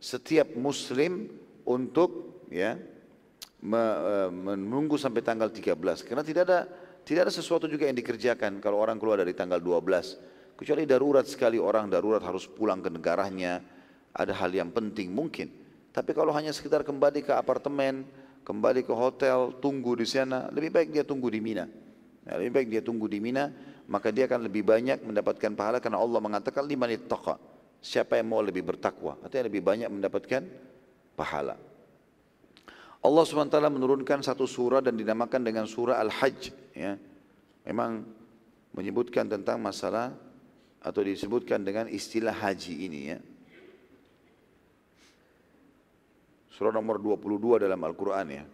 setiap 0.00 0.56
muslim 0.56 1.28
untuk 1.68 2.42
ya 2.48 2.80
eh, 2.80 4.30
menunggu 4.32 4.96
sampai 4.96 5.20
tanggal 5.20 5.52
13 5.52 5.76
karena 6.08 6.24
tidak 6.24 6.42
ada 6.48 6.60
tidak 7.04 7.28
ada 7.28 7.32
sesuatu 7.32 7.68
juga 7.68 7.84
yang 7.84 7.96
dikerjakan 8.00 8.56
kalau 8.64 8.80
orang 8.80 8.96
keluar 8.96 9.20
dari 9.20 9.36
tanggal 9.36 9.60
12 9.60 10.56
kecuali 10.56 10.86
darurat 10.88 11.26
sekali 11.28 11.60
orang 11.60 11.92
darurat 11.92 12.22
harus 12.24 12.48
pulang 12.48 12.80
ke 12.80 12.88
negaranya. 12.88 13.60
Ada 14.12 14.36
hal 14.44 14.52
yang 14.52 14.68
penting 14.68 15.08
mungkin. 15.08 15.48
Tapi 15.88 16.12
kalau 16.12 16.36
hanya 16.36 16.52
sekitar 16.52 16.84
kembali 16.84 17.24
ke 17.24 17.32
apartemen 17.32 18.04
kembali 18.42 18.86
ke 18.86 18.94
hotel 18.94 19.56
tunggu 19.58 19.98
di 19.98 20.06
sana 20.06 20.50
lebih 20.50 20.70
baik 20.74 20.88
dia 20.94 21.04
tunggu 21.06 21.30
di 21.30 21.40
Mina 21.42 21.66
ya, 22.26 22.38
lebih 22.38 22.52
baik 22.62 22.68
dia 22.70 22.82
tunggu 22.82 23.06
di 23.06 23.18
Mina 23.22 23.50
maka 23.86 24.14
dia 24.14 24.30
akan 24.30 24.46
lebih 24.46 24.62
banyak 24.62 25.02
mendapatkan 25.02 25.52
pahala 25.58 25.78
karena 25.82 25.98
Allah 25.98 26.20
mengatakan 26.22 26.62
lima 26.66 26.86
ittaqa 26.90 27.38
siapa 27.82 28.18
yang 28.18 28.30
mau 28.30 28.42
lebih 28.42 28.62
bertakwa 28.62 29.18
artinya 29.22 29.46
lebih 29.50 29.62
banyak 29.62 29.88
mendapatkan 29.90 30.42
pahala 31.18 31.58
Allah 33.02 33.26
SWT 33.26 33.58
menurunkan 33.66 34.22
satu 34.22 34.46
surah 34.46 34.78
dan 34.78 34.94
dinamakan 34.94 35.42
dengan 35.42 35.66
surah 35.66 35.98
Al-Hajj. 36.06 36.54
Ya. 36.70 36.94
Memang 37.66 38.06
menyebutkan 38.70 39.26
tentang 39.26 39.58
masalah 39.58 40.14
atau 40.78 41.02
disebutkan 41.02 41.66
dengan 41.66 41.90
istilah 41.90 42.30
haji 42.30 42.74
ini 42.86 43.00
ya. 43.10 43.18
Surah 46.62 46.78
nomor 46.78 47.02
22 47.02 47.66
dalam 47.66 47.80
Al-Quran 47.82 48.26
ya. 48.38 48.46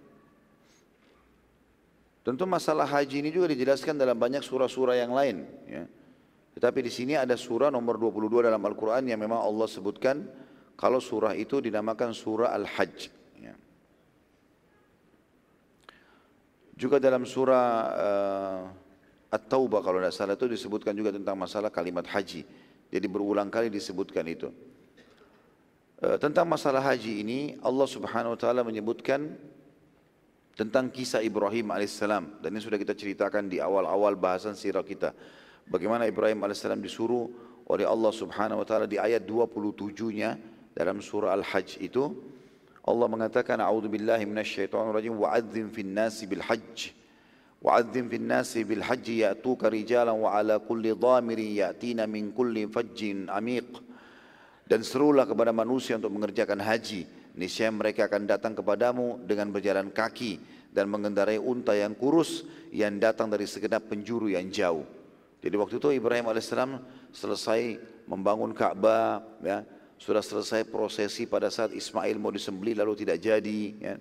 Tentu 2.25 2.49
masalah 2.49 2.89
haji 2.89 3.21
ini 3.21 3.29
juga 3.29 3.53
dijelaskan 3.53 4.01
dalam 4.01 4.17
banyak 4.17 4.41
surah-surah 4.41 4.97
yang 4.97 5.13
lain. 5.13 5.45
Ya. 5.69 5.85
Tetapi 6.57 6.89
di 6.89 6.89
sini 6.89 7.21
ada 7.21 7.37
surah 7.37 7.69
nomor 7.69 8.01
22 8.01 8.49
dalam 8.49 8.65
Al-Quran 8.65 9.13
yang 9.13 9.21
memang 9.21 9.45
Allah 9.45 9.69
sebutkan 9.69 10.25
kalau 10.73 11.05
surah 11.05 11.37
itu 11.37 11.61
dinamakan 11.61 12.17
surah 12.17 12.57
Al-Hajj. 12.57 13.13
Juga 16.81 16.97
dalam 16.97 17.29
surah 17.29 17.69
uh, 17.93 18.61
At-Taubah 19.37 19.85
kalau 19.85 20.01
tidak 20.01 20.17
salah 20.17 20.33
itu 20.33 20.49
disebutkan 20.49 20.97
juga 20.97 21.13
tentang 21.13 21.37
masalah 21.37 21.69
kalimat 21.69 22.09
haji. 22.09 22.41
Jadi 22.89 23.05
berulang 23.05 23.53
kali 23.53 23.69
disebutkan 23.69 24.25
itu. 24.33 24.49
Eh, 25.99 26.15
tentang 26.23 26.47
masalah 26.47 26.79
haji 26.79 27.27
ini 27.27 27.41
Allah 27.59 27.89
Subhanahu 27.91 28.39
wa 28.39 28.39
taala 28.39 28.63
menyebutkan 28.63 29.35
tentang 30.55 30.95
kisah 30.95 31.19
Ibrahim 31.27 31.75
alaihissalam. 31.75 32.39
Dan 32.39 32.55
ini 32.55 32.63
sudah 32.63 32.79
kita 32.79 32.95
ceritakan 32.95 33.51
di 33.51 33.59
awal-awal 33.59 34.15
bahasan 34.15 34.55
sirah 34.55 34.87
kita. 34.87 35.11
Bagaimana 35.67 36.07
Ibrahim 36.07 36.39
alaihissalam 36.39 36.79
disuruh 36.79 37.27
oleh 37.67 37.83
Allah 37.83 38.15
Subhanahu 38.15 38.63
wa 38.63 38.67
taala 38.67 38.87
di 38.87 38.95
ayat 38.95 39.27
27-nya 39.27 40.39
dalam 40.71 41.03
surah 41.03 41.35
Al-Hajj 41.35 41.83
itu 41.83 42.15
Allah 42.87 43.07
mengatakan 43.11 43.59
a'udzubillahi 43.59 44.23
minasyaitonirrajim 44.23 45.19
wa'adzim 45.19 45.67
fin 45.75 45.91
nasi 45.99 46.31
bil 46.31 46.47
hajj. 46.47 46.95
Wa'adzim 47.59 48.07
fin 48.07 48.23
nasi 48.23 48.63
bil 48.63 48.87
hajj 48.87 49.27
ya'tuka 49.27 49.67
rijalan 49.67 50.15
wa 50.15 50.31
ala 50.31 50.63
kulli 50.63 50.95
dhamirin 50.95 51.59
ya'tina 51.59 52.07
min 52.07 52.31
kulli 52.31 52.71
fajjin 52.71 53.27
amiq 53.27 53.88
dan 54.69 54.85
serulah 54.85 55.25
kepada 55.25 55.51
manusia 55.51 55.97
untuk 55.97 56.13
mengerjakan 56.13 56.61
haji. 56.61 57.09
Niscaya 57.35 57.73
mereka 57.73 58.05
akan 58.05 58.29
datang 58.29 58.53
kepadamu 58.53 59.25
dengan 59.25 59.49
berjalan 59.49 59.89
kaki 59.89 60.39
dan 60.69 60.93
mengendarai 60.93 61.41
unta 61.41 61.73
yang 61.73 61.97
kurus 61.97 62.45
yang 62.69 63.01
datang 63.01 63.33
dari 63.33 63.49
segenap 63.49 63.89
penjuru 63.89 64.29
yang 64.29 64.45
jauh. 64.53 64.85
Jadi 65.41 65.55
waktu 65.57 65.75
itu 65.81 65.89
Ibrahim 65.97 66.29
alaihissalam 66.29 66.83
selesai 67.15 67.81
membangun 68.05 68.53
Ka'bah, 68.53 69.23
ya, 69.41 69.65
sudah 69.97 70.21
selesai 70.21 70.69
prosesi 70.69 71.25
pada 71.25 71.49
saat 71.49 71.73
Ismail 71.73 72.19
mau 72.21 72.35
disembelih 72.35 72.77
lalu 72.77 73.07
tidak 73.07 73.23
jadi. 73.23 73.63
Ya. 73.81 73.95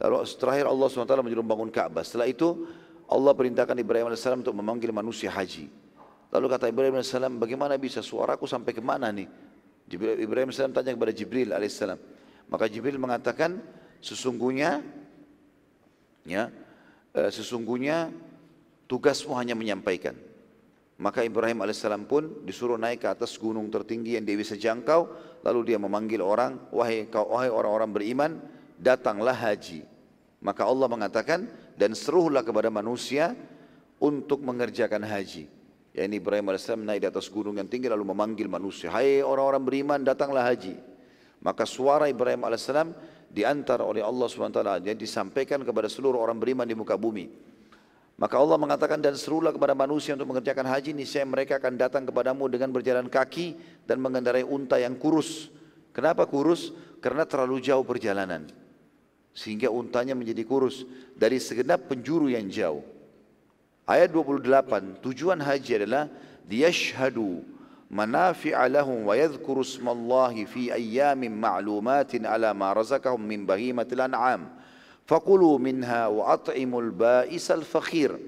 Lalu 0.00 0.24
terakhir 0.38 0.64
Allah 0.70 0.86
SWT 0.88 1.14
menyuruh 1.26 1.44
membangun 1.44 1.68
Ka'bah. 1.74 2.06
Setelah 2.06 2.30
itu 2.30 2.64
Allah 3.10 3.34
perintahkan 3.34 3.76
Ibrahim 3.76 4.08
alaihissalam 4.08 4.40
untuk 4.46 4.56
memanggil 4.56 4.94
manusia 4.94 5.28
haji. 5.28 5.68
Lalu 6.30 6.46
kata 6.50 6.70
Ibrahim 6.70 6.98
alaihissalam, 6.98 7.34
bagaimana 7.38 7.74
bisa 7.78 7.98
suaraku 7.98 8.46
sampai 8.46 8.74
ke 8.74 8.82
mana 8.82 9.10
nih? 9.10 9.26
Ibrahim 9.86 10.50
AS 10.50 10.58
tanya 10.58 10.92
kepada 10.92 11.14
Jibril 11.14 11.54
AS. 11.54 11.78
Maka 12.50 12.66
Jibril 12.66 12.98
mengatakan, 12.98 13.62
sesungguhnya, 14.02 14.82
ya, 16.26 16.50
eh, 17.14 17.30
sesungguhnya 17.30 18.10
tugasmu 18.90 19.34
hanya 19.38 19.54
menyampaikan. 19.54 20.18
Maka 20.96 21.22
Ibrahim 21.22 21.62
AS 21.62 21.84
pun 22.08 22.42
disuruh 22.42 22.80
naik 22.80 23.04
ke 23.04 23.08
atas 23.12 23.36
gunung 23.36 23.68
tertinggi 23.68 24.18
yang 24.18 24.24
dia 24.24 24.34
bisa 24.34 24.58
jangkau. 24.58 25.06
Lalu 25.46 25.74
dia 25.74 25.78
memanggil 25.78 26.18
orang, 26.18 26.58
wahai 26.74 27.06
wahai 27.06 27.52
orang-orang 27.52 27.90
beriman, 27.94 28.30
datanglah 28.80 29.36
haji. 29.36 29.86
Maka 30.42 30.66
Allah 30.66 30.88
mengatakan, 30.90 31.46
dan 31.76 31.92
seruhlah 31.92 32.42
kepada 32.42 32.72
manusia 32.72 33.36
untuk 34.00 34.42
mengerjakan 34.42 35.04
haji. 35.04 35.46
Ya 35.96 36.04
ini 36.04 36.20
Ibrahim 36.20 36.52
AS 36.52 36.68
naik 36.68 37.00
di 37.00 37.08
atas 37.08 37.32
gunung 37.32 37.56
yang 37.56 37.64
tinggi 37.72 37.88
lalu 37.88 38.04
memanggil 38.12 38.52
manusia. 38.52 38.92
Hai 38.92 39.24
orang-orang 39.24 39.64
beriman 39.64 40.00
datanglah 40.04 40.44
haji. 40.44 40.76
Maka 41.40 41.64
suara 41.64 42.04
Ibrahim 42.12 42.44
AS 42.44 42.68
diantar 43.32 43.80
oleh 43.80 44.04
Allah 44.04 44.28
SWT 44.28 44.60
yang 44.84 44.92
disampaikan 45.00 45.64
kepada 45.64 45.88
seluruh 45.88 46.20
orang 46.20 46.36
beriman 46.36 46.68
di 46.68 46.76
muka 46.76 47.00
bumi. 47.00 47.32
Maka 48.20 48.36
Allah 48.36 48.60
mengatakan 48.60 49.00
dan 49.00 49.16
serulah 49.16 49.56
kepada 49.56 49.72
manusia 49.72 50.12
untuk 50.12 50.36
mengerjakan 50.36 50.68
haji. 50.68 50.92
Niscaya 50.92 51.24
mereka 51.24 51.56
akan 51.56 51.80
datang 51.80 52.04
kepadamu 52.04 52.44
dengan 52.52 52.76
berjalan 52.76 53.08
kaki 53.08 53.56
dan 53.88 53.96
mengendarai 53.96 54.44
unta 54.44 54.76
yang 54.76 55.00
kurus. 55.00 55.48
Kenapa 55.96 56.28
kurus? 56.28 56.76
Karena 57.00 57.24
terlalu 57.24 57.64
jauh 57.64 57.84
perjalanan. 57.88 58.44
Sehingga 59.32 59.72
untanya 59.72 60.12
menjadi 60.12 60.44
kurus 60.44 60.84
dari 61.16 61.40
segenap 61.40 61.88
penjuru 61.88 62.28
yang 62.28 62.48
jauh. 62.52 62.95
Ayat 63.86 64.10
28, 64.10 64.98
tujuan 64.98 65.38
haji 65.38 65.78
adalah 65.78 66.10
liyashhadu 66.50 67.46
manafi'a 67.86 68.66
lahum 68.66 69.06
wa 69.06 69.14
yadhkuru 69.14 69.62
ismallahi 69.62 70.42
fi 70.42 70.74
ayyamin 70.74 71.30
ma'lumatin 71.30 72.26
ala 72.26 72.50
ma 72.50 72.74
razaqahum 72.74 73.22
min 73.22 73.46
bahimatil 73.46 74.02
an'am. 74.02 74.50
Fakulu 75.06 75.54
minha 75.62 76.10
wa 76.10 76.34
at'imul 76.34 76.90
ba'isal 76.90 77.62
fakhir. 77.62 78.18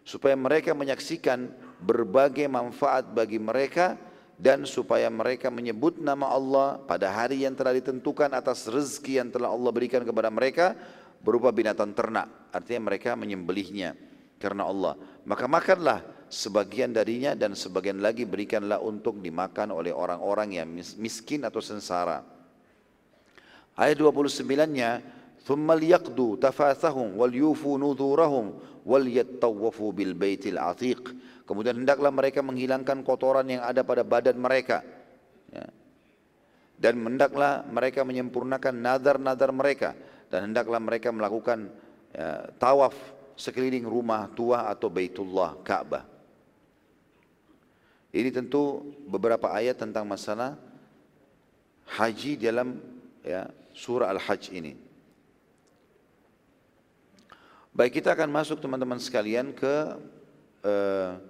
Supaya 0.00 0.32
mereka 0.32 0.72
menyaksikan 0.72 1.52
berbagai 1.76 2.48
manfaat 2.48 3.04
bagi 3.12 3.36
mereka 3.36 4.00
dan 4.40 4.64
supaya 4.64 5.12
mereka 5.12 5.52
menyebut 5.52 6.00
nama 6.00 6.32
Allah 6.32 6.80
pada 6.88 7.12
hari 7.12 7.44
yang 7.44 7.52
telah 7.52 7.76
ditentukan 7.76 8.32
atas 8.32 8.64
rezeki 8.64 9.20
yang 9.20 9.28
telah 9.28 9.52
Allah 9.52 9.68
berikan 9.76 10.00
kepada 10.08 10.32
mereka 10.32 10.72
berupa 11.20 11.52
binatang 11.52 11.92
ternak. 11.92 12.32
Artinya 12.48 12.88
mereka 12.88 13.12
menyembelihnya 13.12 14.05
karena 14.45 14.65
Allah. 14.65 14.97
Maka 15.23 15.45
makanlah 15.45 16.01
sebagian 16.31 16.95
darinya 16.95 17.35
dan 17.35 17.53
sebagian 17.53 17.99
lagi 17.99 18.23
berikanlah 18.23 18.79
untuk 18.79 19.19
dimakan 19.19 19.75
oleh 19.75 19.91
orang-orang 19.91 20.57
yang 20.57 20.67
miskin 20.97 21.43
atau 21.43 21.59
sengsara. 21.59 22.23
Ayat 23.75 23.99
29-nya, 23.99 25.03
ثُمَّ 25.43 25.67
لِيَقْدُوا 25.67 26.31
تَفَاثَهُمْ 26.39 27.17
وَلْيُوفُوا 27.19 27.75
نُذُورَهُمْ 27.81 28.45
وَلْيَتَّوَّفُوا 28.87 29.91
بِالْبَيْتِ 29.91 30.43
الْعَتِيقِ 30.55 31.01
Kemudian 31.45 31.83
hendaklah 31.83 32.15
mereka 32.15 32.39
menghilangkan 32.39 33.03
kotoran 33.03 33.43
yang 33.51 33.59
ada 33.67 33.83
pada 33.83 34.07
badan 34.07 34.39
mereka. 34.39 34.87
Ya. 35.51 35.67
Dan 36.79 37.03
hendaklah 37.03 37.67
mereka 37.67 38.07
menyempurnakan 38.07 38.71
nadar-nadar 38.71 39.51
mereka. 39.51 39.91
Dan 40.31 40.49
hendaklah 40.49 40.79
mereka 40.79 41.11
melakukan 41.11 41.67
ya, 42.15 42.47
tawaf 42.55 42.95
sekeliling 43.36 43.84
rumah 43.84 44.26
tua 44.32 44.66
atau 44.72 44.88
Baitullah 44.88 45.60
Ka'bah. 45.60 46.04
Ini 48.16 48.32
tentu 48.32 48.80
beberapa 49.04 49.52
ayat 49.52 49.76
tentang 49.76 50.08
masalah 50.08 50.56
haji 51.84 52.40
dalam 52.40 52.80
ya, 53.20 53.44
surah 53.76 54.08
Al-Hajj 54.16 54.56
ini. 54.56 54.72
Baik 57.76 58.00
kita 58.00 58.16
akan 58.16 58.32
masuk 58.32 58.56
teman-teman 58.56 58.96
sekalian 58.96 59.52
ke 59.52 60.00
uh, 60.64 61.20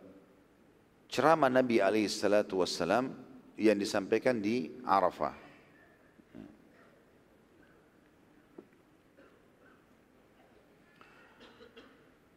ceramah 1.11 1.51
Nabi 1.51 1.83
alaihissalatu 1.83 2.63
wassalam 2.63 3.11
yang 3.59 3.75
disampaikan 3.75 4.39
di 4.39 4.71
Arafah. 4.87 5.45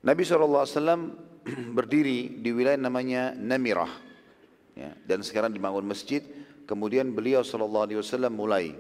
Nabi 0.10 0.26
SAW 0.26 0.66
berdiri 1.78 2.42
di 2.42 2.50
wilayah 2.50 2.82
namanya 2.82 3.30
Namirah. 3.38 3.94
Ya, 4.74 4.98
dan 5.06 5.22
sekarang 5.22 5.54
dibangun 5.54 5.86
masjid. 5.86 6.26
Kemudian 6.66 7.14
beliau 7.14 7.46
SAW 7.46 7.86
mulai 8.34 8.74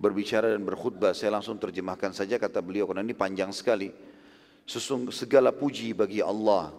berbicara 0.00 0.48
dan 0.48 0.64
berkhutbah. 0.64 1.12
Saya 1.12 1.36
langsung 1.36 1.60
terjemahkan 1.60 2.16
saja 2.16 2.40
kata 2.40 2.64
beliau 2.64 2.88
karena 2.88 3.04
ini 3.04 3.12
panjang 3.12 3.52
sekali. 3.52 3.92
Sesung, 4.64 5.12
segala 5.12 5.52
puji 5.52 5.92
bagi 5.92 6.24
Allah. 6.24 6.72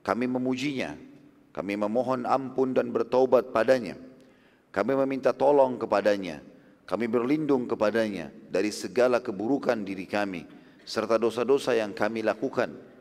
Kami 0.00 0.24
memujinya. 0.24 0.96
Kami 1.52 1.76
memohon 1.76 2.24
ampun 2.24 2.72
dan 2.72 2.88
bertaubat 2.88 3.52
padanya. 3.52 4.00
Kami 4.72 4.96
meminta 5.04 5.36
tolong 5.36 5.76
kepadanya. 5.76 6.40
Kami 6.88 7.04
berlindung 7.04 7.68
kepadanya 7.68 8.32
dari 8.48 8.72
segala 8.72 9.20
keburukan 9.20 9.84
diri 9.84 10.08
kami 10.08 10.64
serta 10.88 11.20
dosa-dosa 11.20 11.76
yang 11.76 11.92
kami 11.92 12.24
lakukan. 12.24 12.93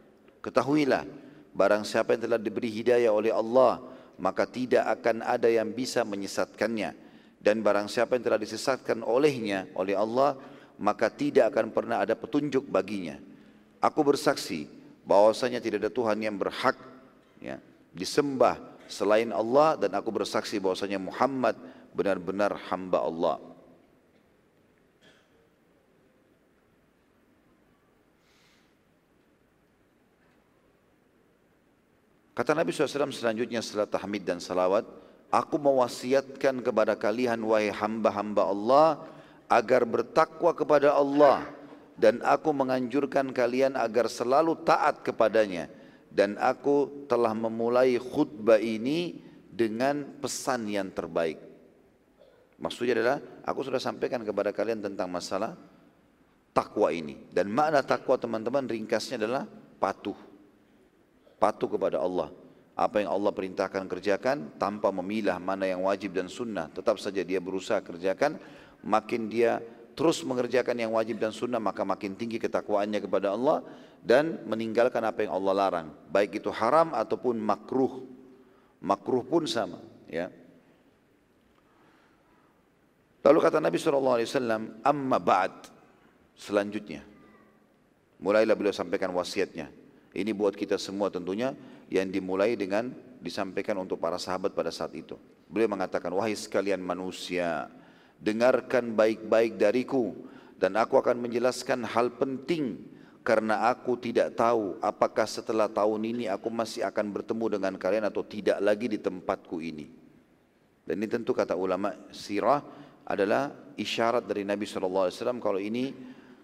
Ketahuilah, 0.44 1.08
barang 1.56 1.88
siapa 1.88 2.20
yang 2.20 2.28
telah 2.28 2.40
diberi 2.42 2.68
hidayah 2.68 3.16
oleh 3.16 3.32
Allah, 3.32 3.80
maka 4.20 4.44
tidak 4.44 4.84
akan 5.00 5.24
ada 5.24 5.48
yang 5.48 5.72
bisa 5.72 6.04
menyesatkannya. 6.04 6.92
Dan 7.40 7.64
barang 7.64 7.88
siapa 7.88 8.20
yang 8.20 8.24
telah 8.28 8.40
disesatkan 8.40 9.04
olehnya, 9.08 9.72
oleh 9.80 9.96
Allah, 9.96 10.36
maka 10.80 11.08
tidak 11.08 11.56
akan 11.56 11.72
pernah 11.72 12.04
ada 12.04 12.12
petunjuk 12.12 12.68
baginya. 12.68 13.16
Aku 13.80 14.04
bersaksi 14.04 14.68
bahwasanya 15.08 15.64
tidak 15.64 15.88
ada 15.88 15.92
Tuhan 15.92 16.20
yang 16.20 16.36
berhak 16.36 16.76
ya, 17.40 17.60
disembah 17.92 18.60
selain 18.88 19.32
Allah 19.32 19.76
dan 19.76 19.92
aku 19.96 20.12
bersaksi 20.12 20.60
bahwasanya 20.60 21.00
Muhammad 21.00 21.56
benar-benar 21.92 22.56
hamba 22.72 23.04
Allah. 23.04 23.38
Kata 32.44 32.60
Nabi 32.60 32.76
SAW 32.76 33.08
selanjutnya 33.16 33.64
setelah 33.64 33.88
tahmid 33.88 34.28
dan 34.28 34.44
salawat, 34.44 34.84
Aku 35.32 35.56
mewasiatkan 35.56 36.60
kepada 36.60 37.00
kalian 37.00 37.40
wahai 37.48 37.72
hamba-hamba 37.72 38.52
Allah 38.52 38.88
agar 39.48 39.88
bertakwa 39.88 40.52
kepada 40.52 40.92
Allah 40.92 41.48
dan 41.96 42.20
aku 42.20 42.52
menganjurkan 42.52 43.32
kalian 43.32 43.80
agar 43.80 44.12
selalu 44.12 44.60
taat 44.60 45.00
kepadanya 45.08 45.72
dan 46.12 46.36
aku 46.36 47.08
telah 47.08 47.32
memulai 47.32 47.96
khutbah 47.96 48.60
ini 48.60 49.24
dengan 49.48 50.04
pesan 50.20 50.68
yang 50.68 50.92
terbaik. 50.92 51.40
Maksudnya 52.60 53.00
adalah 53.00 53.18
aku 53.48 53.64
sudah 53.64 53.80
sampaikan 53.80 54.20
kepada 54.28 54.52
kalian 54.52 54.84
tentang 54.84 55.08
masalah 55.08 55.56
takwa 56.52 56.92
ini 56.92 57.24
dan 57.32 57.48
makna 57.48 57.80
takwa 57.88 58.20
teman-teman 58.20 58.68
ringkasnya 58.68 59.16
adalah 59.16 59.48
patuh 59.80 60.33
patuh 61.44 61.68
kepada 61.68 62.00
Allah. 62.00 62.32
Apa 62.72 63.04
yang 63.04 63.12
Allah 63.12 63.36
perintahkan 63.36 63.84
kerjakan. 63.92 64.56
Tanpa 64.56 64.96
memilah 64.96 65.36
mana 65.44 65.68
yang 65.68 65.84
wajib 65.84 66.16
dan 66.16 66.32
sunnah. 66.32 66.72
Tetap 66.72 66.96
saja 67.04 67.20
dia 67.20 67.44
berusaha 67.44 67.84
kerjakan. 67.84 68.40
Makin 68.80 69.28
dia 69.28 69.60
terus 69.92 70.24
mengerjakan 70.24 70.80
yang 70.80 70.96
wajib 70.96 71.20
dan 71.20 71.36
sunnah 71.36 71.60
maka 71.60 71.84
makin 71.84 72.16
tinggi 72.16 72.40
ketakwaannya 72.40 72.98
kepada 73.04 73.36
Allah 73.36 73.62
dan 74.00 74.40
meninggalkan 74.48 75.04
apa 75.04 75.28
yang 75.28 75.36
Allah 75.36 75.54
larang. 75.54 75.88
Baik 76.08 76.40
itu 76.40 76.48
haram 76.48 76.96
ataupun 76.96 77.36
makruh. 77.36 78.08
Makruh 78.80 79.24
pun 79.28 79.44
sama 79.44 79.84
ya. 80.08 80.32
Lalu 83.24 83.40
kata 83.40 83.60
Nabi 83.60 83.80
SAW 83.80 84.84
amma 84.84 85.20
ba'd. 85.20 85.72
Selanjutnya. 86.36 87.04
Mulailah 88.20 88.56
beliau 88.56 88.76
sampaikan 88.76 89.12
wasiatnya 89.16 89.83
ini 90.14 90.32
buat 90.32 90.54
kita 90.54 90.78
semua 90.78 91.10
tentunya 91.10 91.58
yang 91.90 92.10
dimulai 92.10 92.54
dengan 92.54 92.94
disampaikan 93.20 93.82
untuk 93.82 93.98
para 93.98 94.22
sahabat 94.22 94.54
pada 94.54 94.70
saat 94.70 94.94
itu 94.94 95.18
beliau 95.50 95.70
mengatakan 95.74 96.14
wahai 96.14 96.38
sekalian 96.38 96.82
manusia 96.82 97.70
dengarkan 98.22 98.96
baik-baik 98.96 99.60
dariku 99.60 100.16
dan 100.58 100.80
aku 100.80 100.96
akan 100.96 101.20
menjelaskan 101.20 101.84
hal 101.84 102.16
penting 102.16 102.94
karena 103.24 103.72
aku 103.72 103.96
tidak 103.96 104.36
tahu 104.36 104.76
apakah 104.84 105.24
setelah 105.24 105.72
tahun 105.72 106.04
ini 106.04 106.24
aku 106.28 106.52
masih 106.52 106.84
akan 106.84 107.08
bertemu 107.12 107.60
dengan 107.60 107.74
kalian 107.80 108.08
atau 108.08 108.24
tidak 108.24 108.60
lagi 108.60 108.92
di 108.92 109.00
tempatku 109.00 109.64
ini. 109.64 109.88
Dan 110.84 111.00
ini 111.00 111.08
tentu 111.08 111.32
kata 111.32 111.56
ulama 111.56 111.96
sirah 112.12 112.60
adalah 113.08 113.56
isyarat 113.80 114.28
dari 114.28 114.44
Nabi 114.44 114.68
SAW 114.68 115.40
kalau 115.40 115.60
ini 115.60 115.96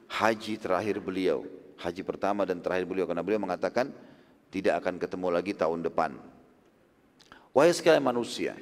haji 0.07 0.55
terakhir 0.55 1.03
beliau. 1.03 1.43
Haji 1.79 2.03
pertama 2.03 2.43
dan 2.43 2.59
terakhir 2.59 2.83
beliau 2.83 3.07
karena 3.07 3.23
beliau 3.23 3.39
mengatakan 3.39 3.91
tidak 4.51 4.83
akan 4.83 4.99
ketemu 4.99 5.27
lagi 5.31 5.55
tahun 5.55 5.79
depan. 5.87 6.19
Wahai 7.55 7.71
sekalian 7.71 8.03
manusia, 8.03 8.53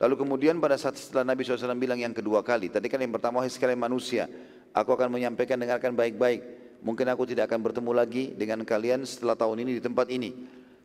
Lalu 0.00 0.14
kemudian 0.16 0.56
pada 0.56 0.80
saat 0.80 0.96
setelah 0.96 1.28
Nabi 1.28 1.44
SAW 1.44 1.76
bilang 1.76 2.00
yang 2.00 2.16
kedua 2.16 2.40
kali, 2.40 2.72
tadi 2.72 2.88
kan 2.88 2.96
yang 3.04 3.12
pertama, 3.12 3.44
wahai 3.44 3.52
sekalian 3.52 3.76
manusia, 3.76 4.24
aku 4.72 4.96
akan 4.96 5.12
menyampaikan 5.12 5.60
dengarkan 5.60 5.92
baik-baik. 5.92 6.40
Mungkin 6.80 7.04
aku 7.12 7.28
tidak 7.28 7.52
akan 7.52 7.60
bertemu 7.60 7.92
lagi 7.92 8.32
dengan 8.32 8.64
kalian 8.64 9.04
setelah 9.04 9.36
tahun 9.36 9.60
ini 9.60 9.76
di 9.76 9.82
tempat 9.84 10.08
ini. 10.08 10.32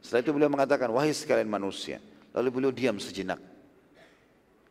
Setelah 0.03 0.19
itu 0.19 0.31
beliau 0.35 0.51
mengatakan, 0.51 0.91
wahai 0.91 1.15
sekalian 1.15 1.47
manusia. 1.47 2.03
Lalu 2.35 2.49
beliau 2.51 2.71
diam 2.75 2.99
sejenak. 2.99 3.39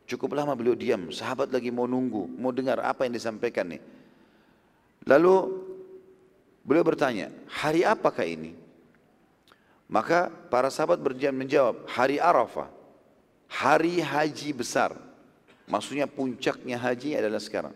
Cukup 0.05 0.37
lama 0.37 0.53
beliau 0.53 0.77
diam, 0.77 1.09
sahabat 1.09 1.49
lagi 1.49 1.73
mau 1.73 1.89
nunggu, 1.89 2.29
mau 2.37 2.53
dengar 2.53 2.85
apa 2.85 3.09
yang 3.09 3.17
disampaikan 3.17 3.65
nih. 3.65 3.81
Lalu 5.09 5.33
beliau 6.65 6.83
bertanya, 6.83 7.29
hari 7.47 7.85
apakah 7.85 8.25
ini? 8.25 8.57
Maka 9.85 10.33
para 10.49 10.73
sahabat 10.73 10.97
berjam 10.97 11.31
menjawab, 11.31 11.85
hari 11.85 12.17
Arafah 12.17 12.73
hari 13.49 14.01
haji 14.01 14.51
besar. 14.51 14.97
Maksudnya 15.65 16.05
puncaknya 16.05 16.77
haji 16.77 17.17
adalah 17.17 17.41
sekarang. 17.41 17.73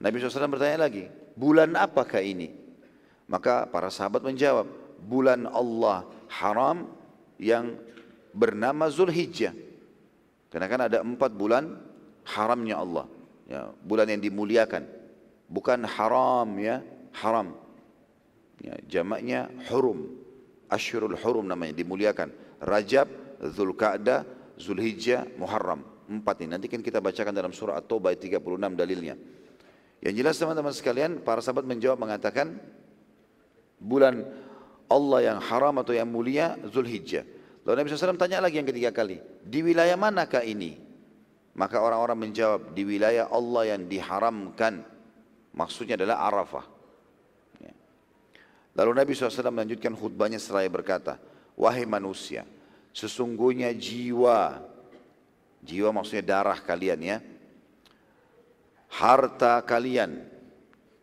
Nabi 0.00 0.22
SAW 0.22 0.48
bertanya 0.48 0.88
lagi, 0.88 1.10
bulan 1.36 1.74
apakah 1.76 2.22
ini? 2.22 2.54
Maka 3.28 3.68
para 3.68 3.92
sahabat 3.92 4.24
menjawab, 4.24 4.64
bulan 5.04 5.44
Allah 5.50 6.08
haram 6.32 6.88
yang 7.36 7.76
bernama 8.32 8.88
Zulhijjah. 8.88 9.52
Karena 10.48 10.66
kan 10.70 10.80
ada 10.88 11.04
empat 11.04 11.28
bulan 11.36 11.76
haramnya 12.24 12.80
Allah. 12.80 13.04
Ya, 13.44 13.68
bulan 13.84 14.08
yang 14.08 14.22
dimuliakan. 14.24 14.88
Bukan 15.48 15.84
haram 15.84 16.48
ya, 16.56 16.80
haram. 17.20 17.52
Ya, 18.62 18.74
jamaknya 18.86 19.50
hurum. 19.70 20.18
Ashurul 20.68 21.16
hurum 21.16 21.46
namanya, 21.46 21.72
dimuliakan. 21.72 22.34
Rajab, 22.60 23.08
Zulkaadah, 23.40 24.26
Zulhijjah, 24.58 25.24
Muharram. 25.38 25.86
Empat 26.08 26.42
ini. 26.42 26.50
Nanti 26.56 26.66
kan 26.66 26.80
kita 26.82 26.98
bacakan 26.98 27.32
dalam 27.32 27.52
surah 27.54 27.78
At-Taubah 27.78 28.16
36 28.16 28.40
dalilnya. 28.74 29.14
Yang 30.02 30.14
jelas 30.14 30.34
teman-teman 30.38 30.74
sekalian, 30.74 31.10
para 31.22 31.42
sahabat 31.42 31.66
menjawab 31.66 31.98
mengatakan, 31.98 32.58
bulan 33.78 34.26
Allah 34.88 35.34
yang 35.34 35.38
haram 35.42 35.74
atau 35.78 35.92
yang 35.94 36.08
mulia, 36.08 36.56
Zulhijjah. 36.70 37.26
Lalu 37.66 37.84
Nabi 37.84 37.86
SAW 37.92 38.16
tanya 38.16 38.40
lagi 38.40 38.56
yang 38.56 38.68
ketiga 38.68 38.90
kali, 38.94 39.20
di 39.44 39.60
wilayah 39.60 39.98
manakah 40.00 40.40
ini? 40.40 40.80
Maka 41.58 41.82
orang-orang 41.82 42.30
menjawab, 42.30 42.72
di 42.72 42.86
wilayah 42.86 43.28
Allah 43.28 43.74
yang 43.76 43.90
diharamkan. 43.90 44.86
Maksudnya 45.52 45.98
adalah 45.98 46.24
Arafah. 46.30 46.77
Lalu 48.78 48.90
Nabi 48.94 49.10
SAW 49.10 49.50
melanjutkan 49.50 49.90
khutbahnya 49.98 50.38
seraya 50.38 50.70
berkata, 50.70 51.18
Wahai 51.58 51.82
manusia, 51.82 52.46
Sesungguhnya 52.94 53.74
jiwa, 53.74 54.58
jiwa 55.62 55.88
maksudnya 55.94 56.24
darah 56.38 56.58
kalian 56.58 56.98
ya, 56.98 57.18
harta 58.90 59.62
kalian 59.62 60.24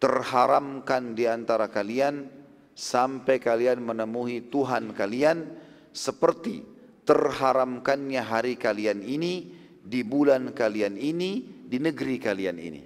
terharamkan 0.01 1.15
di 1.15 1.23
antara 1.23 1.71
kalian 1.71 2.27
sampai 2.75 3.39
kalian 3.39 3.79
menemui 3.79 4.51
Tuhan 4.51 4.91
kalian 4.91 5.55
seperti 5.95 6.67
terharamkannya 7.07 8.19
hari 8.19 8.59
kalian 8.59 8.99
ini 8.99 9.55
di 9.79 10.03
bulan 10.03 10.51
kalian 10.51 10.99
ini 10.99 11.63
di 11.63 11.77
negeri 11.79 12.19
kalian 12.19 12.57
ini. 12.59 12.81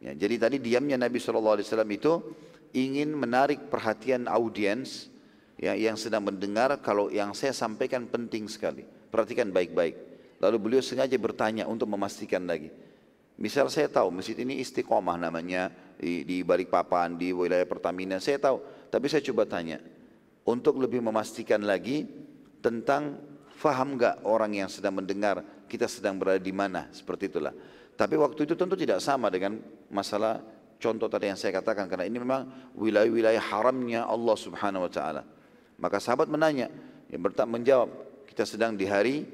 Ya, 0.00 0.12
jadi 0.16 0.48
tadi 0.48 0.56
diamnya 0.64 0.96
Nabi 0.96 1.20
SAW 1.20 1.60
itu 1.92 2.12
ingin 2.76 3.16
menarik 3.16 3.72
perhatian 3.72 4.28
audiens 4.28 5.08
ya, 5.56 5.72
yang 5.72 5.96
sedang 5.96 6.28
mendengar 6.28 6.76
kalau 6.84 7.08
yang 7.08 7.32
saya 7.32 7.56
sampaikan 7.56 8.04
penting 8.04 8.44
sekali. 8.52 8.84
Perhatikan 9.08 9.48
baik-baik. 9.48 9.96
Lalu 10.44 10.56
beliau 10.60 10.82
sengaja 10.84 11.16
bertanya 11.16 11.64
untuk 11.64 11.88
memastikan 11.88 12.44
lagi. 12.44 12.68
Misal 13.40 13.72
saya 13.72 13.88
tahu 13.88 14.12
masjid 14.12 14.36
ini 14.36 14.60
istiqomah 14.60 15.16
namanya 15.16 15.72
di, 15.96 16.24
di 16.28 16.44
Balikpapan, 16.44 17.16
di 17.16 17.32
wilayah 17.32 17.64
Pertamina, 17.64 18.20
saya 18.20 18.36
tahu. 18.36 18.60
Tapi 18.92 19.06
saya 19.08 19.24
coba 19.24 19.48
tanya, 19.48 19.80
untuk 20.44 20.76
lebih 20.76 21.00
memastikan 21.00 21.64
lagi 21.64 22.04
tentang 22.60 23.16
faham 23.56 23.96
nggak 23.96 24.24
orang 24.28 24.52
yang 24.52 24.68
sedang 24.68 25.00
mendengar 25.00 25.40
kita 25.68 25.88
sedang 25.88 26.20
berada 26.20 26.40
di 26.40 26.52
mana, 26.52 26.88
seperti 26.92 27.32
itulah. 27.32 27.52
Tapi 27.96 28.14
waktu 28.20 28.44
itu 28.44 28.52
tentu 28.52 28.76
tidak 28.76 29.00
sama 29.00 29.32
dengan 29.32 29.56
masalah 29.88 30.44
contoh 30.76 31.08
tadi 31.08 31.28
yang 31.28 31.38
saya 31.38 31.56
katakan 31.60 31.88
karena 31.88 32.04
ini 32.08 32.18
memang 32.20 32.72
wilayah-wilayah 32.76 33.40
haramnya 33.40 34.04
Allah 34.04 34.36
Subhanahu 34.36 34.86
wa 34.86 34.92
taala. 34.92 35.22
Maka 35.76 36.00
sahabat 36.00 36.28
menanya, 36.32 36.72
yang 37.12 37.20
bertak 37.20 37.44
menjawab, 37.44 37.92
kita 38.26 38.48
sedang 38.48 38.72
di 38.74 38.88
hari 38.88 39.28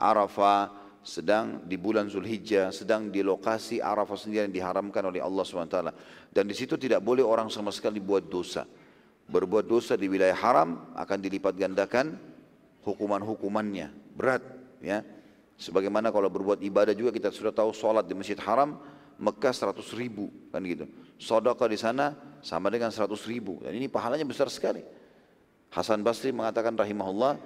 Arafah, 0.00 0.72
sedang 1.02 1.66
di 1.66 1.76
bulan 1.76 2.06
Zulhijjah, 2.08 2.70
sedang 2.70 3.10
di 3.10 3.20
lokasi 3.20 3.82
Arafah 3.82 4.16
sendiri 4.16 4.48
yang 4.48 4.54
diharamkan 4.54 5.02
oleh 5.04 5.20
Allah 5.20 5.44
SWT. 5.44 5.78
Dan 6.32 6.44
di 6.48 6.54
situ 6.56 6.78
tidak 6.80 7.04
boleh 7.04 7.26
orang 7.26 7.52
sama 7.52 7.74
sekali 7.74 8.00
buat 8.00 8.24
dosa. 8.30 8.64
Berbuat 9.28 9.66
dosa 9.68 9.98
di 9.98 10.08
wilayah 10.08 10.34
haram 10.34 10.92
akan 10.96 11.18
dilipat 11.20 11.54
gandakan 11.58 12.16
hukuman-hukumannya. 12.86 13.92
Berat. 14.14 14.42
ya. 14.82 15.02
Sebagaimana 15.58 16.10
kalau 16.10 16.26
berbuat 16.26 16.58
ibadah 16.64 16.94
juga 16.96 17.14
kita 17.14 17.30
sudah 17.30 17.54
tahu 17.54 17.70
sholat 17.70 18.02
di 18.08 18.14
masjid 18.18 18.38
haram, 18.42 18.80
Mekah 19.18 19.52
100 19.52 19.82
ribu 19.98 20.32
kan 20.52 20.62
gitu. 20.64 20.88
Sodaka 21.18 21.68
di 21.68 21.78
sana 21.78 22.14
sama 22.42 22.68
dengan 22.68 22.90
100 22.90 23.08
ribu. 23.30 23.62
Dan 23.62 23.78
ini 23.78 23.86
pahalanya 23.86 24.26
besar 24.26 24.50
sekali. 24.50 24.82
Hasan 25.72 26.04
Basri 26.04 26.34
mengatakan 26.36 26.76
rahimahullah, 26.76 27.40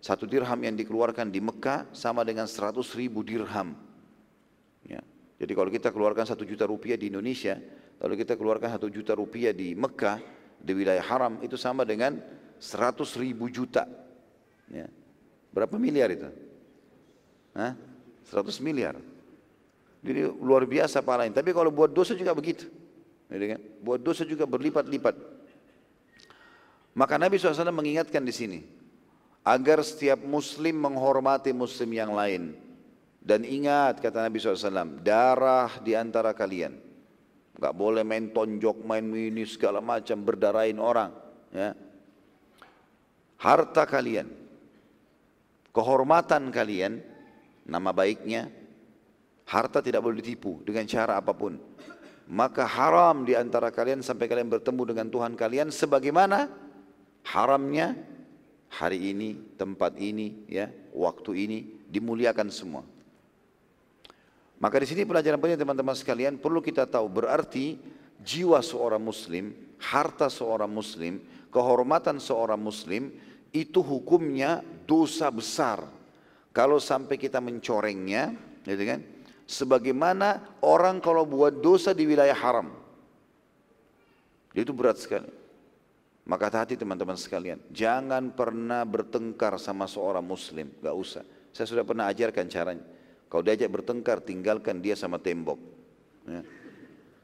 satu 0.00 0.24
dirham 0.24 0.56
yang 0.62 0.72
dikeluarkan 0.78 1.28
di 1.28 1.44
Mekah 1.44 1.92
sama 1.92 2.24
dengan 2.24 2.48
seratus 2.48 2.96
ribu 2.96 3.20
dirham. 3.20 3.76
Ya. 4.86 5.02
Jadi 5.36 5.52
kalau 5.52 5.68
kita 5.68 5.92
keluarkan 5.92 6.24
satu 6.24 6.48
juta 6.48 6.64
rupiah 6.64 6.96
di 6.96 7.12
Indonesia, 7.12 7.60
lalu 8.00 8.24
kita 8.24 8.38
keluarkan 8.38 8.80
satu 8.80 8.88
juta 8.88 9.12
rupiah 9.12 9.52
di 9.52 9.76
Mekah, 9.76 10.22
di 10.56 10.72
wilayah 10.72 11.04
haram, 11.04 11.36
itu 11.44 11.60
sama 11.60 11.84
dengan 11.84 12.16
seratus 12.56 13.12
ribu 13.20 13.52
juta. 13.52 13.84
Ya. 14.72 14.88
Berapa 15.52 15.76
miliar 15.76 16.08
itu? 16.08 16.28
Hah? 17.52 17.76
100 18.28 18.56
miliar. 18.64 18.96
Jadi 20.04 20.20
luar 20.40 20.64
biasa 20.68 21.00
pahalanya. 21.00 21.40
Tapi 21.40 21.50
kalau 21.54 21.72
buat 21.72 21.92
dosa 21.92 22.12
juga 22.12 22.36
begitu. 22.36 22.68
Jadi 23.26 23.44
kan? 23.56 23.60
Buat 23.82 24.00
dosa 24.02 24.22
juga 24.22 24.44
berlipat-lipat. 24.44 25.14
Maka 26.96 27.14
Nabi 27.20 27.36
SAW 27.36 27.68
mengingatkan 27.74 28.24
di 28.24 28.32
sini 28.32 28.58
agar 29.46 29.84
setiap 29.84 30.18
muslim 30.26 30.80
menghormati 30.80 31.54
muslim 31.54 31.90
yang 31.92 32.10
lain. 32.16 32.56
Dan 33.26 33.42
ingat 33.42 33.98
kata 33.98 34.22
Nabi 34.22 34.38
SAW, 34.38 35.02
darah 35.02 35.82
di 35.82 35.98
antara 35.98 36.30
kalian. 36.30 36.78
Gak 37.58 37.74
boleh 37.74 38.06
main 38.06 38.30
tonjok, 38.30 38.86
main 38.86 39.02
mini 39.02 39.42
segala 39.42 39.82
macam, 39.82 40.22
berdarahin 40.22 40.78
orang. 40.78 41.10
Ya. 41.50 41.74
Harta 43.42 43.82
kalian, 43.82 44.30
kehormatan 45.74 46.54
kalian, 46.54 47.02
nama 47.66 47.90
baiknya, 47.90 48.46
harta 49.46 49.78
tidak 49.78 50.02
boleh 50.02 50.18
ditipu 50.18 50.60
dengan 50.66 50.84
cara 50.86 51.18
apa 51.18 51.30
pun. 51.32 51.58
Maka 52.26 52.66
haram 52.66 53.22
di 53.22 53.38
antara 53.38 53.70
kalian 53.70 54.02
sampai 54.02 54.26
kalian 54.26 54.50
bertemu 54.50 54.82
dengan 54.82 55.06
Tuhan 55.06 55.38
kalian 55.38 55.70
sebagaimana 55.70 56.50
haramnya 57.22 57.94
hari 58.66 59.14
ini, 59.14 59.38
tempat 59.54 59.94
ini, 59.94 60.42
ya, 60.50 60.66
waktu 60.90 61.30
ini 61.46 61.58
dimuliakan 61.86 62.50
semua. 62.50 62.82
Maka 64.58 64.82
di 64.82 64.86
sini 64.90 65.06
pelajaran 65.06 65.38
penting 65.38 65.60
teman-teman 65.60 65.94
sekalian 65.94 66.40
perlu 66.40 66.58
kita 66.58 66.88
tahu 66.88 67.06
berarti 67.06 67.78
jiwa 68.18 68.58
seorang 68.58 69.00
muslim, 69.00 69.54
harta 69.78 70.26
seorang 70.26 70.72
muslim, 70.72 71.22
kehormatan 71.52 72.18
seorang 72.18 72.58
muslim 72.58 73.12
itu 73.54 73.84
hukumnya 73.84 74.64
dosa 74.88 75.30
besar. 75.30 75.84
Kalau 76.56 76.80
sampai 76.80 77.20
kita 77.20 77.36
mencorengnya, 77.38 78.32
gitu 78.64 78.84
kan? 78.88 79.00
Sebagaimana 79.46 80.58
orang 80.66 80.98
kalau 80.98 81.22
buat 81.22 81.62
dosa 81.62 81.94
di 81.94 82.02
wilayah 82.02 82.34
haram. 82.34 82.74
Itu 84.50 84.74
berat 84.74 84.98
sekali. 84.98 85.30
Maka 86.26 86.50
hati 86.50 86.74
teman-teman 86.74 87.14
sekalian, 87.14 87.62
jangan 87.70 88.34
pernah 88.34 88.82
bertengkar 88.82 89.54
sama 89.62 89.86
seorang 89.86 90.26
muslim, 90.26 90.66
gak 90.82 90.96
usah. 90.98 91.22
Saya 91.54 91.70
sudah 91.70 91.86
pernah 91.86 92.10
ajarkan 92.10 92.50
caranya. 92.50 92.82
Kalau 93.30 93.46
diajak 93.46 93.70
bertengkar, 93.70 94.18
tinggalkan 94.26 94.82
dia 94.82 94.98
sama 94.98 95.22
tembok. 95.22 95.54
Ya. 96.26 96.42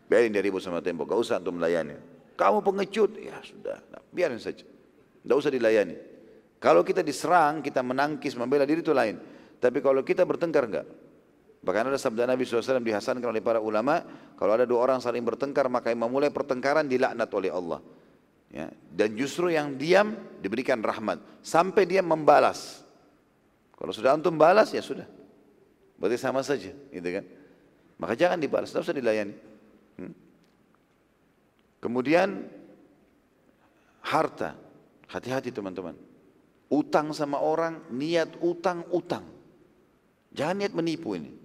Biarin 0.06 0.30
dia 0.30 0.38
ribut 0.38 0.62
sama 0.62 0.78
tembok, 0.78 1.10
gak 1.10 1.18
usah 1.18 1.42
untuk 1.42 1.58
melayani. 1.58 1.98
Kamu 2.38 2.62
pengecut, 2.62 3.18
ya 3.18 3.42
sudah, 3.42 3.82
nah, 3.90 4.02
biarin 4.14 4.38
saja. 4.38 4.62
Gak 5.26 5.34
usah 5.34 5.50
dilayani. 5.50 5.98
Kalau 6.62 6.86
kita 6.86 7.02
diserang, 7.02 7.58
kita 7.58 7.82
menangkis, 7.82 8.38
membela 8.38 8.62
diri 8.62 8.86
itu 8.86 8.94
lain. 8.94 9.18
Tapi 9.58 9.82
kalau 9.82 10.06
kita 10.06 10.22
bertengkar 10.22 10.70
enggak. 10.70 10.86
Bahkan 11.62 11.94
ada 11.94 11.98
sabda 11.98 12.26
Nabi 12.26 12.42
SAW 12.42 12.82
dihasankan 12.82 13.22
oleh 13.22 13.38
para 13.38 13.62
ulama, 13.62 14.02
kalau 14.34 14.58
ada 14.58 14.66
dua 14.66 14.82
orang 14.82 14.98
saling 14.98 15.22
bertengkar, 15.22 15.70
maka 15.70 15.94
yang 15.94 16.02
memulai 16.02 16.34
pertengkaran 16.34 16.90
dilaknat 16.90 17.30
oleh 17.30 17.54
Allah. 17.54 17.78
Ya, 18.52 18.68
dan 18.92 19.16
justru 19.16 19.48
yang 19.48 19.78
diam 19.78 20.12
diberikan 20.42 20.82
rahmat 20.82 21.22
sampai 21.40 21.88
dia 21.88 22.04
membalas. 22.04 22.84
Kalau 23.78 23.94
sudah 23.94 24.12
antum 24.12 24.36
balas 24.36 24.74
ya 24.74 24.82
sudah. 24.82 25.06
Berarti 25.96 26.18
sama 26.18 26.42
saja, 26.42 26.74
gitu 26.74 27.08
kan? 27.08 27.24
Maka 27.96 28.18
jangan 28.18 28.42
dibalas, 28.42 28.74
tidak 28.74 28.90
usah 28.90 28.98
dilayani. 28.98 29.34
Hmm? 30.02 30.14
Kemudian 31.78 32.42
harta, 34.02 34.58
hati-hati 35.06 35.54
teman-teman. 35.54 35.94
Utang 36.66 37.14
sama 37.14 37.38
orang, 37.38 37.86
niat 37.94 38.34
utang 38.42 38.82
utang. 38.90 39.22
Jangan 40.34 40.58
niat 40.58 40.74
menipu 40.74 41.14
ini. 41.14 41.41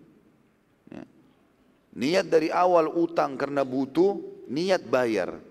Niat 1.97 2.29
dari 2.29 2.53
awal 2.53 2.93
utang 2.93 3.33
karena 3.33 3.65
butuh, 3.65 4.45
niat 4.45 4.85
bayar. 4.85 5.41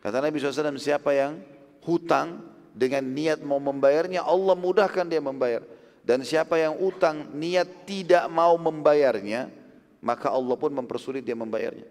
Kata 0.00 0.24
Nabi 0.24 0.40
SAW, 0.40 0.80
siapa 0.80 1.12
yang 1.12 1.44
hutang 1.84 2.40
dengan 2.72 3.04
niat 3.04 3.44
mau 3.44 3.60
membayarnya, 3.60 4.24
Allah 4.24 4.56
mudahkan 4.56 5.04
dia 5.04 5.20
membayar. 5.20 5.60
Dan 6.00 6.24
siapa 6.24 6.56
yang 6.56 6.80
utang 6.80 7.36
niat 7.36 7.84
tidak 7.84 8.24
mau 8.32 8.56
membayarnya, 8.56 9.52
maka 10.00 10.32
Allah 10.32 10.56
pun 10.56 10.72
mempersulit 10.72 11.20
dia 11.20 11.36
membayarnya. 11.36 11.84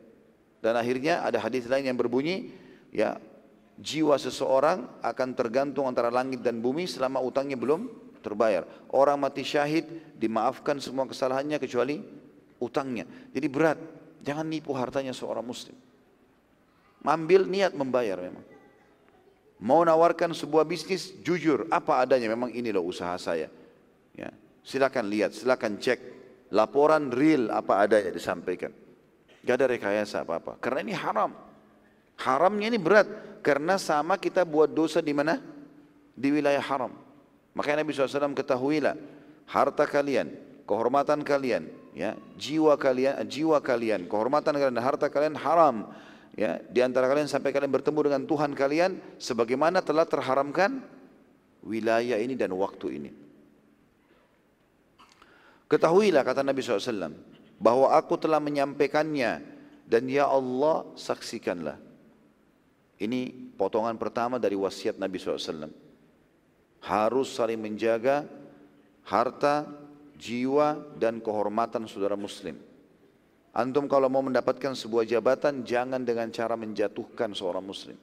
Dan 0.60 0.74
akhirnya 0.74 1.22
ada 1.22 1.38
hadis 1.38 1.70
lain 1.70 1.94
yang 1.94 1.98
berbunyi, 2.02 2.50
ya 2.90 3.22
jiwa 3.78 4.18
seseorang 4.18 4.90
akan 5.06 5.30
tergantung 5.38 5.86
antara 5.86 6.10
langit 6.10 6.42
dan 6.42 6.60
bumi 6.60 6.90
selama 6.90 7.22
utangnya 7.22 7.56
belum 7.56 7.88
terbayar. 8.26 8.66
Orang 8.90 9.22
mati 9.22 9.46
syahid 9.46 10.18
dimaafkan 10.18 10.82
semua 10.82 11.06
kesalahannya 11.06 11.62
kecuali 11.62 12.02
utangnya. 12.60 13.08
Jadi 13.32 13.48
berat. 13.48 13.99
Jangan 14.24 14.46
nipu 14.48 14.76
hartanya 14.76 15.16
seorang 15.16 15.44
muslim. 15.44 15.76
Ambil 17.04 17.48
niat 17.48 17.74
membayar 17.74 18.20
memang. 18.20 18.44
Mau 19.60 19.84
nawarkan 19.84 20.32
sebuah 20.32 20.64
bisnis 20.64 21.12
jujur 21.20 21.68
apa 21.68 22.00
adanya 22.00 22.32
memang 22.32 22.54
ini 22.54 22.72
loh 22.72 22.86
usaha 22.86 23.16
saya. 23.20 23.52
Ya, 24.16 24.32
silakan 24.64 25.12
lihat, 25.12 25.36
silakan 25.36 25.80
cek 25.80 26.00
laporan 26.56 27.12
real 27.12 27.52
apa 27.52 27.84
adanya 27.84 28.12
disampaikan. 28.14 28.72
Gak 29.44 29.56
ada 29.60 29.66
rekayasa 29.72 30.24
apa-apa. 30.28 30.60
Karena 30.60 30.84
ini 30.84 30.94
haram. 30.96 31.32
Haramnya 32.20 32.68
ini 32.68 32.80
berat 32.80 33.08
karena 33.40 33.80
sama 33.80 34.20
kita 34.20 34.44
buat 34.44 34.68
dosa 34.72 35.00
di 35.00 35.16
mana? 35.16 35.40
Di 36.16 36.28
wilayah 36.36 36.60
haram. 36.60 36.92
Makanya 37.56 37.84
Nabi 37.84 37.96
SAW 37.96 38.36
ketahuilah 38.36 38.96
harta 39.48 39.88
kalian, 39.88 40.36
kehormatan 40.68 41.24
kalian, 41.24 41.72
ya, 41.94 42.18
jiwa 42.38 42.76
kalian, 42.76 43.22
jiwa 43.26 43.58
kalian, 43.60 44.06
kehormatan 44.06 44.54
kalian 44.56 44.76
dan 44.76 44.86
harta 44.86 45.08
kalian 45.08 45.36
haram 45.38 45.90
ya 46.40 46.62
di 46.72 46.80
antara 46.80 47.10
kalian 47.12 47.28
sampai 47.28 47.52
kalian 47.52 47.68
bertemu 47.68 48.00
dengan 48.08 48.22
Tuhan 48.24 48.52
kalian 48.56 48.92
sebagaimana 49.20 49.84
telah 49.84 50.08
terharamkan 50.08 50.80
wilayah 51.64 52.16
ini 52.16 52.36
dan 52.38 52.56
waktu 52.56 52.88
ini. 52.96 53.12
Ketahuilah 55.70 56.26
kata 56.26 56.42
Nabi 56.42 56.66
SAW 56.66 57.14
bahwa 57.62 57.94
aku 57.94 58.18
telah 58.18 58.42
menyampaikannya 58.42 59.44
dan 59.86 60.04
ya 60.10 60.26
Allah 60.26 60.88
saksikanlah. 60.98 61.78
Ini 63.00 63.54
potongan 63.56 63.96
pertama 63.96 64.42
dari 64.42 64.58
wasiat 64.58 64.98
Nabi 64.98 65.22
SAW. 65.22 65.72
Harus 66.80 67.36
saling 67.36 67.60
menjaga 67.60 68.26
harta, 69.06 69.68
jiwa 70.20 71.00
dan 71.00 71.24
kehormatan 71.24 71.88
saudara 71.88 72.20
muslim. 72.20 72.60
Antum 73.56 73.88
kalau 73.88 74.12
mau 74.12 74.22
mendapatkan 74.22 74.76
sebuah 74.76 75.08
jabatan 75.08 75.64
jangan 75.64 76.04
dengan 76.04 76.30
cara 76.30 76.54
menjatuhkan 76.60 77.32
seorang 77.34 77.64
muslim. 77.64 77.98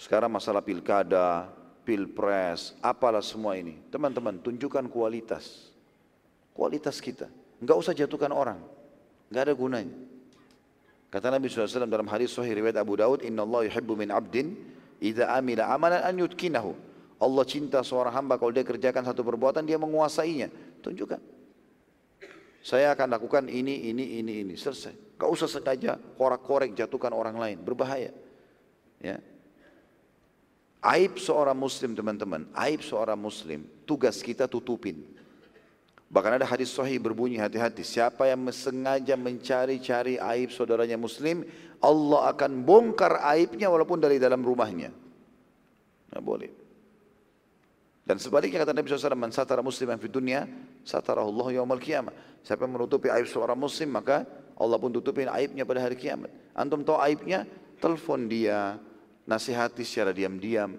Sekarang 0.00 0.32
masalah 0.32 0.64
pilkada, 0.64 1.46
pilpres, 1.86 2.74
apalah 2.82 3.22
semua 3.22 3.54
ini. 3.54 3.78
Teman-teman 3.92 4.40
tunjukkan 4.40 4.88
kualitas. 4.90 5.70
Kualitas 6.56 6.98
kita. 6.98 7.30
Enggak 7.62 7.76
usah 7.78 7.94
jatuhkan 7.94 8.34
orang. 8.34 8.58
Enggak 9.30 9.42
ada 9.46 9.54
gunanya. 9.54 9.96
Kata 11.08 11.32
Nabi 11.32 11.48
SAW 11.48 11.88
dalam 11.88 12.08
hadis 12.10 12.34
sahih 12.36 12.52
riwayat 12.60 12.76
Abu 12.76 12.98
Daud, 12.98 13.24
Inna 13.24 13.46
Allah 13.46 13.70
yuhibbu 13.72 13.96
min 13.96 14.12
abdin, 14.12 14.58
idha 15.00 15.32
amila 15.32 15.70
amalan 15.72 16.02
an 16.04 16.14
yutkinahu. 16.20 16.87
Allah 17.18 17.44
cinta 17.46 17.82
seorang 17.82 18.14
hamba 18.14 18.38
kalau 18.38 18.54
dia 18.54 18.62
kerjakan 18.62 19.02
satu 19.02 19.26
perbuatan, 19.26 19.66
dia 19.66 19.74
menguasainya. 19.74 20.54
Tunjukkan. 20.78 21.18
Saya 22.62 22.94
akan 22.94 23.18
lakukan 23.18 23.50
ini, 23.50 23.90
ini, 23.90 24.22
ini, 24.22 24.46
ini. 24.46 24.54
Selesai. 24.54 25.18
Gak 25.18 25.30
usah 25.30 25.50
sengaja 25.50 25.98
korek-korek 25.98 26.78
jatuhkan 26.78 27.10
orang 27.10 27.34
lain. 27.34 27.58
Berbahaya. 27.58 28.14
Ya. 29.02 29.18
Aib 30.78 31.18
seorang 31.18 31.58
muslim 31.58 31.98
teman-teman. 31.98 32.46
Aib 32.54 32.86
seorang 32.86 33.18
muslim. 33.18 33.66
Tugas 33.82 34.22
kita 34.22 34.46
tutupin. 34.46 35.02
Bahkan 36.08 36.38
ada 36.38 36.46
hadis 36.46 36.70
sahih 36.70 37.02
berbunyi 37.02 37.42
hati-hati. 37.42 37.82
Siapa 37.82 38.30
yang 38.30 38.46
sengaja 38.54 39.18
mencari-cari 39.18 40.22
aib 40.22 40.54
saudaranya 40.54 40.94
muslim. 40.94 41.42
Allah 41.82 42.30
akan 42.30 42.62
bongkar 42.62 43.22
aibnya 43.26 43.66
walaupun 43.66 43.98
dari 43.98 44.22
dalam 44.22 44.38
rumahnya. 44.38 44.94
Tidak 46.08 46.22
boleh. 46.22 46.67
Dan 48.08 48.16
sebaliknya 48.16 48.64
kata 48.64 48.72
Nabi 48.72 48.88
SAW, 48.88 49.12
Man 49.12 49.36
satara 49.36 49.60
musliman 49.60 50.00
fi 50.00 50.08
dunia, 50.08 50.48
satarahullahu 50.80 51.52
yawmal 51.52 51.76
qiyamah. 51.76 52.40
Siapa 52.40 52.64
yang 52.64 52.80
menutupi 52.80 53.12
aib 53.12 53.28
seorang 53.28 53.60
muslim, 53.60 53.92
maka 53.92 54.24
Allah 54.56 54.80
pun 54.80 54.88
tutupi 54.88 55.28
aibnya 55.28 55.68
pada 55.68 55.84
hari 55.84 55.92
kiamat. 56.00 56.32
Antum 56.56 56.80
tahu 56.88 56.96
aibnya, 57.04 57.44
telepon 57.76 58.24
dia, 58.24 58.80
nasihati 59.28 59.84
secara 59.84 60.16
diam-diam. 60.16 60.72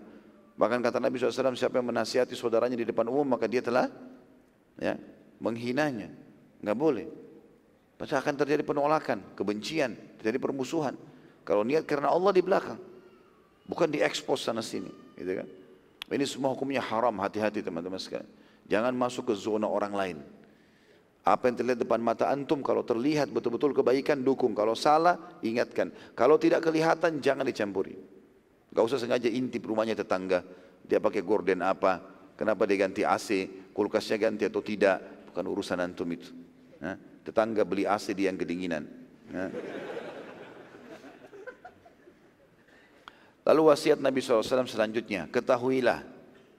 Bahkan 0.58 0.82
kata 0.82 0.98
Nabi 0.98 1.22
SAW, 1.22 1.54
siapa 1.54 1.78
yang 1.78 1.94
menasihati 1.94 2.34
saudaranya 2.34 2.74
di 2.74 2.90
depan 2.90 3.06
umum, 3.06 3.38
maka 3.38 3.46
dia 3.46 3.62
telah 3.62 3.94
ya, 4.82 4.98
menghinanya. 5.38 6.10
Enggak 6.66 6.78
boleh. 6.82 7.08
Pasti 7.94 8.18
akan 8.18 8.42
terjadi 8.42 8.66
penolakan, 8.66 9.38
kebencian, 9.38 9.94
terjadi 10.18 10.42
permusuhan. 10.42 10.98
Kalau 11.46 11.62
niat 11.62 11.86
karena 11.86 12.10
Allah 12.10 12.34
di 12.34 12.42
belakang, 12.42 12.82
bukan 13.70 13.86
diekspos 13.86 14.50
sana 14.50 14.66
sini, 14.66 14.90
gitu 15.14 15.46
kan? 15.46 15.59
Ini 16.10 16.26
semua 16.26 16.50
hukumnya 16.52 16.82
haram, 16.82 17.14
hati-hati 17.22 17.62
teman-teman 17.62 18.02
sekalian. 18.02 18.26
Jangan 18.66 18.94
masuk 18.98 19.30
ke 19.30 19.34
zona 19.38 19.70
orang 19.70 19.94
lain. 19.94 20.18
Apa 21.22 21.52
yang 21.52 21.62
terlihat 21.62 21.80
depan 21.86 22.02
mata 22.02 22.26
antum, 22.34 22.66
kalau 22.66 22.82
terlihat 22.82 23.30
betul-betul 23.30 23.78
kebaikan, 23.78 24.26
dukung. 24.26 24.58
Kalau 24.58 24.74
salah, 24.74 25.38
ingatkan. 25.46 25.94
Kalau 26.18 26.42
tidak 26.42 26.66
kelihatan, 26.66 27.22
jangan 27.22 27.46
dicampuri. 27.46 27.94
Gak 28.74 28.84
usah 28.86 28.98
sengaja 28.98 29.30
intip 29.30 29.66
rumahnya 29.66 29.94
tetangga. 29.94 30.42
Dia 30.86 30.98
pakai 30.98 31.22
gorden 31.22 31.62
apa, 31.62 32.02
kenapa 32.34 32.66
dia 32.66 32.82
ganti 32.82 33.06
AC, 33.06 33.46
kulkasnya 33.74 34.18
ganti 34.18 34.50
atau 34.50 34.66
tidak. 34.66 35.30
Bukan 35.30 35.46
urusan 35.46 35.78
antum 35.78 36.10
itu. 36.10 36.34
Tetangga 37.22 37.62
beli 37.62 37.86
AC 37.86 38.18
dia 38.18 38.34
yang 38.34 38.40
kedinginan. 38.42 38.90
Lalu 43.50 43.74
wasiat 43.74 43.98
Nabi 43.98 44.22
SAW 44.22 44.46
selanjutnya, 44.46 45.26
ketahuilah. 45.34 46.06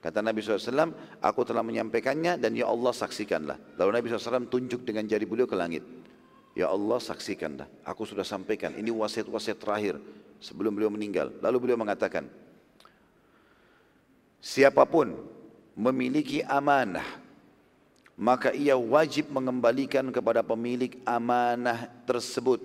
Kata 0.03 0.19
Nabi 0.19 0.43
SAW, 0.43 0.91
aku 1.23 1.41
telah 1.47 1.63
menyampaikannya 1.63 2.35
dan 2.35 2.51
ya 2.51 2.67
Allah 2.67 2.91
saksikanlah. 2.91 3.79
Lalu 3.79 3.89
Nabi 3.95 4.05
SAW 4.11 4.51
tunjuk 4.51 4.83
dengan 4.83 5.07
jari 5.07 5.23
beliau 5.23 5.47
ke 5.47 5.55
langit. 5.55 5.87
Ya 6.51 6.67
Allah 6.67 6.99
saksikanlah, 6.99 7.71
aku 7.87 8.03
sudah 8.03 8.27
sampaikan. 8.27 8.75
Ini 8.75 8.91
wasiat-wasiat 8.91 9.55
terakhir 9.55 10.03
sebelum 10.43 10.75
beliau 10.75 10.91
meninggal. 10.91 11.31
Lalu 11.39 11.63
beliau 11.63 11.79
mengatakan, 11.79 12.27
siapa 14.43 14.83
pun 14.83 15.15
memiliki 15.79 16.43
amanah 16.43 17.07
maka 18.21 18.53
ia 18.53 18.77
wajib 18.77 19.33
mengembalikan 19.33 20.11
kepada 20.13 20.45
pemilik 20.45 20.93
amanah 21.07 21.89
tersebut. 22.05 22.61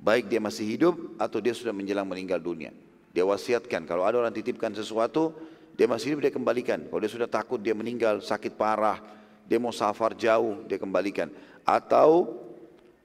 Baik 0.00 0.32
dia 0.32 0.40
masih 0.40 0.64
hidup 0.64 0.96
atau 1.20 1.44
dia 1.44 1.52
sudah 1.52 1.76
menjelang 1.76 2.08
meninggal 2.08 2.40
dunia. 2.40 2.72
Dia 3.12 3.28
wasiatkan 3.28 3.84
kalau 3.84 4.08
ada 4.08 4.16
orang 4.16 4.32
titipkan 4.32 4.72
sesuatu, 4.72 5.36
dia 5.76 5.84
masih 5.84 6.14
hidup 6.16 6.24
dia 6.24 6.32
kembalikan. 6.32 6.88
Kalau 6.88 7.00
dia 7.04 7.12
sudah 7.12 7.28
takut 7.28 7.60
dia 7.60 7.76
meninggal, 7.76 8.24
sakit 8.24 8.56
parah, 8.56 8.96
dia 9.44 9.60
mau 9.60 9.74
safar 9.76 10.16
jauh, 10.16 10.64
dia 10.64 10.80
kembalikan. 10.80 11.28
Atau 11.68 12.40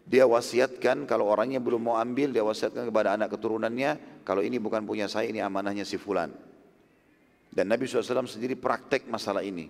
dia 0.06 0.24
wasiatkan 0.24 1.04
kalau 1.10 1.28
orangnya 1.28 1.60
belum 1.60 1.92
mau 1.92 1.96
ambil, 1.98 2.32
dia 2.32 2.46
wasiatkan 2.46 2.88
kepada 2.88 3.18
anak 3.18 3.34
keturunannya, 3.34 4.24
kalau 4.24 4.46
ini 4.46 4.62
bukan 4.62 4.86
punya 4.86 5.10
saya, 5.10 5.28
ini 5.28 5.42
amanahnya 5.42 5.84
si 5.84 5.98
fulan. 5.98 6.30
Dan 7.50 7.72
Nabi 7.72 7.90
SAW 7.90 8.28
sendiri 8.30 8.54
praktek 8.54 9.10
masalah 9.10 9.42
ini. 9.42 9.68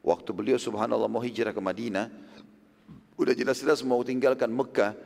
Waktu 0.00 0.30
beliau 0.32 0.56
subhanallah 0.56 1.10
mau 1.10 1.20
hijrah 1.20 1.52
ke 1.52 1.60
Madinah, 1.60 2.06
udah 3.20 3.34
jelas-jelas 3.36 3.84
mau 3.84 4.00
tinggalkan 4.00 4.48
Mekah, 4.48 4.96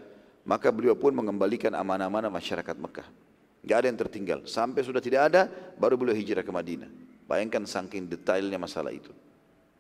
maka 0.43 0.69
beliau 0.75 0.99
pun 0.99 1.15
mengembalikan 1.15 1.71
amanah-amanah 1.75 2.31
masyarakat 2.31 2.77
Mekah. 2.79 3.07
Gak 3.63 3.77
ada 3.79 3.87
yang 3.87 3.99
tertinggal. 3.99 4.39
Sampai 4.51 4.83
sudah 4.83 4.99
tidak 4.99 5.31
ada, 5.31 5.47
baru 5.79 5.95
beliau 5.95 6.19
hijrah 6.19 6.43
ke 6.43 6.51
Madinah. 6.51 6.91
Bayangkan 7.31 7.63
saking 7.63 8.11
detailnya 8.11 8.59
masalah 8.59 8.91
itu. 8.91 9.15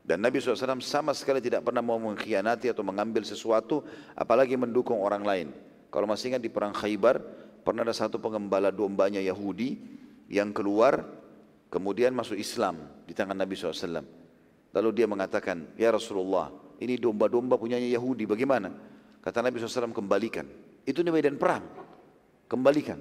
Dan 0.02 0.22
Nabi 0.22 0.42
SAW 0.42 0.82
sama 0.82 1.14
sekali 1.14 1.38
tidak 1.38 1.62
pernah 1.66 1.82
mau 1.82 1.98
mengkhianati 1.98 2.70
atau 2.70 2.82
mengambil 2.82 3.22
sesuatu, 3.22 3.86
apalagi 4.14 4.58
mendukung 4.58 4.98
orang 4.98 5.22
lain. 5.22 5.48
Kalau 5.90 6.06
masih 6.10 6.34
ingat 6.34 6.42
di 6.42 6.50
perang 6.50 6.74
Khaybar, 6.74 7.22
pernah 7.62 7.86
ada 7.86 7.94
satu 7.94 8.18
pengembala 8.18 8.74
dombanya 8.74 9.22
Yahudi 9.22 9.78
yang 10.26 10.50
keluar, 10.50 11.06
kemudian 11.70 12.14
masuk 12.14 12.38
Islam 12.38 12.82
di 13.06 13.14
tangan 13.14 13.38
Nabi 13.38 13.54
SAW. 13.54 14.02
Lalu 14.72 14.88
dia 14.94 15.06
mengatakan, 15.06 15.70
Ya 15.78 15.94
Rasulullah, 15.94 16.50
ini 16.82 16.98
domba-domba 16.98 17.54
punyanya 17.54 17.86
Yahudi, 17.86 18.26
bagaimana? 18.26 18.91
Kata 19.22 19.38
Nabi 19.38 19.62
SAW, 19.62 19.94
kembalikan. 19.94 20.44
Itu 20.82 21.06
di 21.06 21.14
medan 21.14 21.38
perang. 21.38 21.62
Kembalikan. 22.50 22.98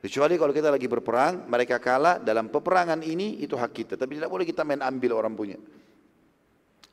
Kecuali 0.00 0.40
kalau 0.40 0.56
kita 0.56 0.72
lagi 0.72 0.88
berperang, 0.88 1.44
mereka 1.44 1.76
kalah 1.76 2.16
dalam 2.16 2.48
peperangan 2.48 3.04
ini, 3.04 3.44
itu 3.44 3.52
hak 3.52 3.72
kita. 3.76 3.94
Tapi 4.00 4.16
tidak 4.16 4.32
boleh 4.32 4.48
kita 4.48 4.64
main 4.64 4.80
ambil 4.80 5.20
orang 5.20 5.36
punya. 5.36 5.60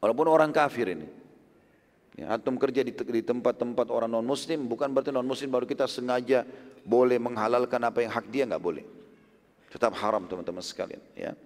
Walaupun 0.04 0.28
orang 0.28 0.52
kafir 0.52 0.91
ini. 0.91 1.08
Ya, 2.18 2.34
antum 2.34 2.58
kerja 2.58 2.82
di, 2.82 2.91
tempat-tempat 3.22 3.94
orang 3.94 4.10
non 4.10 4.26
muslim 4.26 4.66
bukan 4.66 4.90
berarti 4.90 5.14
non 5.14 5.22
muslim 5.22 5.54
baru 5.54 5.70
kita 5.70 5.86
sengaja 5.86 6.49
boleh 6.82 7.22
menghalalkan 7.22 7.78
apa 7.78 8.02
yang 8.02 8.10
hak 8.10 8.26
dia 8.34 8.44
nggak 8.49 8.60
boleh. 8.60 8.82
Tetap 9.70 9.94
haram 10.02 10.26
teman-teman 10.26 10.66
sekalian. 10.66 10.98
Ya. 11.14 11.38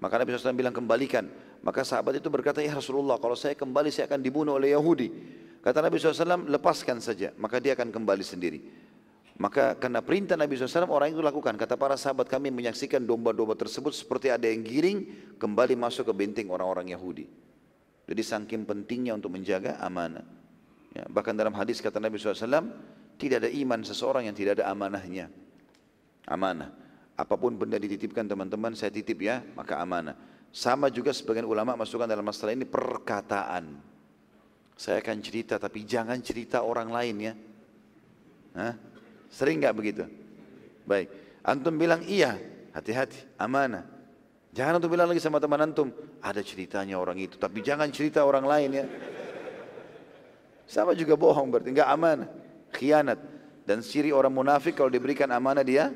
Maka 0.00 0.16
Nabi 0.16 0.32
SAW 0.32 0.56
bilang 0.56 0.72
kembalikan. 0.72 1.28
Maka 1.66 1.82
sahabat 1.82 2.22
itu 2.22 2.30
berkata, 2.30 2.62
ya 2.62 2.78
Rasulullah 2.78 3.18
kalau 3.18 3.34
saya 3.34 3.58
kembali 3.58 3.90
saya 3.90 4.06
akan 4.06 4.22
dibunuh 4.22 4.54
oleh 4.54 4.70
Yahudi. 4.70 5.10
Kata 5.66 5.82
Nabi 5.82 5.98
SAW, 5.98 6.46
lepaskan 6.46 7.02
saja. 7.02 7.34
Maka 7.34 7.58
dia 7.58 7.74
akan 7.74 7.90
kembali 7.90 8.22
sendiri. 8.22 8.62
Maka 9.42 9.74
karena 9.74 9.98
perintah 9.98 10.38
Nabi 10.38 10.54
SAW 10.54 10.86
orang 10.86 11.10
itu 11.10 11.18
lakukan. 11.18 11.58
Kata 11.58 11.74
para 11.74 11.98
sahabat 11.98 12.30
kami 12.30 12.54
menyaksikan 12.54 13.02
domba-domba 13.02 13.58
tersebut 13.58 13.90
seperti 13.90 14.30
ada 14.30 14.46
yang 14.46 14.62
giring 14.62 14.98
kembali 15.42 15.74
masuk 15.74 16.06
ke 16.06 16.14
benteng 16.14 16.54
orang-orang 16.54 16.94
Yahudi. 16.94 17.26
Jadi 18.06 18.22
saking 18.22 18.62
pentingnya 18.62 19.18
untuk 19.18 19.34
menjaga 19.34 19.74
amanah. 19.82 20.22
Ya, 20.94 21.02
bahkan 21.10 21.34
dalam 21.34 21.50
hadis 21.58 21.82
kata 21.82 21.98
Nabi 21.98 22.22
SAW, 22.22 22.70
tidak 23.18 23.42
ada 23.42 23.50
iman 23.50 23.82
seseorang 23.82 24.30
yang 24.30 24.38
tidak 24.38 24.62
ada 24.62 24.70
amanahnya. 24.70 25.34
Amanah. 26.30 26.70
Apa 27.18 27.34
pun 27.34 27.58
benda 27.58 27.74
dititipkan 27.74 28.30
teman-teman, 28.30 28.78
saya 28.78 28.94
titip 28.94 29.18
ya, 29.18 29.42
maka 29.58 29.82
amanah. 29.82 30.14
Sama 30.56 30.88
juga 30.88 31.12
sebagian 31.12 31.44
ulama 31.44 31.76
masukkan 31.76 32.08
dalam 32.08 32.24
masalah 32.24 32.56
ini 32.56 32.64
perkataan. 32.64 33.76
Saya 34.72 35.04
akan 35.04 35.20
cerita, 35.20 35.60
tapi 35.60 35.84
jangan 35.84 36.16
cerita 36.24 36.64
orang 36.64 36.88
lain 36.88 37.16
ya. 37.20 37.32
Hah? 38.56 38.72
Sering 39.28 39.60
nggak 39.60 39.76
begitu? 39.76 40.08
Baik. 40.88 41.12
Antum 41.44 41.76
bilang 41.76 42.00
iya, 42.08 42.40
hati-hati, 42.72 43.36
amanah. 43.36 43.84
Jangan 44.56 44.80
untuk 44.80 44.96
bilang 44.96 45.12
lagi 45.12 45.20
sama 45.20 45.36
teman 45.36 45.60
antum, 45.60 45.92
ada 46.24 46.40
ceritanya 46.40 46.96
orang 46.96 47.20
itu, 47.20 47.36
tapi 47.36 47.60
jangan 47.60 47.92
cerita 47.92 48.24
orang 48.24 48.48
lain 48.48 48.70
ya. 48.80 48.84
Sama 50.64 50.96
juga 50.96 51.20
bohong 51.20 51.52
berarti, 51.52 51.68
enggak 51.68 51.92
amanah, 51.92 52.32
khianat. 52.72 53.20
Dan 53.68 53.84
ciri 53.84 54.08
orang 54.08 54.32
munafik 54.32 54.72
kalau 54.72 54.88
diberikan 54.88 55.28
amanah 55.36 55.60
dia 55.60 55.92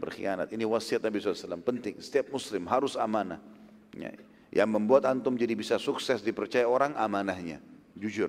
berkhianat. 0.00 0.48
Ini 0.48 0.64
wasiat 0.64 1.04
Nabi 1.04 1.20
SAW, 1.20 1.60
penting. 1.60 2.00
Setiap 2.00 2.32
muslim 2.32 2.64
harus 2.72 2.96
amanah. 2.96 3.52
Ya. 3.96 4.12
Yang 4.52 4.68
membuat 4.68 5.08
antum 5.08 5.32
jadi 5.36 5.56
bisa 5.56 5.80
sukses 5.80 6.20
dipercaya 6.20 6.68
orang 6.68 6.92
amanahnya, 6.96 7.60
jujur. 7.96 8.28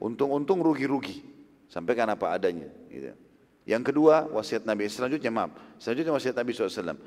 Untung-untung 0.00 0.64
rugi-rugi, 0.64 1.20
sampaikan 1.68 2.08
apa 2.08 2.32
adanya. 2.32 2.72
Gitu. 2.88 3.12
Yang 3.68 3.92
kedua 3.92 4.26
wasiat 4.32 4.66
Nabi, 4.66 4.88
selanjutnya 4.88 5.30
maaf, 5.30 5.52
selanjutnya 5.78 6.12
wasiat 6.16 6.34
Nabi 6.34 6.50
SAW. 6.56 6.98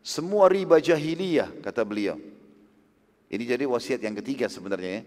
Semua 0.00 0.48
riba 0.48 0.80
jahiliyah 0.80 1.60
kata 1.60 1.84
beliau. 1.84 2.16
Ini 3.30 3.44
jadi 3.44 3.64
wasiat 3.68 4.00
yang 4.00 4.16
ketiga 4.16 4.48
sebenarnya 4.48 4.90
ya. 4.90 5.02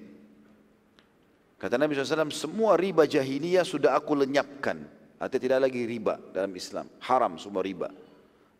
Kata 1.58 1.80
Nabi 1.80 1.96
SAW, 1.96 2.28
semua 2.36 2.76
riba 2.76 3.08
jahiliyah 3.08 3.64
sudah 3.64 3.96
aku 3.96 4.20
lenyapkan. 4.20 4.84
Artinya 5.16 5.42
tidak 5.56 5.60
lagi 5.72 5.88
riba 5.88 6.20
dalam 6.36 6.52
Islam. 6.52 6.92
Haram 7.00 7.40
semua 7.40 7.64
riba. 7.64 7.88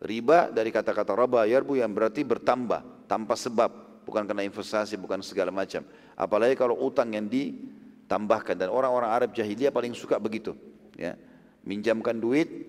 Riba 0.02 0.50
dari 0.50 0.74
kata-kata 0.74 1.14
raba 1.14 1.46
yarbu 1.46 1.78
yang 1.78 1.92
berarti 1.94 2.26
bertambah 2.26 3.06
tanpa 3.06 3.34
sebab. 3.38 3.70
Bukan 4.04 4.28
karena 4.28 4.44
investasi, 4.44 5.00
bukan 5.00 5.24
segala 5.24 5.48
macam. 5.48 5.80
Apalagi 6.12 6.58
kalau 6.60 6.76
utang 6.84 7.16
yang 7.16 7.24
ditambahkan. 7.24 8.58
Dan 8.58 8.68
orang-orang 8.68 9.08
Arab 9.08 9.30
jahiliyah 9.32 9.72
paling 9.72 9.96
suka 9.96 10.20
begitu. 10.20 10.52
Ya. 10.98 11.16
Minjamkan 11.64 12.20
duit, 12.20 12.68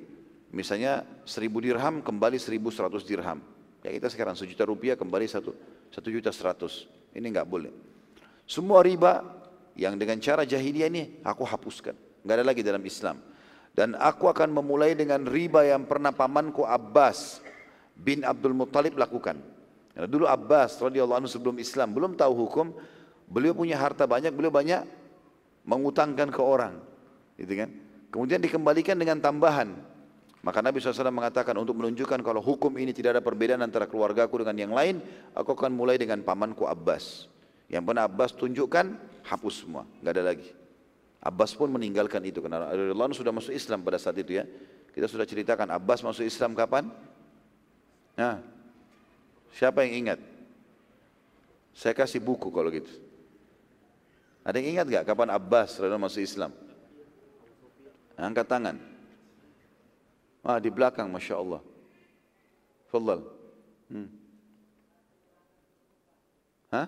misalnya 0.55 1.03
seribu 1.27 1.59
dirham 1.59 1.99
kembali 1.99 2.39
seribu 2.39 2.71
seratus 2.71 3.03
dirham. 3.03 3.43
Ya 3.83 3.91
kita 3.91 4.07
sekarang 4.07 4.33
sejuta 4.33 4.63
rupiah 4.63 4.95
kembali 4.95 5.27
satu, 5.27 5.51
satu 5.91 6.07
juta 6.07 6.31
seratus. 6.31 6.87
Ini 7.11 7.27
nggak 7.27 7.45
boleh. 7.45 7.69
Semua 8.47 8.79
riba 8.79 9.21
yang 9.75 9.99
dengan 9.99 10.17
cara 10.23 10.47
jahiliyah 10.47 10.87
ini 10.87 11.03
aku 11.21 11.43
hapuskan. 11.43 11.93
Nggak 12.23 12.35
ada 12.39 12.45
lagi 12.47 12.61
dalam 12.63 12.81
Islam. 12.81 13.19
Dan 13.75 13.91
aku 13.99 14.31
akan 14.31 14.55
memulai 14.55 14.95
dengan 14.95 15.27
riba 15.27 15.67
yang 15.67 15.83
pernah 15.83 16.15
pamanku 16.15 16.63
Abbas 16.63 17.43
bin 17.91 18.23
Abdul 18.23 18.55
Muttalib 18.55 18.95
lakukan. 18.95 19.35
Ya, 19.91 20.07
dulu 20.07 20.31
Abbas 20.31 20.79
radhiyallahu 20.79 21.23
anhu 21.23 21.31
sebelum 21.31 21.59
Islam 21.59 21.91
belum 21.91 22.15
tahu 22.15 22.31
hukum, 22.47 22.71
beliau 23.27 23.51
punya 23.51 23.75
harta 23.75 24.07
banyak, 24.07 24.31
beliau 24.31 24.51
banyak 24.51 24.87
mengutangkan 25.67 26.31
ke 26.31 26.39
orang, 26.39 26.79
gitu 27.35 27.51
kan? 27.51 27.69
Kemudian 28.15 28.39
dikembalikan 28.39 28.95
dengan 28.95 29.19
tambahan. 29.19 29.75
Maka 30.39 30.61
Nabi 30.61 30.77
SAW 30.77 31.09
mengatakan 31.09 31.57
untuk 31.57 31.73
menunjukkan 31.75 32.21
kalau 32.21 32.39
hukum 32.39 32.69
ini 32.79 32.95
tidak 32.95 33.17
ada 33.17 33.23
perbedaan 33.25 33.59
antara 33.65 33.89
keluargaku 33.89 34.39
dengan 34.45 34.55
yang 34.55 34.73
lain, 34.77 35.03
aku 35.35 35.51
akan 35.51 35.75
mulai 35.75 35.99
dengan 35.99 36.23
pamanku 36.23 36.63
Abbas. 36.63 37.27
Yang 37.67 37.83
pernah 37.91 38.07
Abbas 38.07 38.31
tunjukkan, 38.39 38.85
hapus 39.25 39.55
semua, 39.67 39.83
nggak 39.99 40.13
ada 40.15 40.23
lagi. 40.31 40.64
Abbas 41.25 41.57
pun 41.57 41.73
meninggalkan 41.73 42.21
itu 42.21 42.37
karena 42.37 42.69
Allah 42.69 43.17
sudah 43.17 43.33
masuk 43.33 43.49
Islam 43.49 43.81
pada 43.81 43.97
saat 43.97 44.13
itu 44.21 44.37
ya. 44.37 44.45
Kita 44.93 45.09
sudah 45.09 45.25
ceritakan 45.25 45.73
Abbas 45.73 46.05
masuk 46.05 46.21
Islam 46.21 46.53
kapan? 46.53 46.85
Nah, 48.13 48.45
siapa 49.49 49.81
yang 49.83 50.05
ingat? 50.05 50.19
Saya 51.73 51.97
kasih 51.97 52.21
buku 52.21 52.53
kalau 52.53 52.69
gitu. 52.69 52.87
Ada 54.45 54.61
yang 54.61 54.77
ingat 54.77 54.85
nggak 54.85 55.05
kapan 55.09 55.33
Abbas 55.33 55.81
masuk 55.81 56.21
Islam? 56.21 56.53
Angkat 58.15 58.45
tangan. 58.45 58.77
Ah, 60.45 60.61
di 60.61 60.69
belakang, 60.69 61.09
Masya 61.09 61.41
Allah. 61.41 61.61
Fadal. 62.93 63.25
Hmm. 63.89 64.07
Hah? 66.69 66.87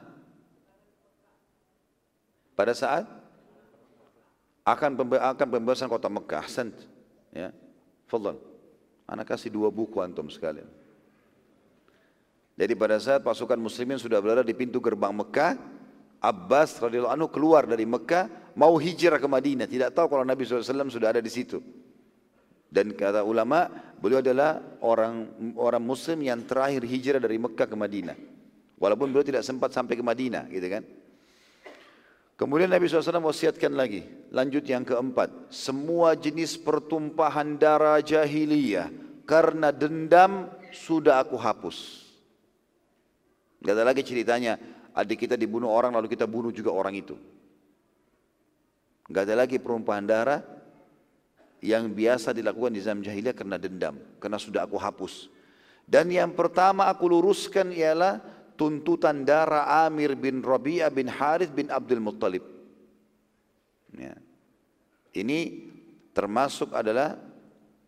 Pada 2.54 2.78
saat 2.78 3.10
akan 4.68 4.92
akan 5.16 5.48
pembebasan 5.48 5.88
kota 5.88 6.12
Mekah. 6.12 6.44
Ahsan. 6.44 6.76
Ya. 7.32 7.56
Fadal. 8.12 8.36
Anak 9.08 9.32
kasih 9.32 9.48
dua 9.48 9.72
buku 9.72 10.04
antum 10.04 10.28
sekalian. 10.28 10.68
Jadi 12.58 12.74
pada 12.76 13.00
saat 13.00 13.24
pasukan 13.24 13.56
muslimin 13.56 13.96
sudah 13.96 14.20
berada 14.20 14.44
di 14.44 14.52
pintu 14.52 14.84
gerbang 14.84 15.16
Mekah, 15.16 15.56
Abbas 16.20 16.82
radhiyallahu 16.82 17.14
anhu 17.14 17.30
keluar 17.30 17.64
dari 17.70 17.86
Mekah 17.88 18.28
mau 18.58 18.76
hijrah 18.76 19.22
ke 19.22 19.30
Madinah. 19.30 19.70
Tidak 19.70 19.94
tahu 19.94 20.10
kalau 20.10 20.26
Nabi 20.26 20.44
SAW 20.44 20.90
sudah 20.90 21.16
ada 21.16 21.22
di 21.22 21.30
situ. 21.30 21.62
Dan 22.68 22.92
kata 22.92 23.24
ulama, 23.24 23.72
beliau 24.02 24.20
adalah 24.20 24.60
orang 24.84 25.32
orang 25.56 25.80
muslim 25.80 26.20
yang 26.26 26.44
terakhir 26.44 26.84
hijrah 26.84 27.22
dari 27.24 27.40
Mekah 27.40 27.70
ke 27.70 27.78
Madinah. 27.78 28.18
Walaupun 28.76 29.14
beliau 29.14 29.24
tidak 29.24 29.48
sempat 29.48 29.72
sampai 29.72 29.96
ke 29.96 30.04
Madinah, 30.04 30.52
gitu 30.52 30.68
kan. 30.68 30.84
Kemudian 32.38 32.70
Nabi 32.70 32.86
SAW 32.86 33.34
wasiatkan 33.34 33.74
lagi, 33.74 34.06
lanjut 34.30 34.62
yang 34.70 34.86
keempat, 34.86 35.50
semua 35.50 36.14
jenis 36.14 36.54
pertumpahan 36.62 37.58
darah 37.58 37.98
jahiliyah 37.98 38.94
karena 39.26 39.74
dendam 39.74 40.46
sudah 40.70 41.18
aku 41.18 41.34
hapus. 41.34 42.06
Gak 43.66 43.74
ada 43.74 43.90
lagi 43.90 44.06
ceritanya 44.06 44.62
adik 44.94 45.26
kita 45.26 45.34
dibunuh 45.34 45.74
orang 45.74 45.98
lalu 45.98 46.14
kita 46.14 46.30
bunuh 46.30 46.54
juga 46.54 46.70
orang 46.70 46.94
itu. 47.02 47.18
Gak 49.10 49.26
ada 49.26 49.42
lagi 49.42 49.58
perumpamaan 49.58 50.06
darah 50.06 50.46
yang 51.58 51.90
biasa 51.90 52.38
dilakukan 52.38 52.70
di 52.70 52.86
zaman 52.86 53.02
jahiliyah 53.02 53.34
karena 53.34 53.58
dendam, 53.58 53.98
karena 54.22 54.38
sudah 54.38 54.62
aku 54.62 54.78
hapus. 54.78 55.34
Dan 55.90 56.14
yang 56.14 56.38
pertama 56.38 56.86
aku 56.86 57.10
luruskan 57.10 57.74
ialah 57.74 58.22
tuntutan 58.58 59.24
darah 59.24 59.86
Amir 59.86 60.18
bin 60.18 60.42
Rabi'ah 60.42 60.90
bin 60.90 61.08
Harith 61.08 61.54
bin 61.54 61.70
Abdul 61.70 62.02
Muttalib. 62.02 62.44
Ya. 63.94 64.18
Ini 65.14 65.70
termasuk 66.12 66.74
adalah 66.74 67.16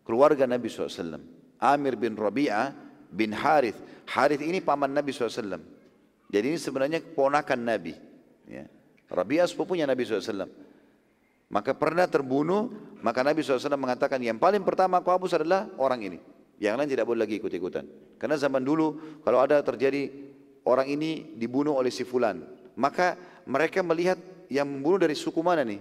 keluarga 0.06 0.46
Nabi 0.46 0.70
SAW. 0.70 1.20
Amir 1.60 1.98
bin 1.98 2.14
Rabi'ah 2.14 2.72
bin 3.10 3.34
Harith. 3.34 3.76
Harith 4.08 4.40
ini 4.40 4.62
paman 4.62 4.94
Nabi 4.94 5.10
SAW. 5.10 5.60
Jadi 6.30 6.46
ini 6.46 6.58
sebenarnya 6.58 7.02
ponakan 7.02 7.60
Nabi. 7.66 7.92
Ya. 8.46 8.70
Rabi'ah 9.10 9.50
sepupunya 9.50 9.84
Nabi 9.84 10.06
SAW. 10.06 10.46
Maka 11.50 11.74
pernah 11.74 12.06
terbunuh, 12.06 12.70
maka 13.02 13.26
Nabi 13.26 13.42
SAW 13.42 13.74
mengatakan 13.74 14.22
yang 14.22 14.38
paling 14.38 14.62
pertama 14.62 15.02
aku 15.02 15.10
hapus 15.10 15.42
adalah 15.42 15.66
orang 15.82 16.06
ini. 16.06 16.18
Yang 16.62 16.74
lain 16.78 16.90
tidak 16.94 17.06
boleh 17.10 17.20
lagi 17.26 17.42
ikut-ikutan. 17.42 17.84
Karena 18.20 18.36
zaman 18.38 18.62
dulu 18.62 19.18
kalau 19.26 19.42
ada 19.42 19.58
terjadi 19.64 20.29
orang 20.64 20.88
ini 20.88 21.36
dibunuh 21.36 21.76
oleh 21.76 21.92
si 21.92 22.04
fulan, 22.04 22.42
maka 22.76 23.16
mereka 23.48 23.80
melihat 23.84 24.18
yang 24.50 24.66
membunuh 24.66 25.00
dari 25.00 25.14
suku 25.14 25.40
mana 25.40 25.62
nih? 25.62 25.80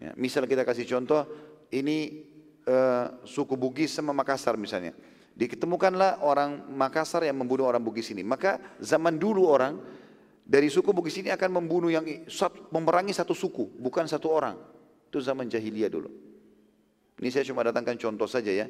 Ya, 0.00 0.10
misal 0.16 0.48
kita 0.48 0.64
kasih 0.64 0.88
contoh, 0.88 1.28
ini 1.72 2.24
uh, 2.64 3.20
suku 3.24 3.56
Bugis 3.56 3.92
sama 3.92 4.16
Makassar 4.16 4.56
misalnya. 4.56 4.96
Diketemukanlah 5.36 6.20
orang 6.20 6.68
Makassar 6.72 7.24
yang 7.24 7.36
membunuh 7.36 7.68
orang 7.68 7.80
Bugis 7.80 8.12
ini. 8.12 8.20
Maka 8.20 8.60
zaman 8.80 9.16
dulu 9.16 9.48
orang 9.48 9.76
dari 10.44 10.68
suku 10.68 10.92
Bugis 10.92 11.16
ini 11.20 11.32
akan 11.32 11.62
membunuh 11.62 11.92
yang 11.92 12.04
memerangi 12.72 13.12
satu 13.12 13.32
suku, 13.36 13.76
bukan 13.80 14.08
satu 14.08 14.28
orang. 14.32 14.56
Itu 15.08 15.20
zaman 15.20 15.48
jahiliyah 15.48 15.90
dulu. 15.92 16.10
Ini 17.20 17.28
saya 17.28 17.44
cuma 17.44 17.60
datangkan 17.60 18.00
contoh 18.00 18.24
saja 18.24 18.48
ya. 18.48 18.66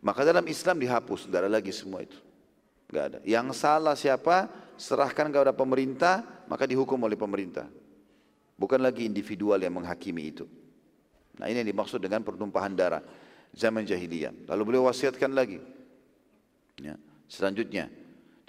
Maka 0.00 0.24
dalam 0.24 0.46
Islam 0.46 0.80
dihapus, 0.80 1.28
tidak 1.28 1.44
ada 1.44 1.50
lagi 1.60 1.74
semua 1.74 2.00
itu. 2.06 2.16
Enggak 2.90 3.04
ada. 3.14 3.18
Yang 3.22 3.46
salah 3.54 3.94
siapa, 3.94 4.50
serahkan 4.74 5.30
kepada 5.30 5.54
pemerintah, 5.54 6.44
maka 6.50 6.66
dihukum 6.66 6.98
oleh 7.06 7.14
pemerintah. 7.14 7.70
Bukan 8.58 8.82
lagi 8.82 9.06
individual 9.06 9.62
yang 9.62 9.78
menghakimi 9.78 10.34
itu. 10.34 10.44
Nah 11.38 11.48
ini 11.48 11.62
yang 11.62 11.70
dimaksud 11.70 12.02
dengan 12.02 12.20
pertumpahan 12.26 12.74
darah 12.74 13.00
zaman 13.54 13.86
jahiliyah. 13.86 14.50
Lalu 14.50 14.62
beliau 14.66 14.90
wasiatkan 14.90 15.32
lagi. 15.32 15.62
Ya. 16.82 16.98
Selanjutnya, 17.30 17.88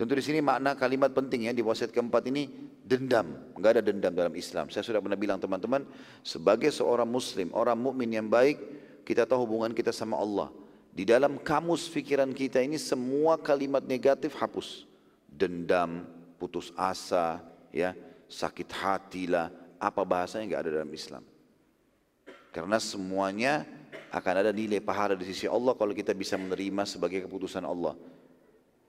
Tentu 0.02 0.18
di 0.18 0.26
sini 0.26 0.42
makna 0.42 0.74
kalimat 0.74 1.14
penting 1.14 1.46
ya 1.46 1.54
di 1.54 1.62
wasiat 1.62 1.94
keempat 1.94 2.26
ini 2.26 2.50
dendam. 2.82 3.54
Enggak 3.54 3.78
ada 3.78 3.86
dendam 3.86 4.10
dalam 4.10 4.34
Islam. 4.34 4.66
Saya 4.74 4.82
sudah 4.82 4.98
pernah 4.98 5.14
bilang 5.14 5.38
teman-teman, 5.38 5.86
sebagai 6.26 6.74
seorang 6.74 7.06
muslim, 7.06 7.54
orang 7.54 7.78
mukmin 7.78 8.10
yang 8.10 8.26
baik, 8.26 8.58
kita 9.06 9.30
tahu 9.30 9.46
hubungan 9.46 9.78
kita 9.78 9.94
sama 9.94 10.18
Allah. 10.18 10.50
Di 10.92 11.08
dalam 11.08 11.40
kamus 11.40 11.88
pikiran 11.88 12.36
kita 12.36 12.60
ini 12.60 12.76
semua 12.76 13.40
kalimat 13.40 13.80
negatif 13.84 14.36
hapus. 14.36 14.84
Dendam, 15.32 16.04
putus 16.36 16.76
asa, 16.76 17.40
ya, 17.72 17.96
sakit 18.28 18.68
hatilah, 18.68 19.48
apa 19.80 20.02
bahasanya 20.04 20.52
enggak 20.52 20.62
ada 20.68 20.72
dalam 20.84 20.92
Islam. 20.92 21.24
Karena 22.52 22.78
semuanya 22.84 23.64
akan 24.12 24.34
ada 24.44 24.52
nilai 24.52 24.84
pahala 24.84 25.16
di 25.16 25.24
sisi 25.24 25.48
Allah 25.48 25.72
kalau 25.72 25.96
kita 25.96 26.12
bisa 26.12 26.36
menerima 26.36 26.84
sebagai 26.84 27.24
keputusan 27.24 27.64
Allah. 27.64 27.96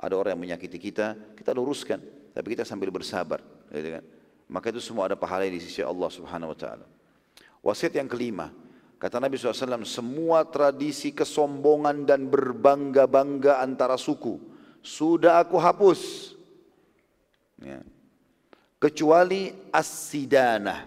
Ada 0.03 0.19
orang 0.19 0.35
yang 0.35 0.43
menyakiti 0.51 0.83
kita, 0.83 1.15
kita 1.39 1.55
luruskan. 1.55 2.03
Tapi 2.35 2.59
kita 2.59 2.67
sambil 2.67 2.91
bersabar. 2.91 3.39
Gitu 3.71 3.89
kan? 3.95 4.05
Maka 4.51 4.75
itu 4.75 4.83
semua 4.83 5.07
ada 5.07 5.15
pahala 5.15 5.47
di 5.47 5.63
sisi 5.63 5.79
Allah 5.79 6.11
subhanahu 6.11 6.51
wa 6.51 6.59
ta'ala. 6.59 6.87
Wasiat 7.63 7.95
yang 7.95 8.11
kelima. 8.11 8.51
Kata 9.03 9.19
Nabi 9.19 9.35
SAW, 9.35 9.83
semua 9.83 10.47
tradisi 10.47 11.11
kesombongan 11.11 12.07
dan 12.07 12.31
berbangga-bangga 12.31 13.59
antara 13.59 13.99
suku. 13.99 14.39
Sudah 14.79 15.43
aku 15.43 15.59
hapus. 15.59 16.33
Ya. 17.59 17.83
Kecuali 18.79 19.51
as-sidanah. 19.75 20.87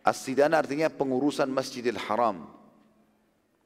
As-sidanah 0.00 0.64
artinya 0.64 0.88
pengurusan 0.88 1.52
Masjidil 1.52 2.00
Haram. 2.08 2.48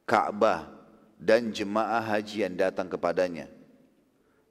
Ka'bah 0.03 0.67
dan 1.15 1.55
jemaah 1.55 2.03
haji 2.03 2.47
yang 2.47 2.55
datang 2.55 2.87
kepadanya 2.87 3.51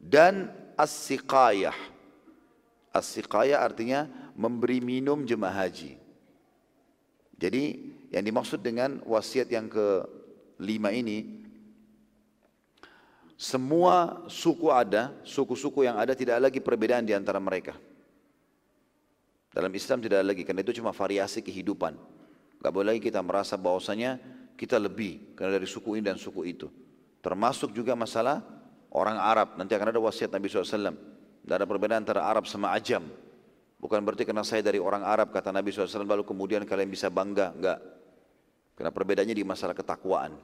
dan 0.01 0.51
as-siqayah. 0.75 1.75
As-siqayah 2.91 3.59
artinya 3.59 4.07
memberi 4.35 4.79
minum 4.79 5.23
jemaah 5.23 5.67
haji. 5.67 5.99
Jadi 7.35 7.94
yang 8.15 8.23
dimaksud 8.23 8.63
dengan 8.63 9.03
wasiat 9.03 9.51
yang 9.51 9.67
kelima 9.67 10.95
ini 10.95 11.43
semua 13.35 14.23
suku 14.31 14.71
ada, 14.71 15.11
suku-suku 15.27 15.83
yang 15.83 15.99
ada 15.99 16.15
tidak 16.15 16.39
lagi 16.39 16.63
perbedaan 16.63 17.03
di 17.03 17.11
antara 17.11 17.35
mereka. 17.43 17.75
Dalam 19.51 19.71
Islam 19.75 19.99
tidak 19.99 20.23
ada 20.23 20.27
lagi, 20.31 20.47
karena 20.47 20.63
itu 20.63 20.79
cuma 20.79 20.95
variasi 20.95 21.43
kehidupan. 21.43 21.99
Gak 22.63 22.71
boleh 22.71 22.95
lagi 22.95 23.03
kita 23.03 23.19
merasa 23.19 23.59
bahwasanya 23.59 24.19
kita 24.55 24.79
lebih 24.79 25.35
karena 25.35 25.59
dari 25.59 25.67
suku 25.67 25.99
ini 25.99 26.03
dan 26.07 26.15
suku 26.15 26.47
itu. 26.47 26.71
Termasuk 27.19 27.75
juga 27.75 27.91
masalah 27.91 28.39
orang 28.95 29.19
Arab. 29.19 29.59
Nanti 29.59 29.75
akan 29.75 29.91
ada 29.91 29.99
wasiat 29.99 30.31
Nabi 30.31 30.47
SAW. 30.47 30.95
Tidak 31.43 31.55
ada 31.55 31.67
perbedaan 31.67 32.07
antara 32.07 32.23
Arab 32.23 32.47
sama 32.47 32.71
Ajam. 32.71 33.03
Bukan 33.83 33.99
berarti 33.99 34.23
karena 34.23 34.47
saya 34.47 34.63
dari 34.63 34.79
orang 34.79 35.03
Arab, 35.03 35.35
kata 35.35 35.51
Nabi 35.51 35.75
SAW, 35.75 36.07
lalu 36.07 36.23
kemudian 36.23 36.63
kalian 36.63 36.87
bisa 36.87 37.11
bangga. 37.11 37.51
Enggak. 37.51 37.94
Karena 38.75 38.91
perbedaannya 38.91 39.35
di 39.35 39.45
masalah 39.47 39.73
ketakwaan. 39.73 40.35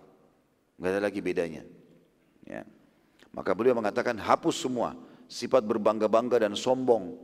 Enggak 0.80 0.92
ada 0.98 1.02
lagi 1.04 1.20
bedanya. 1.20 1.64
Ya. 2.48 2.64
Maka 3.32 3.52
beliau 3.56 3.76
mengatakan 3.76 4.16
hapus 4.18 4.56
semua 4.66 4.96
sifat 5.28 5.64
berbangga-bangga 5.64 6.48
dan 6.48 6.56
sombong. 6.56 7.16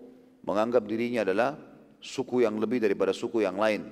Menganggap 0.43 0.87
dirinya 0.87 1.27
adalah 1.27 1.59
suku 1.99 2.43
yang 2.47 2.55
lebih 2.59 2.79
daripada 2.79 3.11
suku 3.11 3.43
yang 3.43 3.59
lain. 3.59 3.91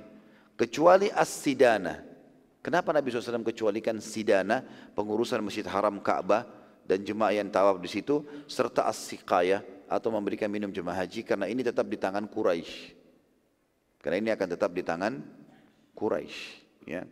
Kecuali 0.55 1.11
as-sidana. 1.11 1.99
Kenapa 2.63 2.95
Nabi 2.95 3.11
SAW 3.11 3.45
kecualikan 3.45 3.99
sidana, 4.01 4.63
pengurusan 4.95 5.43
Masjid 5.43 5.67
Haram 5.67 5.99
Ka'bah, 5.99 6.47
dan 6.85 7.01
jemaah 7.01 7.33
yang 7.33 7.49
tawaf 7.49 7.81
di 7.81 7.89
situ 7.89 8.25
serta 8.45 8.85
as 8.85 9.01
atau 9.85 10.09
memberikan 10.09 10.49
minum 10.49 10.69
jemaah 10.73 11.05
haji 11.05 11.21
karena 11.21 11.45
ini 11.45 11.61
tetap 11.61 11.85
di 11.85 11.97
tangan 11.97 12.25
Quraisy. 12.25 12.93
Karena 14.01 14.17
ini 14.21 14.29
akan 14.33 14.47
tetap 14.49 14.69
di 14.73 14.81
tangan 14.85 15.13
Quraisy, 15.97 16.64
ya. 16.85 17.03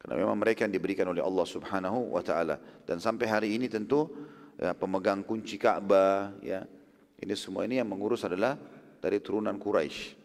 Karena 0.00 0.14
memang 0.16 0.36
mereka 0.40 0.64
yang 0.64 0.72
diberikan 0.74 1.08
oleh 1.12 1.20
Allah 1.20 1.46
Subhanahu 1.46 2.16
wa 2.16 2.22
taala 2.24 2.56
dan 2.88 2.98
sampai 2.98 3.26
hari 3.28 3.48
ini 3.56 3.68
tentu 3.68 4.08
ya, 4.58 4.72
pemegang 4.72 5.22
kunci 5.24 5.56
Ka'bah 5.56 6.36
ya. 6.42 6.66
Ini 7.20 7.34
semua 7.36 7.68
ini 7.68 7.76
yang 7.76 7.88
mengurus 7.88 8.24
adalah 8.24 8.56
dari 9.00 9.20
turunan 9.20 9.60
Quraisy. 9.60 10.16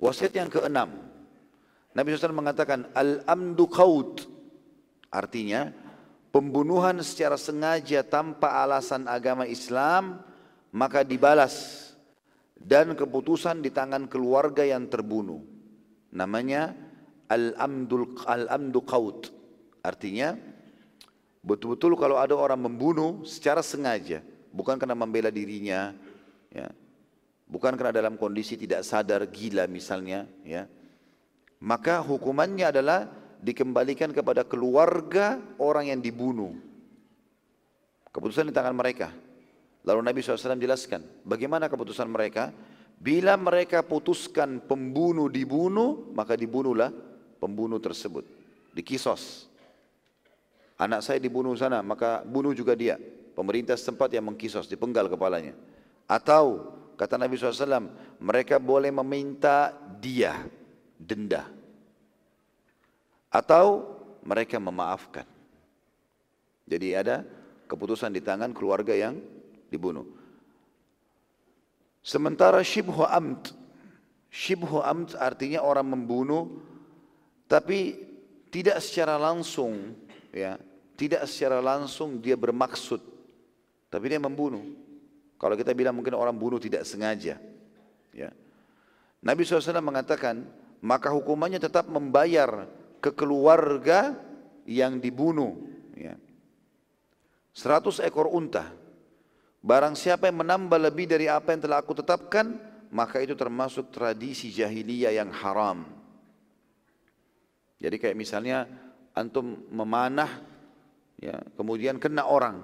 Wasiat 0.00 0.32
yang 0.32 0.48
keenam. 0.48 0.88
Nabi 1.92 2.14
SAW 2.14 2.32
mengatakan 2.32 2.88
al-amdu 2.96 3.68
qaut. 3.68 4.24
Artinya 5.12 5.68
pembunuhan 6.32 7.00
secara 7.04 7.36
sengaja 7.36 8.04
tanpa 8.04 8.60
alasan 8.64 9.04
agama 9.04 9.44
Islam 9.44 10.20
maka 10.72 11.04
dibalas 11.04 11.88
dan 12.56 12.92
keputusan 12.92 13.64
di 13.64 13.72
tangan 13.72 14.04
keluarga 14.04 14.64
yang 14.68 14.84
terbunuh 14.84 15.40
namanya 16.12 16.76
al-amdul 17.28 18.16
al-amdu 18.24 18.80
qaut 18.84 19.30
artinya 19.84 20.36
betul-betul 21.44 21.94
kalau 21.94 22.16
ada 22.18 22.34
orang 22.34 22.60
membunuh 22.60 23.24
secara 23.24 23.62
sengaja 23.62 24.24
bukan 24.52 24.80
karena 24.80 24.96
membela 24.96 25.30
dirinya 25.32 25.92
ya 26.48 26.68
bukan 27.48 27.76
karena 27.76 27.92
dalam 27.92 28.16
kondisi 28.16 28.56
tidak 28.56 28.84
sadar 28.84 29.24
gila 29.28 29.68
misalnya 29.70 30.24
ya 30.44 30.66
maka 31.58 31.98
hukumannya 32.02 32.70
adalah 32.70 33.10
dikembalikan 33.42 34.10
kepada 34.14 34.46
keluarga 34.46 35.38
orang 35.58 35.90
yang 35.94 36.00
dibunuh. 36.02 36.54
Keputusan 38.10 38.50
di 38.50 38.54
tangan 38.54 38.74
mereka. 38.74 39.14
Lalu 39.86 40.00
Nabi 40.02 40.18
SAW 40.20 40.58
jelaskan, 40.58 41.06
bagaimana 41.22 41.70
keputusan 41.70 42.10
mereka? 42.10 42.50
Bila 42.98 43.38
mereka 43.38 43.86
putuskan 43.86 44.58
pembunuh 44.58 45.30
dibunuh, 45.30 46.10
maka 46.18 46.34
dibunuhlah 46.34 46.90
pembunuh 47.38 47.78
tersebut. 47.80 48.26
Dikisos. 48.74 49.46
Anak 50.78 51.02
saya 51.02 51.18
dibunuh 51.18 51.54
sana, 51.58 51.82
maka 51.82 52.22
bunuh 52.22 52.54
juga 52.54 52.74
dia. 52.78 52.98
Pemerintah 53.34 53.74
setempat 53.74 54.14
yang 54.14 54.26
mengkisos, 54.30 54.70
dipenggal 54.70 55.10
kepalanya. 55.10 55.54
Atau, 56.06 56.74
kata 56.94 57.18
Nabi 57.18 57.34
SAW, 57.38 57.90
mereka 58.18 58.58
boleh 58.62 58.90
meminta 58.94 59.74
dia, 59.98 60.46
denda 60.98 61.58
atau 63.28 63.84
mereka 64.24 64.56
memaafkan. 64.56 65.24
Jadi 66.68 66.92
ada 66.92 67.24
keputusan 67.68 68.12
di 68.12 68.20
tangan 68.20 68.52
keluarga 68.52 68.92
yang 68.92 69.16
dibunuh. 69.72 70.04
Sementara 72.04 72.60
shibhu 72.64 73.04
amt, 73.04 73.52
shibhu 74.32 74.80
amt 74.80 75.16
artinya 75.16 75.64
orang 75.64 75.92
membunuh 75.96 76.60
tapi 77.48 77.96
tidak 78.52 78.78
secara 78.84 79.16
langsung 79.16 79.96
ya, 80.30 80.60
tidak 80.94 81.24
secara 81.26 81.58
langsung 81.58 82.20
dia 82.20 82.36
bermaksud 82.36 83.00
tapi 83.88 84.04
dia 84.12 84.20
membunuh. 84.20 84.62
Kalau 85.38 85.54
kita 85.54 85.72
bilang 85.72 85.96
mungkin 85.96 86.14
orang 86.18 86.36
bunuh 86.36 86.60
tidak 86.60 86.84
sengaja 86.84 87.40
ya. 88.12 88.30
Nabi 89.18 89.42
SAW 89.42 89.82
mengatakan 89.82 90.44
maka 90.78 91.10
hukumannya 91.10 91.58
tetap 91.58 91.90
membayar 91.90 92.70
ke 93.02 93.10
keluarga 93.10 94.14
yang 94.68 95.00
dibunuh 95.02 95.56
ya. 95.96 96.14
100 97.56 98.06
ekor 98.06 98.30
unta 98.30 98.70
Barang 99.58 99.98
siapa 99.98 100.30
yang 100.30 100.46
menambah 100.46 100.78
lebih 100.78 101.10
dari 101.10 101.26
apa 101.26 101.50
yang 101.50 101.66
telah 101.66 101.82
aku 101.82 101.90
tetapkan, 101.98 102.54
maka 102.94 103.18
itu 103.18 103.34
termasuk 103.34 103.90
tradisi 103.90 104.54
jahiliyah 104.54 105.18
yang 105.18 105.34
haram. 105.34 105.97
Jadi 107.78 107.96
kayak 107.96 108.16
misalnya 108.18 108.66
antum 109.14 109.66
memanah, 109.70 110.42
ya, 111.18 111.38
kemudian 111.54 112.02
kena 112.02 112.26
orang, 112.26 112.62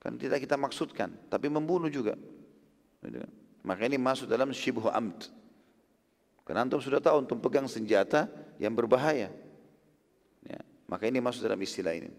kan 0.00 0.20
tidak 0.20 0.44
kita 0.44 0.60
maksudkan, 0.60 1.12
tapi 1.32 1.48
membunuh 1.48 1.88
juga. 1.88 2.16
Gitu 3.00 3.16
kan. 3.20 3.32
Maka 3.60 3.88
ini 3.88 3.96
masuk 4.00 4.28
dalam 4.28 4.52
shibhu 4.52 4.88
amt. 4.88 5.32
Karena 6.44 6.64
antum 6.64 6.80
sudah 6.80 7.00
tahu 7.00 7.24
antum 7.24 7.40
pegang 7.40 7.68
senjata 7.68 8.28
yang 8.60 8.76
berbahaya. 8.76 9.32
Ya, 10.44 10.60
maka 10.88 11.08
ini 11.08 11.20
masuk 11.20 11.44
dalam 11.44 11.60
istilah 11.60 11.96
ini. 11.96 12.10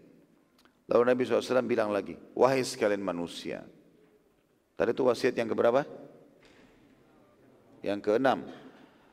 Lalu 0.90 1.02
Nabi 1.14 1.20
SAW 1.22 1.62
bilang 1.62 1.94
lagi, 1.94 2.18
wahai 2.34 2.66
sekalian 2.66 3.02
manusia. 3.02 3.62
Tadi 4.74 4.90
itu 4.90 5.06
wasiat 5.06 5.34
yang 5.38 5.46
keberapa? 5.46 5.86
Yang 7.86 7.98
keenam. 8.02 8.46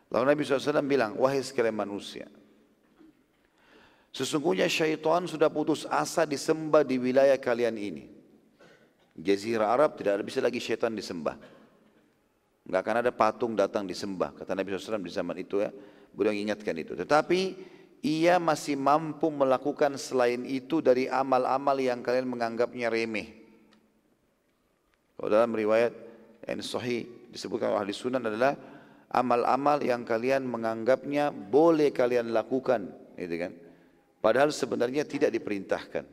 Lalu 0.09 0.23
Nabi 0.33 0.41
SAW 0.41 0.81
bilang, 0.85 1.13
wahai 1.17 1.45
sekalian 1.45 1.77
manusia. 1.77 2.25
Sesungguhnya 4.09 4.65
syaitan 4.65 5.29
sudah 5.29 5.53
putus 5.53 5.85
asa 5.85 6.25
disembah 6.25 6.81
di 6.81 6.97
wilayah 6.97 7.37
kalian 7.37 7.77
ini. 7.77 8.09
Jazirah 9.19 9.69
Arab 9.69 9.99
tidak 9.99 10.23
bisa 10.25 10.41
lagi 10.41 10.57
syaitan 10.57 10.95
disembah. 10.95 11.37
Enggak 12.65 12.81
akan 12.85 12.95
ada 13.05 13.11
patung 13.13 13.53
datang 13.53 13.85
disembah. 13.85 14.33
Kata 14.33 14.53
Nabi 14.57 14.73
SAW 14.73 15.01
di 15.01 15.13
zaman 15.13 15.37
itu 15.37 15.61
ya. 15.61 15.69
Beliau 16.09 16.33
ingatkan 16.33 16.73
itu. 16.73 16.97
Tetapi 16.97 17.41
ia 18.01 18.39
masih 18.39 18.79
mampu 18.79 19.27
melakukan 19.29 19.99
selain 19.99 20.47
itu 20.47 20.79
dari 20.79 21.05
amal-amal 21.11 21.75
yang 21.77 21.99
kalian 21.99 22.25
menganggapnya 22.25 22.87
remeh. 22.87 23.35
Kalau 25.19 25.29
dalam 25.29 25.51
riwayat 25.51 25.91
yang 26.47 26.63
sahih 26.63 27.03
disebutkan 27.27 27.75
oleh 27.75 27.83
ahli 27.83 27.93
sunan 27.93 28.23
adalah 28.23 28.55
amal-amal 29.11 29.83
yang 29.83 30.07
kalian 30.07 30.47
menganggapnya 30.47 31.33
boleh 31.33 31.91
kalian 31.91 32.31
lakukan, 32.31 32.87
gitu 33.19 33.35
kan? 33.35 33.51
Padahal 34.19 34.51
sebenarnya 34.51 35.07
tidak 35.07 35.31
diperintahkan. 35.31 36.03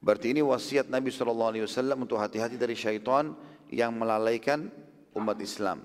Berarti 0.00 0.32
ini 0.32 0.40
wasiat 0.40 0.88
Nabi 0.88 1.12
SAW 1.12 1.52
untuk 2.00 2.16
hati-hati 2.16 2.56
dari 2.56 2.72
syaitan 2.72 3.36
yang 3.68 3.92
melalaikan 3.92 4.72
umat 5.12 5.36
Islam. 5.40 5.84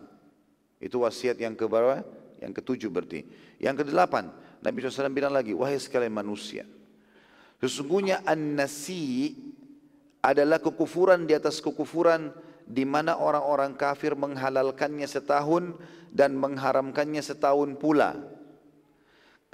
Itu 0.80 1.04
wasiat 1.04 1.36
yang 1.40 1.56
keberapa? 1.56 2.04
Yang 2.40 2.64
ketujuh 2.64 2.90
berarti. 2.92 3.28
Yang 3.60 3.84
kedelapan, 3.84 4.32
Nabi 4.64 4.78
SAW 4.84 5.12
bilang 5.12 5.36
lagi, 5.36 5.52
wahai 5.52 5.80
sekalian 5.80 6.16
manusia. 6.16 6.64
Sesungguhnya 7.60 8.24
an-nasi 8.28 9.36
adalah 10.20 10.60
kekufuran 10.60 11.28
di 11.28 11.36
atas 11.36 11.64
kekufuran 11.64 12.32
di 12.66 12.84
mana 12.84 13.16
orang-orang 13.20 13.78
kafir 13.78 14.18
menghalalkannya 14.18 15.06
setahun 15.06 15.78
dan 16.12 16.34
mengharamkannya 16.36 17.22
setahun 17.22 17.78
pula. 17.78 18.35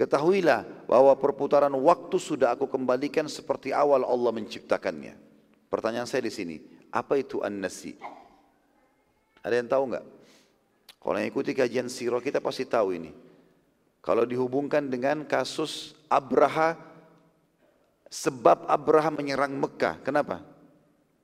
Ketahuilah 0.02 0.90
bahwa 0.90 1.14
perputaran 1.14 1.70
waktu 1.78 2.18
sudah 2.18 2.58
aku 2.58 2.66
kembalikan 2.66 3.30
seperti 3.30 3.70
awal 3.70 4.02
Allah 4.02 4.34
menciptakannya. 4.34 5.14
Pertanyaan 5.70 6.10
saya 6.10 6.26
di 6.26 6.34
sini, 6.34 6.58
apa 6.90 7.22
itu 7.22 7.38
an-nasi? 7.46 7.94
Ada 9.46 9.62
yang 9.62 9.70
tahu 9.70 9.84
enggak? 9.94 10.06
Kalau 10.98 11.18
yang 11.22 11.30
ikuti 11.30 11.54
kajian 11.54 11.86
sirah 11.86 12.18
kita 12.18 12.42
pasti 12.42 12.66
tahu 12.66 12.98
ini. 12.98 13.14
Kalau 14.02 14.26
dihubungkan 14.26 14.90
dengan 14.90 15.22
kasus 15.22 15.94
Abraha, 16.10 16.74
sebab 18.10 18.66
Abraha 18.66 19.14
menyerang 19.14 19.54
Mekah. 19.54 20.02
Kenapa? 20.02 20.42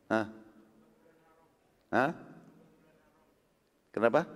Hah? 0.05 0.29
Hah? 1.89 2.11
Kenapa? 3.89 4.29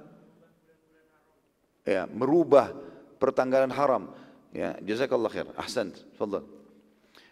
Ya, 1.85 2.09
merubah 2.09 2.73
pertanggalan 3.21 3.69
haram. 3.69 4.09
Ya, 4.51 4.75
jazakallah 4.83 5.31
khair. 5.31 5.47
Ahsan. 5.55 5.95
Fadal. 6.19 6.43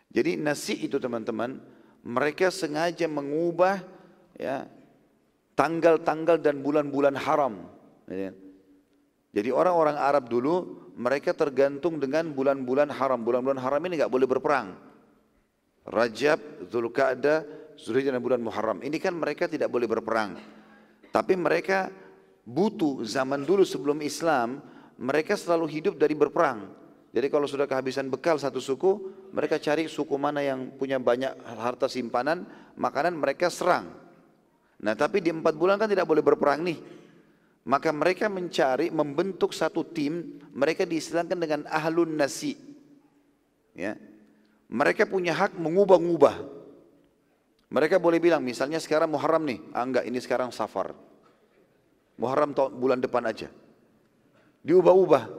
Jadi 0.10 0.40
nasi 0.40 0.74
itu 0.88 0.98
teman-teman, 0.98 1.62
mereka 2.02 2.50
sengaja 2.50 3.06
mengubah 3.06 3.84
ya 4.40 4.66
tanggal-tanggal 5.54 6.40
dan 6.40 6.64
bulan-bulan 6.64 7.14
haram 7.20 7.68
Ya. 8.10 8.34
Jadi 9.30 9.54
orang-orang 9.54 9.94
Arab 10.02 10.26
dulu 10.26 10.90
mereka 10.98 11.38
tergantung 11.38 12.02
dengan 12.02 12.34
bulan-bulan 12.34 12.90
haram. 12.90 13.22
Bulan-bulan 13.22 13.62
haram 13.62 13.78
ini 13.86 14.02
nggak 14.02 14.10
boleh 14.10 14.26
berperang. 14.26 14.74
Rajab, 15.86 16.66
Zulkaadah, 16.74 17.46
Zulhijjah 17.78 18.18
dan 18.18 18.22
bulan 18.26 18.42
Muharram. 18.42 18.82
Ini 18.82 18.98
kan 18.98 19.14
mereka 19.14 19.46
tidak 19.46 19.70
boleh 19.70 19.86
berperang. 19.86 20.42
Tapi 21.14 21.38
mereka 21.38 21.94
butuh 22.42 23.06
zaman 23.06 23.46
dulu 23.46 23.62
sebelum 23.62 24.02
Islam, 24.02 24.66
mereka 24.98 25.38
selalu 25.38 25.70
hidup 25.70 25.96
dari 26.02 26.18
berperang. 26.18 26.66
Jadi 27.10 27.28
kalau 27.34 27.50
sudah 27.50 27.66
kehabisan 27.66 28.06
bekal 28.06 28.38
satu 28.38 28.62
suku, 28.62 29.10
mereka 29.34 29.58
cari 29.58 29.90
suku 29.90 30.14
mana 30.14 30.46
yang 30.46 30.78
punya 30.78 31.02
banyak 31.02 31.34
harta 31.42 31.90
simpanan, 31.90 32.46
makanan 32.78 33.18
mereka 33.18 33.50
serang. 33.50 33.90
Nah 34.80 34.94
tapi 34.94 35.18
di 35.20 35.34
empat 35.34 35.58
bulan 35.58 35.82
kan 35.82 35.90
tidak 35.90 36.06
boleh 36.06 36.22
berperang 36.22 36.62
nih. 36.62 36.78
Maka 37.66 37.90
mereka 37.94 38.30
mencari, 38.30 38.90
membentuk 38.90 39.54
satu 39.54 39.86
tim, 39.86 40.42
mereka 40.54 40.86
diistilahkan 40.86 41.38
dengan 41.38 41.62
ahlun 41.70 42.18
nasi. 42.18 42.58
Ya. 43.78 43.98
Mereka 44.70 45.10
punya 45.10 45.34
hak 45.34 45.58
mengubah-ubah. 45.58 46.38
Mereka 47.70 48.02
boleh 48.02 48.18
bilang, 48.18 48.42
misalnya 48.42 48.82
sekarang 48.82 49.14
Muharram 49.14 49.46
nih, 49.46 49.62
ah 49.74 49.86
enggak 49.86 50.06
ini 50.10 50.18
sekarang 50.18 50.50
Safar. 50.50 50.98
Muharram 52.18 52.58
tahun 52.58 52.74
bulan 52.78 53.00
depan 53.02 53.22
aja. 53.30 53.54
Diubah-ubah. 54.66 55.30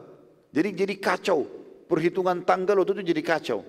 Jadi 0.54 0.68
jadi 0.74 0.94
kacau. 0.98 1.59
Perhitungan 1.90 2.46
tanggal 2.46 2.78
waktu 2.78 3.02
itu 3.02 3.10
jadi 3.10 3.22
kacau. 3.26 3.66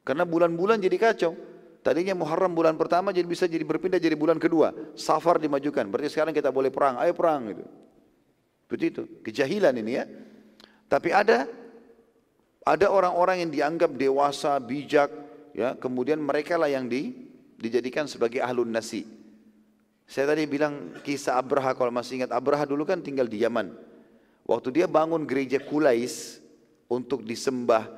Karena 0.00 0.24
bulan-bulan 0.24 0.80
jadi 0.80 0.96
kacau. 0.96 1.36
Tadinya 1.84 2.16
Muharram 2.16 2.56
bulan 2.56 2.80
pertama 2.80 3.12
jadi 3.12 3.28
bisa 3.28 3.44
jadi 3.44 3.60
berpindah 3.60 4.00
jadi 4.00 4.16
bulan 4.16 4.40
kedua. 4.40 4.72
Safar 4.96 5.36
dimajukan. 5.36 5.84
Berarti 5.92 6.08
sekarang 6.16 6.32
kita 6.32 6.48
boleh 6.48 6.72
perang. 6.72 6.96
Ayo 6.96 7.12
perang 7.12 7.52
gitu. 7.52 7.64
Seperti 8.64 8.84
itu. 8.88 9.02
Kejahilan 9.20 9.76
ini 9.76 9.92
ya. 9.92 10.08
Tapi 10.88 11.12
ada 11.12 11.44
ada 12.64 12.86
orang-orang 12.88 13.44
yang 13.44 13.50
dianggap 13.52 13.92
dewasa, 13.92 14.56
bijak, 14.56 15.12
ya. 15.52 15.76
Kemudian 15.76 16.16
mereka 16.24 16.56
lah 16.56 16.72
yang 16.72 16.88
di, 16.88 17.12
dijadikan 17.60 18.08
sebagai 18.08 18.40
ahlun 18.40 18.72
nasi. 18.72 19.04
Saya 20.08 20.32
tadi 20.32 20.48
bilang 20.48 20.96
kisah 21.04 21.36
Abraha 21.36 21.76
kalau 21.76 21.92
masih 21.92 22.24
ingat 22.24 22.32
Abraha 22.32 22.64
dulu 22.64 22.88
kan 22.88 23.04
tinggal 23.04 23.28
di 23.28 23.44
Yaman. 23.44 23.72
Waktu 24.48 24.68
dia 24.80 24.86
bangun 24.88 25.24
gereja 25.28 25.60
Kulais 25.60 26.43
untuk 26.88 27.24
disembah, 27.24 27.88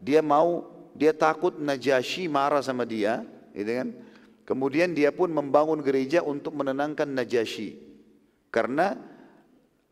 dia 0.00 0.20
mau 0.20 0.68
dia 0.94 1.14
takut 1.14 1.56
Najasyi 1.56 2.26
marah 2.26 2.60
sama 2.60 2.84
dia, 2.84 3.24
gitu 3.54 3.70
kan? 3.70 3.88
Kemudian 4.44 4.90
dia 4.90 5.14
pun 5.14 5.30
membangun 5.30 5.78
gereja 5.78 6.26
untuk 6.26 6.58
menenangkan 6.58 7.06
Najasyi. 7.06 7.78
Karena 8.50 8.98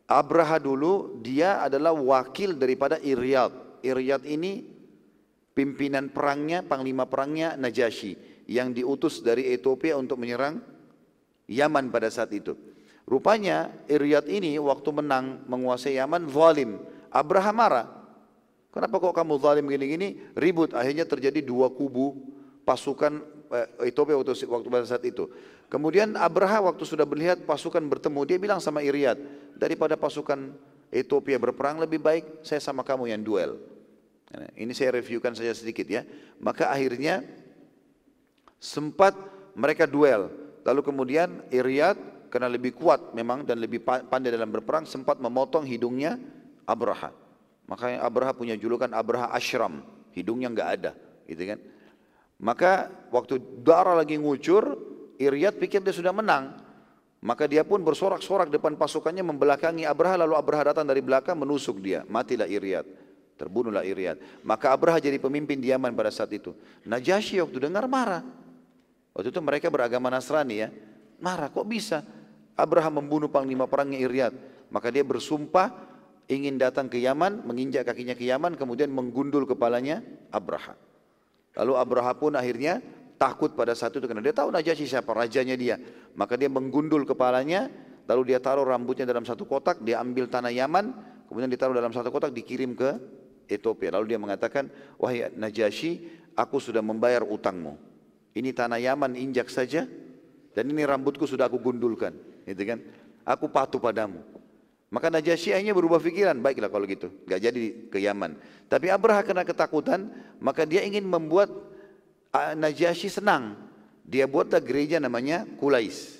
Abraha 0.09 0.59
dulu 0.59 1.21
dia 1.23 1.63
adalah 1.63 1.95
wakil 1.95 2.59
daripada 2.59 2.99
Iryad. 2.99 3.79
Iryad 3.85 4.27
ini 4.27 4.67
pimpinan 5.55 6.11
perangnya, 6.11 6.65
panglima 6.65 7.07
perangnya 7.07 7.55
Najasyi 7.55 8.43
yang 8.49 8.73
diutus 8.73 9.21
dari 9.21 9.47
Ethiopia 9.53 9.95
untuk 9.95 10.19
menyerang 10.19 10.59
Yaman 11.47 11.87
pada 11.93 12.09
saat 12.11 12.33
itu. 12.35 12.57
Rupanya 13.09 13.73
Iryad 13.89 14.29
ini 14.29 14.57
waktu 14.61 14.89
menang 14.93 15.45
menguasai 15.49 15.97
Yaman 15.97 16.29
zalim. 16.29 16.77
Abraha 17.09 17.51
marah. 17.53 17.87
Kenapa 18.69 19.01
kok 19.01 19.15
kamu 19.17 19.33
zalim 19.41 19.65
gini-gini? 19.65 20.21
Ribut, 20.37 20.77
akhirnya 20.77 21.03
terjadi 21.05 21.41
dua 21.41 21.73
kubu 21.73 22.17
pasukan 22.63 23.21
eh, 23.49 23.89
Ethiopia 23.89 24.17
waktu, 24.17 24.45
waktu 24.45 24.67
pada 24.69 24.85
saat 24.85 25.03
itu. 25.05 25.25
Kemudian 25.69 26.13
Abraha 26.17 26.61
waktu 26.69 26.85
sudah 26.85 27.05
melihat 27.05 27.41
pasukan 27.45 27.81
bertemu, 27.81 28.21
dia 28.25 28.37
bilang 28.37 28.61
sama 28.61 28.85
Iriad, 28.85 29.17
daripada 29.57 29.97
pasukan 29.97 30.53
Ethiopia 30.89 31.37
berperang 31.37 31.81
lebih 31.81 32.01
baik 32.01 32.45
saya 32.45 32.61
sama 32.61 32.81
kamu 32.85 33.09
yang 33.09 33.21
duel. 33.21 33.57
Ini 34.53 34.69
saya 34.77 35.01
reviewkan 35.01 35.33
saja 35.33 35.53
sedikit 35.57 35.89
ya. 35.89 36.05
Maka 36.37 36.69
akhirnya 36.69 37.25
Sempat 38.59 39.15
mereka 39.55 39.87
duel. 39.87 40.27
Lalu 40.67 40.83
kemudian 40.83 41.47
Iryad 41.47 41.95
karena 42.27 42.51
lebih 42.51 42.75
kuat 42.75 43.15
memang 43.15 43.47
dan 43.47 43.57
lebih 43.57 43.79
pandai 43.81 44.35
dalam 44.35 44.51
berperang 44.51 44.83
sempat 44.83 45.17
memotong 45.17 45.63
hidungnya 45.63 46.19
Abraha. 46.67 47.15
Makanya 47.69 48.01
Abraha 48.01 48.33
punya 48.33 48.57
julukan 48.57 48.89
Abraha 48.89 49.29
Ashram, 49.29 49.85
hidungnya 50.17 50.49
nggak 50.49 50.69
ada, 50.81 50.91
gitu 51.29 51.53
kan? 51.53 51.59
Maka 52.41 52.89
waktu 53.13 53.37
darah 53.61 53.93
lagi 53.93 54.17
ngucur, 54.17 54.73
Iryad 55.21 55.61
pikir 55.61 55.85
dia 55.85 55.93
sudah 55.93 56.09
menang. 56.09 56.57
Maka 57.19 57.51
dia 57.51 57.67
pun 57.67 57.83
bersorak-sorak 57.83 58.47
depan 58.47 58.79
pasukannya 58.79 59.21
membelakangi 59.21 59.83
Abraha 59.83 60.23
lalu 60.23 60.39
Abraha 60.39 60.71
datang 60.71 60.87
dari 60.87 61.03
belakang 61.03 61.35
menusuk 61.35 61.83
dia. 61.83 62.07
Matilah 62.07 62.47
Iryad. 62.47 62.87
Terbunuhlah 63.35 63.83
Iryad. 63.83 64.23
Maka 64.47 64.71
Abraha 64.71 65.03
jadi 65.03 65.19
pemimpin 65.19 65.59
Yaman 65.59 65.91
pada 65.91 66.15
saat 66.15 66.31
itu. 66.31 66.55
Najasyi 66.87 67.43
waktu 67.43 67.67
dengar 67.67 67.91
marah. 67.91 68.23
Waktu 69.11 69.35
itu 69.35 69.39
mereka 69.43 69.67
beragama 69.67 70.07
Nasrani 70.07 70.63
ya. 70.63 70.71
Marah 71.19 71.51
kok 71.51 71.67
bisa 71.67 72.07
Abraham 72.55 73.03
membunuh 73.03 73.27
panglima 73.27 73.67
perangnya 73.67 73.99
Iryad. 73.99 74.33
Maka 74.71 74.87
dia 74.87 75.03
bersumpah 75.03 75.88
ingin 76.29 76.61
datang 76.61 76.85
ke 76.85 77.01
Yaman, 77.01 77.43
menginjak 77.43 77.89
kakinya 77.89 78.13
ke 78.13 78.23
Yaman, 78.29 78.53
kemudian 78.53 78.93
menggundul 78.93 79.49
kepalanya 79.49 80.05
Abraha. 80.29 80.77
Lalu 81.57 81.73
Abraha 81.75 82.13
pun 82.13 82.37
akhirnya 82.37 82.79
takut 83.17 83.51
pada 83.57 83.73
saat 83.73 83.91
itu 83.97 84.05
karena 84.05 84.21
dia 84.21 84.31
tahu 84.31 84.53
Najasyi 84.53 84.85
siapa, 84.85 85.11
rajanya 85.11 85.57
dia. 85.57 85.75
Maka 86.13 86.37
dia 86.37 86.47
menggundul 86.47 87.03
kepalanya, 87.03 87.67
lalu 88.05 88.31
dia 88.31 88.39
taruh 88.39 88.63
rambutnya 88.63 89.09
dalam 89.09 89.25
satu 89.25 89.49
kotak, 89.49 89.81
dia 89.81 89.99
ambil 89.99 90.29
tanah 90.29 90.53
Yaman, 90.53 90.93
kemudian 91.25 91.49
ditaruh 91.49 91.73
dalam 91.73 91.89
satu 91.91 92.13
kotak, 92.13 92.29
dikirim 92.29 92.77
ke 92.77 92.95
Ethiopia. 93.49 93.97
Lalu 93.97 94.13
dia 94.13 94.19
mengatakan, 94.21 94.69
wahai 95.01 95.33
Najasyi, 95.33 96.05
aku 96.37 96.61
sudah 96.61 96.85
membayar 96.85 97.25
utangmu. 97.25 97.75
Ini 98.37 98.53
tanah 98.53 98.77
Yaman 98.77 99.17
injak 99.17 99.49
saja, 99.49 99.89
dan 100.53 100.63
ini 100.69 100.85
rambutku 100.85 101.25
sudah 101.25 101.49
aku 101.49 101.57
gundulkan. 101.57 102.13
Gitu 102.45 102.61
kan? 102.69 102.79
Aku 103.25 103.49
patuh 103.49 103.81
padamu. 103.81 104.21
Maka 104.89 105.13
Najasyi 105.13 105.53
akhirnya 105.53 105.77
berubah 105.77 106.01
pikiran, 106.01 106.41
baiklah 106.41 106.65
kalau 106.73 106.89
gitu, 106.89 107.13
gak 107.29 107.45
jadi 107.45 107.93
ke 107.93 108.01
Yaman. 108.01 108.33
Tapi 108.65 108.89
Abraha 108.89 109.21
kena 109.21 109.45
ketakutan, 109.45 110.09
maka 110.41 110.65
dia 110.65 110.81
ingin 110.81 111.05
membuat 111.05 111.53
ah, 112.33 112.57
Najasyi 112.57 113.13
senang. 113.13 113.53
Dia 114.01 114.25
buatlah 114.25 114.57
gereja 114.57 114.97
namanya 114.97 115.45
Kulais. 115.61 116.17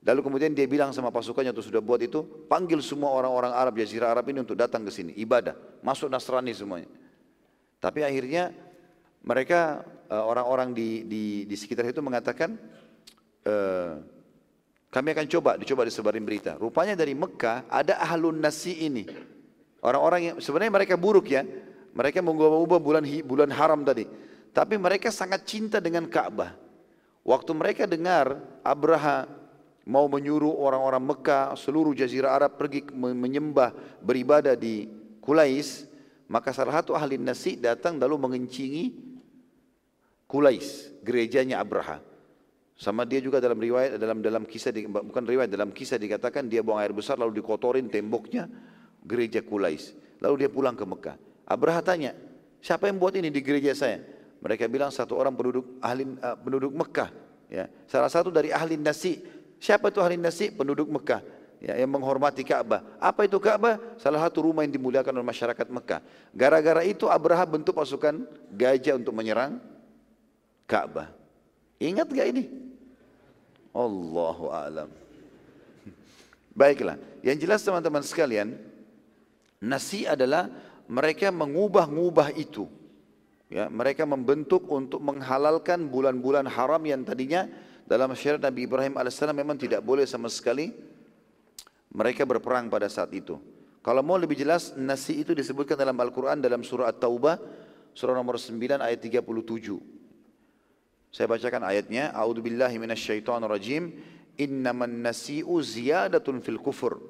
Lalu 0.00 0.24
kemudian 0.24 0.56
dia 0.56 0.64
bilang 0.64 0.96
sama 0.96 1.12
pasukannya 1.12 1.52
untuk 1.52 1.68
sudah 1.68 1.84
buat 1.84 2.00
itu, 2.00 2.24
panggil 2.48 2.80
semua 2.80 3.12
orang-orang 3.12 3.52
Arab, 3.52 3.76
Jazirah 3.76 4.08
Arab 4.08 4.24
ini 4.32 4.40
untuk 4.40 4.56
datang 4.56 4.80
ke 4.80 4.88
sini, 4.88 5.12
ibadah, 5.20 5.52
masuk 5.84 6.08
Nasrani 6.08 6.56
semuanya. 6.56 6.88
Tapi 7.76 8.00
akhirnya 8.00 8.56
mereka 9.20 9.84
ah, 10.08 10.24
orang-orang 10.24 10.72
di, 10.72 11.04
di, 11.04 11.24
di 11.44 11.56
sekitar 11.60 11.84
itu 11.84 12.00
mengatakan, 12.00 12.56
uh, 13.44 14.15
kami 14.90 15.12
akan 15.12 15.26
coba, 15.28 15.50
dicoba 15.58 15.82
disebarin 15.84 16.22
berita. 16.22 16.54
Rupanya 16.56 16.94
dari 16.94 17.12
Mekah 17.12 17.66
ada 17.68 17.98
ahlun 18.00 18.38
nasi 18.38 18.86
ini. 18.86 19.04
Orang-orang 19.82 20.20
yang 20.32 20.36
sebenarnya 20.38 20.72
mereka 20.72 20.94
buruk 20.94 21.30
ya. 21.30 21.42
Mereka 21.96 22.20
mengubah-ubah 22.20 22.78
bulan 22.80 23.04
bulan 23.24 23.50
haram 23.52 23.80
tadi. 23.82 24.04
Tapi 24.52 24.80
mereka 24.80 25.12
sangat 25.12 25.44
cinta 25.44 25.80
dengan 25.80 26.08
Ka'bah. 26.08 26.56
Waktu 27.26 27.50
mereka 27.52 27.84
dengar 27.84 28.40
Abraha 28.62 29.28
mau 29.86 30.06
menyuruh 30.10 30.50
orang-orang 30.50 31.14
Mekah, 31.14 31.54
seluruh 31.58 31.92
jazirah 31.92 32.34
Arab 32.34 32.58
pergi 32.58 32.86
menyembah, 32.94 33.74
beribadah 34.02 34.54
di 34.54 34.88
Kulais, 35.20 35.86
maka 36.30 36.50
salah 36.54 36.82
satu 36.82 36.94
ahli 36.94 37.18
nasi 37.18 37.58
datang 37.58 37.98
lalu 37.98 38.18
mengencingi 38.18 38.84
Kulais, 40.26 40.90
gerejanya 41.06 41.62
Abraha. 41.62 42.02
Sama 42.76 43.08
dia 43.08 43.24
juga 43.24 43.40
dalam 43.40 43.56
riwayat 43.56 43.96
dalam 43.96 44.20
dalam 44.20 44.44
kisah 44.44 44.68
bukan 44.84 45.24
riwayat 45.24 45.48
dalam 45.48 45.72
kisah 45.72 45.96
dikatakan 45.96 46.44
dia 46.44 46.60
buang 46.60 46.76
air 46.76 46.92
besar 46.92 47.16
lalu 47.16 47.40
dikotorin 47.40 47.88
temboknya 47.88 48.52
gereja 49.00 49.40
Kulais. 49.40 49.96
Lalu 50.20 50.44
dia 50.44 50.50
pulang 50.52 50.76
ke 50.76 50.84
Mekah. 50.84 51.16
Abraha 51.48 51.80
tanya, 51.80 52.12
siapa 52.60 52.92
yang 52.92 53.00
buat 53.00 53.16
ini 53.16 53.32
di 53.32 53.40
gereja 53.40 53.72
saya? 53.72 54.04
Mereka 54.44 54.68
bilang 54.68 54.92
satu 54.92 55.16
orang 55.16 55.32
penduduk 55.32 55.80
ahli 55.80 56.04
uh, 56.20 56.36
penduduk 56.36 56.72
Mekah. 56.76 57.08
Ya, 57.48 57.70
salah 57.88 58.12
satu 58.12 58.28
dari 58.28 58.52
ahli 58.52 58.76
nasi. 58.76 59.24
Siapa 59.56 59.88
itu 59.88 60.04
ahli 60.04 60.20
nasi? 60.20 60.52
Penduduk 60.52 60.92
Mekah. 60.92 61.24
Ya, 61.56 61.80
yang 61.80 61.88
menghormati 61.88 62.44
Ka'bah. 62.44 62.84
Apa 63.00 63.24
itu 63.24 63.40
Ka'bah? 63.40 63.80
Salah 63.96 64.20
satu 64.20 64.44
rumah 64.44 64.60
yang 64.68 64.76
dimuliakan 64.76 65.16
oleh 65.16 65.24
masyarakat 65.24 65.66
Mekah. 65.72 66.04
Gara-gara 66.36 66.84
itu 66.84 67.08
Abraha 67.08 67.48
bentuk 67.48 67.72
pasukan 67.72 68.28
gajah 68.52 69.00
untuk 69.00 69.16
menyerang 69.16 69.56
Ka'bah. 70.68 71.08
Ingat 71.80 72.12
gak 72.12 72.28
ini? 72.36 72.65
Allahu 73.76 74.48
alam. 74.48 74.88
Baiklah, 76.56 76.96
yang 77.20 77.36
jelas 77.36 77.60
teman-teman 77.60 78.00
sekalian, 78.00 78.56
nasi 79.60 80.08
adalah 80.08 80.48
mereka 80.88 81.28
mengubah-ngubah 81.28 82.32
itu. 82.40 82.64
Ya, 83.52 83.68
mereka 83.68 84.08
membentuk 84.08 84.64
untuk 84.72 84.98
menghalalkan 85.04 85.86
bulan-bulan 85.86 86.48
haram 86.48 86.80
yang 86.82 87.04
tadinya 87.04 87.46
dalam 87.86 88.10
syariat 88.18 88.50
Nabi 88.50 88.66
Ibrahim 88.66 88.98
AS 88.98 89.22
memang 89.22 89.54
tidak 89.54 89.84
boleh 89.86 90.02
sama 90.02 90.26
sekali 90.26 90.74
mereka 91.94 92.26
berperang 92.26 92.66
pada 92.66 92.90
saat 92.90 93.14
itu. 93.14 93.38
Kalau 93.86 94.02
mau 94.02 94.18
lebih 94.18 94.34
jelas, 94.34 94.74
nasi 94.74 95.22
itu 95.22 95.30
disebutkan 95.30 95.78
dalam 95.78 95.94
Al-Quran 95.94 96.42
dalam 96.42 96.66
surah 96.66 96.90
At-Taubah, 96.90 97.38
surah 97.94 98.18
nomor 98.18 98.34
9 98.34 98.82
ayat 98.82 98.98
37. 98.98 99.95
Saya 101.16 101.32
bacakan 101.32 101.64
ayatnya. 101.64 102.12
A'udzubillahi 102.12 102.76
minasyaitonirrajim. 102.76 103.88
Innaman 104.36 105.00
nasi'u 105.00 105.56
ziyadatun 105.64 106.44
fil 106.44 106.60
kufur. 106.60 107.00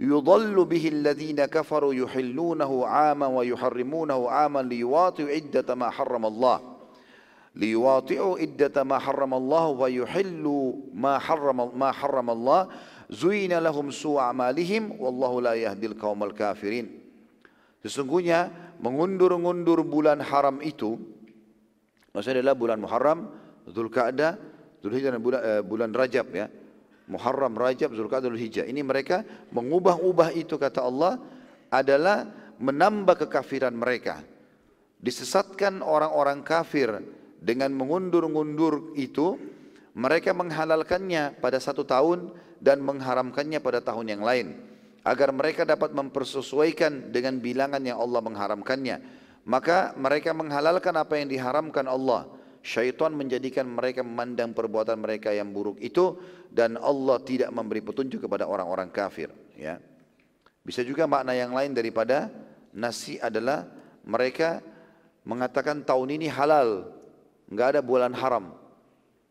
Yudallu 0.00 0.64
bihi 0.64 0.88
alladhina 0.88 1.44
kafaru 1.44 1.92
yuhillunahu 1.92 2.88
'aman 2.88 3.36
wa 3.36 3.44
'aman 4.32 4.64
liwati'u 4.64 5.28
iddata 5.28 5.76
ma 5.76 5.92
harramallah. 5.92 6.64
Liwati'u 7.52 8.40
iddata 8.40 8.80
ma 8.80 8.96
harramallah 8.96 9.76
wa 9.76 9.92
yuhillu 9.92 10.88
ma 10.96 11.20
harram 11.20 11.68
ma 11.76 11.92
harramallah. 11.92 12.72
Zuina 13.12 13.60
lahum 13.60 13.92
su'amalihim 13.92 14.96
wallahu 14.96 15.44
la 15.44 15.52
yahdil 15.52 16.00
qaumal 16.00 16.32
kafirin. 16.32 16.88
Sesungguhnya 17.84 18.48
mengundur-undur 18.80 19.84
bulan 19.84 20.24
haram 20.24 20.64
itu 20.64 20.96
Maksudnya 22.14 22.46
adalah 22.46 22.54
bulan 22.54 22.78
Muharram, 22.78 23.26
Zulkaadah, 23.66 24.38
Zulhijjah 24.78 25.18
dan 25.18 25.20
bulan, 25.20 25.40
uh, 25.42 25.62
bulan 25.66 25.90
Rajab 25.90 26.30
ya. 26.30 26.46
Muharram, 27.10 27.58
Rajab, 27.58 27.90
Zulkaadah, 27.90 28.30
Zulhijjah. 28.30 28.64
Ini 28.70 28.86
mereka 28.86 29.26
mengubah-ubah 29.50 30.30
itu 30.38 30.54
kata 30.54 30.86
Allah 30.86 31.18
adalah 31.74 32.30
menambah 32.62 33.26
kekafiran 33.26 33.74
mereka. 33.74 34.22
Disesatkan 35.02 35.82
orang-orang 35.82 36.46
kafir 36.46 37.02
dengan 37.42 37.74
mengundur-undur 37.74 38.94
itu, 38.94 39.36
mereka 39.98 40.30
menghalalkannya 40.32 41.42
pada 41.42 41.58
satu 41.58 41.82
tahun 41.82 42.30
dan 42.62 42.78
mengharamkannya 42.80 43.58
pada 43.58 43.82
tahun 43.82 44.06
yang 44.16 44.22
lain. 44.22 44.54
Agar 45.04 45.34
mereka 45.34 45.68
dapat 45.68 45.92
mempersesuaikan 45.92 47.12
dengan 47.12 47.36
bilangan 47.42 47.82
yang 47.84 48.00
Allah 48.00 48.24
mengharamkannya 48.24 49.23
maka 49.44 49.92
mereka 49.96 50.32
menghalalkan 50.32 50.92
apa 50.96 51.20
yang 51.20 51.28
diharamkan 51.28 51.84
Allah. 51.84 52.28
Syaitan 52.64 53.12
menjadikan 53.12 53.68
mereka 53.68 54.00
memandang 54.00 54.56
perbuatan 54.56 54.96
mereka 54.96 55.28
yang 55.36 55.52
buruk 55.52 55.76
itu 55.84 56.16
dan 56.48 56.80
Allah 56.80 57.20
tidak 57.20 57.52
memberi 57.52 57.84
petunjuk 57.84 58.24
kepada 58.24 58.48
orang-orang 58.48 58.88
kafir. 58.88 59.28
Ya. 59.52 59.76
Bisa 60.64 60.80
juga 60.80 61.04
makna 61.04 61.36
yang 61.36 61.52
lain 61.52 61.76
daripada 61.76 62.32
nasi 62.72 63.20
adalah 63.20 63.68
mereka 64.00 64.64
mengatakan 65.28 65.84
tahun 65.84 66.16
ini 66.16 66.32
halal, 66.32 66.88
nggak 67.52 67.76
ada 67.76 67.80
bulan 67.84 68.16
haram. 68.16 68.56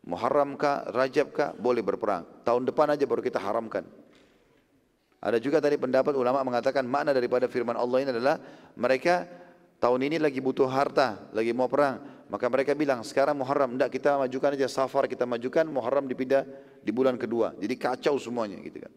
Muharram 0.06 0.54
kah, 0.54 0.86
Rajab 0.94 1.34
kah, 1.34 1.50
boleh 1.58 1.82
berperang. 1.82 2.22
Tahun 2.46 2.62
depan 2.62 2.92
aja 2.94 3.02
baru 3.02 3.18
kita 3.18 3.42
haramkan. 3.42 3.82
Ada 5.18 5.40
juga 5.40 5.58
tadi 5.58 5.74
pendapat 5.80 6.12
ulama 6.14 6.44
mengatakan 6.44 6.84
makna 6.84 7.16
daripada 7.16 7.48
firman 7.48 7.74
Allah 7.74 7.98
ini 8.04 8.10
adalah 8.12 8.36
mereka 8.76 9.24
tahun 9.84 10.00
ini 10.08 10.16
lagi 10.16 10.40
butuh 10.40 10.64
harta, 10.64 11.28
lagi 11.36 11.52
mau 11.52 11.68
perang. 11.68 12.00
Maka 12.32 12.48
mereka 12.48 12.72
bilang, 12.72 13.04
sekarang 13.04 13.36
Muharram, 13.36 13.76
tidak 13.76 13.92
kita 13.92 14.16
majukan 14.16 14.56
aja 14.56 14.64
safar, 14.64 15.04
kita 15.04 15.28
majukan, 15.28 15.68
Muharram 15.68 16.08
dipindah 16.08 16.48
di 16.80 16.88
bulan 16.88 17.20
kedua. 17.20 17.52
Jadi 17.60 17.76
kacau 17.76 18.16
semuanya 18.16 18.56
gitu 18.64 18.80
kan. 18.80 18.92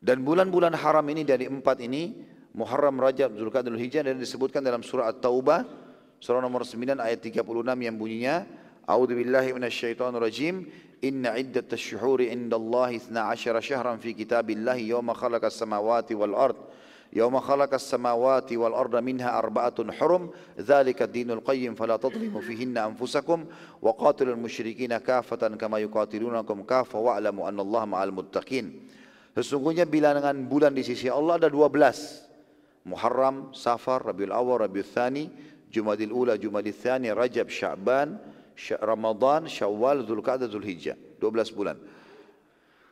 Dan 0.00 0.24
bulan-bulan 0.24 0.72
haram 0.72 1.04
ini 1.12 1.28
dari 1.28 1.44
empat 1.44 1.84
ini, 1.84 2.16
Muharram, 2.56 2.96
Rajab, 2.96 3.36
Zulqa'dah, 3.36 3.76
Hijjah, 3.76 4.08
dan 4.08 4.16
disebutkan 4.16 4.64
dalam 4.64 4.80
surah 4.80 5.12
At-Taubah, 5.12 5.68
surah 6.16 6.40
nomor 6.40 6.64
9 6.64 6.96
ayat 6.96 7.20
36 7.20 7.44
yang 7.76 8.00
bunyinya, 8.00 8.48
A'udzu 8.88 9.14
billahi 9.20 9.52
minasyaitonir 9.52 10.18
rajim. 10.18 10.64
Inna 11.04 11.36
iddat 11.36 11.68
asy-syuhuri 11.68 12.32
indallahi 12.32 13.00
12 13.04 13.60
syahran 13.60 14.00
fi 14.00 14.16
kitabillahi 14.16 14.88
yawma 14.90 15.12
khalaqas 15.12 15.60
samawati 15.60 16.16
wal 16.16 16.32
ard. 16.32 16.58
يوم 17.12 17.40
خلق 17.40 17.74
السماوات 17.74 18.52
والأرض 18.52 18.96
منها 18.96 19.38
أربعة 19.38 19.92
حرم 19.92 20.30
ذلك 20.60 21.02
الدين 21.02 21.30
القيم 21.30 21.74
فلا 21.74 21.96
تظلموا 21.96 22.40
فيهن 22.40 22.78
أنفسكم 22.78 23.44
وقاتلوا 23.82 24.34
المشركين 24.34 24.98
كافة 24.98 25.48
كما 25.48 25.78
يقاتلونكم 25.78 26.62
كافة 26.62 26.98
واعلموا 26.98 27.48
أن 27.48 27.60
الله 27.60 27.84
مع 27.84 28.04
المتقين 28.04 28.66
Sesungguhnya 29.30 29.86
bilangan 29.86 30.34
bulan 30.50 30.74
di 30.74 30.82
sisi 30.82 31.06
Allah 31.06 31.38
ada 31.38 31.46
12. 31.46 32.82
Muharram, 32.82 33.54
Safar, 33.54 34.02
Rabiul 34.02 34.34
Awal, 34.34 34.66
Rabiul 34.66 34.90
Thani, 34.90 35.30
Jumadil 35.70 36.10
Ula, 36.10 36.34
Jumadil 36.34 36.74
Thani, 36.74 37.14
Rajab, 37.14 37.46
Sya'ban, 37.46 38.18
Ramadan, 38.82 39.46
Syawal, 39.46 40.02
Dzulqa'dah, 40.02 40.50
Dzulhijjah. 40.50 40.98
12 41.22 41.54
bulan. 41.54 41.78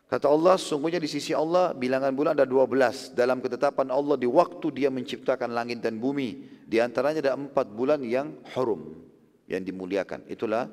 Kata 0.09 0.25
Allah, 0.25 0.57
sungguhnya 0.57 0.97
di 0.97 1.05
sisi 1.05 1.37
Allah 1.37 1.77
bilangan 1.77 2.17
bulan 2.17 2.33
ada 2.33 2.49
12 2.49 3.13
dalam 3.13 3.45
ketetapan 3.45 3.93
Allah 3.93 4.17
di 4.17 4.25
waktu 4.25 4.73
dia 4.73 4.89
menciptakan 4.89 5.53
langit 5.53 5.85
dan 5.85 6.01
bumi. 6.01 6.49
Di 6.65 6.81
antaranya 6.81 7.21
ada 7.21 7.33
empat 7.37 7.69
bulan 7.69 8.01
yang 8.01 8.33
harum, 8.57 8.97
yang 9.45 9.61
dimuliakan. 9.61 10.25
Itulah 10.25 10.65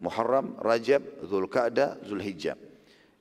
Muharram, 0.00 0.56
Rajab, 0.64 1.04
Zulqa'dah, 1.28 2.08
Zulhijjah. 2.08 2.56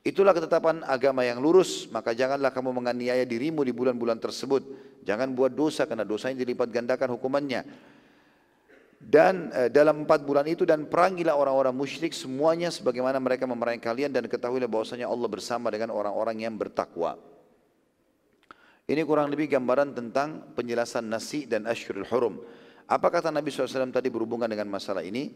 Itulah 0.03 0.31
ketetapan 0.31 0.79
agama 0.87 1.27
yang 1.27 1.43
lurus, 1.43 1.91
maka 1.91 2.15
janganlah 2.15 2.55
kamu 2.55 2.71
menganiaya 2.71 3.27
dirimu 3.27 3.67
di 3.67 3.75
bulan-bulan 3.75 4.23
tersebut. 4.23 4.63
Jangan 5.03 5.35
buat 5.35 5.51
dosa 5.51 5.83
karena 5.83 6.07
dosanya 6.07 6.39
dilipat 6.39 6.71
gandakan 6.71 7.19
hukumannya 7.19 7.67
dan 9.03 9.51
e, 9.51 9.67
dalam 9.67 10.07
empat 10.07 10.23
bulan 10.23 10.47
itu 10.47 10.63
dan 10.63 10.87
perangilah 10.87 11.35
orang-orang 11.35 11.75
musyrik 11.75 12.15
semuanya 12.15 12.71
sebagaimana 12.71 13.19
mereka 13.19 13.43
memerangi 13.43 13.83
kalian 13.83 14.11
dan 14.15 14.25
ketahuilah 14.31 14.71
bahwasanya 14.71 15.11
Allah 15.11 15.27
bersama 15.27 15.67
dengan 15.67 15.91
orang-orang 15.91 16.43
yang 16.43 16.55
bertakwa. 16.55 17.19
Ini 18.83 18.99
kurang 19.07 19.31
lebih 19.31 19.47
gambaran 19.47 19.95
tentang 19.95 20.51
penjelasan 20.55 21.07
nasi 21.07 21.47
dan 21.47 21.63
asyurul 21.63 22.07
hurum. 22.07 22.35
Apa 22.83 23.07
kata 23.07 23.31
Nabi 23.31 23.47
SAW 23.47 23.95
tadi 23.95 24.11
berhubungan 24.11 24.47
dengan 24.47 24.67
masalah 24.67 25.07
ini? 25.07 25.31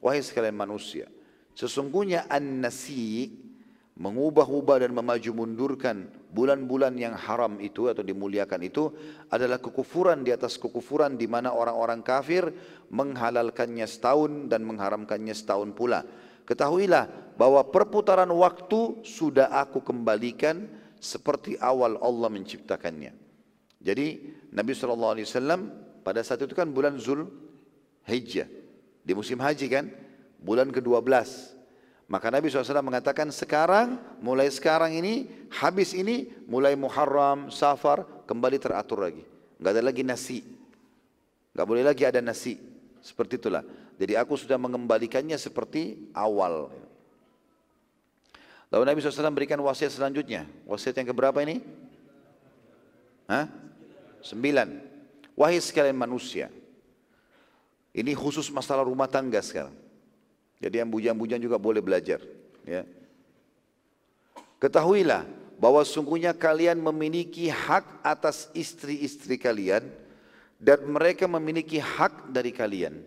Wahai 0.00 0.24
sekalian 0.24 0.56
manusia, 0.56 1.12
sesungguhnya 1.52 2.24
an-nasi 2.28 3.36
mengubah-ubah 4.00 4.80
dan 4.80 4.96
memaju 4.96 5.30
mundurkan 5.36 6.08
bulan-bulan 6.32 6.96
yang 6.96 7.12
haram 7.12 7.60
itu 7.60 7.92
atau 7.92 8.00
dimuliakan 8.00 8.64
itu 8.64 8.88
adalah 9.28 9.60
kekufuran 9.60 10.24
di 10.24 10.32
atas 10.32 10.56
kekufuran 10.56 11.20
di 11.20 11.28
mana 11.28 11.52
orang-orang 11.52 12.00
kafir 12.00 12.48
menghalalkannya 12.88 13.84
setahun 13.84 14.48
dan 14.48 14.64
mengharamkannya 14.64 15.36
setahun 15.36 15.76
pula. 15.76 16.00
Ketahuilah 16.48 17.36
bahwa 17.36 17.60
perputaran 17.68 18.32
waktu 18.32 19.04
sudah 19.04 19.52
aku 19.52 19.84
kembalikan 19.84 20.64
seperti 20.96 21.60
awal 21.60 22.00
Allah 22.00 22.32
menciptakannya. 22.32 23.12
Jadi 23.84 24.06
Nabi 24.48 24.72
SAW 24.72 25.20
pada 26.00 26.24
saat 26.24 26.40
itu 26.40 26.56
kan 26.56 26.72
bulan 26.72 26.96
Zul 26.96 27.28
Hijjah. 28.08 28.48
Di 29.00 29.12
musim 29.12 29.40
haji 29.40 29.66
kan, 29.68 29.88
bulan 30.40 30.68
ke-12. 30.72 31.59
Maka 32.10 32.26
Nabi 32.26 32.50
SAW 32.50 32.82
mengatakan 32.82 33.30
sekarang, 33.30 33.94
mulai 34.18 34.50
sekarang 34.50 34.90
ini, 34.98 35.30
habis 35.46 35.94
ini, 35.94 36.26
mulai 36.50 36.74
Muharram, 36.74 37.54
Safar, 37.54 38.02
kembali 38.26 38.58
teratur 38.58 39.06
lagi. 39.06 39.22
Enggak 39.62 39.72
ada 39.78 39.82
lagi 39.86 40.02
nasi. 40.02 40.42
Enggak 41.54 41.66
boleh 41.70 41.86
lagi 41.86 42.02
ada 42.02 42.18
nasi. 42.18 42.58
Seperti 42.98 43.38
itulah. 43.38 43.62
Jadi 43.94 44.18
aku 44.18 44.34
sudah 44.34 44.58
mengembalikannya 44.58 45.38
seperti 45.38 46.10
awal. 46.10 46.74
Lalu 48.74 48.82
Nabi 48.90 48.98
SAW 48.98 49.30
berikan 49.30 49.62
wasiat 49.62 49.94
selanjutnya. 49.94 50.50
Wasiat 50.66 50.98
yang 50.98 51.14
keberapa 51.14 51.38
ini? 51.46 51.62
Hah? 53.30 53.46
Sembilan. 54.26 54.82
Wahai 55.38 55.62
sekalian 55.62 55.94
manusia. 55.94 56.50
Ini 57.94 58.18
khusus 58.18 58.50
masalah 58.50 58.82
rumah 58.82 59.06
tangga 59.06 59.38
sekarang. 59.38 59.89
Jadi 60.60 60.76
yang 60.84 60.92
bujang-bujang 60.92 61.40
juga 61.40 61.56
boleh 61.56 61.80
belajar. 61.80 62.20
Ya. 62.68 62.84
Ketahuilah 64.60 65.24
bahwa 65.56 65.80
sungguhnya 65.88 66.36
kalian 66.36 66.76
memiliki 66.76 67.48
hak 67.48 68.04
atas 68.04 68.52
istri-istri 68.52 69.40
kalian 69.40 69.88
dan 70.60 70.84
mereka 70.84 71.24
memiliki 71.24 71.80
hak 71.80 72.28
dari 72.28 72.52
kalian. 72.52 73.00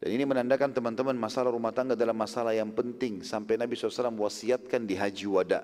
Dan 0.00 0.16
ini 0.16 0.24
menandakan 0.24 0.72
teman-teman 0.72 1.12
masalah 1.12 1.52
rumah 1.52 1.76
tangga 1.76 1.92
adalah 1.92 2.16
masalah 2.16 2.56
yang 2.56 2.72
penting 2.72 3.20
sampai 3.20 3.60
Nabi 3.60 3.76
SAW 3.76 4.16
wasiatkan 4.16 4.88
di 4.88 4.96
haji 4.96 5.28
wada. 5.28 5.60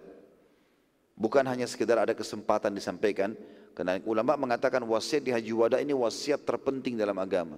Bukan 1.17 1.41
hanya 1.49 1.65
sekedar 1.65 1.97
ada 1.97 2.13
kesempatan 2.13 2.77
disampaikan, 2.77 3.33
karena 3.73 3.97
ulama 4.05 4.37
mengatakan 4.37 4.85
wasiat 4.85 5.25
di 5.25 5.33
haji 5.33 5.53
wada 5.57 5.81
ini 5.81 5.97
wasiat 5.97 6.45
terpenting 6.45 7.01
dalam 7.01 7.17
agama. 7.17 7.57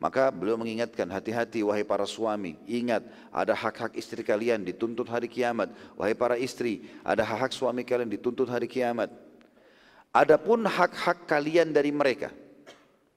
Maka 0.00 0.32
beliau 0.32 0.56
mengingatkan, 0.56 1.04
hati-hati 1.12 1.60
wahai 1.60 1.84
para 1.84 2.08
suami, 2.08 2.56
ingat 2.64 3.04
ada 3.28 3.52
hak-hak 3.52 3.92
istri 4.00 4.24
kalian 4.24 4.64
dituntut 4.64 5.04
hari 5.04 5.28
kiamat. 5.28 5.68
Wahai 5.92 6.16
para 6.16 6.40
istri, 6.40 6.88
ada 7.04 7.20
hak-hak 7.20 7.52
suami 7.52 7.84
kalian 7.84 8.08
dituntut 8.08 8.48
hari 8.48 8.64
kiamat. 8.64 9.12
Adapun 10.08 10.64
hak-hak 10.64 11.28
kalian 11.28 11.76
dari 11.76 11.92
mereka. 11.92 12.32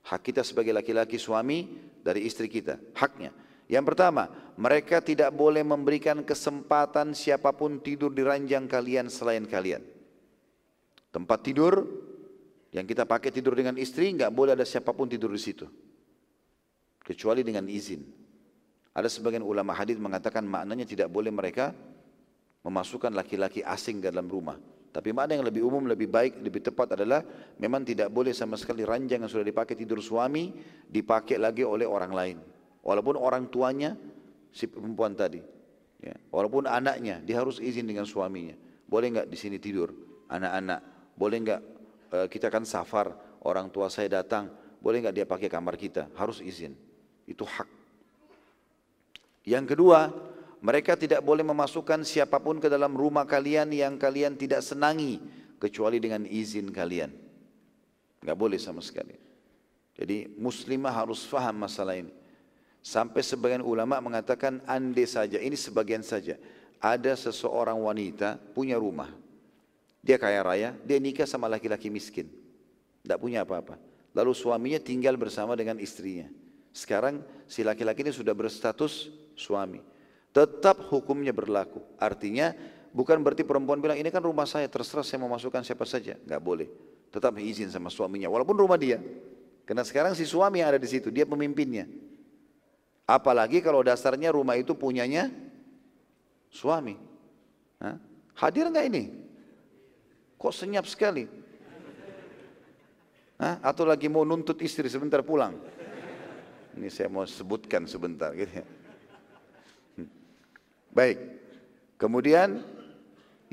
Hak 0.03 0.27
kita 0.27 0.43
sebagai 0.43 0.75
laki-laki 0.75 1.15
suami 1.15 1.71
dari 2.03 2.27
istri 2.27 2.51
kita, 2.51 2.75
haknya. 2.99 3.31
Yang 3.71 3.95
pertama, 3.95 4.27
mereka 4.59 4.99
tidak 4.99 5.31
boleh 5.31 5.63
memberikan 5.63 6.19
kesempatan 6.19 7.15
siapa 7.15 7.55
pun 7.55 7.79
tidur 7.79 8.11
di 8.11 8.27
ranjang 8.27 8.67
kalian 8.67 9.07
selain 9.07 9.47
kalian. 9.47 9.79
Tempat 11.15 11.47
tidur 11.47 11.87
yang 12.75 12.83
kita 12.83 13.07
pakai 13.07 13.31
tidur 13.31 13.55
dengan 13.55 13.79
istri, 13.79 14.11
nggak 14.11 14.35
boleh 14.35 14.51
ada 14.59 14.67
siapa 14.67 14.91
pun 14.91 15.07
tidur 15.07 15.31
di 15.31 15.39
situ 15.39 15.63
kecuali 17.03 17.43
dengan 17.43 17.67
izin. 17.67 18.01
Ada 18.95 19.11
sebagian 19.11 19.43
ulama 19.43 19.75
hadis 19.75 19.99
mengatakan 19.99 20.47
maknanya 20.47 20.87
tidak 20.87 21.09
boleh 21.11 21.29
mereka 21.29 21.75
memasukkan 22.63 23.11
laki-laki 23.11 23.61
asing 23.61 23.99
dalam 23.99 24.25
rumah. 24.31 24.55
Tapi 24.93 25.09
makna 25.09 25.41
yang 25.41 25.45
lebih 25.49 25.65
umum, 25.65 25.89
lebih 25.89 26.05
baik, 26.05 26.37
lebih 26.37 26.61
tepat 26.61 26.93
adalah 26.93 27.25
memang 27.57 27.81
tidak 27.81 28.13
boleh 28.13 28.29
sama 28.29 28.53
sekali 28.61 28.85
ranjang 28.85 29.25
yang 29.25 29.31
sudah 29.31 29.41
dipakai 29.41 29.73
tidur 29.73 29.97
suami 29.97 30.53
dipakai 30.85 31.41
lagi 31.41 31.65
oleh 31.65 31.89
orang 31.89 32.13
lain. 32.13 32.37
Walaupun 32.85 33.17
orang 33.17 33.49
tuanya 33.49 33.97
si 34.53 34.69
perempuan 34.69 35.17
tadi, 35.17 35.41
ya. 35.97 36.13
walaupun 36.29 36.69
anaknya 36.69 37.25
dia 37.25 37.41
harus 37.41 37.57
izin 37.57 37.89
dengan 37.89 38.05
suaminya. 38.05 38.53
Boleh 38.85 39.09
nggak 39.17 39.27
di 39.33 39.37
sini 39.39 39.57
tidur 39.57 39.89
anak-anak? 40.29 40.79
Boleh 41.17 41.37
nggak 41.41 41.61
uh, 42.13 42.27
kita 42.29 42.53
kan 42.53 42.61
safar 42.61 43.17
orang 43.41 43.73
tua 43.73 43.89
saya 43.89 44.21
datang? 44.21 44.53
Boleh 44.77 45.01
nggak 45.01 45.15
dia 45.17 45.25
pakai 45.25 45.49
kamar 45.49 45.73
kita? 45.73 46.13
Harus 46.13 46.37
izin. 46.37 46.77
Itu 47.27 47.47
hak. 47.47 47.69
Yang 49.43 49.75
kedua, 49.75 50.11
mereka 50.63 50.95
tidak 50.95 51.19
boleh 51.19 51.43
memasukkan 51.43 52.07
siapa 52.07 52.39
pun 52.39 52.63
ke 52.63 52.71
dalam 52.71 52.95
rumah 52.95 53.27
kalian 53.27 53.67
yang 53.75 53.99
kalian 53.99 54.39
tidak 54.39 54.63
senangi 54.63 55.19
kecuali 55.59 55.99
dengan 55.99 56.23
izin 56.23 56.71
kalian. 56.71 57.11
Enggak 58.23 58.39
boleh 58.39 58.55
sama 58.55 58.79
sekali. 58.79 59.19
Jadi 59.99 60.31
muslimah 60.39 60.95
harus 60.95 61.27
faham 61.27 61.59
masalah 61.59 61.99
ini. 61.99 62.15
Sampai 62.83 63.23
sebagian 63.23 63.63
ulama 63.63 63.99
mengatakan 63.99 64.59
andai 64.67 65.07
saja, 65.07 65.39
ini 65.39 65.55
sebagian 65.55 66.03
saja. 66.03 66.39
Ada 66.83 67.15
seseorang 67.15 67.79
wanita 67.79 68.39
punya 68.51 68.75
rumah. 68.75 69.07
Dia 70.03 70.19
kaya 70.19 70.43
raya, 70.43 70.69
dia 70.83 70.99
nikah 70.99 71.23
sama 71.23 71.47
laki-laki 71.47 71.87
miskin. 71.87 72.27
Tidak 73.03 73.19
punya 73.19 73.47
apa-apa. 73.47 73.79
Lalu 74.11 74.31
suaminya 74.35 74.79
tinggal 74.83 75.15
bersama 75.15 75.55
dengan 75.55 75.79
istrinya. 75.79 76.27
Sekarang 76.73 77.21
si 77.45 77.61
laki-laki 77.61 78.01
ini 78.01 78.09
sudah 78.09 78.33
berstatus 78.33 79.13
suami. 79.37 79.79
Tetap 80.33 80.89
hukumnya 80.89 81.29
berlaku. 81.29 81.85
Artinya 82.01 82.57
bukan 82.89 83.21
berarti 83.21 83.45
perempuan 83.45 83.77
bilang 83.77 84.01
ini 84.01 84.09
kan 84.09 84.25
rumah 84.25 84.49
saya 84.49 84.65
terserah 84.65 85.05
saya 85.05 85.21
mau 85.21 85.29
masukkan 85.29 85.61
siapa 85.61 85.85
saja. 85.85 86.17
Enggak 86.17 86.41
boleh. 86.41 86.67
Tetap 87.13 87.37
izin 87.37 87.69
sama 87.69 87.93
suaminya 87.93 88.25
walaupun 88.25 88.57
rumah 88.57 88.81
dia. 88.81 88.97
Karena 89.69 89.85
sekarang 89.85 90.17
si 90.17 90.25
suami 90.25 90.65
yang 90.65 90.73
ada 90.73 90.81
di 90.81 90.89
situ 90.89 91.13
dia 91.13 91.29
pemimpinnya. 91.29 91.85
Apalagi 93.05 93.61
kalau 93.61 93.85
dasarnya 93.85 94.33
rumah 94.33 94.57
itu 94.57 94.73
punyanya 94.73 95.29
suami. 96.49 96.97
Hah? 97.77 98.01
Hadir 98.33 98.65
enggak 98.73 98.89
ini? 98.89 99.13
Kok 100.41 100.53
senyap 100.57 100.89
sekali? 100.89 101.29
Hah? 103.37 103.61
Atau 103.61 103.85
lagi 103.85 104.09
mau 104.09 104.25
nuntut 104.25 104.57
istri 104.65 104.89
sebentar 104.89 105.21
pulang? 105.21 105.53
Ini 106.73 106.89
saya 106.89 107.09
mau 107.09 107.25
sebutkan 107.25 107.85
sebentar 107.85 108.33
gitu 108.33 108.61
ya. 108.61 108.65
Hmm. 109.99 110.09
Baik. 110.89 111.17
Kemudian 112.01 112.65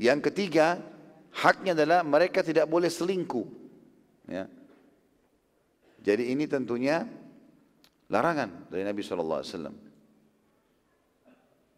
yang 0.01 0.19
ketiga, 0.19 0.81
haknya 1.31 1.77
adalah 1.77 2.01
mereka 2.01 2.41
tidak 2.41 2.65
boleh 2.65 2.89
selingkuh. 2.89 3.45
Ya. 4.25 4.49
Jadi 6.01 6.33
ini 6.33 6.49
tentunya 6.49 7.05
larangan 8.09 8.67
dari 8.73 8.81
Nabi 8.81 9.05
SAW. 9.05 9.69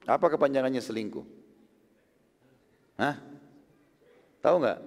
Apa 0.03 0.25
kepanjangannya 0.31 0.79
selingkuh? 0.79 1.25
Hah? 2.99 3.15
Tahu 4.39 4.55
nggak? 4.59 4.79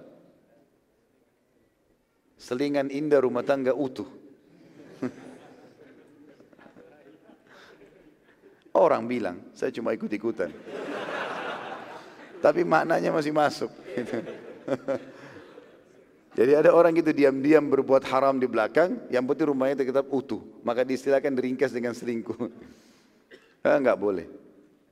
Selingan 2.37 2.93
indah 2.93 3.21
rumah 3.21 3.41
tangga 3.41 3.73
utuh. 3.73 4.05
Orang 8.77 9.09
bilang, 9.09 9.41
saya 9.57 9.73
cuma 9.73 9.89
ikut-ikutan. 9.97 10.53
Tapi 12.45 12.61
maknanya 12.61 13.09
masih 13.09 13.33
masuk. 13.33 13.73
Jadi 16.37 16.53
ada 16.53 16.69
orang 16.69 16.93
gitu 16.93 17.09
diam-diam 17.09 17.65
berbuat 17.65 18.05
haram 18.13 18.37
di 18.37 18.45
belakang, 18.45 19.01
yang 19.09 19.25
penting 19.25 19.49
rumahnya 19.49 19.81
tetap 19.81 20.05
utuh. 20.13 20.45
Maka 20.61 20.85
diistilahkan 20.85 21.33
diringkas 21.33 21.73
dengan 21.73 21.97
selingkuh. 21.97 22.37
Eh, 23.67 23.73
enggak 23.73 23.99
boleh. 23.99 24.23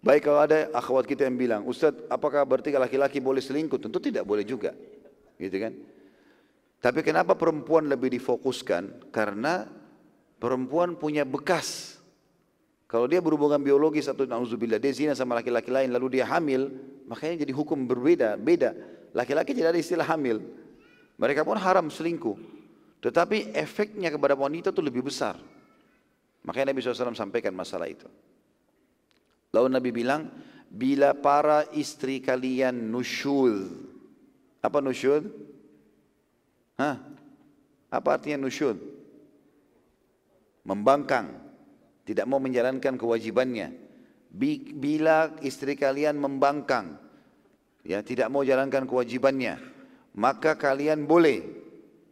Baik 0.04 0.28
kalau 0.28 0.42
ada 0.44 0.68
akhwat 0.76 1.08
kita 1.08 1.24
yang 1.24 1.40
bilang, 1.40 1.62
Ustaz 1.64 1.96
apakah 2.12 2.44
berarti 2.44 2.76
laki-laki 2.76 3.24
boleh 3.24 3.40
selingkuh? 3.40 3.80
Tentu 3.80 4.04
tidak 4.04 4.28
boleh 4.28 4.44
juga. 4.44 4.76
Gitu 5.40 5.56
kan? 5.56 5.72
Tapi 6.84 7.00
kenapa 7.00 7.40
perempuan 7.40 7.88
lebih 7.88 8.12
difokuskan? 8.20 9.14
Karena 9.16 9.64
perempuan 10.42 11.00
punya 11.00 11.24
bekas. 11.24 11.95
Kalau 12.86 13.10
dia 13.10 13.18
berhubungan 13.18 13.58
biologis 13.58 14.06
atau 14.06 14.30
nauzubillah 14.30 14.78
dia 14.78 14.94
zina 14.94 15.18
sama 15.18 15.42
laki-laki 15.42 15.74
lain 15.74 15.90
lalu 15.90 16.22
dia 16.22 16.26
hamil, 16.30 16.70
makanya 17.10 17.42
jadi 17.42 17.54
hukum 17.54 17.90
berbeda, 17.90 18.38
beda. 18.38 18.78
Laki-laki 19.16 19.58
tidak 19.58 19.74
ada 19.74 19.80
istilah 19.82 20.06
hamil. 20.06 20.44
Mereka 21.18 21.42
pun 21.42 21.58
haram 21.58 21.90
selingkuh. 21.90 22.38
Tetapi 23.02 23.56
efeknya 23.58 24.14
kepada 24.14 24.38
wanita 24.38 24.70
itu 24.70 24.82
lebih 24.86 25.06
besar. 25.06 25.38
Makanya 26.46 26.74
Nabi 26.74 26.82
SAW 26.82 27.18
sampaikan 27.18 27.54
masalah 27.58 27.90
itu. 27.90 28.06
Lalu 29.50 29.68
Nabi 29.72 29.90
bilang, 29.90 30.30
bila 30.70 31.16
para 31.16 31.66
istri 31.74 32.22
kalian 32.22 32.92
nusyud. 32.92 33.72
Apa 34.62 34.82
nusyud? 34.84 35.26
Hah? 36.76 37.00
Apa 37.90 38.20
artinya 38.20 38.46
nusyud? 38.46 38.78
Membangkang 40.66 41.45
tidak 42.06 42.26
mau 42.30 42.38
menjalankan 42.38 42.96
kewajibannya. 42.96 43.74
Bila 44.78 45.34
istri 45.42 45.74
kalian 45.74 46.22
membangkang, 46.22 47.02
ya 47.82 48.06
tidak 48.06 48.30
mau 48.30 48.46
jalankan 48.46 48.86
kewajibannya, 48.86 49.58
maka 50.14 50.54
kalian 50.54 51.10
boleh 51.10 51.42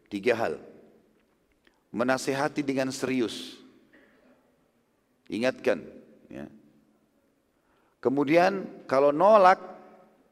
tiga 0.10 0.34
hal. 0.36 0.54
Menasehati 1.94 2.66
dengan 2.66 2.90
serius. 2.90 3.62
Ingatkan, 5.30 5.86
ya. 6.26 6.50
Kemudian 8.02 8.66
kalau 8.90 9.14
nolak, 9.14 9.62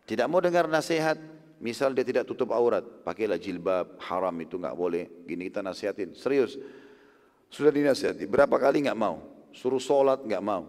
tidak 0.09 0.27
mau 0.27 0.41
dengar 0.41 0.65
nasihat, 0.67 1.15
misal 1.61 1.95
dia 1.95 2.03
tidak 2.03 2.25
tutup 2.27 2.51
aurat, 2.51 2.83
pakailah 3.05 3.37
jilbab, 3.37 4.01
haram 4.01 4.35
itu 4.41 4.57
nggak 4.57 4.75
boleh. 4.75 5.05
Gini 5.23 5.47
kita 5.47 5.61
nasihatin, 5.61 6.17
serius. 6.17 6.57
Sudah 7.47 7.71
dinasihati, 7.71 8.25
berapa 8.27 8.57
kali 8.57 8.83
nggak 8.89 8.99
mau? 8.99 9.30
Suruh 9.51 9.79
sholat 9.79 10.23
nggak 10.23 10.43
mau. 10.43 10.67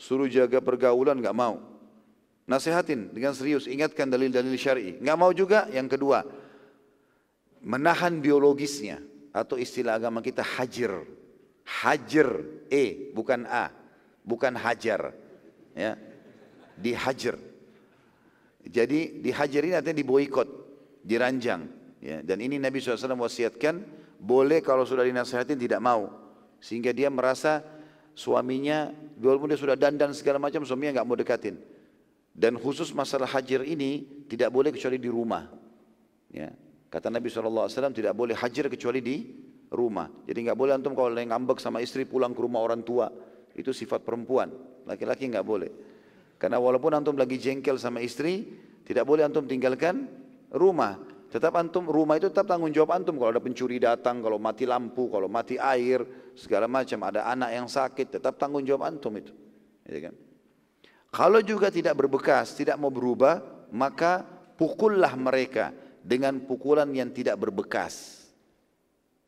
Suruh 0.00 0.30
jaga 0.30 0.62
pergaulan 0.62 1.18
nggak 1.18 1.36
mau. 1.36 1.60
Nasihatin 2.50 3.14
dengan 3.14 3.30
serius, 3.30 3.70
ingatkan 3.70 4.10
dalil-dalil 4.10 4.50
syar'i. 4.58 4.98
Nggak 4.98 5.18
mau 5.18 5.30
juga. 5.30 5.70
Yang 5.70 5.94
kedua, 5.94 6.26
menahan 7.62 8.18
biologisnya 8.18 8.98
atau 9.30 9.54
istilah 9.54 10.00
agama 10.00 10.18
kita 10.18 10.42
hajar. 10.42 11.06
Hajar, 11.62 12.42
e 12.66 13.14
bukan 13.14 13.46
a, 13.46 13.70
bukan 14.26 14.58
hajar. 14.58 15.14
Ya, 15.78 15.94
dihajar. 16.74 17.38
Jadi 18.66 19.22
dihajar 19.22 19.62
ini 19.62 19.74
artinya 19.78 19.98
diboikot, 20.02 20.48
diranjang. 21.06 21.70
Ya, 22.02 22.18
dan 22.24 22.42
ini 22.42 22.58
Nabi 22.58 22.82
SAW 22.82 23.14
wasiatkan, 23.14 23.84
boleh 24.18 24.58
kalau 24.60 24.82
sudah 24.82 25.06
dinasihatin 25.06 25.54
tidak 25.54 25.78
mau. 25.78 26.10
Sehingga 26.58 26.90
dia 26.90 27.08
merasa 27.08 27.62
suaminya 28.20 28.92
walaupun 29.16 29.48
dia 29.48 29.56
sudah 29.56 29.80
dandan 29.80 30.12
segala 30.12 30.36
macam 30.36 30.60
suaminya 30.68 31.00
nggak 31.00 31.08
mau 31.08 31.16
dekatin. 31.16 31.56
Dan 32.36 32.60
khusus 32.60 32.92
masalah 32.92 33.26
hajar 33.26 33.64
ini 33.64 34.04
tidak 34.28 34.52
boleh 34.52 34.68
kecuali 34.70 35.00
di 35.00 35.08
rumah. 35.08 35.48
Ya. 36.28 36.52
Kata 36.90 37.08
Nabi 37.08 37.30
saw 37.32 37.46
tidak 37.90 38.14
boleh 38.14 38.36
hajar 38.36 38.66
kecuali 38.68 39.00
di 39.00 39.16
rumah. 39.72 40.10
Jadi 40.26 40.38
nggak 40.46 40.58
boleh 40.58 40.72
antum 40.76 40.92
kalau 40.92 41.14
yang 41.14 41.32
ngambek 41.32 41.62
sama 41.62 41.80
istri 41.80 42.04
pulang 42.04 42.36
ke 42.36 42.40
rumah 42.42 42.60
orang 42.60 42.82
tua. 42.84 43.08
Itu 43.54 43.72
sifat 43.72 44.04
perempuan. 44.04 44.50
Laki-laki 44.86 45.30
nggak 45.30 45.46
boleh. 45.46 45.70
Karena 46.36 46.58
walaupun 46.58 46.92
antum 46.96 47.14
lagi 47.14 47.38
jengkel 47.38 47.78
sama 47.78 48.02
istri 48.02 48.46
tidak 48.84 49.06
boleh 49.06 49.26
antum 49.26 49.46
tinggalkan 49.46 50.08
rumah 50.50 50.98
Tetap 51.30 51.54
antum 51.54 51.86
rumah 51.86 52.18
itu 52.18 52.26
tetap 52.26 52.50
tanggung 52.50 52.74
jawab 52.74 52.98
antum 52.98 53.14
kalau 53.14 53.30
ada 53.30 53.38
pencuri 53.38 53.78
datang, 53.78 54.18
kalau 54.18 54.42
mati 54.42 54.66
lampu, 54.66 55.06
kalau 55.06 55.30
mati 55.30 55.54
air, 55.62 56.02
segala 56.34 56.66
macam 56.66 56.98
ada 57.06 57.22
anak 57.30 57.50
yang 57.54 57.70
sakit, 57.70 58.18
tetap 58.18 58.34
tanggung 58.34 58.66
jawab 58.66 58.90
antum 58.90 59.14
itu. 59.14 59.30
Ya 59.86 60.10
kan? 60.10 60.14
Kalau 61.10 61.38
juga 61.38 61.70
tidak 61.70 61.94
berbekas, 62.02 62.58
tidak 62.58 62.74
mau 62.82 62.90
berubah, 62.90 63.42
maka 63.70 64.26
pukullah 64.58 65.14
mereka 65.14 65.70
dengan 66.02 66.42
pukulan 66.42 66.90
yang 66.90 67.14
tidak 67.14 67.38
berbekas. 67.38 68.26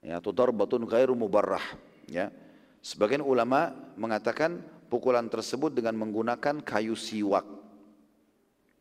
Ya, 0.03 0.19
atau 0.19 0.35
darbatun 0.35 0.83
ghairu 0.83 1.15
mubarrah, 1.15 1.63
ya. 2.11 2.35
Sebagian 2.83 3.23
ulama 3.23 3.71
mengatakan 3.95 4.59
pukulan 4.91 5.31
tersebut 5.31 5.71
dengan 5.71 5.95
menggunakan 5.95 6.59
kayu 6.67 6.99
siwak. 6.99 7.47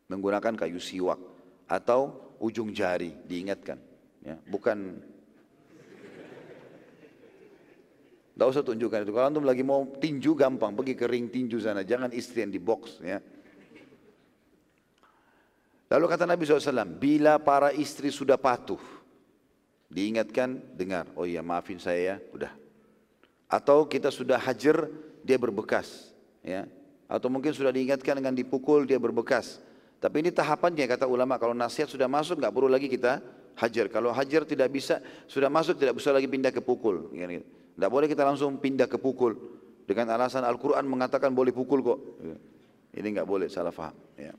Menggunakan 0.09 0.57
kayu 0.57 0.81
siwak 0.81 1.21
atau 1.69 2.30
ujung 2.41 2.73
jari 2.73 3.13
diingatkan 3.29 3.77
ya 4.25 4.35
bukan 4.49 4.97
Tidak 8.41 8.57
usah 8.57 8.65
tunjukkan 8.65 9.05
itu. 9.05 9.13
Kalau 9.13 9.27
antum 9.29 9.45
lagi 9.45 9.61
mau 9.61 9.85
tinju 9.85 10.33
gampang, 10.33 10.73
pergi 10.73 10.97
ke 10.97 11.05
ring 11.05 11.29
tinju 11.29 11.61
sana. 11.61 11.85
Jangan 11.85 12.09
istri 12.09 12.41
yang 12.41 12.49
di 12.49 12.57
box. 12.57 12.97
Ya. 13.05 13.21
Lalu 15.93 16.05
kata 16.09 16.25
Nabi 16.25 16.49
SAW, 16.49 16.89
bila 16.97 17.37
para 17.37 17.69
istri 17.69 18.09
sudah 18.09 18.41
patuh, 18.41 18.81
diingatkan, 19.93 20.57
dengar. 20.73 21.05
Oh 21.13 21.29
iya 21.29 21.45
maafin 21.45 21.77
saya 21.77 22.01
ya, 22.01 22.15
udah. 22.33 22.49
Atau 23.45 23.85
kita 23.85 24.09
sudah 24.09 24.41
hajar, 24.41 24.89
dia 25.21 25.37
berbekas. 25.37 26.09
Ya. 26.41 26.65
Atau 27.05 27.29
mungkin 27.29 27.53
sudah 27.53 27.69
diingatkan 27.69 28.17
dengan 28.17 28.33
dipukul, 28.33 28.89
dia 28.89 28.97
berbekas. 28.97 29.61
Tapi 30.01 30.15
ini 30.25 30.33
tahapannya 30.33 30.89
kata 30.89 31.05
ulama 31.05 31.37
kalau 31.37 31.53
nasihat 31.53 31.85
sudah 31.85 32.09
masuk 32.09 32.41
nggak 32.41 32.49
perlu 32.49 32.65
lagi 32.65 32.89
kita 32.89 33.21
hajar. 33.61 33.85
Kalau 33.93 34.09
hajar 34.09 34.49
tidak 34.49 34.73
bisa 34.73 34.97
sudah 35.29 35.45
masuk 35.45 35.77
tidak 35.77 36.01
bisa 36.01 36.09
lagi 36.09 36.25
pindah 36.25 36.49
ke 36.49 36.57
pukul. 36.57 37.13
Tidak 37.13 37.89
boleh 37.89 38.09
kita 38.09 38.25
langsung 38.25 38.57
pindah 38.57 38.89
ke 38.89 38.97
pukul 38.97 39.37
dengan 39.85 40.09
alasan 40.17 40.41
Al-Quran 40.41 40.89
mengatakan 40.89 41.29
boleh 41.29 41.53
pukul 41.53 41.85
kok. 41.85 41.99
Ini 42.97 43.07
nggak 43.13 43.27
boleh 43.29 43.45
salah 43.45 43.69
faham. 43.69 43.93
Ya. 44.17 44.33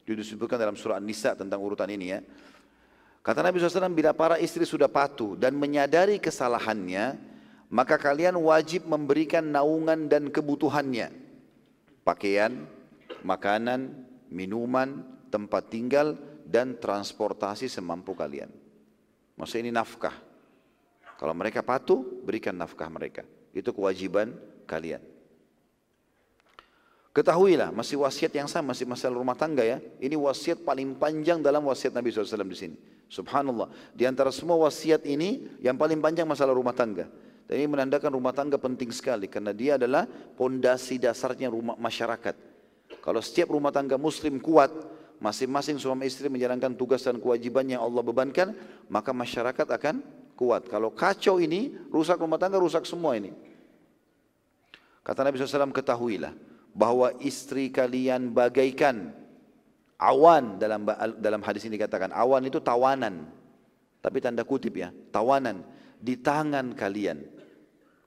Itu 0.00 0.16
disebutkan 0.16 0.56
dalam 0.56 0.72
surah 0.72 0.96
An-Nisa 0.96 1.36
tentang 1.36 1.60
urutan 1.60 1.86
ini 1.92 2.08
ya. 2.08 2.24
Kata 3.20 3.44
Nabi 3.44 3.60
SAW 3.60 3.92
bila 3.92 4.16
para 4.16 4.40
istri 4.40 4.64
sudah 4.64 4.88
patuh 4.88 5.36
dan 5.36 5.52
menyadari 5.56 6.16
kesalahannya 6.16 7.16
maka 7.72 8.00
kalian 8.00 8.36
wajib 8.40 8.88
memberikan 8.88 9.44
naungan 9.44 10.08
dan 10.08 10.28
kebutuhannya. 10.32 11.12
Pakaian, 12.04 12.68
makanan, 13.24 13.92
minuman, 14.28 15.02
tempat 15.28 15.72
tinggal, 15.72 16.14
dan 16.44 16.76
transportasi 16.76 17.66
semampu 17.66 18.12
kalian. 18.12 18.52
Maksudnya 19.34 19.68
ini 19.68 19.72
nafkah. 19.74 20.14
Kalau 21.18 21.34
mereka 21.34 21.64
patuh, 21.64 22.04
berikan 22.22 22.54
nafkah 22.54 22.86
mereka. 22.90 23.22
Itu 23.54 23.70
kewajiban 23.72 24.34
kalian. 24.66 25.02
Ketahuilah, 27.14 27.70
masih 27.70 28.02
wasiat 28.02 28.34
yang 28.34 28.50
sama, 28.50 28.74
masih 28.74 28.90
masalah 28.90 29.14
rumah 29.14 29.38
tangga 29.38 29.62
ya. 29.62 29.78
Ini 30.02 30.18
wasiat 30.18 30.66
paling 30.66 30.98
panjang 30.98 31.38
dalam 31.38 31.62
wasiat 31.62 31.94
Nabi 31.94 32.10
SAW 32.10 32.42
di 32.42 32.58
sini. 32.58 32.76
Subhanallah. 33.06 33.70
Di 33.94 34.02
antara 34.02 34.34
semua 34.34 34.58
wasiat 34.58 35.06
ini, 35.06 35.46
yang 35.62 35.78
paling 35.78 36.02
panjang 36.02 36.26
masalah 36.26 36.50
rumah 36.50 36.74
tangga. 36.74 37.06
Dan 37.46 37.54
ini 37.62 37.68
menandakan 37.70 38.18
rumah 38.18 38.34
tangga 38.34 38.58
penting 38.58 38.90
sekali. 38.90 39.30
Karena 39.30 39.54
dia 39.54 39.78
adalah 39.78 40.10
pondasi 40.10 40.98
dasarnya 40.98 41.54
rumah 41.54 41.78
masyarakat. 41.78 42.53
Kalau 43.00 43.20
setiap 43.22 43.50
rumah 43.50 43.72
tangga 43.74 43.96
muslim 43.96 44.38
kuat, 44.38 44.70
masing-masing 45.22 45.80
suami 45.80 46.06
istri 46.10 46.28
menjalankan 46.28 46.74
tugas 46.76 47.02
dan 47.02 47.18
kewajiban 47.18 47.64
yang 47.66 47.82
Allah 47.82 48.02
bebankan, 48.04 48.52
maka 48.92 49.10
masyarakat 49.10 49.66
akan 49.66 50.04
kuat. 50.36 50.68
Kalau 50.68 50.92
kacau 50.92 51.40
ini, 51.40 51.74
rusak 51.90 52.20
rumah 52.20 52.38
tangga, 52.38 52.60
rusak 52.60 52.84
semua 52.84 53.16
ini. 53.16 53.32
Kata 55.04 55.20
Nabi 55.24 55.36
SAW, 55.36 55.72
ketahuilah 55.72 56.32
bahwa 56.74 57.12
istri 57.22 57.70
kalian 57.70 58.34
bagaikan 58.34 59.14
awan 60.00 60.58
dalam 60.58 60.82
dalam 61.22 61.40
hadis 61.44 61.62
ini 61.70 61.78
dikatakan 61.78 62.10
awan 62.10 62.42
itu 62.50 62.58
tawanan 62.58 63.30
tapi 64.02 64.18
tanda 64.18 64.42
kutip 64.42 64.74
ya 64.74 64.90
tawanan 65.14 65.62
di 66.02 66.18
tangan 66.18 66.74
kalian 66.74 67.22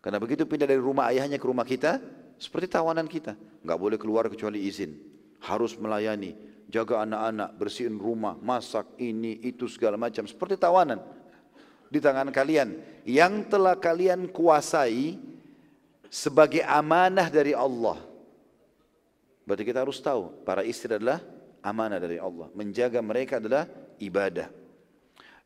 karena 0.04 0.20
begitu 0.20 0.44
pindah 0.44 0.68
dari 0.68 0.84
rumah 0.84 1.08
ayahnya 1.08 1.40
ke 1.40 1.48
rumah 1.48 1.64
kita 1.64 2.04
seperti 2.38 2.70
tawanan 2.70 3.10
kita, 3.10 3.34
nggak 3.68 3.76
boleh 3.76 4.00
keluar 4.00 4.32
kecuali 4.32 4.64
izin. 4.64 4.96
Harus 5.44 5.76
melayani, 5.76 6.34
jaga 6.72 7.04
anak-anak, 7.04 7.50
bersihin 7.60 8.00
rumah, 8.00 8.40
masak 8.40 8.88
ini, 8.96 9.36
itu 9.44 9.68
segala 9.68 10.00
macam. 10.00 10.24
Seperti 10.24 10.56
tawanan. 10.56 11.04
di 11.88 12.04
tangan 12.04 12.28
kalian 12.36 12.84
yang 13.08 13.48
telah 13.48 13.80
kalian 13.80 14.28
kuasai 14.28 15.16
sebagai 16.12 16.60
amanah 16.68 17.32
dari 17.32 17.56
Allah. 17.56 17.96
Berarti 19.48 19.64
kita 19.64 19.88
harus 19.88 19.96
tahu 20.04 20.44
para 20.44 20.68
istri 20.68 20.92
adalah 20.92 21.24
amanah 21.64 21.96
dari 21.96 22.20
Allah. 22.20 22.52
Menjaga 22.52 23.00
mereka 23.00 23.40
adalah 23.40 23.72
ibadah. 24.04 24.52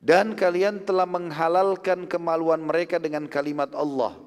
Dan 0.01 0.33
kalian 0.33 0.81
telah 0.81 1.05
menghalalkan 1.05 2.09
kemaluan 2.09 2.65
mereka 2.65 2.97
dengan 2.97 3.29
kalimat 3.29 3.69
Allah. 3.77 4.17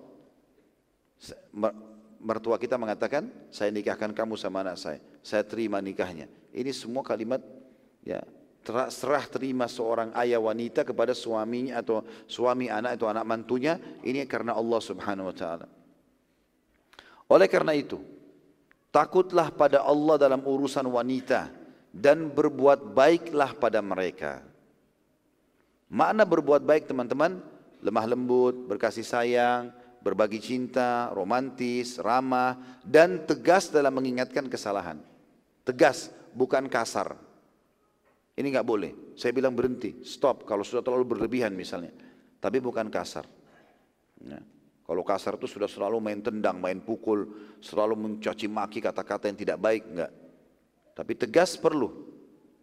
Mertua 2.24 2.56
kita 2.56 2.80
mengatakan, 2.80 3.28
saya 3.52 3.68
nikahkan 3.68 4.16
kamu 4.16 4.40
sama 4.40 4.64
anak 4.64 4.80
saya. 4.80 4.98
Saya 5.20 5.44
terima 5.44 5.84
nikahnya. 5.84 6.24
Ini 6.56 6.72
semua 6.72 7.05
kalimat 7.05 7.44
ya 8.01 8.24
serah 8.88 9.28
terima 9.28 9.68
seorang 9.68 10.09
ayah 10.16 10.40
wanita 10.40 10.88
kepada 10.88 11.12
suaminya 11.12 11.84
atau 11.84 12.01
suami 12.24 12.72
anak 12.72 12.96
atau 12.96 13.12
anak 13.12 13.28
mantunya 13.28 13.76
ini 14.01 14.24
karena 14.24 14.56
Allah 14.56 14.80
Subhanahu 14.80 15.28
wa 15.28 15.36
taala. 15.36 15.66
Oleh 17.28 17.48
karena 17.48 17.76
itu, 17.76 18.01
takutlah 18.88 19.52
pada 19.52 19.84
Allah 19.84 20.16
dalam 20.16 20.40
urusan 20.40 20.88
wanita 20.88 21.52
dan 21.92 22.32
berbuat 22.32 22.96
baiklah 22.96 23.52
pada 23.52 23.84
mereka. 23.84 24.40
Makna 25.92 26.24
berbuat 26.24 26.64
baik 26.64 26.88
teman-teman, 26.88 27.44
lemah 27.84 28.06
lembut, 28.09 28.56
berkasih 28.64 29.05
sayang, 29.05 29.70
berbagi 30.05 30.36
cinta, 30.36 31.09
romantis, 31.16 31.97
ramah, 31.97 32.60
dan 32.85 33.24
tegas 33.24 33.72
dalam 33.72 33.97
mengingatkan 33.97 34.44
kesalahan. 34.52 35.01
Tegas, 35.64 36.12
bukan 36.36 36.68
kasar. 36.68 37.16
Ini 38.36 38.44
nggak 38.52 38.68
boleh. 38.68 38.93
Saya 39.16 39.32
bilang 39.32 39.56
berhenti, 39.56 40.05
stop 40.05 40.44
kalau 40.44 40.60
sudah 40.60 40.85
terlalu 40.85 41.16
berlebihan 41.16 41.56
misalnya. 41.56 41.97
Tapi 42.36 42.60
bukan 42.60 42.93
kasar. 42.93 43.24
Ya. 44.20 44.44
Kalau 44.85 45.01
kasar 45.01 45.40
itu 45.40 45.48
sudah 45.48 45.64
selalu 45.64 45.97
main 45.97 46.20
tendang, 46.20 46.60
main 46.60 46.76
pukul, 46.85 47.24
selalu 47.64 47.97
mencaci 47.97 48.44
maki 48.44 48.85
kata-kata 48.85 49.32
yang 49.32 49.39
tidak 49.40 49.56
baik, 49.56 49.89
enggak. 49.89 50.12
Tapi 50.93 51.12
tegas 51.16 51.56
perlu. 51.56 52.12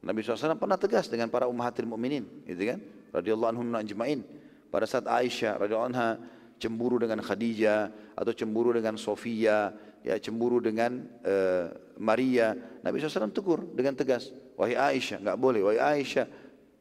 Nabi 0.06 0.22
SAW 0.22 0.62
pernah 0.62 0.78
tegas 0.78 1.10
dengan 1.10 1.34
para 1.34 1.50
ummahatil 1.50 1.90
mu'minin, 1.90 2.46
gitu 2.46 2.62
kan? 2.70 2.80
Radiyallahu 3.10 3.50
anhu 3.58 3.64
ajma'in. 3.74 4.22
Pada 4.70 4.86
saat 4.86 5.10
Aisyah 5.10 5.66
radhiyallahu 5.66 5.90
anha 5.98 6.22
cemburu 6.62 7.02
dengan 7.02 7.26
Khadijah 7.26 8.14
atau 8.14 8.32
cemburu 8.38 8.70
dengan 8.70 8.94
Sofia, 9.02 9.74
ya 10.06 10.16
cemburu 10.22 10.62
dengan 10.62 11.02
uh, 11.26 11.74
Maria, 11.98 12.54
Nabi 12.86 13.02
SAW 13.02 13.34
tegur 13.34 13.66
dengan 13.74 13.98
tegas, 13.98 14.30
wahai 14.54 14.78
Aisyah, 14.78 15.26
enggak 15.26 15.40
boleh, 15.42 15.62
wahai 15.66 15.82
Aisyah, 15.82 16.30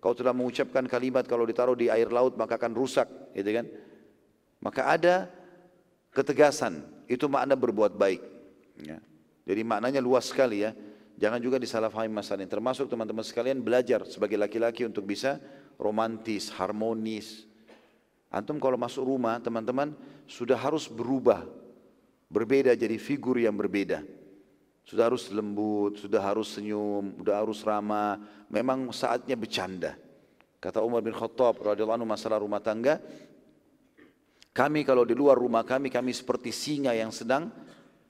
kau 0.05 0.13
telah 0.13 0.37
mengucapkan 0.37 0.85
kalimat 0.85 1.25
kalau 1.25 1.49
ditaruh 1.49 1.77
di 1.77 1.89
air 1.89 2.13
laut 2.13 2.37
maka 2.37 2.61
akan 2.61 2.77
rusak, 2.77 3.09
gitu 3.33 3.49
kan? 3.57 3.67
Maka 4.61 4.93
ada 4.93 5.15
ketegasan, 6.13 6.85
itu 7.09 7.25
makna 7.33 7.57
berbuat 7.57 7.97
baik. 7.97 8.21
Ya. 8.85 9.01
Jadi 9.49 9.67
maknanya 9.67 10.01
luas 10.05 10.29
sekali 10.29 10.63
ya. 10.63 10.77
Jangan 11.21 11.43
juga 11.43 11.61
disalahfahami 11.61 12.13
masalah 12.13 12.41
ini. 12.41 12.49
Termasuk 12.49 12.89
teman-teman 12.89 13.21
sekalian 13.21 13.61
belajar 13.61 14.09
sebagai 14.09 14.41
laki-laki 14.41 14.89
untuk 14.89 15.05
bisa 15.05 15.37
romantis, 15.77 16.49
harmonis. 16.55 17.50
Antum 18.31 18.63
kalau 18.63 18.79
masuk 18.79 19.03
rumah 19.03 19.43
teman-teman 19.43 19.91
sudah 20.31 20.55
harus 20.55 20.87
berubah. 20.87 21.43
Berbeda 22.31 22.79
jadi 22.79 22.95
figur 22.95 23.43
yang 23.43 23.59
berbeda. 23.59 24.07
Sudah 24.87 25.11
harus 25.11 25.27
lembut, 25.35 25.99
sudah 25.99 26.23
harus 26.23 26.55
senyum, 26.55 27.19
sudah 27.19 27.43
harus 27.43 27.59
ramah. 27.67 28.23
Memang 28.47 28.95
saatnya 28.95 29.35
bercanda. 29.35 29.99
Kata 30.63 30.79
Umar 30.79 31.03
bin 31.03 31.11
Khattab 31.11 31.59
radhiyallahu 31.59 32.07
masalah 32.07 32.39
rumah 32.39 32.63
tangga, 32.63 33.03
kami 34.55 34.87
kalau 34.87 35.03
di 35.03 35.15
luar 35.15 35.39
rumah 35.39 35.67
kami, 35.67 35.91
kami 35.91 36.15
seperti 36.15 36.55
singa 36.55 36.95
yang 36.95 37.11
sedang 37.11 37.51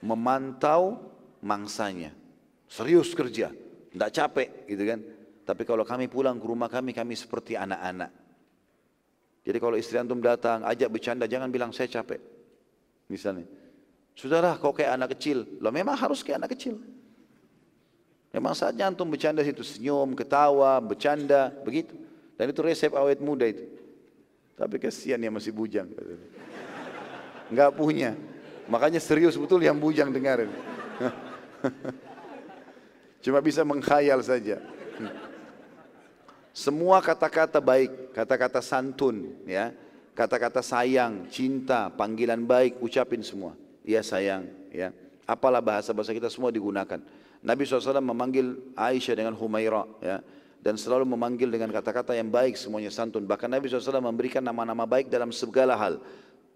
memantau 0.05 1.01
mangsanya. 1.41 2.13
Serius 2.69 3.13
kerja, 3.17 3.53
tidak 3.93 4.11
capek 4.13 4.49
gitu 4.69 4.85
kan. 4.85 5.01
Tapi 5.49 5.63
kalau 5.65 5.85
kami 5.85 6.07
pulang 6.13 6.37
ke 6.37 6.47
rumah 6.47 6.69
kami, 6.69 6.93
kami 6.93 7.17
seperti 7.17 7.57
anak-anak. 7.57 8.20
Jadi 9.41 9.57
kalau 9.57 9.77
istri 9.77 9.97
antum 9.97 10.21
datang, 10.21 10.61
ajak 10.69 10.89
bercanda, 10.93 11.25
jangan 11.25 11.49
bilang 11.49 11.73
saya 11.73 11.89
capek. 11.89 12.21
Misalnya, 13.09 13.49
sudahlah 14.13 14.61
kau 14.61 14.77
kayak 14.77 15.01
anak 15.01 15.17
kecil. 15.17 15.49
Loh 15.59 15.73
memang 15.73 15.97
harus 15.97 16.21
kayak 16.21 16.45
anak 16.45 16.53
kecil. 16.55 16.77
Memang 18.31 18.55
saatnya 18.55 18.87
antum 18.87 19.11
bercanda 19.11 19.43
situ, 19.43 19.67
senyum, 19.67 20.15
ketawa, 20.15 20.79
bercanda, 20.79 21.51
begitu. 21.67 21.99
Dan 22.39 22.55
itu 22.55 22.61
resep 22.63 22.93
awet 22.95 23.19
muda 23.19 23.49
itu. 23.49 23.67
Tapi 24.55 24.79
kasihan 24.79 25.19
yang 25.19 25.35
masih 25.35 25.51
bujang. 25.51 25.91
Enggak 27.51 27.75
punya. 27.75 28.15
Makanya 28.71 29.03
serius 29.03 29.35
betul 29.35 29.59
yang 29.65 29.75
bujang 29.75 30.15
dengarin. 30.15 30.53
Cuma 33.25 33.43
bisa 33.43 33.67
mengkhayal 33.67 34.23
saja. 34.23 34.63
Semua 36.51 36.99
kata-kata 36.99 37.63
baik, 37.63 38.15
kata-kata 38.15 38.59
santun, 38.59 39.31
ya, 39.47 39.71
kata-kata 40.19 40.61
sayang, 40.61 41.31
cinta, 41.31 41.89
panggilan 41.95 42.43
baik, 42.43 42.83
ucapin 42.83 43.23
semua. 43.23 43.55
Ya 43.87 44.03
sayang, 44.03 44.51
ya. 44.75 44.91
Apalah 45.25 45.63
bahasa-bahasa 45.63 46.11
kita 46.11 46.27
semua 46.27 46.51
digunakan. 46.51 46.99
Nabi 47.41 47.63
SAW 47.65 48.03
memanggil 48.03 48.59
Aisyah 48.75 49.15
dengan 49.15 49.35
Humaira, 49.39 49.87
ya 50.03 50.21
dan 50.61 50.77
selalu 50.77 51.09
memanggil 51.17 51.49
dengan 51.49 51.73
kata-kata 51.73 52.13
yang 52.13 52.29
baik 52.29 52.53
semuanya 52.57 52.93
santun. 52.93 53.25
Bahkan 53.25 53.49
Nabi 53.49 53.73
SAW 53.73 54.05
memberikan 54.05 54.45
nama-nama 54.45 54.85
baik 54.85 55.09
dalam 55.09 55.33
segala 55.33 55.73
hal. 55.73 55.97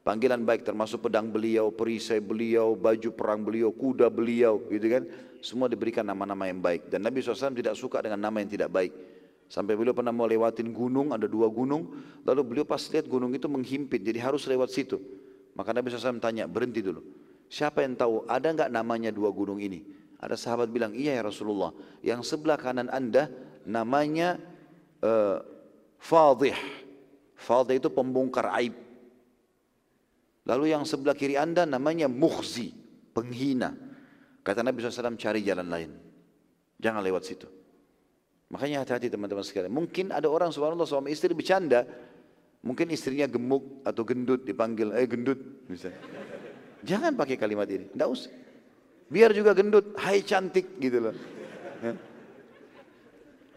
Panggilan 0.04 0.44
baik 0.44 0.68
termasuk 0.68 1.08
pedang 1.08 1.32
beliau, 1.32 1.72
perisai 1.72 2.20
beliau, 2.20 2.76
baju 2.76 3.08
perang 3.16 3.40
beliau, 3.40 3.72
kuda 3.72 4.12
beliau, 4.12 4.60
gitu 4.68 4.86
kan. 4.92 5.02
Semua 5.40 5.64
diberikan 5.72 6.04
nama-nama 6.04 6.44
yang 6.44 6.60
baik. 6.60 6.92
Dan 6.92 7.00
Nabi 7.00 7.24
SAW 7.24 7.56
tidak 7.56 7.72
suka 7.80 8.04
dengan 8.04 8.20
nama 8.20 8.36
yang 8.44 8.52
tidak 8.52 8.68
baik. 8.68 8.92
Sampai 9.48 9.76
beliau 9.76 9.92
pernah 9.92 10.10
mau 10.10 10.26
lewatin 10.26 10.72
gunung, 10.72 11.12
ada 11.12 11.28
dua 11.28 11.46
gunung. 11.52 11.92
Lalu 12.24 12.40
beliau 12.42 12.66
pas 12.66 12.80
lihat 12.80 13.06
gunung 13.06 13.30
itu 13.36 13.46
menghimpit, 13.46 14.00
jadi 14.00 14.18
harus 14.24 14.48
lewat 14.48 14.72
situ. 14.72 14.98
Maka 15.54 15.70
Nabi 15.70 15.92
SAW 15.92 16.18
tanya, 16.18 16.50
berhenti 16.50 16.82
dulu. 16.82 17.04
Siapa 17.46 17.86
yang 17.86 17.94
tahu 17.94 18.26
ada 18.26 18.50
nggak 18.50 18.70
namanya 18.72 19.14
dua 19.14 19.30
gunung 19.30 19.62
ini? 19.62 19.84
Ada 20.18 20.34
sahabat 20.40 20.72
bilang, 20.72 20.96
iya 20.96 21.20
ya 21.20 21.22
Rasulullah. 21.22 21.70
Yang 22.00 22.34
sebelah 22.34 22.56
kanan 22.56 22.88
anda 22.88 23.28
namanya 23.68 24.40
uh, 25.04 25.38
fadih. 26.00 26.56
Fadih 27.36 27.78
itu 27.78 27.92
pembongkar 27.92 28.48
aib. 28.58 28.74
Lalu 30.44 30.72
yang 30.72 30.84
sebelah 30.88 31.16
kiri 31.16 31.36
anda 31.36 31.68
namanya 31.68 32.08
mukhzi, 32.08 32.72
penghina. 33.12 33.76
Kata 34.44 34.60
Nabi 34.60 34.84
SAW 34.84 35.16
cari 35.16 35.40
jalan 35.40 35.68
lain. 35.68 35.90
Jangan 36.76 37.00
lewat 37.00 37.22
situ. 37.24 37.48
Makanya 38.54 38.86
hati-hati 38.86 39.10
teman-teman 39.10 39.42
sekalian. 39.42 39.74
Mungkin 39.74 40.14
ada 40.14 40.30
orang 40.30 40.54
subhanallah 40.54 40.86
suami 40.86 41.10
istri 41.10 41.34
bercanda. 41.34 41.82
Mungkin 42.62 42.86
istrinya 42.94 43.26
gemuk 43.26 43.82
atau 43.82 44.06
gendut 44.06 44.46
dipanggil, 44.46 44.94
eh 44.94 45.10
gendut 45.10 45.66
misalnya. 45.66 45.98
Jangan 46.86 47.18
pakai 47.18 47.34
kalimat 47.34 47.66
ini, 47.66 47.90
tidak 47.90 48.08
usah. 48.14 48.30
Biar 49.10 49.34
juga 49.34 49.58
gendut, 49.58 49.98
hai 49.98 50.22
cantik 50.22 50.78
gitu 50.78 51.02
loh. 51.02 51.14
Ya. 51.82 51.98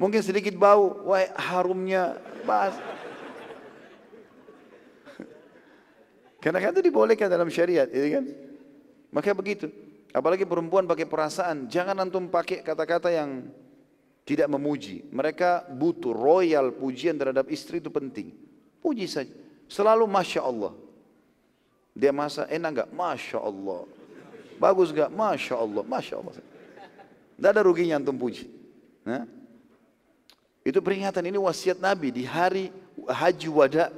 Mungkin 0.01 0.19
sedikit 0.25 0.57
bau, 0.57 1.07
wah 1.07 1.29
harumnya 1.37 2.17
bas. 2.43 2.73
Karena 6.41 6.57
kan 6.57 6.73
itu 6.73 6.89
dibolehkan 6.89 7.29
dalam 7.29 7.53
syariat, 7.53 7.85
ya 7.85 8.17
kan? 8.17 8.25
Maka 9.13 9.31
begitu. 9.37 9.69
Apalagi 10.09 10.43
perempuan 10.43 10.89
pakai 10.89 11.05
perasaan, 11.05 11.69
jangan 11.69 12.01
antum 12.01 12.27
pakai 12.27 12.65
kata-kata 12.65 13.13
yang 13.13 13.45
tidak 14.27 14.51
memuji. 14.51 15.07
Mereka 15.07 15.71
butuh 15.71 16.11
royal 16.11 16.75
pujian 16.75 17.15
terhadap 17.15 17.47
istri 17.47 17.79
itu 17.79 17.87
penting. 17.87 18.35
Puji 18.83 19.07
saja. 19.07 19.31
Selalu 19.71 20.03
Masya 20.03 20.43
Allah. 20.43 20.75
Dia 21.95 22.11
masa 22.11 22.43
enak 22.51 22.69
enggak? 22.75 22.89
Masya 22.91 23.39
Allah. 23.39 23.87
Bagus 24.59 24.91
enggak? 24.91 25.07
Masya 25.07 25.55
Allah. 25.55 25.83
Masya 25.87 26.15
Allah. 26.19 26.33
Tidak 27.39 27.49
ada 27.55 27.61
ruginya 27.63 27.95
antum 27.95 28.19
puji. 28.19 28.51
Nah? 29.07 29.23
Itu 30.67 30.83
peringatan 30.83 31.23
ini 31.23 31.39
wasiat 31.39 31.79
Nabi 31.79 32.11
di 32.11 32.27
hari 32.27 32.67
haji 33.07 33.47
wada. 33.47 33.95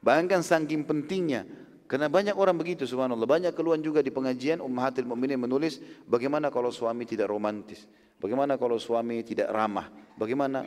Bayangkan 0.00 0.40
saking 0.40 0.80
pentingnya. 0.80 1.44
Karena 1.92 2.08
banyak 2.08 2.32
orang 2.32 2.56
begitu 2.56 2.88
subhanallah. 2.88 3.28
Banyak 3.28 3.52
keluhan 3.52 3.84
juga 3.84 4.00
di 4.00 4.08
pengajian 4.08 4.64
Ummahatil 4.64 5.04
Mu'minin 5.04 5.36
menulis 5.36 5.76
bagaimana 6.08 6.48
kalau 6.48 6.72
suami 6.72 7.04
tidak 7.04 7.28
romantis. 7.28 7.84
Bagaimana 8.16 8.56
kalau 8.56 8.80
suami 8.80 9.20
tidak 9.20 9.52
ramah. 9.52 9.92
Bagaimana 10.16 10.64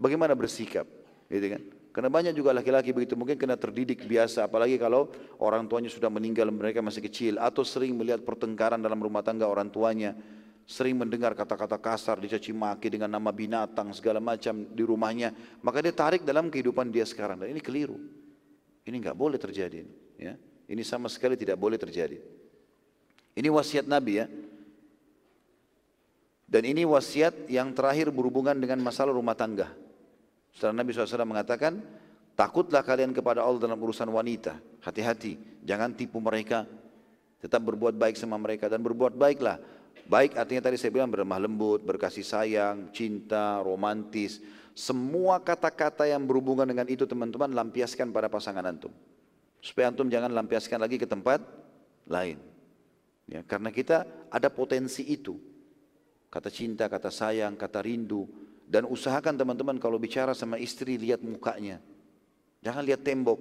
bagaimana 0.00 0.32
bersikap. 0.32 0.88
Gitu 1.28 1.52
kan? 1.52 1.60
Karena 1.92 2.08
banyak 2.08 2.32
juga 2.32 2.56
laki-laki 2.56 2.96
begitu 2.96 3.12
mungkin 3.12 3.36
kena 3.36 3.60
terdidik 3.60 4.08
biasa 4.08 4.48
apalagi 4.48 4.80
kalau 4.80 5.12
orang 5.36 5.68
tuanya 5.68 5.92
sudah 5.92 6.08
meninggal 6.08 6.48
mereka 6.48 6.80
masih 6.80 7.04
kecil 7.04 7.36
atau 7.36 7.60
sering 7.60 7.92
melihat 7.92 8.24
pertengkaran 8.24 8.80
dalam 8.80 8.96
rumah 8.96 9.20
tangga 9.20 9.44
orang 9.44 9.68
tuanya 9.68 10.16
sering 10.64 10.96
mendengar 10.96 11.36
kata-kata 11.36 11.76
kasar, 11.76 12.16
dicaci 12.16 12.56
maki 12.56 12.88
dengan 12.88 13.12
nama 13.12 13.28
binatang 13.28 13.92
segala 13.92 14.16
macam 14.16 14.64
di 14.64 14.80
rumahnya, 14.80 15.60
maka 15.60 15.84
dia 15.84 15.92
tarik 15.92 16.24
dalam 16.24 16.48
kehidupan 16.48 16.88
dia 16.88 17.04
sekarang 17.04 17.36
dan 17.36 17.52
ini 17.52 17.60
keliru. 17.60 18.00
Ini 18.88 18.96
nggak 18.96 19.16
boleh 19.16 19.36
terjadi. 19.36 19.84
Ya. 20.16 20.40
Ini 20.64 20.82
sama 20.82 21.12
sekali 21.12 21.36
tidak 21.36 21.60
boleh 21.60 21.76
terjadi. 21.76 22.16
Ini 23.34 23.48
wasiat 23.50 23.84
Nabi 23.84 24.22
ya. 24.22 24.26
Dan 26.44 26.62
ini 26.70 26.86
wasiat 26.86 27.50
yang 27.50 27.74
terakhir 27.74 28.14
berhubungan 28.14 28.54
dengan 28.54 28.78
masalah 28.78 29.10
rumah 29.10 29.34
tangga. 29.34 29.74
Setelah 30.54 30.76
Nabi 30.80 30.94
SAW 30.94 31.26
mengatakan, 31.26 31.82
takutlah 32.38 32.86
kalian 32.86 33.10
kepada 33.10 33.42
Allah 33.42 33.58
dalam 33.58 33.80
urusan 33.80 34.06
wanita. 34.06 34.54
Hati-hati, 34.86 35.34
jangan 35.66 35.90
tipu 35.90 36.22
mereka. 36.22 36.62
Tetap 37.42 37.58
berbuat 37.58 37.98
baik 37.98 38.14
sama 38.14 38.38
mereka 38.38 38.70
dan 38.70 38.80
berbuat 38.80 39.18
baiklah. 39.18 39.58
Baik 40.04 40.36
artinya 40.36 40.68
tadi 40.68 40.76
saya 40.78 40.92
bilang 40.92 41.10
berlemah 41.10 41.42
lembut, 41.42 41.80
berkasih 41.82 42.22
sayang, 42.22 42.92
cinta, 42.94 43.60
romantis. 43.64 44.38
Semua 44.76 45.40
kata-kata 45.42 46.06
yang 46.06 46.22
berhubungan 46.22 46.68
dengan 46.68 46.86
itu 46.86 47.08
teman-teman 47.08 47.50
lampiaskan 47.50 48.12
pada 48.14 48.30
pasangan 48.30 48.62
antum. 48.62 48.92
Supaya 49.64 49.88
antum 49.88 50.12
jangan 50.12 50.28
lampiaskan 50.28 50.76
lagi 50.76 51.00
ke 51.00 51.08
tempat 51.08 51.40
lain. 52.04 52.36
Ya, 53.24 53.40
karena 53.40 53.72
kita 53.72 54.04
ada 54.28 54.52
potensi 54.52 55.00
itu. 55.08 55.40
Kata 56.28 56.52
cinta, 56.52 56.84
kata 56.84 57.08
sayang, 57.08 57.56
kata 57.56 57.80
rindu. 57.80 58.28
Dan 58.68 58.84
usahakan 58.84 59.40
teman-teman 59.40 59.80
kalau 59.80 59.96
bicara 59.96 60.36
sama 60.36 60.60
istri 60.60 61.00
lihat 61.00 61.24
mukanya. 61.24 61.80
Jangan 62.60 62.84
lihat 62.84 63.00
tembok. 63.00 63.40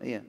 Iya. 0.00 0.24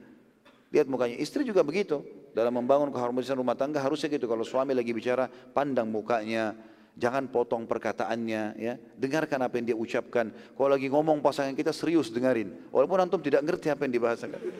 Lihat 0.68 0.92
mukanya. 0.92 1.16
Istri 1.16 1.48
juga 1.48 1.64
begitu. 1.64 2.04
Dalam 2.36 2.52
membangun 2.52 2.92
keharmonisan 2.92 3.40
rumah 3.40 3.56
tangga 3.56 3.80
harusnya 3.80 4.12
gitu. 4.12 4.28
Kalau 4.28 4.44
suami 4.44 4.76
lagi 4.76 4.92
bicara, 4.92 5.24
pandang 5.28 5.88
mukanya. 5.88 6.52
Jangan 6.92 7.32
potong 7.32 7.64
perkataannya. 7.64 8.42
ya 8.60 8.76
Dengarkan 9.00 9.40
apa 9.48 9.56
yang 9.56 9.66
dia 9.72 9.78
ucapkan. 9.78 10.28
Kalau 10.32 10.68
lagi 10.68 10.92
ngomong 10.92 11.24
pasangan 11.24 11.56
kita 11.56 11.72
serius 11.72 12.12
dengarin. 12.12 12.52
Walaupun 12.68 13.00
antum 13.00 13.20
tidak 13.24 13.40
ngerti 13.48 13.72
apa 13.72 13.88
yang 13.88 13.94
dibahasakan. 13.96 14.40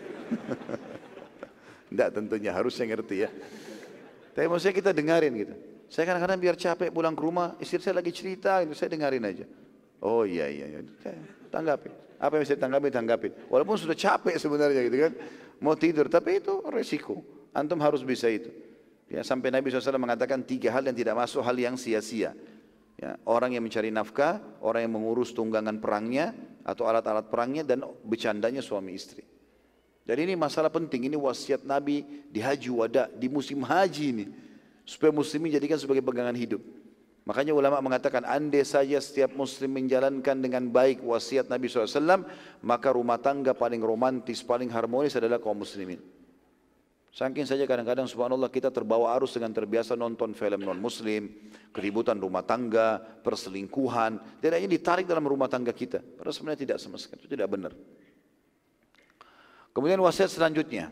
Tidak 1.93 2.09
tentunya 2.09 2.57
harusnya 2.57 2.89
ngerti 2.89 3.17
ya. 3.21 3.29
Tapi 4.33 4.49
maksudnya 4.49 4.73
kita 4.73 4.91
dengarin 4.97 5.33
gitu. 5.37 5.55
Saya 5.93 6.09
kadang-kadang 6.09 6.41
biar 6.41 6.57
capek 6.57 6.89
pulang 6.89 7.13
ke 7.13 7.21
rumah, 7.21 7.53
istri 7.61 7.85
saya 7.85 8.01
lagi 8.01 8.17
cerita, 8.17 8.65
gitu, 8.65 8.73
saya 8.73 8.89
dengarin 8.89 9.29
aja. 9.29 9.45
Oh 10.01 10.25
iya 10.25 10.49
iya, 10.49 10.73
iya. 10.73 10.81
tanggapi. 11.53 12.17
Apa 12.17 12.41
yang 12.41 12.49
saya 12.49 12.65
tanggapi, 12.65 12.89
tanggapi. 12.89 13.29
Walaupun 13.53 13.77
sudah 13.77 13.93
capek 13.93 14.41
sebenarnya 14.41 14.89
gitu 14.89 14.97
kan, 15.05 15.13
mau 15.61 15.77
tidur, 15.77 16.09
tapi 16.09 16.41
itu 16.41 16.65
resiko. 16.73 17.21
Antum 17.53 17.77
harus 17.85 18.01
bisa 18.01 18.25
itu. 18.33 18.49
Ya, 19.11 19.21
sampai 19.27 19.53
Nabi 19.53 19.69
SAW 19.69 19.99
mengatakan 20.01 20.43
tiga 20.43 20.73
hal 20.73 20.87
yang 20.87 20.97
tidak 20.97 21.15
masuk 21.19 21.43
hal 21.45 21.57
yang 21.59 21.77
sia-sia. 21.77 22.33
Ya, 23.01 23.19
orang 23.27 23.57
yang 23.57 23.65
mencari 23.65 23.91
nafkah, 23.91 24.39
orang 24.63 24.87
yang 24.87 24.95
mengurus 24.95 25.35
tunggangan 25.35 25.83
perangnya 25.83 26.37
atau 26.63 26.87
alat-alat 26.87 27.27
perangnya 27.27 27.67
dan 27.67 27.83
bercandanya 28.07 28.63
suami 28.63 28.95
istri. 28.95 29.27
Jadi 30.03 30.21
ini 30.27 30.35
masalah 30.35 30.71
penting, 30.71 31.07
ini 31.07 31.15
wasiat 31.15 31.63
Nabi 31.63 32.03
di 32.31 32.43
haji 32.43 32.71
wada, 32.75 33.07
di 33.11 33.31
musim 33.31 33.63
haji 33.63 34.05
ini 34.11 34.27
supaya 34.83 35.15
muslimin 35.15 35.55
jadikan 35.55 35.79
sebagai 35.79 36.03
pegangan 36.03 36.35
hidup. 36.35 36.63
Makanya 37.23 37.55
ulama 37.55 37.79
mengatakan 37.79 38.27
andai 38.27 38.67
saja 38.67 38.99
setiap 38.99 39.31
muslim 39.39 39.79
menjalankan 39.79 40.43
dengan 40.43 40.67
baik 40.67 41.07
wasiat 41.07 41.47
Nabi 41.47 41.71
SAW, 41.71 42.27
maka 42.67 42.89
rumah 42.91 43.23
tangga 43.23 43.55
paling 43.55 43.79
romantis, 43.79 44.43
paling 44.43 44.67
harmonis 44.75 45.15
adalah 45.15 45.39
kaum 45.39 45.63
muslimin. 45.63 46.03
Saking 47.13 47.45
saja 47.45 47.69
kadang-kadang 47.69 48.09
subhanallah 48.09 48.49
kita 48.49 48.73
terbawa 48.73 49.13
arus 49.21 49.37
dengan 49.37 49.53
terbiasa 49.53 49.93
nonton 49.93 50.33
film 50.33 50.65
non-muslim, 50.65 51.29
keributan 51.69 52.17
rumah 52.17 52.41
tangga, 52.41 53.05
perselingkuhan, 53.21 54.41
tidak 54.41 54.59
ini 54.65 54.81
ditarik 54.81 55.05
dalam 55.05 55.29
rumah 55.29 55.45
tangga 55.45 55.77
kita. 55.77 56.01
Padahal 56.01 56.33
sebenarnya 56.33 56.61
tidak 56.65 56.79
sama 56.81 56.97
sekali, 56.97 57.21
itu 57.21 57.29
tidak 57.29 57.53
benar. 57.53 57.77
Kemudian 59.77 60.01
wasiat 60.01 60.33
selanjutnya, 60.33 60.89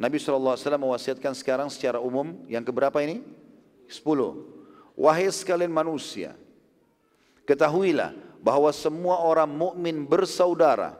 Nabi 0.00 0.16
SAW 0.16 0.56
mewasiatkan 0.56 1.36
sekarang 1.36 1.68
secara 1.68 2.00
umum 2.00 2.32
yang 2.48 2.64
keberapa 2.64 3.04
ini? 3.04 3.20
Sepuluh. 3.84 4.48
Wahai 4.96 5.28
sekalian 5.28 5.76
manusia, 5.76 6.40
ketahuilah 7.44 8.16
bahwa 8.40 8.72
semua 8.72 9.20
orang 9.20 9.52
mukmin 9.52 10.08
bersaudara. 10.08 10.96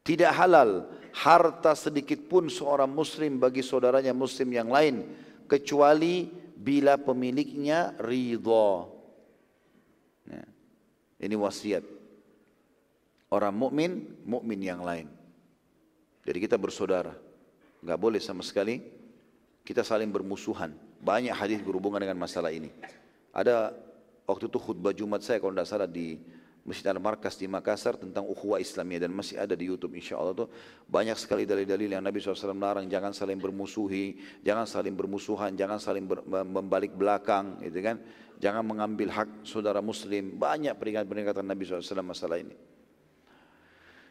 Tidak 0.00 0.32
halal 0.32 0.88
harta 1.18 1.74
sedikit 1.74 2.30
pun 2.30 2.46
seorang 2.46 2.86
muslim 2.86 3.42
bagi 3.42 3.66
saudaranya 3.66 4.14
muslim 4.14 4.54
yang 4.54 4.70
lain 4.70 5.02
kecuali 5.50 6.30
bila 6.54 6.94
pemiliknya 6.94 7.98
ridho. 7.98 8.86
Ya. 10.30 10.44
Ini 11.18 11.34
wasiat. 11.34 11.82
Orang 13.28 13.58
mukmin, 13.58 14.18
mukmin 14.24 14.62
yang 14.62 14.86
lain. 14.86 15.10
Jadi 16.22 16.38
kita 16.38 16.54
bersaudara 16.54 17.16
nggak 17.78 17.98
boleh 17.98 18.20
sama 18.22 18.42
sekali 18.46 18.78
kita 19.66 19.82
saling 19.82 20.08
bermusuhan. 20.08 20.72
Banyak 20.98 21.34
hadis 21.34 21.60
berhubungan 21.60 22.00
dengan 22.00 22.18
masalah 22.18 22.54
ini. 22.54 22.70
Ada 23.34 23.74
waktu 24.24 24.50
itu 24.50 24.58
khutbah 24.58 24.94
Jumat 24.94 25.22
saya 25.22 25.38
kalau 25.38 25.54
tidak 25.54 25.68
salah 25.68 25.88
di 25.90 26.18
Masjid 26.68 26.92
Al-Markas 26.92 27.40
di 27.40 27.48
Makassar 27.48 27.96
tentang 27.96 28.28
ukhuwah 28.28 28.60
Islamiyah 28.60 29.08
dan 29.08 29.12
masih 29.16 29.40
ada 29.40 29.56
di 29.56 29.64
YouTube 29.64 29.96
insya 29.96 30.20
Allah 30.20 30.44
tuh 30.44 30.48
banyak 30.84 31.16
sekali 31.16 31.48
dalil-dalil 31.48 31.96
yang 31.96 32.04
Nabi 32.04 32.20
SAW 32.20 32.52
melarang 32.52 32.84
jangan 32.84 33.16
saling 33.16 33.40
bermusuhi, 33.40 34.20
jangan 34.44 34.68
saling 34.68 34.92
bermusuhan, 34.92 35.56
jangan 35.56 35.80
saling 35.80 36.04
ber, 36.04 36.20
membalik 36.28 36.92
belakang, 36.92 37.56
gitu 37.64 37.80
kan? 37.80 37.96
Jangan 38.38 38.62
mengambil 38.62 39.08
hak 39.10 39.42
saudara 39.42 39.82
Muslim. 39.82 40.36
Banyak 40.36 40.76
peringatan-peringatan 40.78 41.42
Nabi 41.42 41.66
SAW 41.66 42.06
masalah 42.06 42.38
ini. 42.38 42.54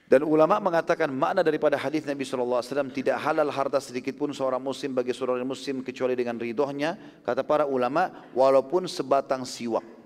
Dan 0.08 0.24
ulama 0.24 0.56
mengatakan 0.64 1.12
makna 1.12 1.44
daripada 1.44 1.76
hadis 1.76 2.08
Nabi 2.08 2.24
SAW 2.24 2.64
tidak 2.96 3.20
halal 3.20 3.52
harta 3.52 3.76
sedikit 3.84 4.16
pun 4.16 4.32
seorang 4.32 4.64
muslim 4.64 4.96
bagi 4.96 5.12
seorang 5.12 5.44
muslim 5.44 5.84
kecuali 5.84 6.16
dengan 6.16 6.40
ridhonya. 6.40 6.96
Kata 7.28 7.44
para 7.44 7.68
ulama 7.68 8.32
walaupun 8.32 8.88
sebatang 8.88 9.44
siwak. 9.44 9.97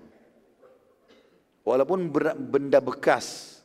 Walaupun 1.62 2.10
benda 2.50 2.82
bekas 2.82 3.58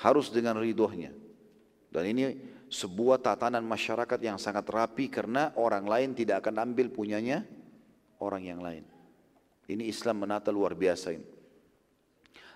harus 0.00 0.32
dengan 0.32 0.58
ridhonya. 0.58 1.12
Dan 1.92 2.04
ini 2.08 2.24
sebuah 2.72 3.20
tatanan 3.20 3.62
masyarakat 3.62 4.16
yang 4.24 4.40
sangat 4.40 4.64
rapi 4.72 5.12
karena 5.12 5.52
orang 5.60 5.84
lain 5.84 6.16
tidak 6.16 6.40
akan 6.40 6.72
ambil 6.72 6.88
punyanya 6.88 7.44
orang 8.24 8.42
yang 8.48 8.60
lain. 8.64 8.88
Ini 9.68 9.92
Islam 9.92 10.24
menata 10.24 10.48
luar 10.48 10.72
biasa 10.72 11.12
ini. 11.12 11.28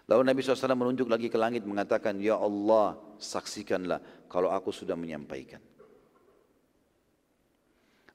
Lalu 0.06 0.22
Nabi 0.22 0.38
SAW 0.38 0.78
menunjuk 0.78 1.10
lagi 1.10 1.26
ke 1.26 1.36
langit 1.36 1.66
mengatakan, 1.66 2.16
Ya 2.22 2.38
Allah 2.38 2.96
saksikanlah 3.18 4.30
kalau 4.30 4.54
aku 4.54 4.70
sudah 4.70 4.94
menyampaikan. 4.94 5.58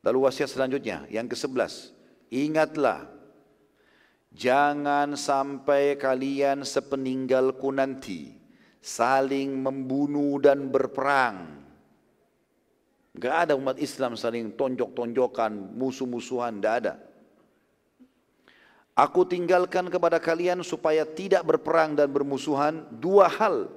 Lalu 0.02 0.18
wasiat 0.26 0.50
selanjutnya, 0.50 1.06
yang 1.14 1.30
ke-11. 1.30 1.94
Ingatlah, 2.34 3.06
jangan 4.32 5.14
sampai 5.20 6.00
kalian 6.00 6.64
sepeninggalku 6.64 7.70
nanti 7.72 8.42
saling 8.82 9.62
membunuh 9.62 10.42
dan 10.42 10.68
berperang. 10.74 11.62
Gak 13.12 13.36
ada 13.48 13.54
umat 13.60 13.78
Islam 13.78 14.18
saling 14.18 14.56
tonjok-tonjokan, 14.58 15.76
musuh-musuhan, 15.78 16.58
tidak 16.58 16.76
ada. 16.82 16.94
Aku 18.96 19.24
tinggalkan 19.24 19.88
kepada 19.88 20.20
kalian 20.20 20.64
supaya 20.68 21.08
tidak 21.08 21.48
berperang 21.48 21.96
dan 21.96 22.12
bermusuhan 22.12 22.88
dua 23.00 23.32
hal 23.32 23.72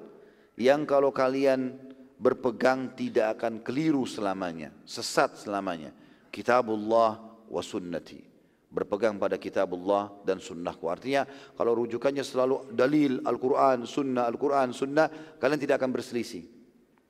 yang 0.58 0.82
kalau 0.86 1.14
kalian 1.14 1.74
berpegang 2.18 2.90
tidak 2.94 3.38
akan 3.38 3.62
keliru 3.62 4.06
selamanya, 4.06 4.70
sesat 4.86 5.38
selamanya. 5.38 5.90
Kitabullah 6.30 7.18
wa 7.46 7.62
sunnati. 7.62 8.33
Berpegang 8.74 9.22
pada 9.22 9.38
kitabullah 9.38 10.10
dan 10.26 10.42
sunnahku. 10.42 10.90
Artinya 10.90 11.22
kalau 11.54 11.78
rujukannya 11.78 12.26
selalu 12.26 12.74
dalil 12.74 13.22
Al-Quran, 13.22 13.86
sunnah, 13.86 14.26
Al-Quran, 14.26 14.74
sunnah, 14.74 15.06
kalian 15.38 15.62
tidak 15.62 15.78
akan 15.78 15.94
berselisih. 15.94 16.42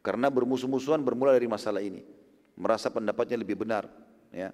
Karena 0.05 0.29
bermusuh-musuhan 0.29 1.01
bermula 1.01 1.33
dari 1.33 1.49
masalah 1.49 1.81
ini. 1.81 2.05
Merasa 2.61 2.93
pendapatnya 2.93 3.41
lebih 3.41 3.65
benar. 3.65 3.89
Ya. 4.29 4.53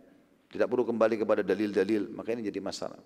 Tidak 0.50 0.66
perlu 0.70 0.86
kembali 0.86 1.18
kepada 1.18 1.42
dalil-dalil, 1.42 2.14
maka 2.14 2.34
ini 2.34 2.46
jadi 2.46 2.62
masalah. 2.62 3.02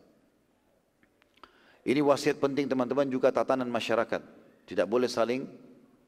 Ini 1.85 2.01
wasiat 2.01 2.41
penting 2.41 2.69
teman-teman 2.69 3.09
juga 3.09 3.29
tatanan 3.33 3.69
masyarakat. 3.69 4.21
Tidak 4.65 4.85
boleh 4.89 5.09
saling 5.09 5.45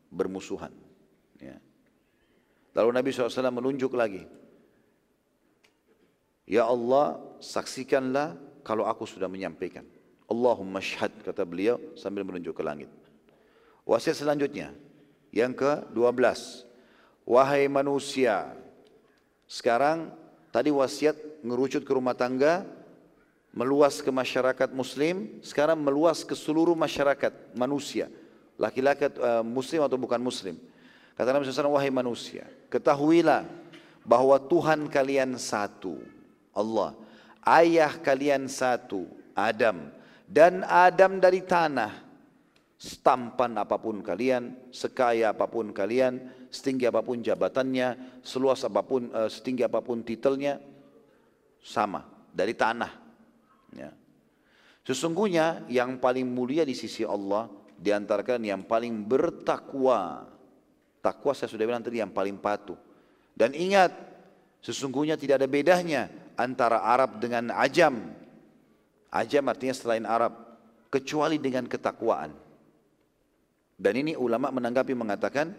bermusuhan. 0.09 0.73
Ya. 1.41 1.61
Lalu 2.73 2.91
Nabi 2.97 3.09
SAW 3.13 3.53
menunjuk 3.53 3.93
lagi. 3.93 4.25
Ya 6.49 6.65
Allah 6.65 7.21
saksikanlah 7.41 8.35
kalau 8.67 8.85
aku 8.89 9.07
sudah 9.07 9.31
menyampaikan. 9.31 9.87
Allahumma 10.27 10.83
syahad 10.83 11.15
kata 11.23 11.47
beliau 11.47 11.79
sambil 11.95 12.27
menunjuk 12.27 12.57
ke 12.57 12.63
langit. 12.67 12.91
Wasiat 13.87 14.19
selanjutnya. 14.19 14.75
Yang 15.31 15.63
ke-12. 15.63 16.19
Wahai 17.27 17.71
manusia. 17.71 18.51
Sekarang 19.47 20.11
tadi 20.51 20.75
wasiat 20.75 21.15
ngerucut 21.47 21.87
ke 21.87 21.93
rumah 21.95 22.19
tangga 22.19 22.67
meluas 23.57 24.05
ke 24.05 24.13
masyarakat 24.13 24.69
muslim, 24.77 25.41
sekarang 25.41 25.81
meluas 25.81 26.21
ke 26.21 26.37
seluruh 26.37 26.77
masyarakat 26.77 27.33
manusia. 27.57 28.13
laki-laki 28.57 29.13
uh, 29.21 29.45
muslim 29.45 29.85
atau 29.85 30.01
bukan 30.01 30.17
muslim. 30.17 30.57
Kata 31.13 31.29
Nabi 31.29 31.45
SAW, 31.45 31.77
wahai 31.77 31.93
manusia, 31.93 32.49
ketahuilah 32.73 33.45
bahwa 34.01 34.37
Tuhan 34.41 34.89
kalian 34.89 35.37
satu, 35.37 36.01
Allah. 36.57 36.97
Ayah 37.47 38.03
kalian 38.03 38.51
satu, 38.51 39.07
Adam. 39.39 39.95
Dan 40.27 40.67
Adam 40.67 41.23
dari 41.23 41.47
tanah. 41.47 42.05
Stampan 42.77 43.57
apa 43.57 43.81
pun 43.81 44.05
kalian, 44.05 44.69
sekaya 44.69 45.33
apa 45.33 45.49
pun 45.49 45.73
kalian, 45.73 46.29
setinggi 46.53 46.85
apa 46.85 47.01
pun 47.01 47.25
jabatannya, 47.25 48.21
seluas 48.21 48.69
apa 48.69 48.85
pun, 48.85 49.09
uh, 49.17 49.33
setinggi 49.33 49.65
apa 49.65 49.81
pun 49.81 50.05
titelnya, 50.05 50.61
sama 51.65 52.05
dari 52.37 52.53
tanah. 52.53 52.93
Ya. 53.73 53.97
Sesungguhnya 54.85 55.65
yang 55.73 55.97
paling 55.97 56.29
mulia 56.29 56.69
di 56.69 56.77
sisi 56.77 57.01
Allah 57.01 57.49
diantarkan 57.81 58.45
yang 58.45 58.69
paling 58.69 59.09
bertakwa 59.09 60.29
Takwa 61.07 61.39
saya 61.39 61.47
sudah 61.47 61.63
bilang 61.71 61.87
tadi 61.87 62.03
yang 62.03 62.11
paling 62.11 62.35
patuh. 62.35 62.75
Dan 63.31 63.55
ingat, 63.55 63.95
sesungguhnya 64.59 65.15
tidak 65.15 65.39
ada 65.39 65.47
bedanya 65.47 66.11
antara 66.37 66.85
Arab 66.85 67.19
dengan 67.19 67.51
Ajam. 67.53 68.13
Ajam 69.11 69.45
artinya 69.49 69.75
selain 69.75 70.05
Arab, 70.05 70.37
kecuali 70.93 71.41
dengan 71.41 71.65
ketakwaan. 71.65 72.33
Dan 73.77 73.93
ini 73.97 74.13
ulama 74.17 74.49
menanggapi 74.53 74.97
mengatakan, 74.97 75.53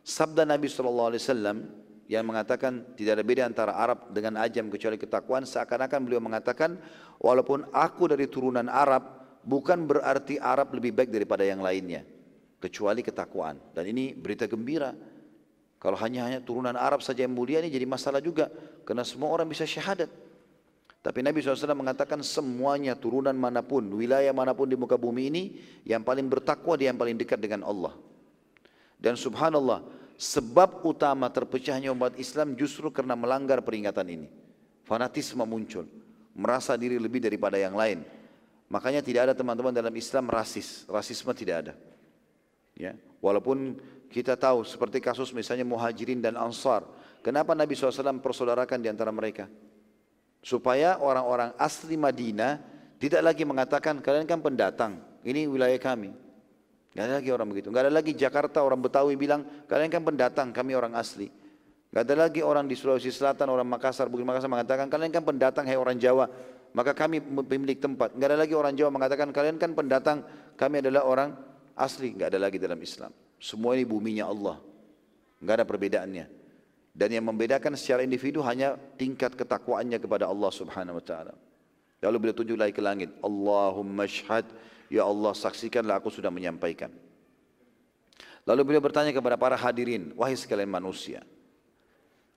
sabda 0.00 0.48
Nabi 0.48 0.68
SAW 0.72 1.12
yang 2.08 2.24
mengatakan 2.24 2.96
tidak 2.96 3.20
ada 3.20 3.24
beda 3.24 3.42
antara 3.44 3.72
Arab 3.76 4.08
dengan 4.08 4.40
Ajam 4.40 4.72
kecuali 4.72 4.96
ketakwaan, 4.96 5.44
seakan-akan 5.44 6.00
beliau 6.04 6.24
mengatakan, 6.24 6.80
walaupun 7.20 7.68
aku 7.72 8.08
dari 8.08 8.24
turunan 8.28 8.68
Arab, 8.72 9.04
bukan 9.44 9.84
berarti 9.84 10.40
Arab 10.40 10.72
lebih 10.72 10.96
baik 10.96 11.12
daripada 11.12 11.44
yang 11.44 11.60
lainnya 11.60 12.04
kecuali 12.58 13.04
ketakwaan. 13.04 13.60
Dan 13.72 13.84
ini 13.92 14.12
berita 14.12 14.48
gembira. 14.50 14.92
Kalau 15.78 15.94
hanya 16.02 16.26
hanya 16.26 16.40
turunan 16.42 16.74
Arab 16.74 17.06
saja 17.06 17.22
yang 17.22 17.34
mulia 17.34 17.62
ini 17.62 17.70
jadi 17.70 17.86
masalah 17.86 18.18
juga. 18.18 18.50
Karena 18.82 19.06
semua 19.06 19.30
orang 19.30 19.46
bisa 19.46 19.62
syahadat. 19.62 20.10
Tapi 20.98 21.22
Nabi 21.22 21.38
SAW 21.38 21.78
mengatakan 21.78 22.18
semuanya 22.26 22.98
turunan 22.98 23.32
mana 23.32 23.62
pun, 23.62 23.86
wilayah 23.94 24.34
mana 24.34 24.50
pun 24.50 24.66
di 24.66 24.74
muka 24.74 24.98
bumi 24.98 25.30
ini, 25.30 25.42
yang 25.86 26.02
paling 26.02 26.26
bertakwa 26.26 26.74
dia 26.74 26.90
yang 26.90 26.98
paling 26.98 27.14
dekat 27.14 27.38
dengan 27.38 27.62
Allah. 27.62 27.94
Dan 28.98 29.14
subhanallah, 29.14 29.86
sebab 30.18 30.82
utama 30.82 31.30
terpecahnya 31.30 31.94
umat 31.94 32.18
Islam 32.18 32.58
justru 32.58 32.90
karena 32.90 33.14
melanggar 33.14 33.62
peringatan 33.62 34.06
ini. 34.10 34.28
Fanatisme 34.82 35.46
muncul, 35.46 35.86
merasa 36.34 36.74
diri 36.74 36.98
lebih 36.98 37.22
daripada 37.22 37.54
yang 37.54 37.78
lain. 37.78 38.02
Makanya 38.66 39.00
tidak 39.00 39.30
ada 39.30 39.34
teman-teman 39.38 39.70
dalam 39.70 39.94
Islam 39.94 40.26
rasis, 40.26 40.82
rasisme 40.90 41.30
tidak 41.32 41.56
ada. 41.62 41.74
Ya, 42.74 42.98
walaupun 43.22 43.78
kita 44.08 44.34
tahu 44.34 44.64
seperti 44.64 44.98
kasus 45.04 45.30
misalnya 45.36 45.64
muhajirin 45.68 46.20
dan 46.20 46.34
ansar. 46.40 46.84
Kenapa 47.20 47.52
Nabi 47.52 47.76
SAW 47.76 48.18
persaudarakan 48.24 48.78
di 48.80 48.88
antara 48.88 49.12
mereka? 49.12 49.48
Supaya 50.40 50.96
orang-orang 51.02 51.52
asli 51.60 51.98
Madinah 51.98 52.62
tidak 52.96 53.22
lagi 53.22 53.42
mengatakan 53.44 54.00
kalian 54.00 54.24
kan 54.24 54.40
pendatang, 54.40 55.02
ini 55.26 55.44
wilayah 55.44 55.76
kami. 55.76 56.14
Gak 56.96 57.04
ada 57.04 57.14
lagi 57.20 57.30
orang 57.30 57.48
begitu. 57.52 57.68
Gak 57.68 57.84
ada 57.84 57.92
lagi 57.92 58.12
Jakarta 58.16 58.58
orang 58.64 58.80
Betawi 58.80 59.14
bilang 59.14 59.44
kalian 59.68 59.92
kan 59.92 60.02
pendatang, 60.02 60.48
kami 60.50 60.72
orang 60.72 60.96
asli. 60.96 61.28
Gak 61.92 62.04
ada 62.08 62.26
lagi 62.26 62.40
orang 62.40 62.64
di 62.64 62.74
Sulawesi 62.74 63.12
Selatan, 63.12 63.48
orang 63.52 63.68
Makassar, 63.68 64.08
Bukit 64.08 64.24
Makassar 64.24 64.50
mengatakan 64.50 64.88
kalian 64.88 65.12
kan 65.12 65.22
pendatang, 65.22 65.64
hai 65.68 65.76
orang 65.76 66.00
Jawa. 66.00 66.26
Maka 66.72 66.92
kami 66.96 67.20
pemilik 67.22 67.76
tempat. 67.76 68.16
Gak 68.16 68.28
ada 68.28 68.38
lagi 68.40 68.54
orang 68.56 68.72
Jawa 68.72 68.90
mengatakan 68.90 69.30
kalian 69.30 69.60
kan 69.60 69.76
pendatang, 69.76 70.24
kami 70.56 70.80
adalah 70.80 71.04
orang 71.04 71.30
Asli 71.78 72.10
nggak 72.10 72.34
ada 72.34 72.38
lagi 72.42 72.58
dalam 72.58 72.82
Islam. 72.82 73.14
Semua 73.38 73.78
ini 73.78 73.86
buminya 73.86 74.26
Allah. 74.26 74.58
Nggak 75.38 75.54
ada 75.62 75.66
perbedaannya. 75.66 76.26
Dan 76.98 77.08
yang 77.14 77.24
membedakan 77.30 77.78
secara 77.78 78.02
individu 78.02 78.42
hanya 78.42 78.74
tingkat 78.98 79.38
ketakwaannya 79.38 80.02
kepada 80.02 80.26
Allah 80.26 80.50
Subhanahu 80.50 80.98
wa 80.98 81.04
taala. 81.04 81.34
Lalu 82.02 82.16
beliau 82.18 82.36
tunjuk 82.42 82.58
lagi 82.58 82.74
ke 82.74 82.82
langit, 82.82 83.10
Allahumma 83.22 84.06
syhad, 84.06 84.46
ya 84.90 85.06
Allah 85.06 85.34
saksikanlah 85.34 85.98
aku 86.02 86.10
sudah 86.10 86.30
menyampaikan. 86.30 86.90
Lalu 88.46 88.62
beliau 88.74 88.82
bertanya 88.82 89.10
kepada 89.14 89.38
para 89.38 89.54
hadirin, 89.58 90.14
wahai 90.14 90.38
sekalian 90.38 90.70
manusia, 90.70 91.22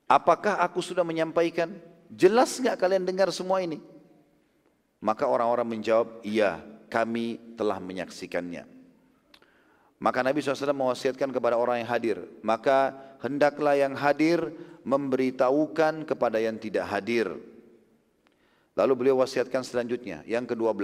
apakah 0.10 0.61
aku 0.61 0.82
sudah 0.82 1.06
menyampaikan? 1.06 1.73
Jelas 2.11 2.57
nggak 2.60 2.78
kalian 2.78 3.06
dengar 3.07 3.32
semua 3.32 3.64
ini? 3.64 3.80
Maka 5.02 5.26
orang-orang 5.26 5.78
menjawab, 5.78 6.22
iya 6.22 6.61
kami 6.91 7.56
telah 7.57 7.80
menyaksikannya. 7.80 8.80
Maka 10.02 10.26
Nabi 10.26 10.41
SAW 10.41 10.73
mewasiatkan 10.73 11.30
kepada 11.30 11.61
orang 11.61 11.86
yang 11.86 11.90
hadir. 11.94 12.18
Maka 12.41 12.98
hendaklah 13.22 13.78
yang 13.78 13.94
hadir 13.94 14.49
memberitahukan 14.82 16.10
kepada 16.10 16.41
yang 16.41 16.57
tidak 16.57 16.90
hadir. 16.90 17.38
Lalu 18.73 18.94
beliau 18.98 19.22
wasiatkan 19.22 19.61
selanjutnya, 19.61 20.26
yang 20.26 20.49
ke-12. 20.49 20.82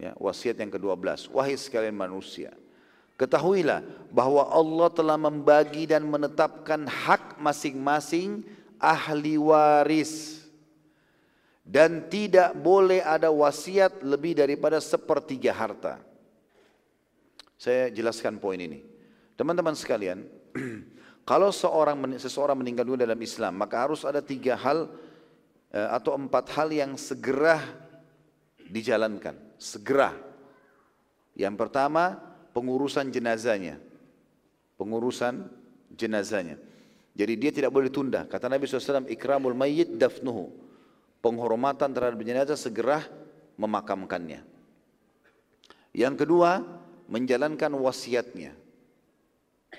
Ya, 0.00 0.16
wasiat 0.16 0.56
yang 0.56 0.72
ke-12. 0.72 1.28
Wahai 1.28 1.52
sekalian 1.60 1.92
manusia, 1.92 2.56
ketahuilah 3.20 3.84
bahwa 4.08 4.48
Allah 4.48 4.88
telah 4.88 5.20
membagi 5.20 5.84
dan 5.84 6.08
menetapkan 6.08 6.88
hak 6.88 7.36
masing-masing 7.36 8.40
ahli 8.80 9.36
waris. 9.36 10.48
Dan 11.66 12.06
tidak 12.06 12.54
boleh 12.56 13.02
ada 13.02 13.28
wasiat 13.28 14.00
lebih 14.00 14.38
daripada 14.38 14.78
sepertiga 14.78 15.50
harta. 15.50 16.05
Saya 17.56 17.88
jelaskan 17.88 18.36
poin 18.36 18.60
ini. 18.60 18.84
Teman-teman 19.36 19.72
sekalian, 19.72 20.24
kalau 21.30 21.48
seorang 21.52 22.16
seseorang 22.20 22.56
meninggal 22.56 22.84
dunia 22.84 23.08
dalam 23.08 23.20
Islam, 23.20 23.56
maka 23.56 23.84
harus 23.84 24.04
ada 24.04 24.20
tiga 24.20 24.56
hal 24.56 24.92
eh, 25.72 25.88
atau 25.92 26.16
empat 26.16 26.52
hal 26.52 26.68
yang 26.72 26.92
segera 27.00 27.60
dijalankan. 28.68 29.36
Segera. 29.56 30.12
Yang 31.36 31.54
pertama, 31.56 32.16
pengurusan 32.52 33.08
jenazahnya. 33.08 33.80
Pengurusan 34.76 35.48
jenazahnya. 35.92 36.60
Jadi 37.16 37.32
dia 37.40 37.52
tidak 37.52 37.72
boleh 37.72 37.88
tunda. 37.88 38.28
Kata 38.28 38.52
Nabi 38.52 38.68
SAW, 38.68 39.08
ikramul 39.08 39.56
mayyit 39.56 39.96
dafnuhu. 39.96 40.52
Penghormatan 41.24 41.96
terhadap 41.96 42.20
jenazah 42.20 42.60
segera 42.60 43.00
memakamkannya. 43.56 44.44
Yang 45.96 46.14
kedua, 46.20 46.60
menjalankan 47.06 47.72
wasiatnya. 47.74 48.54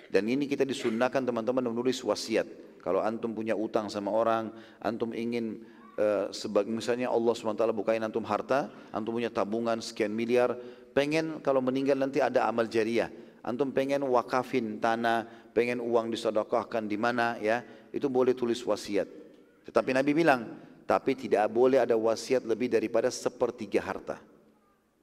Dan 0.07 0.27
ini 0.31 0.47
kita 0.47 0.63
disunahkan 0.63 1.23
teman-teman 1.23 1.67
menulis 1.67 1.99
wasiat. 2.03 2.47
Kalau 2.79 3.03
antum 3.03 3.35
punya 3.35 3.51
utang 3.55 3.91
sama 3.91 4.15
orang, 4.15 4.51
antum 4.79 5.11
ingin 5.11 5.59
uh, 5.99 6.31
sebagai 6.31 6.71
misalnya 6.71 7.11
Allah 7.11 7.35
SWT 7.35 7.63
bukain 7.75 7.99
antum 7.99 8.23
harta, 8.23 8.71
antum 8.95 9.19
punya 9.19 9.27
tabungan 9.27 9.83
sekian 9.83 10.15
miliar, 10.15 10.55
pengen 10.95 11.43
kalau 11.43 11.59
meninggal 11.59 11.99
nanti 11.99 12.23
ada 12.23 12.47
amal 12.47 12.69
jariah. 12.71 13.11
Antum 13.43 13.71
pengen 13.71 14.03
wakafin 14.07 14.79
tanah, 14.79 15.27
pengen 15.55 15.79
uang 15.79 16.11
disedekahkan 16.11 16.83
di 16.87 16.95
mana 16.99 17.39
ya, 17.39 17.63
itu 17.91 18.07
boleh 18.11 18.35
tulis 18.35 18.59
wasiat. 18.63 19.07
Tetapi 19.67 19.95
Nabi 19.95 20.11
bilang, 20.15 20.47
tapi 20.87 21.15
tidak 21.19 21.51
boleh 21.51 21.83
ada 21.83 21.95
wasiat 21.99 22.47
lebih 22.47 22.71
daripada 22.71 23.11
sepertiga 23.11 23.83
harta. 23.83 24.19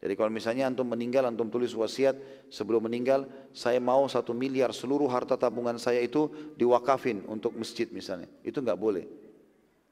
Jadi 0.04 0.20
kalau 0.20 0.28
misalnya 0.28 0.68
antum 0.68 0.84
meninggal, 0.84 1.24
antum 1.24 1.48
tulis 1.48 1.72
wasiat 1.72 2.12
sebelum 2.52 2.84
meninggal, 2.84 3.24
saya 3.56 3.80
mau 3.80 4.04
satu 4.04 4.36
miliar 4.36 4.68
seluruh 4.76 5.08
harta 5.08 5.32
tabungan 5.32 5.80
saya 5.80 6.04
itu 6.04 6.28
diwakafin 6.60 7.24
untuk 7.24 7.56
masjid 7.56 7.88
misalnya. 7.88 8.28
Itu 8.44 8.60
nggak 8.60 8.76
boleh. 8.76 9.08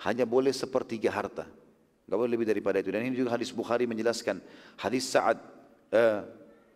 Hanya 0.05 0.29
boleh 0.29 0.53
sepertiga 0.53 1.09
harta. 1.09 1.49
Nggak 2.05 2.19
boleh 2.21 2.33
lebih 2.37 2.45
daripada 2.45 2.77
itu. 2.77 2.93
Dan 2.93 3.09
ini 3.09 3.17
juga 3.17 3.41
hadis 3.41 3.49
Bukhari 3.57 3.89
menjelaskan. 3.89 4.45
Hadis 4.77 5.09
Sa'ad, 5.09 5.41
uh, 5.97 6.29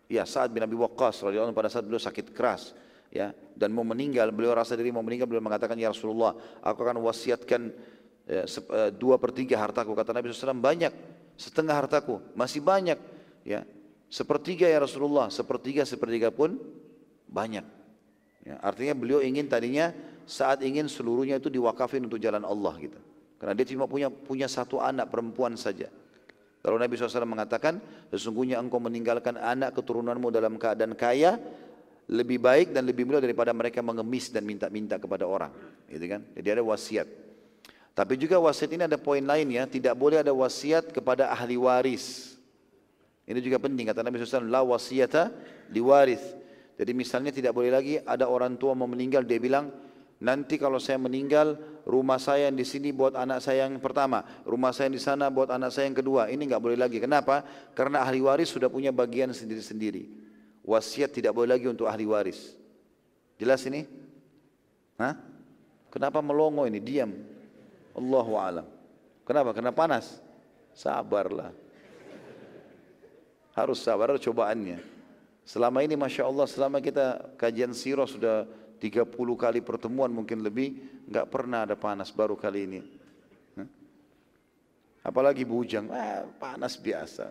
ya 0.09 0.25
Sa'ad 0.25 0.49
bin 0.49 0.65
Abi 0.65 0.81
Waqqas 0.81 1.21
radhiyallahu 1.21 1.53
pada 1.53 1.69
saat 1.69 1.85
beliau 1.85 2.01
sakit 2.01 2.33
keras 2.33 2.73
ya 3.13 3.37
dan 3.53 3.69
mau 3.71 3.85
meninggal 3.85 4.33
beliau 4.35 4.57
rasa 4.57 4.75
diri 4.75 4.91
mau 4.91 5.05
meninggal 5.05 5.29
beliau 5.31 5.45
mengatakan 5.45 5.79
ya 5.79 5.91
Rasulullah 5.91 6.35
aku 6.63 6.79
akan 6.83 6.99
wasiatkan 7.07 7.71
ya, 8.27 8.43
dua 8.95 9.17
per 9.17 9.31
tiga 9.31 9.63
hartaku 9.63 9.95
kata 9.95 10.11
Nabi 10.11 10.31
SAW 10.31 10.59
banyak 10.59 10.91
setengah 11.39 11.75
hartaku 11.75 12.19
masih 12.35 12.63
banyak 12.63 12.99
ya 13.47 13.63
sepertiga 14.11 14.67
ya 14.67 14.83
Rasulullah 14.83 15.31
sepertiga 15.31 15.87
sepertiga 15.87 16.35
pun 16.35 16.59
banyak 17.31 17.63
ya, 18.43 18.59
artinya 18.59 18.99
beliau 18.99 19.23
ingin 19.23 19.47
tadinya 19.47 19.95
saat 20.27 20.67
ingin 20.67 20.91
seluruhnya 20.91 21.39
itu 21.39 21.47
diwakafin 21.47 22.03
untuk 22.03 22.19
jalan 22.19 22.43
Allah 22.43 22.75
gitu 22.83 22.99
karena 23.39 23.55
dia 23.55 23.67
cuma 23.71 23.87
punya 23.87 24.11
punya 24.11 24.51
satu 24.51 24.83
anak 24.83 25.07
perempuan 25.07 25.55
saja 25.55 25.87
Lalu 26.67 26.83
Nabi 26.83 26.99
SAW 26.99 27.31
mengatakan, 27.31 27.79
sesungguhnya 28.11 28.59
engkau 28.59 28.83
meninggalkan 28.83 29.39
anak 29.39 29.71
keturunanmu 29.79 30.35
dalam 30.35 30.59
keadaan 30.59 30.99
kaya, 30.99 31.39
lebih 32.11 32.43
baik 32.43 32.75
dan 32.75 32.83
lebih 32.83 33.07
mulia 33.07 33.23
daripada 33.23 33.55
mereka 33.55 33.79
mengemis 33.87 34.35
dan 34.35 34.43
minta-minta 34.43 34.99
kepada 34.99 35.31
orang. 35.31 35.55
Gitu 35.87 36.07
kan? 36.11 36.27
Jadi 36.35 36.49
ada 36.59 36.63
wasiat. 36.67 37.07
Tapi 37.95 38.19
juga 38.19 38.43
wasiat 38.43 38.71
ini 38.75 38.83
ada 38.83 38.99
poin 38.99 39.23
lain 39.23 39.47
ya, 39.47 39.65
tidak 39.71 39.95
boleh 39.95 40.27
ada 40.27 40.35
wasiat 40.35 40.91
kepada 40.91 41.31
ahli 41.31 41.55
waris. 41.55 42.35
Ini 43.27 43.43
juga 43.43 43.59
penting 43.59 43.91
kata 43.91 44.07
Nabi 44.07 44.23
SAW, 44.23 44.47
la 44.47 44.63
wasiyata 44.63 45.35
liwaris. 45.75 46.23
Jadi 46.79 46.93
misalnya 46.95 47.35
tidak 47.35 47.57
boleh 47.57 47.75
lagi 47.75 47.99
ada 47.99 48.31
orang 48.31 48.55
tua 48.55 48.77
mau 48.79 48.87
meninggal 48.87 49.27
dia 49.27 49.41
bilang 49.41 49.73
nanti 50.23 50.61
kalau 50.61 50.79
saya 50.79 51.01
meninggal 51.01 51.57
rumah 51.89 52.21
saya 52.23 52.49
yang 52.49 52.57
di 52.57 52.65
sini 52.69 52.93
buat 52.95 53.17
anak 53.19 53.43
saya 53.43 53.67
yang 53.67 53.83
pertama, 53.83 54.23
rumah 54.47 54.71
saya 54.71 54.93
yang 54.93 54.97
di 54.97 55.03
sana 55.03 55.27
buat 55.33 55.51
anak 55.51 55.75
saya 55.75 55.91
yang 55.91 55.99
kedua. 55.99 56.31
Ini 56.31 56.39
nggak 56.39 56.63
boleh 56.63 56.79
lagi. 56.79 57.03
Kenapa? 57.03 57.43
Karena 57.75 58.07
ahli 58.07 58.23
waris 58.23 58.53
sudah 58.53 58.71
punya 58.71 58.95
bagian 58.95 59.35
sendiri-sendiri. 59.35 60.07
Wasiat 60.63 61.11
tidak 61.11 61.35
boleh 61.35 61.59
lagi 61.59 61.67
untuk 61.67 61.91
ahli 61.91 62.07
waris. 62.07 62.55
Jelas 63.41 63.63
ini? 63.67 63.87
Hah? 65.01 65.19
Kenapa 65.91 66.21
melongo 66.21 66.69
ini? 66.69 66.79
Diam. 66.79 67.11
Allahu 67.97 68.37
alam. 68.37 68.67
Kenapa? 69.25 69.57
Karena 69.57 69.73
panas. 69.73 70.21
Sabarlah. 70.77 71.66
Harus 73.57 73.81
sabar 73.81 74.13
cobaannya. 74.21 74.85
Selama 75.49 75.81
ini 75.81 75.97
Masya 75.97 76.29
Allah 76.29 76.45
selama 76.45 76.83
kita 76.85 77.39
kajian 77.41 77.73
sirah 77.73 78.05
sudah 78.05 78.45
30 78.77 79.09
kali 79.17 79.65
pertemuan 79.65 80.13
mungkin 80.13 80.45
lebih 80.45 80.77
nggak 81.09 81.27
pernah 81.33 81.65
ada 81.65 81.73
panas 81.73 82.13
baru 82.13 82.37
kali 82.37 82.61
ini. 82.69 82.81
Apalagi 85.07 85.47
bujang, 85.47 85.87
ah, 85.95 86.27
panas 86.35 86.75
biasa. 86.75 87.31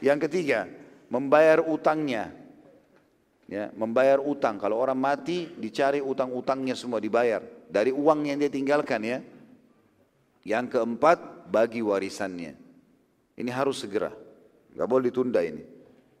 Yang 0.00 0.18
ketiga, 0.28 0.64
membayar 1.12 1.60
utangnya. 1.60 2.32
Ya, 3.46 3.68
membayar 3.76 4.18
utang. 4.18 4.56
Kalau 4.56 4.80
orang 4.80 4.96
mati, 4.96 5.44
dicari 5.60 6.00
utang-utangnya 6.00 6.72
semua 6.72 6.98
dibayar 6.98 7.44
dari 7.68 7.92
uang 7.92 8.32
yang 8.32 8.40
dia 8.40 8.48
tinggalkan 8.48 9.04
ya. 9.04 9.18
Yang 10.40 10.80
keempat, 10.80 11.52
bagi 11.52 11.84
warisannya. 11.84 12.56
Ini 13.36 13.50
harus 13.52 13.84
segera. 13.84 14.25
Gak 14.76 14.86
boleh 14.86 15.08
ditunda 15.08 15.40
ini. 15.40 15.64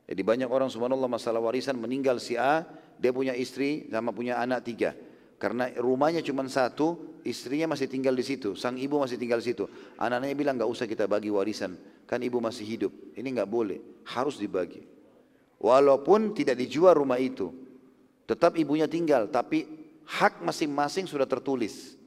Jadi 0.06 0.22
banyak 0.22 0.48
orang 0.48 0.72
subhanallah 0.72 1.10
masalah 1.10 1.44
warisan 1.44 1.76
meninggal 1.76 2.16
si 2.16 2.38
A, 2.40 2.64
dia 2.96 3.12
punya 3.12 3.36
istri 3.36 3.90
sama 3.92 4.14
punya 4.16 4.40
anak 4.40 4.64
tiga. 4.64 4.96
Karena 5.36 5.68
rumahnya 5.76 6.24
cuma 6.24 6.46
satu, 6.48 7.20
istrinya 7.20 7.76
masih 7.76 7.92
tinggal 7.92 8.16
di 8.16 8.24
situ, 8.24 8.56
sang 8.56 8.80
ibu 8.80 8.96
masih 8.96 9.20
tinggal 9.20 9.44
di 9.44 9.52
situ. 9.52 9.68
Anak-anaknya 10.00 10.36
bilang 10.38 10.54
nggak 10.56 10.70
usah 10.72 10.88
kita 10.88 11.04
bagi 11.04 11.28
warisan, 11.28 11.76
kan 12.08 12.24
ibu 12.24 12.40
masih 12.40 12.64
hidup. 12.64 12.92
Ini 13.12 13.28
nggak 13.36 13.50
boleh, 13.50 13.76
harus 14.08 14.40
dibagi. 14.40 14.80
Walaupun 15.60 16.32
tidak 16.32 16.56
dijual 16.56 16.96
rumah 16.96 17.20
itu, 17.20 17.52
tetap 18.24 18.56
ibunya 18.56 18.88
tinggal, 18.88 19.28
tapi 19.28 19.68
hak 20.08 20.40
masing-masing 20.40 21.04
sudah 21.04 21.28
tertulis. 21.28 21.98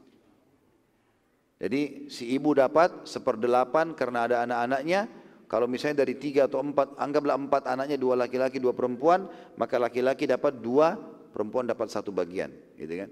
Jadi 1.60 2.08
si 2.08 2.32
ibu 2.34 2.56
dapat 2.56 3.06
seperdelapan 3.06 3.92
karena 3.94 4.26
ada 4.26 4.36
anak-anaknya, 4.48 5.06
kalau 5.50 5.66
misalnya 5.66 6.06
dari 6.06 6.14
tiga 6.14 6.46
atau 6.46 6.62
empat, 6.62 6.94
anggaplah 7.02 7.34
empat 7.34 7.66
anaknya, 7.66 7.98
dua 7.98 8.14
laki-laki, 8.14 8.62
dua 8.62 8.78
perempuan, 8.78 9.26
maka 9.58 9.82
laki-laki 9.82 10.30
dapat 10.30 10.62
dua, 10.62 10.94
perempuan 11.34 11.66
dapat 11.66 11.90
satu 11.90 12.14
bagian. 12.14 12.54
Gitu 12.78 12.94
kan? 12.94 13.10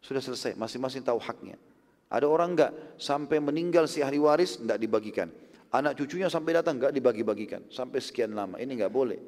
Sudah 0.00 0.24
selesai, 0.24 0.56
masing-masing 0.56 1.04
tahu 1.04 1.20
haknya. 1.20 1.60
Ada 2.08 2.24
orang 2.24 2.56
enggak, 2.56 2.72
sampai 2.96 3.36
meninggal 3.36 3.84
si 3.84 4.00
ahli 4.00 4.16
waris, 4.16 4.56
enggak 4.56 4.80
dibagikan. 4.80 5.28
Anak 5.76 6.00
cucunya 6.00 6.32
sampai 6.32 6.56
datang, 6.56 6.80
enggak 6.80 6.96
dibagi-bagikan. 6.96 7.68
Sampai 7.68 8.00
sekian 8.00 8.32
lama, 8.32 8.56
ini 8.56 8.80
enggak 8.80 8.88
boleh. 8.88 9.20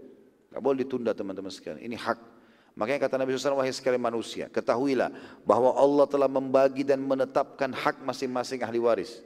Enggak 0.49 0.63
boleh 0.65 0.77
ditunda 0.81 1.13
teman-teman 1.13 1.53
sekalian. 1.53 1.85
Ini 1.85 1.97
hak. 2.01 2.19
Makanya 2.73 3.05
kata 3.05 3.21
Nabi 3.21 3.37
SAW, 3.37 3.61
wahai 3.61 3.73
sekalian 3.73 4.01
manusia, 4.01 4.49
ketahuilah 4.49 5.13
bahwa 5.45 5.77
Allah 5.77 6.09
telah 6.09 6.29
membagi 6.29 6.89
dan 6.89 7.05
menetapkan 7.05 7.69
hak 7.69 8.01
masing-masing 8.01 8.65
ahli 8.65 8.81
waris. 8.81 9.21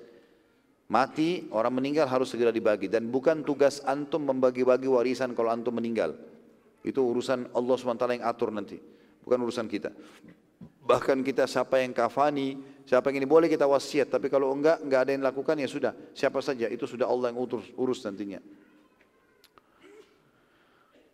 Mati, 0.91 1.47
orang 1.55 1.79
meninggal 1.79 2.11
harus 2.11 2.35
segera 2.35 2.51
dibagi. 2.51 2.91
Dan 2.91 3.15
bukan 3.15 3.47
tugas 3.47 3.79
antum 3.87 4.27
membagi-bagi 4.27 4.91
warisan 4.91 5.39
kalau 5.39 5.55
antum 5.55 5.71
meninggal. 5.71 6.19
Itu 6.83 7.07
urusan 7.15 7.55
Allah 7.55 7.75
SWT 7.79 8.05
yang 8.11 8.27
atur 8.27 8.51
nanti. 8.51 8.83
Bukan 9.23 9.39
urusan 9.39 9.71
kita. 9.71 9.95
Bahkan 10.83 11.23
kita 11.23 11.47
siapa 11.47 11.79
yang 11.79 11.95
kafani, 11.95 12.59
siapa 12.83 13.15
yang 13.15 13.23
ini 13.23 13.29
boleh 13.31 13.47
kita 13.47 13.71
wasiat. 13.71 14.11
Tapi 14.11 14.27
kalau 14.27 14.51
enggak, 14.51 14.83
enggak 14.83 15.01
ada 15.07 15.11
yang 15.15 15.23
lakukan 15.23 15.55
ya 15.63 15.71
sudah. 15.71 15.95
Siapa 16.11 16.43
saja, 16.43 16.67
itu 16.67 16.83
sudah 16.91 17.07
Allah 17.07 17.31
yang 17.31 17.39
urus, 17.39 17.71
urus 17.79 18.03
nantinya. 18.03 18.43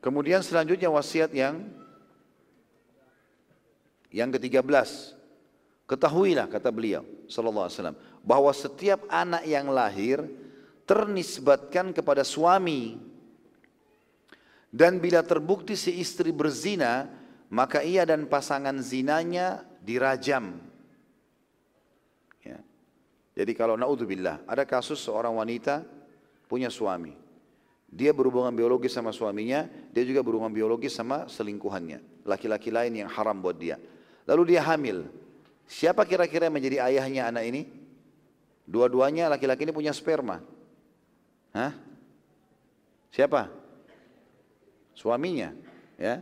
Kemudian 0.01 0.41
selanjutnya 0.41 0.89
wasiat 0.89 1.37
yang 1.37 1.69
yang 4.09 4.33
ke-13. 4.33 4.65
Ketahuilah 5.85 6.49
kata 6.49 6.73
beliau 6.73 7.05
sallallahu 7.29 7.69
alaihi 7.69 7.79
wasallam 7.79 7.99
bahwa 8.27 8.51
setiap 8.51 9.07
anak 9.07 9.47
yang 9.47 9.71
lahir 9.71 10.27
ternisbatkan 10.83 11.95
kepada 11.95 12.27
suami. 12.27 12.99
Dan 14.75 14.99
bila 14.99 15.23
terbukti 15.23 15.79
si 15.79 16.03
istri 16.03 16.35
berzina 16.35 17.07
maka 17.47 17.87
ia 17.87 18.03
dan 18.03 18.27
pasangan 18.27 18.75
zinanya 18.83 19.63
dirajam. 19.79 20.59
Ya. 22.43 22.59
jadi 23.39 23.53
kalau 23.55 23.79
naudzubillah 23.79 24.43
ada 24.47 24.67
kasus 24.67 24.99
seorang 24.99 25.39
wanita 25.39 25.87
punya 26.51 26.67
suami. 26.67 27.15
Dia 27.87 28.11
berhubungan 28.11 28.51
biologis 28.51 28.91
sama 28.91 29.15
suaminya 29.15 29.71
dia 29.95 30.03
juga 30.03 30.27
berhubungan 30.27 30.51
biologis 30.51 30.99
sama 30.99 31.31
selingkuhannya. 31.31 32.27
Laki-laki 32.27 32.75
lain 32.75 33.07
yang 33.07 33.09
haram 33.09 33.39
buat 33.39 33.55
dia. 33.55 33.79
Lalu 34.27 34.59
dia 34.59 34.67
hamil. 34.67 35.07
Siapa 35.71 36.03
kira-kira 36.03 36.51
yang 36.51 36.59
menjadi 36.59 36.83
ayahnya 36.83 37.31
anak 37.31 37.47
ini? 37.47 37.86
Dua-duanya 38.67 39.31
laki-laki 39.31 39.63
ini 39.63 39.73
punya 39.73 39.95
sperma. 39.95 40.43
Hah? 41.55 41.73
Siapa? 43.15 43.49
Suaminya, 44.93 45.55
ya. 45.97 46.21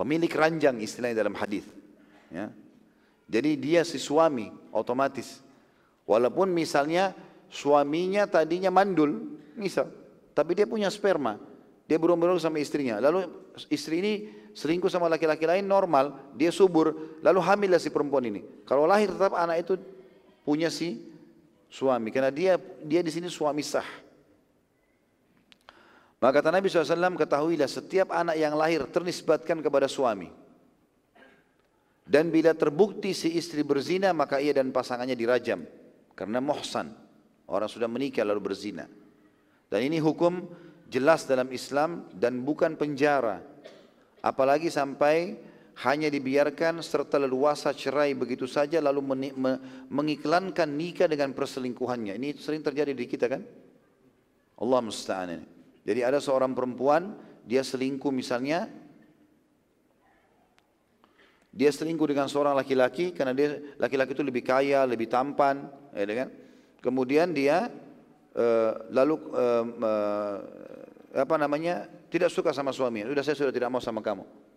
Pemilik 0.00 0.32
ranjang 0.32 0.80
istilahnya 0.80 1.20
dalam 1.20 1.36
hadis, 1.36 1.68
ya. 2.32 2.48
Jadi 3.30 3.60
dia 3.60 3.84
si 3.84 4.00
suami 4.00 4.48
otomatis. 4.72 5.44
Walaupun 6.08 6.50
misalnya 6.50 7.12
suaminya 7.52 8.24
tadinya 8.26 8.72
mandul, 8.72 9.38
misal, 9.54 9.92
tapi 10.32 10.56
dia 10.56 10.64
punya 10.64 10.88
sperma. 10.88 11.38
Dia 11.84 11.98
berumur 12.00 12.38
sama 12.40 12.58
istrinya. 12.62 12.98
Lalu 12.98 13.28
istri 13.68 14.00
ini 14.00 14.12
selingkuh 14.54 14.90
sama 14.90 15.10
laki-laki 15.10 15.44
lain 15.46 15.66
normal, 15.66 16.32
dia 16.34 16.50
subur, 16.50 17.18
lalu 17.20 17.38
hamillah 17.42 17.78
si 17.82 17.90
perempuan 17.92 18.24
ini. 18.26 18.42
Kalau 18.64 18.86
lahir 18.86 19.10
tetap 19.10 19.36
anak 19.36 19.62
itu 19.62 19.74
punya 20.42 20.70
si 20.70 21.09
suami, 21.70 22.10
karena 22.10 22.34
dia 22.34 22.58
dia 22.82 23.00
di 23.00 23.08
sini 23.14 23.30
suami 23.30 23.62
sah. 23.62 23.86
Maka 26.20 26.44
kata 26.44 26.52
Nabi 26.52 26.68
SAW, 26.68 27.16
ketahuilah 27.16 27.64
setiap 27.64 28.12
anak 28.12 28.36
yang 28.36 28.52
lahir 28.52 28.84
ternisbatkan 28.92 29.64
kepada 29.64 29.88
suami. 29.88 30.28
Dan 32.04 32.28
bila 32.28 32.52
terbukti 32.52 33.16
si 33.16 33.40
istri 33.40 33.64
berzina, 33.64 34.12
maka 34.12 34.36
ia 34.36 34.52
dan 34.52 34.68
pasangannya 34.68 35.16
dirajam. 35.16 35.64
Karena 36.12 36.42
mohsan, 36.44 36.92
orang 37.48 37.70
sudah 37.72 37.88
menikah 37.88 38.26
lalu 38.26 38.52
berzina. 38.52 38.84
Dan 39.72 39.80
ini 39.86 39.96
hukum 39.96 40.44
jelas 40.90 41.24
dalam 41.24 41.48
Islam 41.54 42.04
dan 42.12 42.44
bukan 42.44 42.76
penjara. 42.76 43.40
Apalagi 44.20 44.68
sampai 44.68 45.40
hanya 45.80 46.12
dibiarkan 46.12 46.84
serta 46.84 47.16
leluasa 47.16 47.72
cerai 47.72 48.12
begitu 48.12 48.44
saja 48.44 48.84
lalu 48.84 49.00
mengiklankan 49.88 50.68
nikah 50.68 51.08
dengan 51.08 51.32
perselingkuhannya. 51.32 52.20
Ini 52.20 52.36
sering 52.36 52.60
terjadi 52.60 52.92
di 52.92 53.08
kita 53.08 53.32
kan? 53.32 53.40
Allah 54.60 54.80
musta'an 54.84 55.40
Jadi 55.80 56.00
ada 56.04 56.20
seorang 56.20 56.52
perempuan, 56.52 57.16
dia 57.48 57.64
selingkuh 57.64 58.12
misalnya, 58.12 58.68
dia 61.48 61.72
selingkuh 61.72 62.04
dengan 62.04 62.28
seorang 62.28 62.52
laki-laki 62.52 63.16
karena 63.16 63.32
dia 63.32 63.56
laki-laki 63.80 64.12
itu 64.12 64.20
lebih 64.20 64.44
kaya, 64.44 64.84
lebih 64.84 65.08
tampan, 65.08 65.64
ya 65.96 66.04
kan? 66.04 66.28
Kemudian 66.84 67.32
dia 67.32 67.72
uh, 68.36 68.72
lalu 68.92 69.16
uh, 69.32 69.64
uh, 69.64 70.36
apa 71.16 71.34
namanya 71.40 71.88
tidak 72.12 72.28
suka 72.28 72.52
sama 72.52 72.68
suaminya. 72.68 73.08
Sudah 73.08 73.24
saya 73.24 73.36
sudah 73.40 73.54
tidak 73.56 73.72
mau 73.72 73.80
sama 73.80 74.04
kamu. 74.04 74.49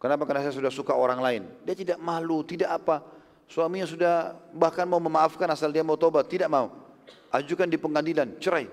Kenapa? 0.00 0.24
Karena 0.24 0.48
saya 0.48 0.56
sudah 0.56 0.72
suka 0.72 0.96
orang 0.96 1.20
lain. 1.20 1.42
Dia 1.68 1.76
tidak 1.76 1.98
malu, 2.00 2.40
tidak 2.40 2.72
apa. 2.72 3.04
Suaminya 3.44 3.84
sudah 3.84 4.32
bahkan 4.56 4.88
mau 4.88 4.96
memaafkan 4.96 5.44
asal 5.52 5.68
dia 5.68 5.84
mau 5.84 6.00
tobat, 6.00 6.24
tidak 6.24 6.48
mau. 6.48 6.72
Ajukan 7.28 7.68
di 7.68 7.76
pengadilan, 7.76 8.40
cerai. 8.40 8.64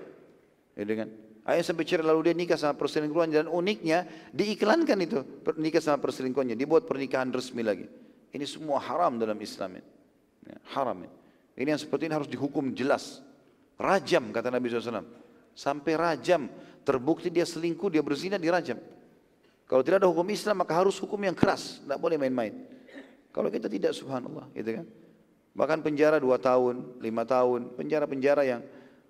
Ya 0.72 0.84
dengan 0.88 1.12
Ayah 1.48 1.64
sampai 1.64 1.88
cerai 1.88 2.04
lalu 2.04 2.28
dia 2.28 2.36
nikah 2.36 2.60
sama 2.60 2.76
perselingkuhan 2.76 3.32
dan 3.32 3.48
uniknya 3.48 4.04
diiklankan 4.36 4.98
itu 5.00 5.24
nikah 5.56 5.80
sama 5.80 5.96
perselingkuhannya, 5.96 6.52
dibuat 6.52 6.84
pernikahan 6.84 7.32
resmi 7.32 7.64
lagi. 7.64 7.88
Ini 8.28 8.44
semua 8.44 8.76
haram 8.84 9.16
dalam 9.16 9.40
Islam. 9.40 9.80
Ya, 9.80 10.56
haram. 10.76 11.08
Ini 11.56 11.68
yang 11.72 11.80
seperti 11.80 12.04
ini 12.04 12.14
harus 12.20 12.28
dihukum 12.28 12.76
jelas. 12.76 13.24
Rajam 13.80 14.28
kata 14.28 14.52
Nabi 14.52 14.68
SAW. 14.68 15.08
Sampai 15.56 15.96
rajam. 15.96 16.52
Terbukti 16.84 17.32
dia 17.32 17.48
selingkuh, 17.48 17.88
dia 17.92 18.04
berzina, 18.04 18.36
dirajam. 18.36 18.76
Kalau 19.68 19.84
tidak 19.84 20.00
ada 20.00 20.08
hukum 20.08 20.24
Islam 20.32 20.64
maka 20.64 20.72
harus 20.72 20.96
hukum 20.96 21.20
yang 21.20 21.36
keras, 21.36 21.84
tidak 21.84 22.00
boleh 22.00 22.16
main-main. 22.16 22.56
Kalau 23.30 23.52
kita 23.52 23.68
tidak, 23.68 23.92
subhanallah, 23.92 24.48
gitu 24.56 24.80
kan. 24.80 24.86
Bahkan 25.52 25.78
penjara 25.84 26.16
dua 26.16 26.40
tahun, 26.40 26.98
lima 27.04 27.28
tahun, 27.28 27.76
penjara-penjara 27.76 28.42
yang 28.48 28.64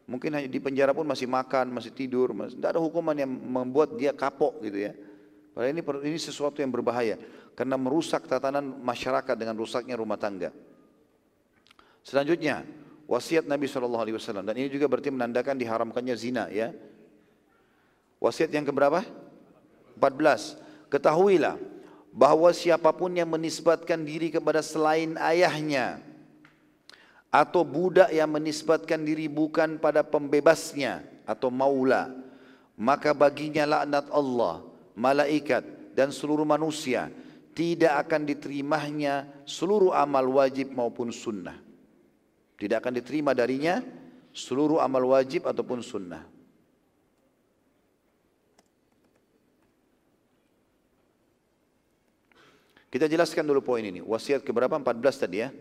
Mungkin 0.09 0.32
hanya 0.32 0.48
di 0.48 0.56
penjara 0.56 0.97
pun 0.97 1.05
masih 1.05 1.28
makan, 1.28 1.68
masih 1.68 1.93
tidur, 1.93 2.32
masih, 2.32 2.56
tidak 2.56 2.72
ada 2.72 2.80
hukuman 2.80 3.12
yang 3.12 3.28
membuat 3.28 3.93
dia 4.01 4.16
kapok 4.16 4.56
gitu 4.64 4.89
ya. 4.89 4.97
Padahal 5.52 5.76
ini 5.76 5.85
ini 5.85 6.16
sesuatu 6.16 6.64
yang 6.64 6.72
berbahaya 6.72 7.20
karena 7.52 7.76
merusak 7.76 8.24
tatanan 8.24 8.64
masyarakat 8.80 9.36
dengan 9.36 9.52
rusaknya 9.60 10.01
rumah 10.01 10.16
tangga. 10.16 10.48
Selanjutnya, 12.01 12.64
wasiat 13.05 13.44
Nabi 13.44 13.68
SAW 13.68 14.16
dan 14.48 14.56
ini 14.56 14.72
juga 14.72 14.89
berarti 14.89 15.12
menandakan 15.12 15.60
diharamkannya 15.60 16.16
zina 16.16 16.48
ya. 16.48 16.72
Wasiat 18.16 18.48
yang 18.48 18.64
keberapa? 18.64 19.05
14. 19.99 20.89
Ketahuilah 20.89 21.59
bahwa 22.15 22.49
siapa 22.55 22.95
pun 22.95 23.12
yang 23.12 23.29
menisbatkan 23.29 24.01
diri 24.07 24.31
kepada 24.33 24.62
selain 24.65 25.19
ayahnya 25.19 26.01
atau 27.29 27.61
budak 27.61 28.09
yang 28.09 28.31
menisbatkan 28.33 29.05
diri 29.05 29.29
bukan 29.29 29.77
pada 29.77 30.01
pembebasnya 30.01 31.05
atau 31.29 31.53
maula 31.53 32.09
maka 32.73 33.12
baginya 33.12 33.69
laknat 33.69 34.09
Allah 34.09 34.65
malaikat 34.97 35.93
dan 35.93 36.09
seluruh 36.09 36.49
manusia 36.49 37.12
tidak 37.59 38.07
akan 38.07 38.23
diterimanya 38.23 39.27
seluruh 39.43 39.91
amal 39.91 40.23
wajib 40.39 40.70
maupun 40.70 41.11
sunnah. 41.11 41.59
Tidak 42.55 42.79
akan 42.79 43.03
diterima 43.03 43.35
darinya 43.35 43.83
seluruh 44.31 44.79
amal 44.79 45.11
wajib 45.11 45.43
ataupun 45.43 45.83
sunnah. 45.83 46.23
Kita 52.89 53.05
jelaskan 53.05 53.44
dulu 53.44 53.60
poin 53.60 53.85
ini. 53.85 54.01
Wasiat 54.01 54.40
keberapa? 54.40 54.73
14 54.81 55.23
tadi 55.24 55.44
ya. 55.44 55.52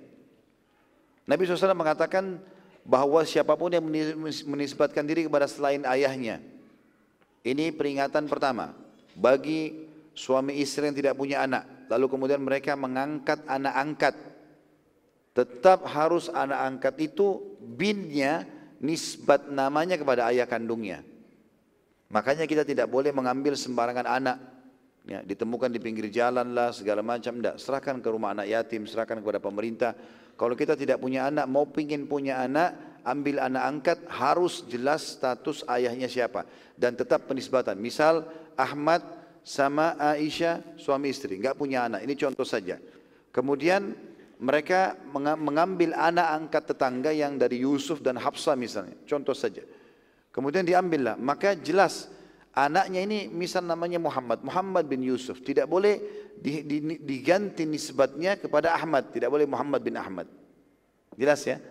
Nabi 1.28 1.44
SAW 1.44 1.76
mengatakan 1.76 2.40
bahwa 2.88 3.20
siapa 3.28 3.52
pun 3.60 3.68
yang 3.68 3.84
menisbatkan 4.48 5.04
diri 5.04 5.28
kepada 5.28 5.44
selain 5.44 5.84
ayahnya. 5.84 6.40
Ini 7.44 7.76
peringatan 7.76 8.32
pertama 8.32 8.72
bagi 9.12 9.88
suami 10.16 10.56
istri 10.64 10.88
yang 10.88 10.96
tidak 10.96 11.20
punya 11.20 11.44
anak, 11.44 11.88
lalu 11.92 12.08
kemudian 12.08 12.40
mereka 12.40 12.80
mengangkat 12.80 13.44
anak 13.44 13.76
angkat. 13.76 14.16
Tetap 15.36 15.86
harus 15.86 16.32
anak 16.32 16.60
angkat 16.64 16.96
itu 17.12 17.44
binnya 17.60 18.48
nisbat 18.80 19.52
namanya 19.52 20.00
kepada 20.00 20.32
ayah 20.32 20.48
kandungnya. 20.48 21.04
Makanya 22.08 22.48
kita 22.48 22.64
tidak 22.64 22.88
boleh 22.88 23.12
mengambil 23.12 23.54
sembarangan 23.54 24.08
anak. 24.08 24.38
Ya, 25.08 25.24
ditemukan 25.24 25.72
di 25.72 25.80
pinggir 25.80 26.12
jalan 26.12 26.52
lah 26.52 26.76
segala 26.76 27.00
macam. 27.00 27.40
Tidak 27.40 27.56
serahkan 27.56 28.04
ke 28.04 28.08
rumah 28.12 28.36
anak 28.36 28.52
yatim 28.52 28.84
serahkan 28.84 29.24
kepada 29.24 29.40
pemerintah. 29.40 29.96
Kalau 30.36 30.54
kita 30.54 30.76
tidak 30.76 31.00
punya 31.00 31.32
anak 31.32 31.48
mau 31.48 31.64
pingin 31.64 32.06
punya 32.06 32.44
anak 32.44 33.02
ambil 33.08 33.40
anak 33.40 33.64
angkat 33.64 33.98
harus 34.12 34.68
jelas 34.68 35.16
status 35.16 35.64
ayahnya 35.72 36.12
siapa. 36.12 36.44
Dan 36.76 37.00
tetap 37.00 37.24
penisbatan. 37.24 37.80
Misal 37.80 38.28
Ahmad 38.60 39.00
sama 39.48 39.96
Aisyah 39.96 40.76
suami 40.76 41.16
istri, 41.16 41.40
nggak 41.40 41.56
punya 41.56 41.88
anak. 41.88 42.04
Ini 42.04 42.14
contoh 42.20 42.44
saja. 42.44 42.76
Kemudian 43.32 43.96
mereka 44.44 45.00
mengambil 45.16 45.96
anak 45.96 46.28
angkat 46.36 46.76
tetangga 46.76 47.16
yang 47.16 47.40
dari 47.40 47.64
Yusuf 47.64 48.04
dan 48.04 48.20
Hafsah 48.20 48.60
misalnya, 48.60 49.00
contoh 49.08 49.32
saja. 49.32 49.64
Kemudian 50.36 50.68
diambillah, 50.68 51.16
maka 51.18 51.56
jelas 51.56 52.12
anaknya 52.58 53.06
ini 53.06 53.30
misal 53.30 53.62
namanya 53.62 54.02
Muhammad, 54.02 54.42
Muhammad 54.42 54.90
bin 54.90 55.06
Yusuf, 55.06 55.38
tidak 55.46 55.70
boleh 55.70 56.02
diganti 57.06 57.70
nisbatnya 57.70 58.42
kepada 58.42 58.74
Ahmad, 58.74 59.14
tidak 59.14 59.30
boleh 59.30 59.46
Muhammad 59.46 59.86
bin 59.86 59.94
Ahmad. 59.94 60.26
Jelas 61.14 61.46
ya? 61.46 61.62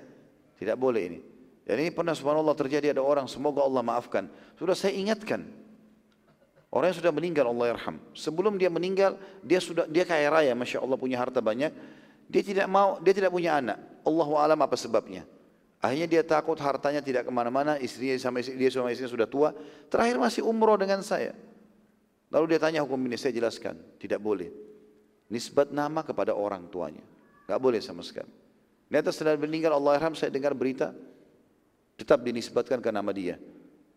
Tidak 0.55 0.79
boleh 0.79 1.03
ini. 1.03 1.21
Dan 1.67 1.83
ini 1.83 1.91
pernah 1.91 2.15
subhanallah 2.15 2.55
terjadi 2.55 2.95
ada 2.95 3.03
orang, 3.03 3.27
semoga 3.27 3.67
Allah 3.67 3.83
maafkan. 3.83 4.31
Sudah 4.55 4.79
saya 4.79 4.95
ingatkan, 4.95 5.43
Orang 6.77 6.93
yang 6.93 6.99
sudah 6.99 7.15
meninggal 7.15 7.47
Allah 7.49 7.73
yarham. 7.73 7.97
Sebelum 8.13 8.61
dia 8.61 8.69
meninggal, 8.69 9.17
dia 9.41 9.63
sudah 9.63 9.89
dia 9.89 10.05
kaya 10.05 10.29
raya, 10.29 10.53
masya 10.53 10.83
Allah 10.83 10.99
punya 11.01 11.17
harta 11.17 11.41
banyak. 11.41 11.73
Dia 12.27 12.43
tidak 12.43 12.67
mau, 12.69 12.99
dia 13.01 13.15
tidak 13.17 13.31
punya 13.33 13.57
anak. 13.57 13.79
Allah 14.03 14.29
alam 14.45 14.61
apa 14.61 14.77
sebabnya? 14.77 15.25
Akhirnya 15.81 16.09
dia 16.09 16.23
takut 16.25 16.57
hartanya 16.57 17.05
tidak 17.05 17.29
ke 17.29 17.33
mana-mana, 17.33 17.77
istrinya 17.77 18.17
sama 18.17 18.41
istri, 18.41 18.57
dia 18.57 18.73
sama 18.73 18.89
istrinya 18.91 19.13
sudah 19.13 19.29
tua. 19.29 19.53
Terakhir 19.93 20.17
masih 20.17 20.43
umroh 20.43 20.81
dengan 20.81 21.05
saya. 21.05 21.37
Lalu 22.33 22.57
dia 22.57 22.61
tanya 22.61 22.81
hukum 22.83 22.99
ini, 23.07 23.15
saya 23.15 23.37
jelaskan, 23.37 23.79
tidak 24.01 24.19
boleh. 24.19 24.51
Nisbat 25.31 25.71
nama 25.71 26.03
kepada 26.03 26.35
orang 26.35 26.67
tuanya, 26.73 27.05
nggak 27.47 27.61
boleh 27.61 27.79
sama 27.83 28.03
sekali. 28.03 28.31
Atas 28.91 29.19
setelah 29.19 29.37
meninggal 29.37 29.75
Allah 29.77 29.99
yarham, 29.99 30.15
saya 30.15 30.31
dengar 30.31 30.55
berita, 30.55 30.95
tetap 31.99 32.23
dinisbatkan 32.23 32.79
ke 32.79 32.91
nama 32.91 33.11
dia. 33.11 33.37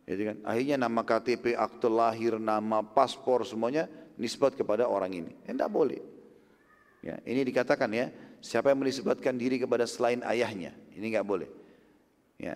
Gitu 0.10 0.26
kan? 0.26 0.38
Akhirnya 0.42 0.76
nama 0.82 1.02
KTP, 1.06 1.54
akte 1.54 1.86
lahir, 1.86 2.42
nama 2.42 2.82
paspor 2.82 3.46
semuanya 3.46 3.86
nisbat 4.18 4.58
kepada 4.58 4.90
orang 4.90 5.14
ini. 5.14 5.32
Ya, 5.46 5.54
tidak 5.54 5.70
boleh. 5.70 6.02
Ya, 7.00 7.16
ini 7.24 7.46
dikatakan 7.46 7.88
ya, 7.94 8.10
siapa 8.42 8.74
yang 8.74 8.82
menisbatkan 8.82 9.38
diri 9.38 9.62
kepada 9.62 9.86
selain 9.86 10.26
ayahnya, 10.26 10.74
ini 10.98 11.14
nggak 11.14 11.24
boleh. 11.24 11.59
Ya. 12.40 12.56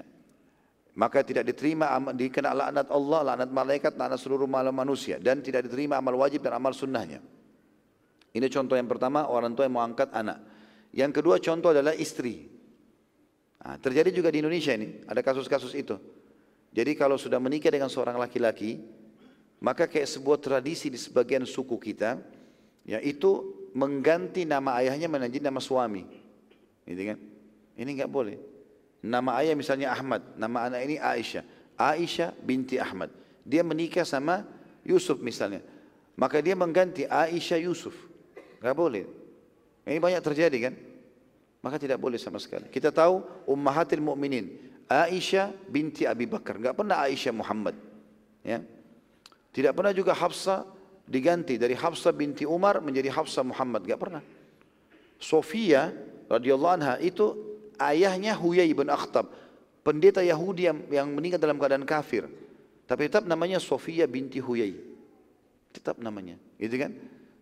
Maka 0.94 1.26
tidak 1.26 1.50
diterima 1.50 1.98
dikena 2.14 2.54
laknat 2.54 2.88
Allah, 2.94 3.20
laknat 3.34 3.50
malaikat, 3.50 3.94
laknat 3.98 4.20
seluruh 4.22 4.46
malam 4.46 4.72
manusia 4.72 5.18
dan 5.18 5.42
tidak 5.42 5.68
diterima 5.68 5.98
amal 5.98 6.22
wajib 6.22 6.46
dan 6.46 6.56
amal 6.56 6.72
sunnahnya. 6.72 7.20
Ini 8.34 8.48
contoh 8.50 8.78
yang 8.78 8.90
pertama 8.90 9.30
orang 9.30 9.54
tua 9.54 9.66
yang 9.66 9.76
mau 9.76 9.86
angkat 9.86 10.10
anak. 10.14 10.42
Yang 10.94 11.12
kedua 11.22 11.42
contoh 11.42 11.74
adalah 11.74 11.98
istri. 11.98 12.50
Nah, 13.64 13.78
terjadi 13.82 14.14
juga 14.14 14.30
di 14.30 14.42
Indonesia 14.46 14.74
ini, 14.74 15.02
ada 15.10 15.22
kasus-kasus 15.26 15.74
itu. 15.74 15.98
Jadi 16.74 16.92
kalau 16.94 17.18
sudah 17.18 17.38
menikah 17.42 17.74
dengan 17.74 17.90
seorang 17.90 18.18
laki-laki, 18.18 18.82
maka 19.62 19.90
kayak 19.90 20.10
sebuah 20.10 20.38
tradisi 20.42 20.94
di 20.94 20.98
sebagian 20.98 21.46
suku 21.46 21.78
kita, 21.78 22.22
yaitu 22.86 23.32
mengganti 23.74 24.46
nama 24.46 24.78
ayahnya 24.82 25.10
menjadi 25.10 25.50
nama 25.50 25.58
suami. 25.58 26.06
Gitu 26.86 27.02
kan? 27.02 27.18
Ini 27.78 27.90
enggak 27.98 28.12
boleh. 28.14 28.53
Nama 29.04 29.44
ayah 29.44 29.56
misalnya 29.60 29.92
Ahmad, 29.92 30.24
nama 30.40 30.72
anak 30.72 30.80
ini 30.88 30.96
Aisyah. 30.96 31.44
Aisyah 31.76 32.32
binti 32.40 32.80
Ahmad. 32.80 33.12
Dia 33.44 33.60
menikah 33.60 34.08
sama 34.08 34.48
Yusuf 34.88 35.20
misalnya. 35.20 35.60
Maka 36.16 36.40
dia 36.40 36.56
mengganti 36.56 37.04
Aisyah 37.04 37.60
Yusuf. 37.68 37.92
Enggak 38.64 38.80
boleh. 38.80 39.04
Ini 39.84 40.00
banyak 40.00 40.24
terjadi 40.24 40.72
kan? 40.72 40.74
Maka 41.60 41.76
tidak 41.76 42.00
boleh 42.00 42.16
sama 42.16 42.40
sekali. 42.40 42.72
Kita 42.72 42.96
tahu 42.96 43.44
ummahatil 43.44 44.00
mu'minin. 44.00 44.72
Aisyah 44.88 45.52
binti 45.68 46.08
Abi 46.08 46.24
Bakar, 46.24 46.60
enggak 46.60 46.76
pernah 46.80 47.04
Aisyah 47.04 47.36
Muhammad. 47.36 47.76
Ya. 48.40 48.64
Tidak 49.52 49.76
pernah 49.76 49.92
juga 49.92 50.16
Hafsah 50.16 50.64
diganti 51.04 51.60
dari 51.60 51.76
Hafsah 51.76 52.16
binti 52.16 52.48
Umar 52.48 52.80
menjadi 52.80 53.12
Hafsah 53.12 53.44
Muhammad, 53.44 53.84
enggak 53.84 54.00
pernah. 54.00 54.24
Sofia 55.20 55.92
radhiyallahu 56.32 56.74
anha 56.80 56.96
itu 57.04 57.53
ayahnya 57.80 58.36
Huyai 58.38 58.72
bin 58.74 58.90
Akhtab, 58.90 59.30
pendeta 59.86 60.20
Yahudi 60.22 60.70
yang, 60.70 60.80
yang 60.90 61.08
meninggal 61.12 61.40
dalam 61.42 61.58
keadaan 61.58 61.88
kafir. 61.88 62.28
Tapi 62.84 63.08
tetap 63.08 63.26
namanya 63.26 63.58
Sofia 63.58 64.06
binti 64.06 64.38
Huyai. 64.44 64.76
Tetap 65.74 65.98
namanya, 65.98 66.38
gitu 66.62 66.76
kan? 66.78 66.94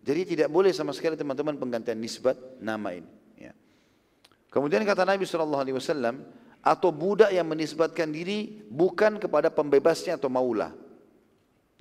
Jadi 0.02 0.34
tidak 0.34 0.48
boleh 0.48 0.72
sama 0.74 0.90
sekali 0.96 1.14
teman-teman 1.14 1.54
penggantian 1.60 2.00
nisbat 2.00 2.34
nama 2.58 2.96
ini. 2.96 3.06
Ya. 3.38 3.52
Kemudian 4.50 4.82
kata 4.82 5.04
Nabi 5.04 5.28
Wasallam, 5.28 6.24
atau 6.62 6.94
budak 6.94 7.34
yang 7.34 7.46
menisbatkan 7.50 8.06
diri 8.08 8.62
bukan 8.70 9.18
kepada 9.18 9.50
pembebasnya 9.50 10.14
atau 10.14 10.30
maula. 10.30 10.70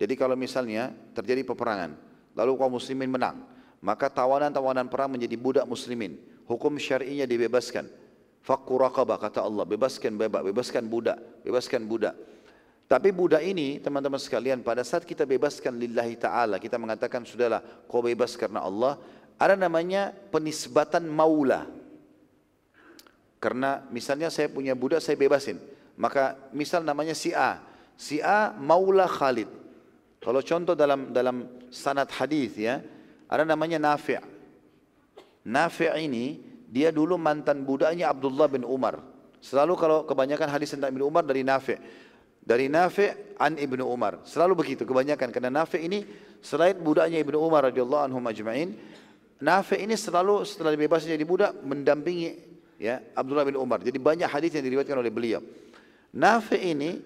Jadi 0.02 0.18
kalau 0.18 0.34
misalnya 0.34 0.90
terjadi 1.14 1.46
peperangan, 1.46 1.94
lalu 2.34 2.58
kaum 2.58 2.74
muslimin 2.74 3.06
menang, 3.06 3.46
maka 3.78 4.10
tawanan-tawanan 4.10 4.90
perang 4.90 5.14
menjadi 5.14 5.38
budak 5.38 5.66
muslimin. 5.70 6.18
Hukum 6.50 6.74
syar'inya 6.82 7.30
dibebaskan. 7.30 7.86
Fakku 8.42 8.82
raqabah 8.82 9.22
kata 9.22 9.46
Allah, 9.46 9.64
bebaskan 9.70 10.18
bebas, 10.18 10.42
bebaskan 10.42 10.84
budak, 10.90 11.18
bebaskan 11.46 11.86
budak. 11.86 12.18
Tapi 12.90 13.14
budak 13.14 13.40
ini 13.46 13.80
teman-teman 13.80 14.20
sekalian 14.20 14.66
pada 14.66 14.84
saat 14.84 15.08
kita 15.08 15.24
bebaskan 15.24 15.78
lillahi 15.78 16.20
ta'ala, 16.20 16.60
kita 16.60 16.76
mengatakan 16.76 17.24
sudahlah 17.24 17.62
kau 17.88 18.04
bebas 18.04 18.36
karena 18.36 18.66
Allah, 18.66 19.00
ada 19.40 19.56
namanya 19.56 20.12
penisbatan 20.34 21.06
maula. 21.08 21.70
Karena 23.42 23.82
misalnya 23.90 24.30
saya 24.30 24.52
punya 24.52 24.78
budak 24.78 25.02
saya 25.02 25.18
bebasin. 25.18 25.58
Maka 25.98 26.38
misal 26.54 26.86
namanya 26.86 27.18
si 27.18 27.34
A. 27.34 27.58
Si 27.98 28.22
A 28.22 28.54
Maula 28.54 29.10
Khalid. 29.10 29.50
Kalau 30.22 30.42
contoh 30.46 30.78
dalam 30.78 31.10
dalam 31.10 31.50
sanad 31.74 32.06
hadis 32.14 32.54
ya, 32.54 32.86
ada 33.26 33.42
namanya 33.42 33.82
Nafi'. 33.82 34.22
Nafi' 35.42 35.90
ini 36.06 36.51
dia 36.72 36.88
dulu 36.96 37.20
mantan 37.20 37.68
budaknya 37.68 38.08
Abdullah 38.08 38.48
bin 38.48 38.64
Umar. 38.64 39.04
Selalu 39.44 39.76
kalau 39.76 40.08
kebanyakan 40.08 40.48
hadis 40.48 40.72
tentang 40.72 40.96
Ibnu 40.96 41.04
Umar 41.04 41.28
dari 41.28 41.44
Nafi'. 41.44 41.76
Dari 42.42 42.72
Nafi' 42.72 43.36
an 43.36 43.60
Ibnu 43.60 43.84
Umar. 43.84 44.24
Selalu 44.24 44.56
begitu 44.56 44.88
kebanyakan 44.88 45.36
karena 45.36 45.52
Nafi' 45.52 45.84
ini 45.84 46.08
selain 46.40 46.80
budaknya 46.80 47.20
Ibnu 47.20 47.36
Umar 47.36 47.68
radhiyallahu 47.68 48.08
anhu 48.08 48.24
majma'in, 48.24 48.80
Nafi' 49.44 49.84
ini 49.84 50.00
selalu 50.00 50.48
setelah 50.48 50.72
dibebaskan 50.72 51.12
jadi 51.12 51.26
budak 51.28 51.52
mendampingi 51.60 52.40
ya 52.82 53.04
Abdullah 53.14 53.46
bin 53.46 53.60
Umar. 53.60 53.84
Jadi 53.84 53.98
banyak 54.02 54.30
hadis 54.32 54.56
yang 54.56 54.66
diriwayatkan 54.66 54.98
oleh 54.98 55.14
beliau. 55.14 55.42
Nafi 56.12 56.58
ini 56.58 56.98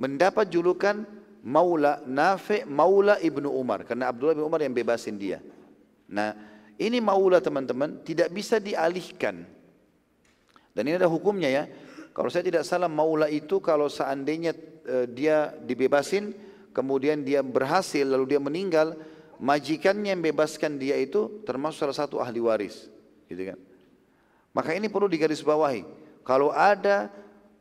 mendapat 0.00 0.48
julukan 0.48 1.04
Maula 1.44 2.02
Nafi 2.08 2.64
Maula 2.66 3.20
Ibnu 3.20 3.52
Umar 3.52 3.84
karena 3.84 4.08
Abdullah 4.08 4.34
bin 4.34 4.44
Umar 4.48 4.60
yang 4.64 4.72
bebasin 4.72 5.20
dia. 5.20 5.38
Nah, 6.08 6.32
ini 6.78 7.02
Maula 7.02 7.42
teman-teman 7.42 8.00
tidak 8.06 8.30
bisa 8.30 8.62
dialihkan. 8.62 9.42
Dan 10.72 10.82
ini 10.86 10.94
ada 10.94 11.10
hukumnya 11.10 11.50
ya. 11.50 11.64
Kalau 12.14 12.30
saya 12.30 12.46
tidak 12.46 12.62
salah 12.62 12.86
Maula 12.86 13.26
itu 13.26 13.58
kalau 13.58 13.90
seandainya 13.90 14.54
uh, 14.86 15.06
dia 15.10 15.54
dibebasin 15.62 16.34
kemudian 16.78 17.26
dia 17.26 17.42
berhasil 17.42 18.06
lalu 18.06 18.36
dia 18.36 18.40
meninggal 18.40 18.94
majikannya 19.42 20.14
yang 20.14 20.22
bebaskan 20.22 20.78
dia 20.78 20.94
itu 20.94 21.42
termasuk 21.42 21.82
salah 21.86 21.98
satu 21.98 22.22
ahli 22.22 22.38
waris 22.38 22.86
gitu 23.26 23.54
kan 23.54 23.58
maka 24.54 24.74
ini 24.74 24.86
perlu 24.86 25.10
digarisbawahi 25.10 25.82
kalau 26.22 26.54
ada 26.54 27.10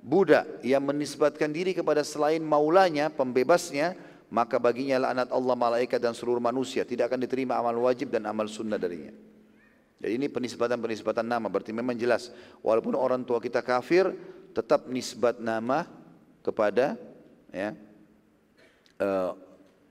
budak 0.02 0.62
yang 0.62 0.86
menisbatkan 0.86 1.50
diri 1.50 1.74
kepada 1.74 2.06
selain 2.06 2.42
maulanya 2.42 3.10
pembebasnya 3.10 3.98
maka 4.28 4.60
baginya 4.60 5.08
laknat 5.08 5.32
Allah 5.32 5.56
malaikat 5.56 6.00
dan 6.00 6.12
seluruh 6.12 6.44
manusia 6.44 6.84
tidak 6.84 7.12
akan 7.12 7.24
diterima 7.24 7.56
amal 7.56 7.76
wajib 7.88 8.12
dan 8.12 8.28
amal 8.28 8.46
sunnah 8.48 8.76
darinya 8.76 9.16
jadi 9.98 10.14
ini 10.14 10.28
penisbatan-penisbatan 10.30 11.26
nama 11.26 11.48
berarti 11.48 11.72
memang 11.72 11.96
jelas 11.96 12.30
walaupun 12.62 12.94
orang 12.94 13.24
tua 13.24 13.42
kita 13.42 13.64
kafir 13.64 14.12
tetap 14.52 14.86
nisbat 14.90 15.40
nama 15.40 15.88
kepada 16.44 17.00
ya 17.54 17.74
uh, 19.02 19.32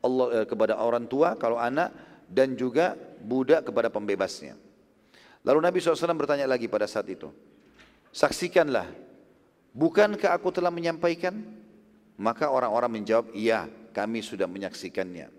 Allah 0.04 0.26
uh, 0.42 0.46
kepada 0.46 0.78
orang 0.78 1.04
tua 1.10 1.34
kalau 1.34 1.58
anak 1.58 1.90
dan 2.30 2.58
juga 2.58 2.94
budak 3.22 3.66
kepada 3.70 3.90
pembebasnya. 3.90 4.58
Lalu 5.46 5.58
Nabi 5.62 5.78
SAW 5.78 6.18
bertanya 6.18 6.46
lagi 6.50 6.66
pada 6.66 6.90
saat 6.90 7.06
itu, 7.06 7.30
saksikanlah, 8.10 8.90
bukankah 9.70 10.34
aku 10.34 10.50
telah 10.50 10.74
menyampaikan? 10.74 11.38
Maka 12.18 12.48
orang-orang 12.50 12.98
menjawab, 13.02 13.30
iya 13.36 13.68
kami 13.96 14.20
sudah 14.20 14.44
menyaksikannya. 14.44 15.32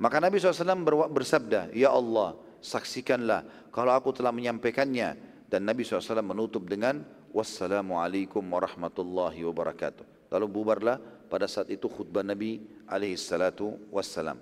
Maka 0.00 0.16
Nabi 0.16 0.40
SAW 0.40 1.12
bersabda, 1.12 1.76
Ya 1.76 1.92
Allah, 1.92 2.40
saksikanlah 2.64 3.68
kalau 3.68 3.92
aku 3.92 4.16
telah 4.16 4.32
menyampaikannya. 4.32 5.36
Dan 5.46 5.68
Nabi 5.68 5.84
SAW 5.84 6.24
menutup 6.24 6.64
dengan, 6.64 7.04
Wassalamualaikum 7.36 8.40
warahmatullahi 8.40 9.44
wabarakatuh. 9.44 10.32
Lalu 10.32 10.46
bubarlah 10.48 10.96
pada 11.28 11.44
saat 11.44 11.68
itu 11.68 11.84
khutbah 11.84 12.24
Nabi 12.24 12.64
alaihi 12.88 13.20
salatu 13.20 13.76
wassalam. 13.92 14.40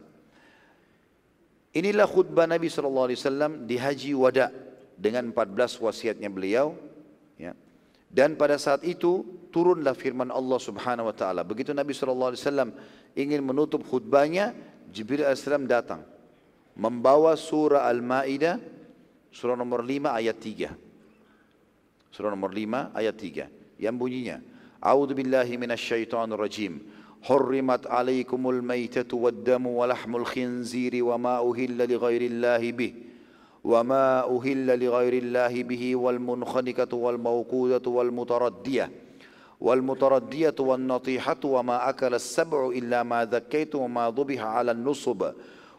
Inilah 1.75 2.07
khutbah 2.07 2.47
Nabi 2.47 2.71
sallallahu 2.71 3.11
alaihi 3.11 3.67
di 3.67 3.77
Haji 3.83 4.15
Wada 4.15 4.47
dengan 4.95 5.27
14 5.35 5.83
wasiatnya 5.83 6.31
beliau. 6.31 6.79
Dan 8.14 8.34
pada 8.34 8.58
saat 8.58 8.82
itu 8.82 9.22
turunlah 9.54 9.94
firman 9.94 10.34
Allah 10.34 10.58
Subhanahu 10.58 11.10
wa 11.10 11.16
taala. 11.16 11.46
Begitu 11.46 11.78
Nabi 11.78 11.94
sallallahu 11.94 12.34
alaihi 12.34 12.42
wasallam 12.42 12.70
ingin 13.14 13.42
menutup 13.46 13.86
khutbahnya, 13.86 14.58
Jibril 14.90 15.22
alaihissalam 15.22 15.70
datang 15.70 16.02
membawa 16.74 17.38
surah 17.38 17.86
Al-Maidah 17.86 18.58
surah 19.30 19.54
nomor 19.54 19.86
5 19.86 20.10
ayat 20.10 20.38
3. 20.42 22.10
Surah 22.10 22.34
nomor 22.34 22.50
5 22.50 22.98
ayat 22.98 23.14
3 23.14 23.78
yang 23.78 23.94
bunyinya 23.94 24.42
أعوذ 24.80 25.12
بالله 25.14 25.60
من 25.60 25.72
الشيطان 25.76 26.32
الرجيم 26.34 26.74
حرمت 27.22 27.88
عليكم 27.88 28.50
الميتة 28.50 29.18
والدم 29.18 29.68
ولحم 29.68 30.16
الخنزير 30.16 31.04
وما 31.04 31.36
أهل 31.52 31.92
لغير 31.92 32.22
الله 32.22 32.72
به 32.72 32.94
وما 33.65 34.37
أهل 34.37 34.85
لغير 34.85 35.13
الله 35.23 35.63
به 35.63 35.97
والمنخنقة 35.97 36.97
والموقودة 36.97 37.91
والمتردية 37.91 38.91
والمتردية 39.61 40.55
والنطيحة 40.59 41.37
وما 41.45 41.89
أكل 41.89 42.15
السبع 42.15 42.69
إلا 42.69 43.03
ما 43.03 43.25
ذكيت 43.25 43.75
وما 43.75 44.11
ذبح 44.17 44.41
على 44.43 44.71
النصب 44.71 45.33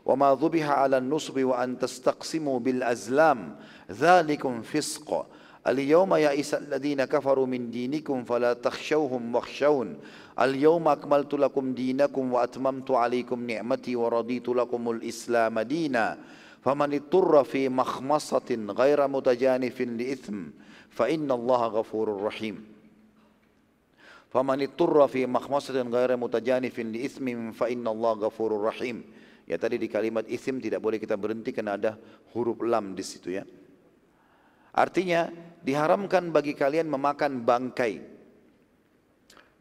وما 0.05 0.37
ذبح 0.41 0.69
على 0.69 0.97
النصب 0.97 1.43
وأن 1.43 1.79
تستقسموا 1.79 2.59
بالأزلام 2.59 3.55
ذلكم 3.91 4.61
فسق 4.61 5.25
اليوم 5.67 6.15
يئس 6.15 6.53
الذين 6.53 7.05
كفروا 7.05 7.45
من 7.45 7.71
دينكم 7.71 8.23
فلا 8.23 8.53
تخشوهم 8.53 9.35
واخشون 9.35 9.97
اليوم 10.41 10.87
أكملت 10.87 11.33
لكم 11.33 11.73
دينكم 11.73 12.33
وأتممت 12.33 12.91
عليكم 12.91 13.47
نعمتي 13.47 13.95
ورضيت 13.95 14.49
لكم 14.49 14.91
الإسلام 14.91 15.59
دينا 15.59 16.17
فمن 16.65 16.89
اضطر 16.93 17.43
في 17.45 17.69
مخمصة 17.69 18.49
غير 18.49 18.99
متجانف 19.07 19.77
لإثم 19.81 20.37
فإن 20.89 21.27
الله 21.31 21.61
غفور 21.77 22.07
رحيم 22.25 22.55
فمن 24.33 24.57
اضطر 24.61 25.07
في 25.07 25.29
مخمصة 25.29 25.77
غير 25.81 26.17
متجانف 26.17 26.75
لإثم 26.79 27.51
فإن 27.53 27.85
الله 27.87 28.11
غفور 28.25 28.51
رحيم 28.65 28.97
ya 29.45 29.61
tadi 29.61 29.77
di 29.77 29.85
kalimat 29.85 30.25
isim 30.25 30.57
tidak 30.57 30.81
boleh 30.81 30.97
kita 30.97 31.13
berhenti 31.13 31.53
karena 31.53 31.77
ada 31.77 32.01
huruf 32.33 32.57
lam 32.65 32.97
di 32.97 33.05
situ 33.05 33.37
ya. 33.37 33.45
Artinya 34.73 35.29
diharamkan 35.61 36.33
bagi 36.33 36.57
kalian 36.57 36.89
memakan 36.89 37.45
bangkai. 37.45 38.01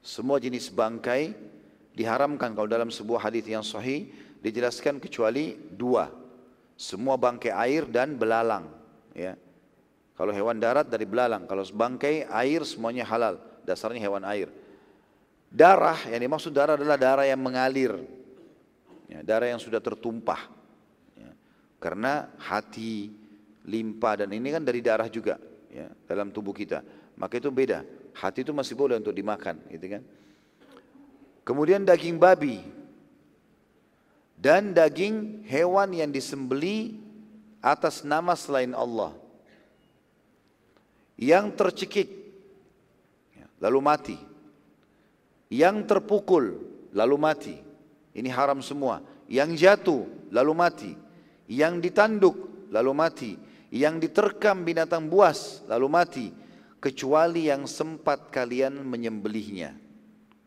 Semua 0.01 0.41
jenis 0.41 0.73
bangkai 0.73 1.37
diharamkan 1.93 2.57
kalau 2.57 2.65
dalam 2.65 2.89
sebuah 2.89 3.29
hadis 3.29 3.45
yang 3.45 3.61
sahih 3.61 4.09
dijelaskan 4.41 4.99
kecuali 4.99 5.53
dua. 5.53 6.24
Semua 6.75 7.15
bangkai 7.15 7.55
air 7.55 7.87
dan 7.87 8.19
belalang. 8.19 8.67
Ya. 9.15 9.39
Kalau 10.15 10.31
hewan 10.31 10.59
darat 10.63 10.87
dari 10.87 11.07
belalang, 11.07 11.47
kalau 11.47 11.67
bangkai 11.67 12.27
air 12.31 12.63
semuanya 12.63 13.03
halal, 13.03 13.39
dasarnya 13.67 13.99
hewan 13.99 14.23
air. 14.27 14.47
Darah, 15.51 15.99
yang 16.11 16.23
dimaksud 16.23 16.55
darah 16.55 16.75
adalah 16.75 16.99
darah 16.99 17.27
yang 17.27 17.39
mengalir, 17.39 17.95
ya, 19.07 19.23
darah 19.23 19.51
yang 19.51 19.63
sudah 19.63 19.79
tertumpah. 19.79 20.51
Ya. 21.15 21.31
Karena 21.79 22.31
hati, 22.43 23.11
limpa 23.67 24.19
dan 24.19 24.31
ini 24.35 24.51
kan 24.51 24.63
dari 24.63 24.83
darah 24.83 25.07
juga 25.11 25.39
ya, 25.71 25.91
dalam 26.07 26.31
tubuh 26.31 26.55
kita. 26.55 26.83
Maka 27.15 27.39
itu 27.39 27.51
beda. 27.51 27.87
Hati 28.15 28.47
itu 28.47 28.55
masih 28.55 28.75
boleh 28.79 28.99
untuk 28.99 29.15
dimakan, 29.15 29.63
gitu 29.71 29.99
kan? 29.99 30.03
Kemudian 31.43 31.83
daging 31.83 32.19
babi 32.19 32.63
dan 34.45 34.77
daging 34.77 35.41
hewan 35.49 35.97
yang 35.97 36.13
disembeli 36.13 37.01
atas 37.65 38.05
nama 38.05 38.37
selain 38.37 38.77
Allah. 38.77 39.17
Yang 41.17 41.57
tercekik 41.57 42.09
lalu 43.57 43.81
mati. 43.81 44.19
Yang 45.49 45.89
terpukul 45.89 46.61
lalu 46.93 47.17
mati. 47.17 47.57
Ini 48.13 48.29
haram 48.29 48.61
semua. 48.61 49.01
Yang 49.33 49.65
jatuh 49.65 50.05
lalu 50.29 50.53
mati. 50.53 50.93
Yang 51.49 51.89
ditanduk 51.89 52.37
lalu 52.69 52.93
mati. 52.93 53.33
Yang 53.73 54.13
diterkam 54.13 54.61
binatang 54.61 55.09
buas 55.09 55.65
lalu 55.65 55.89
mati. 55.89 56.27
Kecuali 56.85 57.49
yang 57.49 57.65
sempat 57.65 58.29
kalian 58.29 58.85
menyembelihnya. 58.85 59.73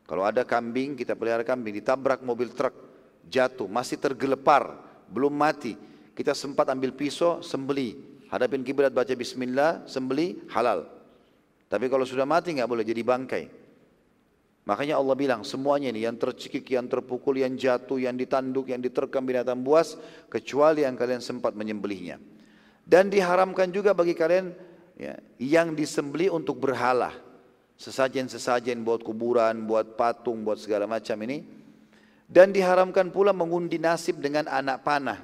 Kalau 0.05 0.21
ada 0.21 0.45
kambing, 0.45 0.93
kita 0.93 1.17
pelihara 1.17 1.41
kambing, 1.41 1.81
ditabrak 1.81 2.21
mobil 2.21 2.53
truk, 2.53 2.86
jatuh, 3.27 3.69
masih 3.69 3.99
tergelepar, 3.99 4.75
belum 5.11 5.31
mati. 5.31 5.75
Kita 6.17 6.33
sempat 6.33 6.67
ambil 6.73 6.95
pisau, 6.95 7.45
sembeli. 7.45 7.95
Hadapin 8.27 8.65
kiblat 8.65 8.91
baca 8.91 9.13
bismillah, 9.13 9.85
sembeli, 9.87 10.41
halal. 10.51 10.89
Tapi 11.67 11.85
kalau 11.91 12.03
sudah 12.07 12.23
mati 12.23 12.55
nggak 12.55 12.67
boleh 12.67 12.83
jadi 12.83 13.03
bangkai. 13.03 13.45
Makanya 14.67 14.99
Allah 14.99 15.15
bilang 15.15 15.47
semuanya 15.47 15.95
ini 15.95 16.03
yang 16.03 16.19
tercekik, 16.19 16.67
yang 16.67 16.91
terpukul, 16.91 17.39
yang 17.39 17.55
jatuh, 17.55 18.03
yang 18.03 18.19
ditanduk, 18.19 18.67
yang 18.67 18.83
diterkam 18.83 19.23
binatang 19.23 19.63
buas, 19.63 19.95
kecuali 20.27 20.83
yang 20.83 20.99
kalian 20.99 21.23
sempat 21.23 21.55
menyembelihnya. 21.55 22.19
Dan 22.83 23.07
diharamkan 23.07 23.71
juga 23.71 23.95
bagi 23.95 24.11
kalian 24.11 24.51
ya, 24.99 25.15
yang 25.39 25.71
disembeli 25.71 26.27
untuk 26.27 26.59
berhala. 26.59 27.15
Sesajen-sesajen 27.79 28.83
buat 28.83 29.07
kuburan, 29.07 29.63
buat 29.63 29.95
patung, 29.95 30.43
buat 30.43 30.59
segala 30.59 30.83
macam 30.83 31.15
ini. 31.23 31.56
Dan 32.27 32.51
diharamkan 32.51 33.07
pula 33.07 33.31
mengundi 33.31 33.79
nasib 33.79 34.19
dengan 34.19 34.51
anak 34.51 34.83
panah. 34.83 35.23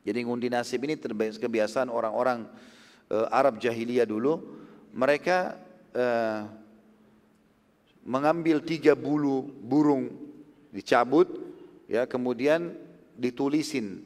Jadi 0.00 0.18
mengundi 0.24 0.48
nasib 0.48 0.80
ini 0.88 0.96
kebiasaan 1.36 1.92
orang-orang 1.92 2.48
uh, 3.12 3.28
Arab 3.28 3.60
jahiliyah 3.60 4.08
dulu. 4.08 4.40
Mereka 4.96 5.36
uh, 5.92 6.40
mengambil 8.04 8.64
tiga 8.64 8.96
bulu 8.96 9.44
burung 9.44 10.08
dicabut, 10.72 11.28
ya 11.84 12.08
kemudian 12.08 12.72
ditulisin 13.16 14.04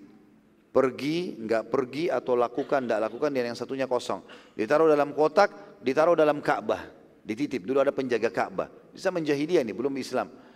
pergi, 0.75 1.39
enggak 1.39 1.71
pergi 1.71 2.11
atau 2.11 2.35
lakukan, 2.35 2.87
enggak 2.87 3.07
lakukan 3.11 3.31
dan 3.31 3.55
yang 3.55 3.59
satunya 3.59 3.87
kosong. 3.87 4.23
Ditaruh 4.59 4.91
dalam 4.91 5.15
kotak, 5.15 5.79
ditaruh 5.83 6.19
dalam 6.19 6.43
Ka'bah, 6.43 6.91
dititip. 7.23 7.63
Dulu 7.63 7.83
ada 7.83 7.95
penjaga 7.95 8.31
Ka'bah. 8.35 8.67
Bisa 8.91 9.15
menjahiliyah 9.15 9.63
ini, 9.63 9.75
belum 9.75 9.95
Islam. 9.99 10.48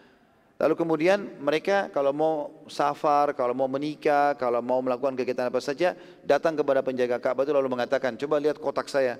Lalu 0.63 0.79
kemudian 0.79 1.43
mereka 1.43 1.91
kalau 1.91 2.15
mau 2.15 2.35
safar, 2.71 3.35
kalau 3.35 3.51
mau 3.51 3.67
menikah, 3.67 4.39
kalau 4.39 4.63
mau 4.63 4.79
melakukan 4.79 5.19
kegiatan 5.19 5.51
apa 5.51 5.59
saja, 5.59 5.99
datang 6.23 6.55
kepada 6.55 6.87
penjaga 6.87 7.19
Ka'bah 7.19 7.43
itu 7.43 7.51
lalu 7.51 7.67
mengatakan, 7.67 8.15
coba 8.15 8.39
lihat 8.39 8.63
kotak 8.63 8.87
saya, 8.87 9.19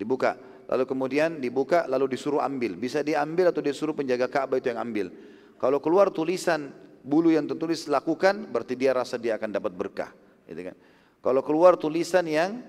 dibuka. 0.00 0.40
lalu 0.70 0.86
kemudian 0.86 1.42
dibuka, 1.42 1.84
lalu 1.84 2.14
disuruh 2.16 2.40
ambil. 2.40 2.78
Bisa 2.78 3.04
diambil 3.04 3.52
atau 3.52 3.60
disuruh 3.60 3.92
penjaga 3.92 4.30
Ka'bah 4.30 4.56
itu 4.56 4.72
yang 4.72 4.80
ambil. 4.80 5.12
Kalau 5.60 5.82
keluar 5.84 6.08
tulisan 6.08 6.72
bulu 7.04 7.28
yang 7.28 7.44
tertulis 7.44 7.84
lakukan, 7.84 8.48
berarti 8.48 8.72
dia 8.78 8.96
rasa 8.96 9.20
dia 9.20 9.36
akan 9.36 9.50
dapat 9.52 9.76
berkah. 9.76 10.14
Gitu 10.48 10.72
kan? 10.72 10.76
Kalau 11.20 11.44
keluar 11.44 11.76
tulisan 11.76 12.24
yang 12.24 12.64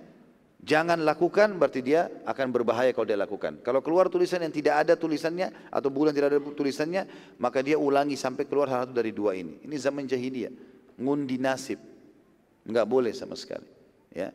jangan 0.61 1.01
lakukan, 1.01 1.57
berarti 1.57 1.81
dia 1.81 2.07
akan 2.23 2.53
berbahaya 2.53 2.93
kalau 2.93 3.07
dia 3.09 3.17
lakukan. 3.17 3.59
Kalau 3.65 3.81
keluar 3.81 4.07
tulisan 4.07 4.45
yang 4.45 4.53
tidak 4.53 4.87
ada 4.87 4.93
tulisannya 4.93 5.73
atau 5.73 5.89
bulan 5.89 6.13
tidak 6.13 6.37
ada 6.37 6.39
tulisannya, 6.39 7.35
maka 7.41 7.65
dia 7.65 7.75
ulangi 7.81 8.15
sampai 8.15 8.45
keluar 8.45 8.69
satu 8.69 8.93
dari 8.93 9.11
dua 9.11 9.33
ini. 9.33 9.61
Ini 9.65 9.75
zaman 9.75 10.05
jahiliyah, 10.05 10.53
ngundi 11.01 11.37
nasib, 11.41 11.81
nggak 12.65 12.87
boleh 12.87 13.11
sama 13.11 13.33
sekali. 13.33 13.67
Ya, 14.11 14.29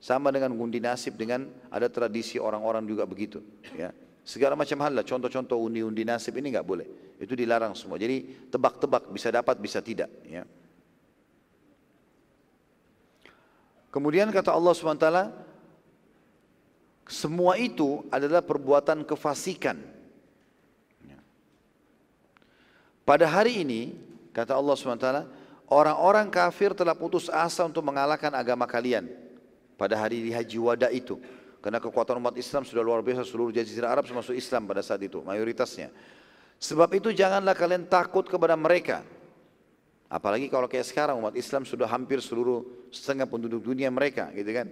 sama 0.00 0.32
dengan 0.32 0.56
ngundi 0.56 0.80
nasib 0.80 1.14
dengan 1.20 1.44
ada 1.68 1.86
tradisi 1.92 2.40
orang-orang 2.40 2.88
juga 2.88 3.04
begitu. 3.04 3.44
Ya. 3.76 3.92
Segala 4.24 4.56
macam 4.56 4.78
hal 4.84 4.92
lah, 4.96 5.04
contoh-contoh 5.04 5.60
undi-undi 5.60 6.04
nasib 6.08 6.36
ini 6.40 6.52
nggak 6.52 6.64
boleh. 6.64 6.86
Itu 7.20 7.36
dilarang 7.36 7.76
semua. 7.76 8.00
Jadi 8.00 8.48
tebak-tebak, 8.48 9.12
bisa 9.12 9.28
dapat, 9.28 9.60
bisa 9.60 9.84
tidak. 9.84 10.08
Ya. 10.24 10.48
Kemudian 13.90 14.30
kata 14.30 14.54
Allah 14.54 14.72
SWT, 14.72 15.06
semua 17.10 17.58
itu 17.58 18.06
adalah 18.06 18.38
perbuatan 18.38 19.02
kefasikan. 19.02 19.82
Ya. 21.02 21.18
Pada 23.02 23.26
hari 23.26 23.66
ini, 23.66 23.98
kata 24.30 24.54
Allah 24.54 24.78
SWT, 24.78 25.26
orang-orang 25.66 26.30
kafir 26.30 26.70
telah 26.70 26.94
putus 26.94 27.26
asa 27.26 27.66
untuk 27.66 27.82
mengalahkan 27.82 28.30
agama 28.30 28.62
kalian 28.70 29.10
pada 29.74 29.98
hari 29.98 30.30
haji 30.30 30.58
wada 30.62 30.86
itu. 30.94 31.18
Karena 31.58 31.82
kekuatan 31.82 32.22
umat 32.22 32.38
Islam 32.38 32.62
sudah 32.62 32.80
luar 32.80 33.02
biasa 33.02 33.26
seluruh 33.26 33.50
jazirah 33.50 33.90
Arab 33.90 34.06
termasuk 34.06 34.38
Islam 34.38 34.70
pada 34.70 34.80
saat 34.80 35.02
itu, 35.02 35.18
mayoritasnya. 35.20 35.90
Sebab 36.62 36.94
itu 36.94 37.10
janganlah 37.10 37.58
kalian 37.58 37.90
takut 37.90 38.24
kepada 38.30 38.54
mereka. 38.54 39.02
Apalagi 40.06 40.46
kalau 40.46 40.70
kayak 40.70 40.86
sekarang 40.86 41.18
umat 41.18 41.34
Islam 41.34 41.66
sudah 41.66 41.90
hampir 41.90 42.22
seluruh 42.22 42.64
setengah 42.94 43.26
penduduk 43.26 43.66
dunia 43.66 43.90
mereka 43.90 44.30
gitu 44.30 44.50
kan. 44.54 44.70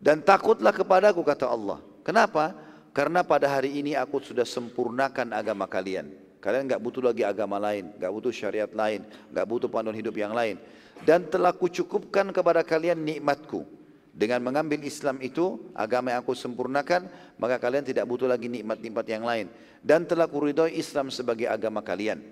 Dan 0.00 0.24
takutlah 0.24 0.72
kepadaku 0.72 1.20
kata 1.20 1.44
Allah. 1.44 1.84
Kenapa? 2.00 2.56
Karena 2.96 3.20
pada 3.20 3.46
hari 3.46 3.84
ini 3.84 3.92
aku 3.92 4.18
sudah 4.24 4.48
sempurnakan 4.48 5.36
agama 5.36 5.68
kalian. 5.68 6.08
Kalian 6.40 6.64
nggak 6.72 6.80
butuh 6.80 7.04
lagi 7.04 7.20
agama 7.20 7.60
lain, 7.60 7.92
nggak 8.00 8.08
butuh 8.08 8.32
syariat 8.32 8.72
lain, 8.72 9.04
nggak 9.28 9.44
butuh 9.44 9.68
panduan 9.68 9.92
hidup 9.92 10.16
yang 10.16 10.32
lain. 10.32 10.56
Dan 11.04 11.28
telah 11.28 11.52
kucukupkan 11.52 12.32
kepada 12.32 12.64
kalian 12.64 12.96
nikmatku. 12.96 13.68
Dengan 14.10 14.42
mengambil 14.42 14.80
Islam 14.82 15.20
itu, 15.20 15.70
agama 15.76 16.10
yang 16.10 16.24
aku 16.24 16.32
sempurnakan, 16.32 17.06
maka 17.36 17.60
kalian 17.60 17.84
tidak 17.84 18.08
butuh 18.08 18.26
lagi 18.26 18.48
nikmat-nikmat 18.48 19.06
yang 19.06 19.22
lain. 19.22 19.46
Dan 19.84 20.08
telah 20.08 20.26
kuridhoi 20.26 20.74
Islam 20.80 21.12
sebagai 21.12 21.46
agama 21.46 21.84
kalian. 21.84 22.24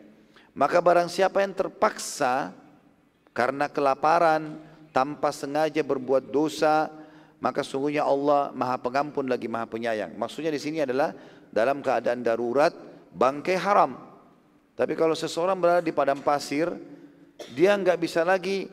Maka 0.57 0.81
barang 0.83 1.07
siapa 1.13 1.45
yang 1.45 1.55
terpaksa 1.55 2.51
karena 3.31 3.71
kelaparan, 3.71 4.59
tanpa 4.91 5.31
sengaja 5.31 5.79
berbuat 5.87 6.35
dosa, 6.35 6.91
maka 7.39 7.63
sungguhnya 7.63 8.03
Allah 8.03 8.51
maha 8.51 8.77
pengampun 8.83 9.31
lagi 9.31 9.47
maha 9.47 9.67
penyayang. 9.71 10.15
Maksudnya 10.19 10.51
di 10.51 10.59
sini 10.59 10.83
adalah 10.83 11.15
dalam 11.55 11.79
keadaan 11.79 12.27
darurat, 12.27 12.75
bangkai 13.15 13.57
haram. 13.59 13.95
Tapi 14.75 14.95
kalau 14.99 15.15
seseorang 15.15 15.59
berada 15.59 15.83
di 15.83 15.95
padang 15.95 16.19
pasir, 16.23 16.71
dia 17.55 17.75
nggak 17.79 17.99
bisa 17.99 18.27
lagi 18.27 18.67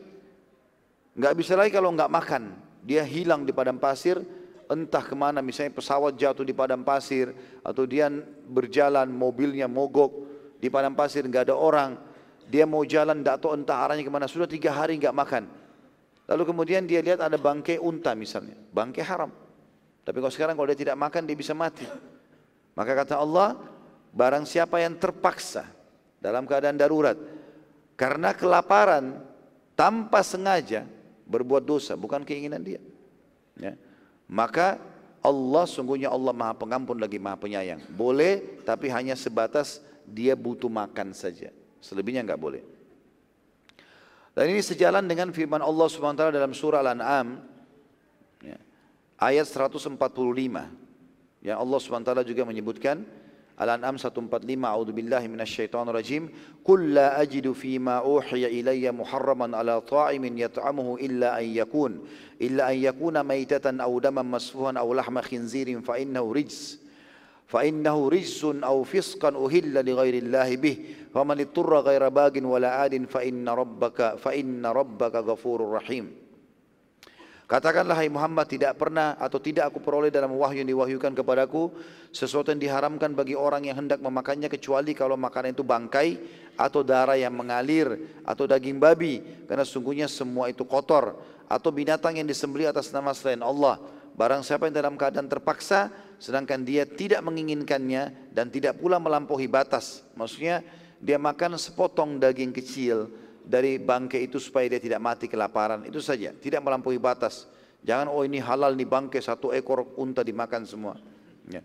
nggak 1.16 1.34
bisa 1.38 1.54
lagi 1.54 1.72
kalau 1.74 1.94
nggak 1.94 2.10
makan. 2.10 2.44
Dia 2.86 3.02
hilang 3.06 3.46
di 3.46 3.54
padang 3.54 3.78
pasir, 3.78 4.22
entah 4.70 5.02
ke 5.02 5.14
mana. 5.14 5.46
Misalnya 5.46 5.74
pesawat 5.74 6.18
jatuh 6.18 6.46
di 6.46 6.54
padang 6.54 6.82
pasir 6.82 7.34
atau 7.62 7.86
dia 7.86 8.10
berjalan 8.50 9.10
mobilnya 9.10 9.70
mogok 9.70 10.26
di 10.58 10.70
padang 10.74 10.98
pasir 10.98 11.22
nggak 11.26 11.54
ada 11.54 11.56
orang. 11.58 11.98
Dia 12.46 12.66
mau 12.70 12.86
jalan 12.86 13.22
tidak 13.22 13.42
tahu 13.42 13.58
entah 13.58 13.78
arahnya 13.86 14.06
ke 14.06 14.14
mana. 14.14 14.30
Sudah 14.30 14.50
tiga 14.50 14.74
hari 14.74 14.98
nggak 14.98 15.14
makan 15.14 15.65
lalu 16.26 16.44
kemudian 16.46 16.84
dia 16.90 17.02
lihat 17.02 17.22
ada 17.22 17.38
bangkai 17.38 17.78
unta 17.82 18.14
misalnya 18.18 18.58
bangkai 18.74 19.04
haram 19.06 19.32
tapi 20.06 20.18
kalau 20.22 20.34
sekarang 20.34 20.54
kalau 20.58 20.68
dia 20.70 20.80
tidak 20.80 20.98
makan 20.98 21.26
dia 21.26 21.38
bisa 21.38 21.54
mati 21.58 21.86
maka 22.78 22.92
kata 22.94 23.16
Allah 23.18 23.58
barang 24.12 24.44
siapa 24.44 24.82
yang 24.84 24.98
terpaksa 25.00 25.70
dalam 26.20 26.46
keadaan 26.50 26.78
darurat 26.78 27.18
karena 27.96 28.36
kelaparan 28.36 29.24
tanpa 29.76 30.20
sengaja 30.24 30.84
berbuat 31.26 31.64
dosa, 31.64 31.96
bukan 31.96 32.28
keinginan 32.28 32.62
dia. 32.62 32.80
Ya. 33.56 33.80
Maka 34.28 34.78
Allah 35.24 35.66
sungguhnya 35.66 36.12
Allah 36.12 36.36
maha 36.36 36.54
pengampun 36.54 37.00
lagi 37.00 37.18
maha 37.18 37.40
penyayang. 37.40 37.82
Boleh 37.96 38.62
tapi 38.68 38.92
hanya 38.92 39.18
sebatas 39.18 39.82
dia 40.06 40.38
butuh 40.38 40.70
makan 40.70 41.16
saja. 41.16 41.50
Selebihnya 41.82 42.22
enggak 42.22 42.42
boleh. 42.42 42.62
Dan 44.36 44.52
ini 44.52 44.60
sejalan 44.60 45.08
dengan 45.08 45.32
firman 45.32 45.64
Allah 45.64 45.88
SWT 45.88 46.20
dalam 46.36 46.52
surah 46.52 46.84
Al-An'am 46.84 47.40
ya, 48.44 48.60
ayat 49.16 49.48
145. 49.48 49.96
Yang 51.40 51.58
Allah 51.62 51.80
SWT 51.80 52.12
juga 52.28 52.44
menyebutkan 52.44 53.08
Al-An'am 53.56 53.96
145 53.96 54.44
A'udzu 54.44 54.92
billahi 54.92 55.32
minasyaitonir 55.32 55.96
rajim 55.96 56.28
Qul 56.60 56.92
la 56.92 57.16
ajidu 57.16 57.56
fima 57.56 58.04
uhiya 58.04 58.52
ilayya 58.52 58.92
muharraman 58.92 59.56
ala 59.56 59.80
ta'imin 59.80 60.36
yat'amuhu 60.36 61.00
illa 61.00 61.40
an 61.40 61.48
yakun 61.48 62.04
illa 62.36 62.68
an 62.68 62.76
yakuna 62.76 63.24
maitatan 63.24 63.80
aw 63.80 63.96
daman 64.04 64.28
masfuhan 64.28 64.76
aw 64.76 64.84
lahma 64.92 65.24
khinzirin 65.24 65.80
fa 65.80 65.96
innahu 65.96 66.36
rijs 66.36 66.84
fa 67.46 67.62
innahu 67.62 68.10
rijsun 68.10 68.66
aw 68.66 68.82
fisqan 68.82 69.38
uhilla 69.38 69.86
li 69.86 69.94
ghairi 69.94 70.20
Allah 70.26 70.50
bih 70.58 71.10
faman 71.14 71.40
ittara 71.42 71.86
ghaira 71.86 72.10
bagin 72.10 72.46
wala 72.46 72.82
adin 72.82 73.06
fa 73.06 73.22
inna 73.22 73.54
rabbaka 73.54 74.18
fa 74.18 74.34
inna 74.34 74.74
rabbaka 74.74 75.22
ghafurur 75.22 75.78
rahim. 75.78 76.26
Katakanlah 77.46 78.02
hai 78.02 78.10
Muhammad 78.10 78.50
tidak 78.50 78.74
pernah 78.74 79.14
atau 79.22 79.38
tidak 79.38 79.70
aku 79.70 79.78
peroleh 79.78 80.10
dalam 80.10 80.34
wahyu 80.34 80.66
yang 80.66 80.70
diwahyukan 80.74 81.14
kepadaku 81.14 81.70
sesuatu 82.10 82.50
yang 82.50 82.58
diharamkan 82.58 83.14
bagi 83.14 83.38
orang 83.38 83.70
yang 83.70 83.86
hendak 83.86 84.02
memakannya 84.02 84.50
kecuali 84.50 84.98
kalau 84.98 85.14
makanan 85.14 85.54
itu 85.54 85.62
bangkai 85.62 86.18
atau 86.58 86.82
darah 86.82 87.14
yang 87.14 87.38
mengalir 87.38 88.18
atau 88.26 88.50
daging 88.50 88.82
babi. 88.82 89.22
Karena 89.46 89.62
sungguhnya 89.62 90.10
semua 90.10 90.50
itu 90.50 90.66
kotor 90.66 91.22
atau 91.46 91.70
binatang 91.70 92.18
yang 92.18 92.26
disembelih 92.26 92.74
atas 92.74 92.90
nama 92.90 93.14
selain 93.14 93.46
Allah. 93.46 93.78
Barang 94.16 94.48
siapa 94.48 94.72
yang 94.72 94.76
dalam 94.80 94.96
keadaan 94.96 95.28
terpaksa 95.28 95.92
sedangkan 96.16 96.64
dia 96.64 96.88
tidak 96.88 97.20
menginginkannya 97.20 98.32
dan 98.32 98.48
tidak 98.48 98.80
pula 98.80 98.96
melampaui 98.96 99.52
batas. 99.52 100.08
Maksudnya 100.16 100.64
dia 101.04 101.20
makan 101.20 101.60
sepotong 101.60 102.16
daging 102.16 102.56
kecil 102.56 103.12
dari 103.44 103.76
bangkai 103.76 104.26
itu 104.26 104.40
supaya 104.40 104.72
dia 104.72 104.80
tidak 104.80 105.04
mati 105.04 105.28
kelaparan. 105.28 105.84
Itu 105.84 106.00
saja, 106.00 106.32
tidak 106.32 106.64
melampaui 106.64 106.96
batas. 106.96 107.46
Jangan 107.86 108.10
oh 108.10 108.24
ini 108.24 108.40
halal 108.42 108.74
nih 108.74 108.88
bangkai 108.88 109.20
satu 109.22 109.52
ekor 109.52 109.84
unta 110.00 110.24
dimakan 110.24 110.64
semua. 110.64 110.96
Ya. 111.52 111.62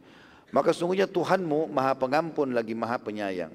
Maka 0.51 0.75
sungguhnya 0.75 1.07
Tuhanmu 1.07 1.71
maha 1.71 1.95
pengampun 1.95 2.51
lagi 2.51 2.75
maha 2.75 2.99
penyayang. 2.99 3.55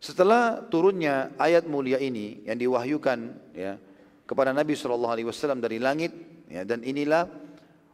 Setelah 0.00 0.64
turunnya 0.72 1.36
ayat 1.36 1.68
mulia 1.68 2.00
ini 2.00 2.40
yang 2.48 2.56
diwahyukan 2.56 3.18
ya, 3.52 3.76
kepada 4.24 4.56
Nabi 4.56 4.72
SAW 4.72 5.12
dari 5.60 5.76
langit 5.76 6.29
ya, 6.50 6.66
dan 6.66 6.82
inilah 6.82 7.30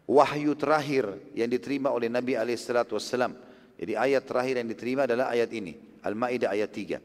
wahyu 0.09 0.57
terakhir 0.57 1.07
yang 1.37 1.53
diterima 1.53 1.93
oleh 1.93 2.09
Nabi 2.09 2.35
SAW. 2.57 3.37
Jadi 3.77 3.93
ayat 3.93 4.24
terakhir 4.24 4.57
yang 4.65 4.69
diterima 4.73 5.05
adalah 5.05 5.28
ayat 5.28 5.53
ini 5.53 5.77
Al-Ma'idah 6.01 6.49
ayat 6.49 6.70
3. 6.73 6.97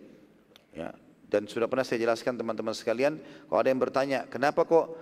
Ya, 0.72 0.96
dan 1.28 1.52
sudah 1.52 1.68
pernah 1.68 1.84
saya 1.84 2.00
jelaskan 2.00 2.40
teman-teman 2.40 2.72
sekalian, 2.72 3.20
kalau 3.52 3.60
ada 3.60 3.68
yang 3.68 3.82
bertanya, 3.84 4.24
kenapa 4.32 4.64
kok 4.64 4.96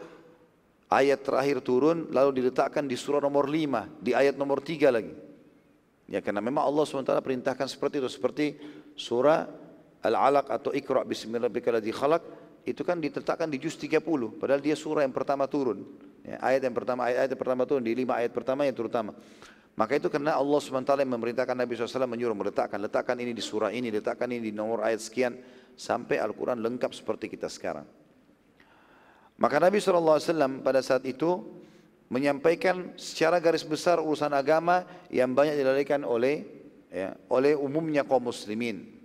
ayat 0.90 1.22
terakhir 1.22 1.62
turun 1.62 2.10
lalu 2.10 2.42
diletakkan 2.42 2.90
di 2.90 2.98
surah 2.98 3.22
nomor 3.22 3.46
5, 3.46 4.02
di 4.02 4.18
ayat 4.18 4.34
nomor 4.34 4.66
3 4.66 4.90
lagi? 4.90 5.14
Ya 6.10 6.26
karena 6.26 6.42
memang 6.42 6.66
Allah 6.66 6.90
SWT 6.90 7.22
perintahkan 7.22 7.70
seperti 7.70 8.02
itu, 8.02 8.10
seperti 8.10 8.46
surah 8.98 9.46
Al-Alaq 10.02 10.50
atau 10.50 10.74
Iqra' 10.74 11.06
bismillahirrahmanirrahim 11.06 12.39
itu 12.72 12.82
kan 12.86 13.02
diletakkan 13.02 13.50
di 13.50 13.58
juz 13.58 13.76
30 13.76 14.02
padahal 14.38 14.62
dia 14.62 14.78
surah 14.78 15.02
yang 15.02 15.16
pertama 15.16 15.50
turun 15.50 15.84
ya, 16.22 16.38
ayat 16.40 16.62
yang 16.66 16.76
pertama 16.76 17.10
ayat, 17.10 17.26
ayat 17.26 17.30
yang 17.34 17.42
pertama 17.42 17.62
turun 17.66 17.84
di 17.84 17.94
lima 17.98 18.22
ayat 18.22 18.32
pertama 18.32 18.64
yang 18.66 18.78
terutama 18.78 19.18
maka 19.80 19.96
itu 19.96 20.12
karena 20.12 20.36
Allah 20.36 20.60
SWT 20.60 20.92
yang 20.92 21.14
memerintahkan 21.16 21.56
Nabi 21.56 21.80
SAW 21.80 22.04
menyuruh 22.04 22.36
meletakkan 22.36 22.84
letakkan 22.84 23.16
ini 23.16 23.32
di 23.32 23.40
surah 23.40 23.72
ini 23.72 23.88
letakkan 23.88 24.28
ini 24.28 24.52
di 24.52 24.54
nomor 24.54 24.84
ayat 24.84 25.00
sekian 25.00 25.40
sampai 25.80 26.20
Al-Quran 26.20 26.60
lengkap 26.60 26.92
seperti 26.92 27.32
kita 27.32 27.48
sekarang. 27.48 27.88
Maka 29.40 29.56
Nabi 29.56 29.80
SAW 29.80 30.20
pada 30.60 30.84
saat 30.84 31.08
itu 31.08 31.48
menyampaikan 32.12 32.92
secara 33.00 33.40
garis 33.40 33.64
besar 33.64 34.04
urusan 34.04 34.36
agama 34.36 34.84
yang 35.08 35.32
banyak 35.32 35.56
dilalaikan 35.56 36.04
oleh 36.04 36.44
ya, 36.92 37.16
oleh 37.32 37.56
umumnya 37.56 38.04
kaum 38.04 38.28
muslimin. 38.28 38.99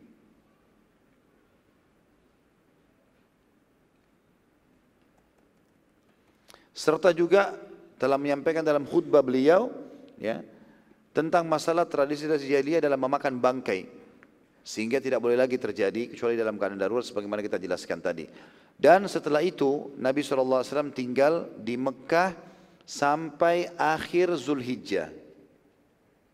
Serta 6.74 7.14
juga 7.14 7.54
telah 7.96 8.18
menyampaikan 8.18 8.66
dalam 8.66 8.82
khutbah 8.82 9.22
beliau 9.22 9.70
ya 10.18 10.42
tentang 11.14 11.46
masalah 11.46 11.86
tradisi-tradisi 11.86 12.50
jahiliyah 12.50 12.82
dalam 12.82 12.98
memakan 12.98 13.38
bangkai 13.38 13.86
sehingga 14.66 14.98
tidak 14.98 15.22
boleh 15.22 15.38
lagi 15.38 15.54
terjadi 15.54 16.10
kecuali 16.10 16.34
dalam 16.34 16.58
keadaan 16.58 16.82
darurat 16.82 17.06
sebagaimana 17.06 17.44
kita 17.46 17.62
jelaskan 17.62 18.02
tadi. 18.02 18.26
Dan 18.74 19.06
setelah 19.06 19.38
itu 19.38 19.94
Nabi 20.02 20.26
SAW 20.26 20.90
tinggal 20.90 21.46
di 21.62 21.78
Mekah 21.78 22.34
sampai 22.82 23.70
akhir 23.78 24.34
Zulhijjah. 24.34 25.14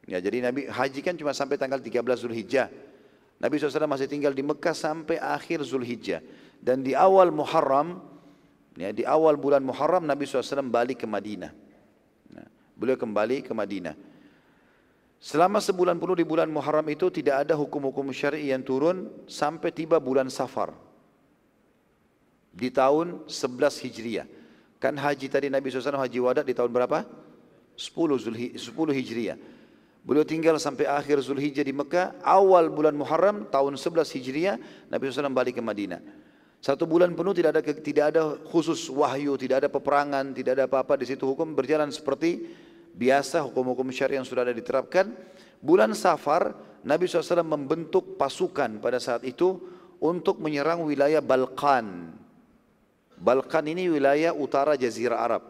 Ya, 0.08 0.18
jadi 0.18 0.48
Nabi 0.48 0.66
haji 0.66 1.00
kan 1.04 1.14
cuma 1.20 1.36
sampai 1.36 1.60
tanggal 1.60 1.78
13 1.78 2.00
Zulhijjah. 2.16 2.72
Nabi 3.40 3.54
SAW 3.60 3.84
masih 3.86 4.08
tinggal 4.08 4.32
di 4.32 4.40
Mekah 4.40 4.72
sampai 4.72 5.20
akhir 5.20 5.60
Zulhijjah. 5.68 6.24
Dan 6.60 6.80
di 6.80 6.96
awal 6.96 7.28
Muharram, 7.32 8.00
ya, 8.80 8.88
di 8.96 9.04
awal 9.04 9.36
bulan 9.36 9.60
Muharram 9.60 10.08
Nabi 10.08 10.24
SAW 10.24 10.72
balik 10.72 11.04
ke 11.04 11.06
Madinah. 11.06 11.52
Nah, 12.32 12.48
beliau 12.72 12.96
kembali 12.96 13.44
ke 13.44 13.52
Madinah. 13.52 13.92
Selama 15.20 15.60
sebulan 15.60 16.00
penuh 16.00 16.16
di 16.16 16.24
bulan 16.24 16.48
Muharram 16.48 16.88
itu 16.88 17.12
tidak 17.12 17.44
ada 17.44 17.52
hukum-hukum 17.52 18.08
syar'i 18.08 18.48
yang 18.48 18.64
turun 18.64 19.12
sampai 19.28 19.68
tiba 19.68 20.00
bulan 20.00 20.32
Safar. 20.32 20.72
Di 22.56 22.72
tahun 22.72 23.28
11 23.28 23.84
Hijriah. 23.84 24.26
Kan 24.80 24.96
haji 24.96 25.28
tadi 25.28 25.52
Nabi 25.52 25.68
SAW 25.68 26.00
haji 26.00 26.18
wadah 26.24 26.40
di 26.40 26.56
tahun 26.56 26.72
berapa? 26.72 27.04
10, 27.76 28.16
Zulhi, 28.16 28.56
10 28.56 28.96
Hijriah. 28.96 29.36
Beliau 30.00 30.24
tinggal 30.24 30.56
sampai 30.56 30.88
akhir 30.88 31.20
Zulhijjah 31.20 31.60
di 31.60 31.76
Mekah. 31.76 32.16
Awal 32.24 32.72
bulan 32.72 32.96
Muharram 32.96 33.44
tahun 33.44 33.76
11 33.76 34.16
Hijriah 34.16 34.56
Nabi 34.88 35.12
SAW 35.12 35.28
balik 35.36 35.60
ke 35.60 35.62
Madinah. 35.62 36.00
Satu 36.60 36.84
bulan 36.84 37.16
penuh 37.16 37.32
tidak 37.32 37.56
ada 37.56 37.62
tidak 37.64 38.04
ada 38.12 38.22
khusus 38.44 38.92
wahyu, 38.92 39.32
tidak 39.40 39.64
ada 39.64 39.68
peperangan, 39.72 40.36
tidak 40.36 40.60
ada 40.60 40.64
apa-apa 40.68 41.00
di 41.00 41.08
situ 41.08 41.24
hukum 41.24 41.56
berjalan 41.56 41.88
seperti 41.88 42.52
biasa 42.92 43.40
hukum-hukum 43.48 43.88
syariah 43.88 44.20
yang 44.20 44.28
sudah 44.28 44.44
ada 44.44 44.52
diterapkan. 44.52 45.08
Bulan 45.64 45.96
Safar 45.96 46.52
Nabi 46.84 47.08
SAW 47.08 47.44
membentuk 47.44 48.20
pasukan 48.20 48.76
pada 48.76 49.00
saat 49.00 49.24
itu 49.24 49.56
untuk 50.00 50.40
menyerang 50.40 50.84
wilayah 50.84 51.24
Balkan. 51.24 52.12
Balkan 53.20 53.64
ini 53.68 53.88
wilayah 53.92 54.32
utara 54.32 54.76
Jazirah 54.76 55.20
Arab, 55.20 55.44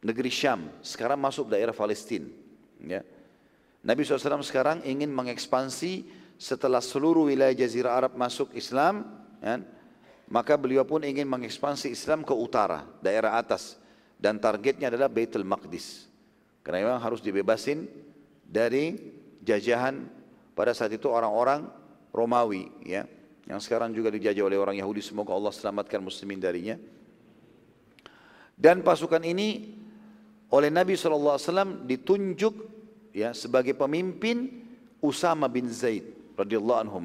negeri 0.00 0.32
Syam. 0.32 0.68
Sekarang 0.80 1.20
masuk 1.20 1.52
daerah 1.52 1.76
Palestina. 1.76 2.28
Ya. 2.80 3.04
Nabi 3.84 4.04
SAW 4.04 4.40
sekarang 4.40 4.80
ingin 4.84 5.12
mengekspansi 5.12 6.08
setelah 6.40 6.80
seluruh 6.80 7.28
wilayah 7.28 7.52
Jazirah 7.52 7.92
Arab 8.00 8.12
masuk 8.16 8.52
Islam, 8.56 9.04
ya, 9.44 9.60
maka 10.26 10.58
beliau 10.58 10.82
pun 10.82 11.02
ingin 11.06 11.26
mengekspansi 11.26 11.92
Islam 11.94 12.26
ke 12.26 12.34
utara, 12.34 12.82
daerah 12.98 13.38
atas. 13.38 13.78
Dan 14.16 14.40
targetnya 14.40 14.88
adalah 14.88 15.12
Baitul 15.12 15.44
Maqdis. 15.44 16.08
Karena 16.64 16.88
memang 16.88 17.02
harus 17.04 17.20
dibebasin 17.20 17.84
dari 18.42 18.96
jajahan 19.44 20.08
pada 20.56 20.72
saat 20.72 20.90
itu 20.96 21.06
orang-orang 21.06 21.68
Romawi. 22.10 22.72
ya 22.82 23.04
yang 23.46 23.62
sekarang 23.62 23.94
juga 23.94 24.10
dijajah 24.10 24.42
oleh 24.42 24.58
orang 24.58 24.74
Yahudi 24.74 24.98
semoga 24.98 25.30
Allah 25.30 25.54
selamatkan 25.54 26.02
muslimin 26.02 26.42
darinya 26.42 26.74
dan 28.58 28.82
pasukan 28.82 29.22
ini 29.22 29.78
oleh 30.50 30.70
Nabi 30.70 30.98
SAW 30.98 31.86
ditunjuk 31.86 32.54
ya 33.14 33.30
sebagai 33.30 33.78
pemimpin 33.78 34.66
Usama 34.98 35.46
bin 35.46 35.70
Zaid 35.70 36.34
radhiyallahu 36.34 36.82
anhu 36.82 36.98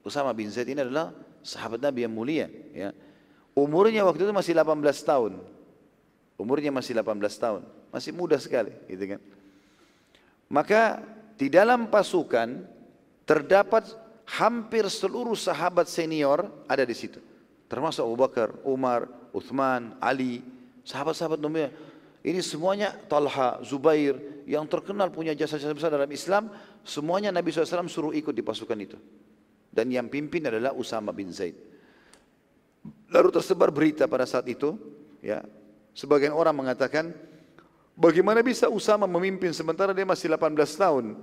Usama 0.00 0.32
bin 0.32 0.48
Zaid 0.48 0.72
ini 0.72 0.80
adalah 0.80 1.12
sahabat 1.42 1.82
Nabi 1.82 2.06
yang 2.06 2.14
mulia 2.14 2.46
ya 2.72 2.90
umurnya 3.52 4.06
waktu 4.06 4.24
itu 4.24 4.32
masih 4.32 4.56
18 4.56 4.78
tahun 5.02 5.32
umurnya 6.38 6.70
masih 6.72 6.96
18 6.96 7.18
tahun 7.38 7.62
masih 7.92 8.10
muda 8.16 8.40
sekali 8.40 8.72
gitu 8.88 9.18
kan 9.18 9.20
maka 10.52 11.00
di 11.40 11.48
dalam 11.48 11.88
pasukan 11.88 12.60
terdapat 13.24 13.88
hampir 14.28 14.84
seluruh 14.86 15.34
sahabat 15.34 15.88
senior 15.88 16.46
ada 16.68 16.84
di 16.84 16.92
situ. 16.92 17.18
Termasuk 17.66 18.04
Abu 18.04 18.16
Bakar, 18.20 18.52
Umar, 18.68 19.08
Uthman, 19.32 19.96
Ali, 19.96 20.44
sahabat-sahabat 20.84 21.40
mulia. 21.40 21.72
Ini 22.22 22.38
semuanya 22.38 22.94
Talha, 23.10 23.58
Zubair 23.66 24.44
yang 24.46 24.68
terkenal 24.68 25.10
punya 25.10 25.34
jasa-jasa 25.34 25.74
besar 25.74 25.90
dalam 25.90 26.06
Islam, 26.12 26.52
semuanya 26.86 27.34
Nabi 27.34 27.50
SAW 27.50 27.90
suruh 27.90 28.14
ikut 28.14 28.30
di 28.30 28.44
pasukan 28.44 28.78
itu. 28.78 28.94
Dan 29.72 29.88
yang 29.88 30.12
pimpin 30.12 30.44
adalah 30.44 30.76
Usama 30.76 31.16
bin 31.16 31.32
Zaid. 31.32 31.56
Lalu 33.08 33.28
tersebar 33.32 33.72
berita 33.72 34.04
pada 34.04 34.28
saat 34.28 34.44
itu, 34.52 34.76
ya, 35.24 35.40
sebagian 35.96 36.36
orang 36.36 36.52
mengatakan, 36.52 37.08
bagaimana 37.96 38.44
bisa 38.44 38.68
Usama 38.68 39.08
memimpin 39.08 39.56
sementara 39.56 39.96
dia 39.96 40.04
masih 40.04 40.28
18 40.28 40.52
tahun? 40.76 41.16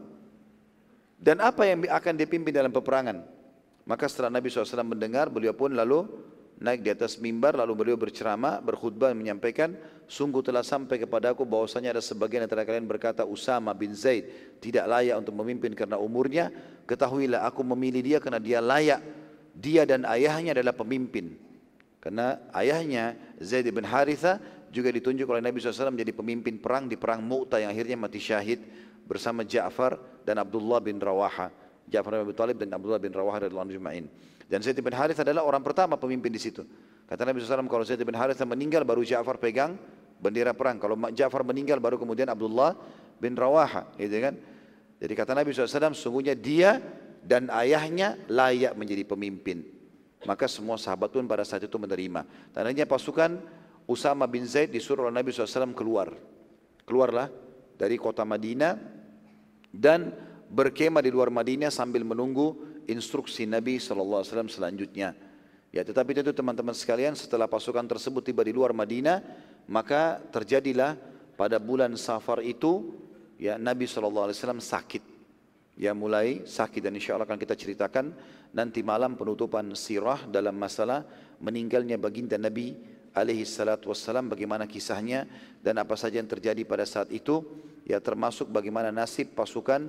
Dan 1.21 1.37
apa 1.45 1.67
yang 1.69 1.85
akan 1.85 2.13
dipimpin 2.17 2.49
dalam 2.49 2.73
peperangan? 2.73 3.21
Maka 3.85 4.09
setelah 4.09 4.33
Nabi 4.33 4.49
SAW 4.49 4.85
mendengar, 4.85 5.29
beliau 5.29 5.53
pun 5.53 5.69
lalu 5.73 6.09
naik 6.59 6.83
di 6.83 6.91
atas 6.91 7.15
mimbar, 7.17 7.55
lalu 7.55 7.73
beliau 7.73 7.97
berceramah, 7.97 8.59
berkhutbah, 8.59 9.15
menyampaikan, 9.15 9.79
sungguh 10.11 10.43
telah 10.43 10.61
sampai 10.61 10.99
kepada 10.99 11.31
aku 11.31 11.47
bahwasanya 11.47 11.95
ada 11.95 12.03
sebagian 12.03 12.43
antara 12.43 12.67
kalian 12.67 12.83
berkata, 12.83 13.23
Usama 13.23 13.71
bin 13.71 13.95
Zaid 13.95 14.59
tidak 14.59 14.83
layak 14.85 15.15
untuk 15.15 15.39
memimpin 15.39 15.71
karena 15.71 15.95
umurnya, 15.95 16.51
ketahuilah 16.83 17.47
aku 17.47 17.63
memilih 17.63 18.03
dia 18.03 18.17
karena 18.19 18.39
dia 18.43 18.59
layak. 18.59 19.01
Dia 19.59 19.83
dan 19.83 20.07
ayahnya 20.07 20.55
adalah 20.55 20.71
pemimpin. 20.71 21.35
Karena 21.99 22.39
ayahnya 22.55 23.15
Zaid 23.43 23.67
bin 23.71 23.83
Haritha 23.83 24.39
juga 24.71 24.88
ditunjuk 24.88 25.27
oleh 25.27 25.43
Nabi 25.43 25.59
SAW 25.59 25.91
menjadi 25.91 26.15
pemimpin 26.15 26.55
perang 26.55 26.88
di 26.88 26.95
perang 26.95 27.19
Mu'tah 27.19 27.59
yang 27.59 27.75
akhirnya 27.75 27.99
mati 27.99 28.23
syahid 28.23 28.63
bersama 29.03 29.43
Ja'far 29.43 29.99
dan 30.23 30.39
Abdullah 30.39 30.79
bin 30.79 30.95
Rawaha. 30.95 31.51
Ja'far 31.91 32.21
bin 32.21 32.31
Abi 32.31 32.35
Talib 32.38 32.55
dan 32.55 32.71
Abdullah 32.71 33.01
bin 33.01 33.11
Rawaha 33.11 33.47
radhiyallahu 33.47 33.67
anhu 33.67 34.07
Dan 34.49 34.65
Zaid 34.65 34.81
bin 34.81 34.97
Harith 34.97 35.21
adalah 35.21 35.45
orang 35.45 35.61
pertama 35.61 35.93
pemimpin 35.93 36.33
di 36.33 36.41
situ. 36.41 36.65
Kata 37.05 37.21
Nabi 37.21 37.37
SAW 37.37 37.69
kalau 37.69 37.85
Zaid 37.85 38.01
bin 38.01 38.17
Harith 38.17 38.41
meninggal 38.41 38.81
baru 38.81 39.05
Ja'far 39.05 39.37
pegang 39.37 39.77
bendera 40.17 40.57
perang. 40.57 40.81
Kalau 40.81 40.97
Ja'far 41.13 41.45
meninggal 41.45 41.77
baru 41.77 42.01
kemudian 42.01 42.25
Abdullah 42.33 42.73
bin 43.21 43.37
Rawaha, 43.37 43.93
gitu 44.01 44.17
kan? 44.17 44.33
Jadi 44.99 45.13
kata 45.13 45.31
Nabi 45.37 45.53
SAW 45.53 45.93
sungguhnya 45.93 46.33
dia 46.33 46.81
dan 47.21 47.47
ayahnya 47.53 48.17
layak 48.25 48.73
menjadi 48.73 49.05
pemimpin. 49.05 49.63
Maka 50.27 50.49
semua 50.51 50.75
sahabat 50.75 51.15
pun 51.15 51.23
pada 51.29 51.47
saat 51.47 51.63
itu 51.63 51.77
menerima. 51.79 52.51
Tandanya 52.51 52.83
pasukan 52.83 53.39
Usama 53.87 54.27
bin 54.27 54.43
Zaid 54.43 54.73
disuruh 54.73 55.07
oleh 55.07 55.15
Nabi 55.15 55.31
SAW 55.31 55.71
keluar. 55.71 56.11
Keluarlah 56.83 57.31
dari 57.79 57.95
kota 57.95 58.27
Madinah 58.27 58.75
dan 59.71 60.11
berkemah 60.51 60.99
di 60.99 61.13
luar 61.13 61.31
Madinah 61.31 61.71
sambil 61.71 62.03
menunggu 62.03 62.68
instruksi 62.90 63.45
Nabi 63.45 63.77
SAW 63.77 64.26
selanjutnya. 64.50 65.14
Ya, 65.69 65.85
tetapi 65.85 66.18
itu 66.18 66.34
teman-teman 66.34 66.74
sekalian 66.74 67.14
setelah 67.14 67.45
pasukan 67.45 67.85
tersebut 67.85 68.26
tiba 68.26 68.42
di 68.42 68.50
luar 68.50 68.74
Madinah, 68.74 69.22
maka 69.69 70.18
terjadilah 70.34 70.98
pada 71.38 71.61
bulan 71.61 71.93
Safar 71.93 72.42
itu 72.42 72.90
ya 73.38 73.61
Nabi 73.61 73.85
SAW 73.85 74.34
sakit. 74.58 75.22
Ya 75.80 75.95
mulai 75.95 76.43
sakit 76.43 76.84
dan 76.84 76.98
insya 76.98 77.16
Allah 77.16 77.30
akan 77.30 77.40
kita 77.40 77.56
ceritakan 77.56 78.11
nanti 78.51 78.84
malam 78.84 79.16
penutupan 79.16 79.72
sirah 79.77 80.27
dalam 80.27 80.58
masalah 80.58 81.08
meninggalnya 81.40 81.95
baginda 81.95 82.35
Nabi 82.35 82.76
alaihi 83.16 83.48
salatu 83.48 83.88
wassalam 83.93 84.27
bagaimana 84.27 84.68
kisahnya 84.68 85.24
dan 85.64 85.80
apa 85.80 85.95
saja 85.95 86.19
yang 86.19 86.27
terjadi 86.27 86.68
pada 86.68 86.84
saat 86.84 87.08
itu 87.16 87.45
ya 87.88 88.03
termasuk 88.03 88.51
bagaimana 88.51 88.92
nasib 88.92 89.32
pasukan 89.32 89.88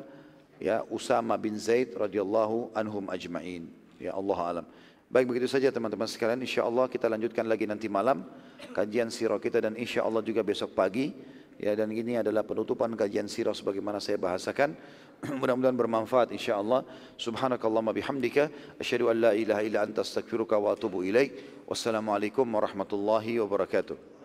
ya 0.61 0.85
Usama 0.93 1.35
bin 1.41 1.57
Zaid 1.57 1.97
radhiyallahu 1.97 2.77
anhum 2.77 3.09
ajma'in. 3.09 3.67
Ya 3.97 4.13
Allah 4.13 4.39
alam. 4.39 4.67
Baik 5.11 5.27
begitu 5.27 5.51
saja 5.51 5.75
teman-teman 5.75 6.07
sekalian. 6.07 6.39
Insya 6.39 6.63
Allah 6.63 6.87
kita 6.87 7.11
lanjutkan 7.11 7.43
lagi 7.49 7.67
nanti 7.67 7.91
malam 7.91 8.23
kajian 8.71 9.11
sirah 9.11 9.43
kita 9.43 9.59
dan 9.59 9.75
insya 9.75 10.07
Allah 10.07 10.23
juga 10.23 10.47
besok 10.47 10.77
pagi. 10.77 11.11
Ya 11.61 11.77
dan 11.77 11.93
ini 11.93 12.17
adalah 12.17 12.47
penutupan 12.47 12.95
kajian 12.95 13.27
sirah 13.27 13.53
sebagaimana 13.53 13.99
saya 13.99 14.17
bahasakan. 14.17 14.73
Mudah-mudahan 15.41 15.77
bermanfaat 15.77 16.31
insya 16.31 16.57
Allah. 16.63 16.87
Subhanakallahumma 17.19 17.93
bihamdika. 17.93 18.49
Asyhadu 18.79 19.11
an 19.11 19.17
la 19.19 19.33
ilaha 19.35 19.61
illa 19.67 19.83
anta 19.85 20.07
astaghfiruka 20.07 20.57
wa 20.57 20.73
atubu 20.73 21.03
ilaik. 21.05 21.65
Wassalamualaikum 21.69 22.47
warahmatullahi 22.47 23.43
wabarakatuh. 23.45 24.20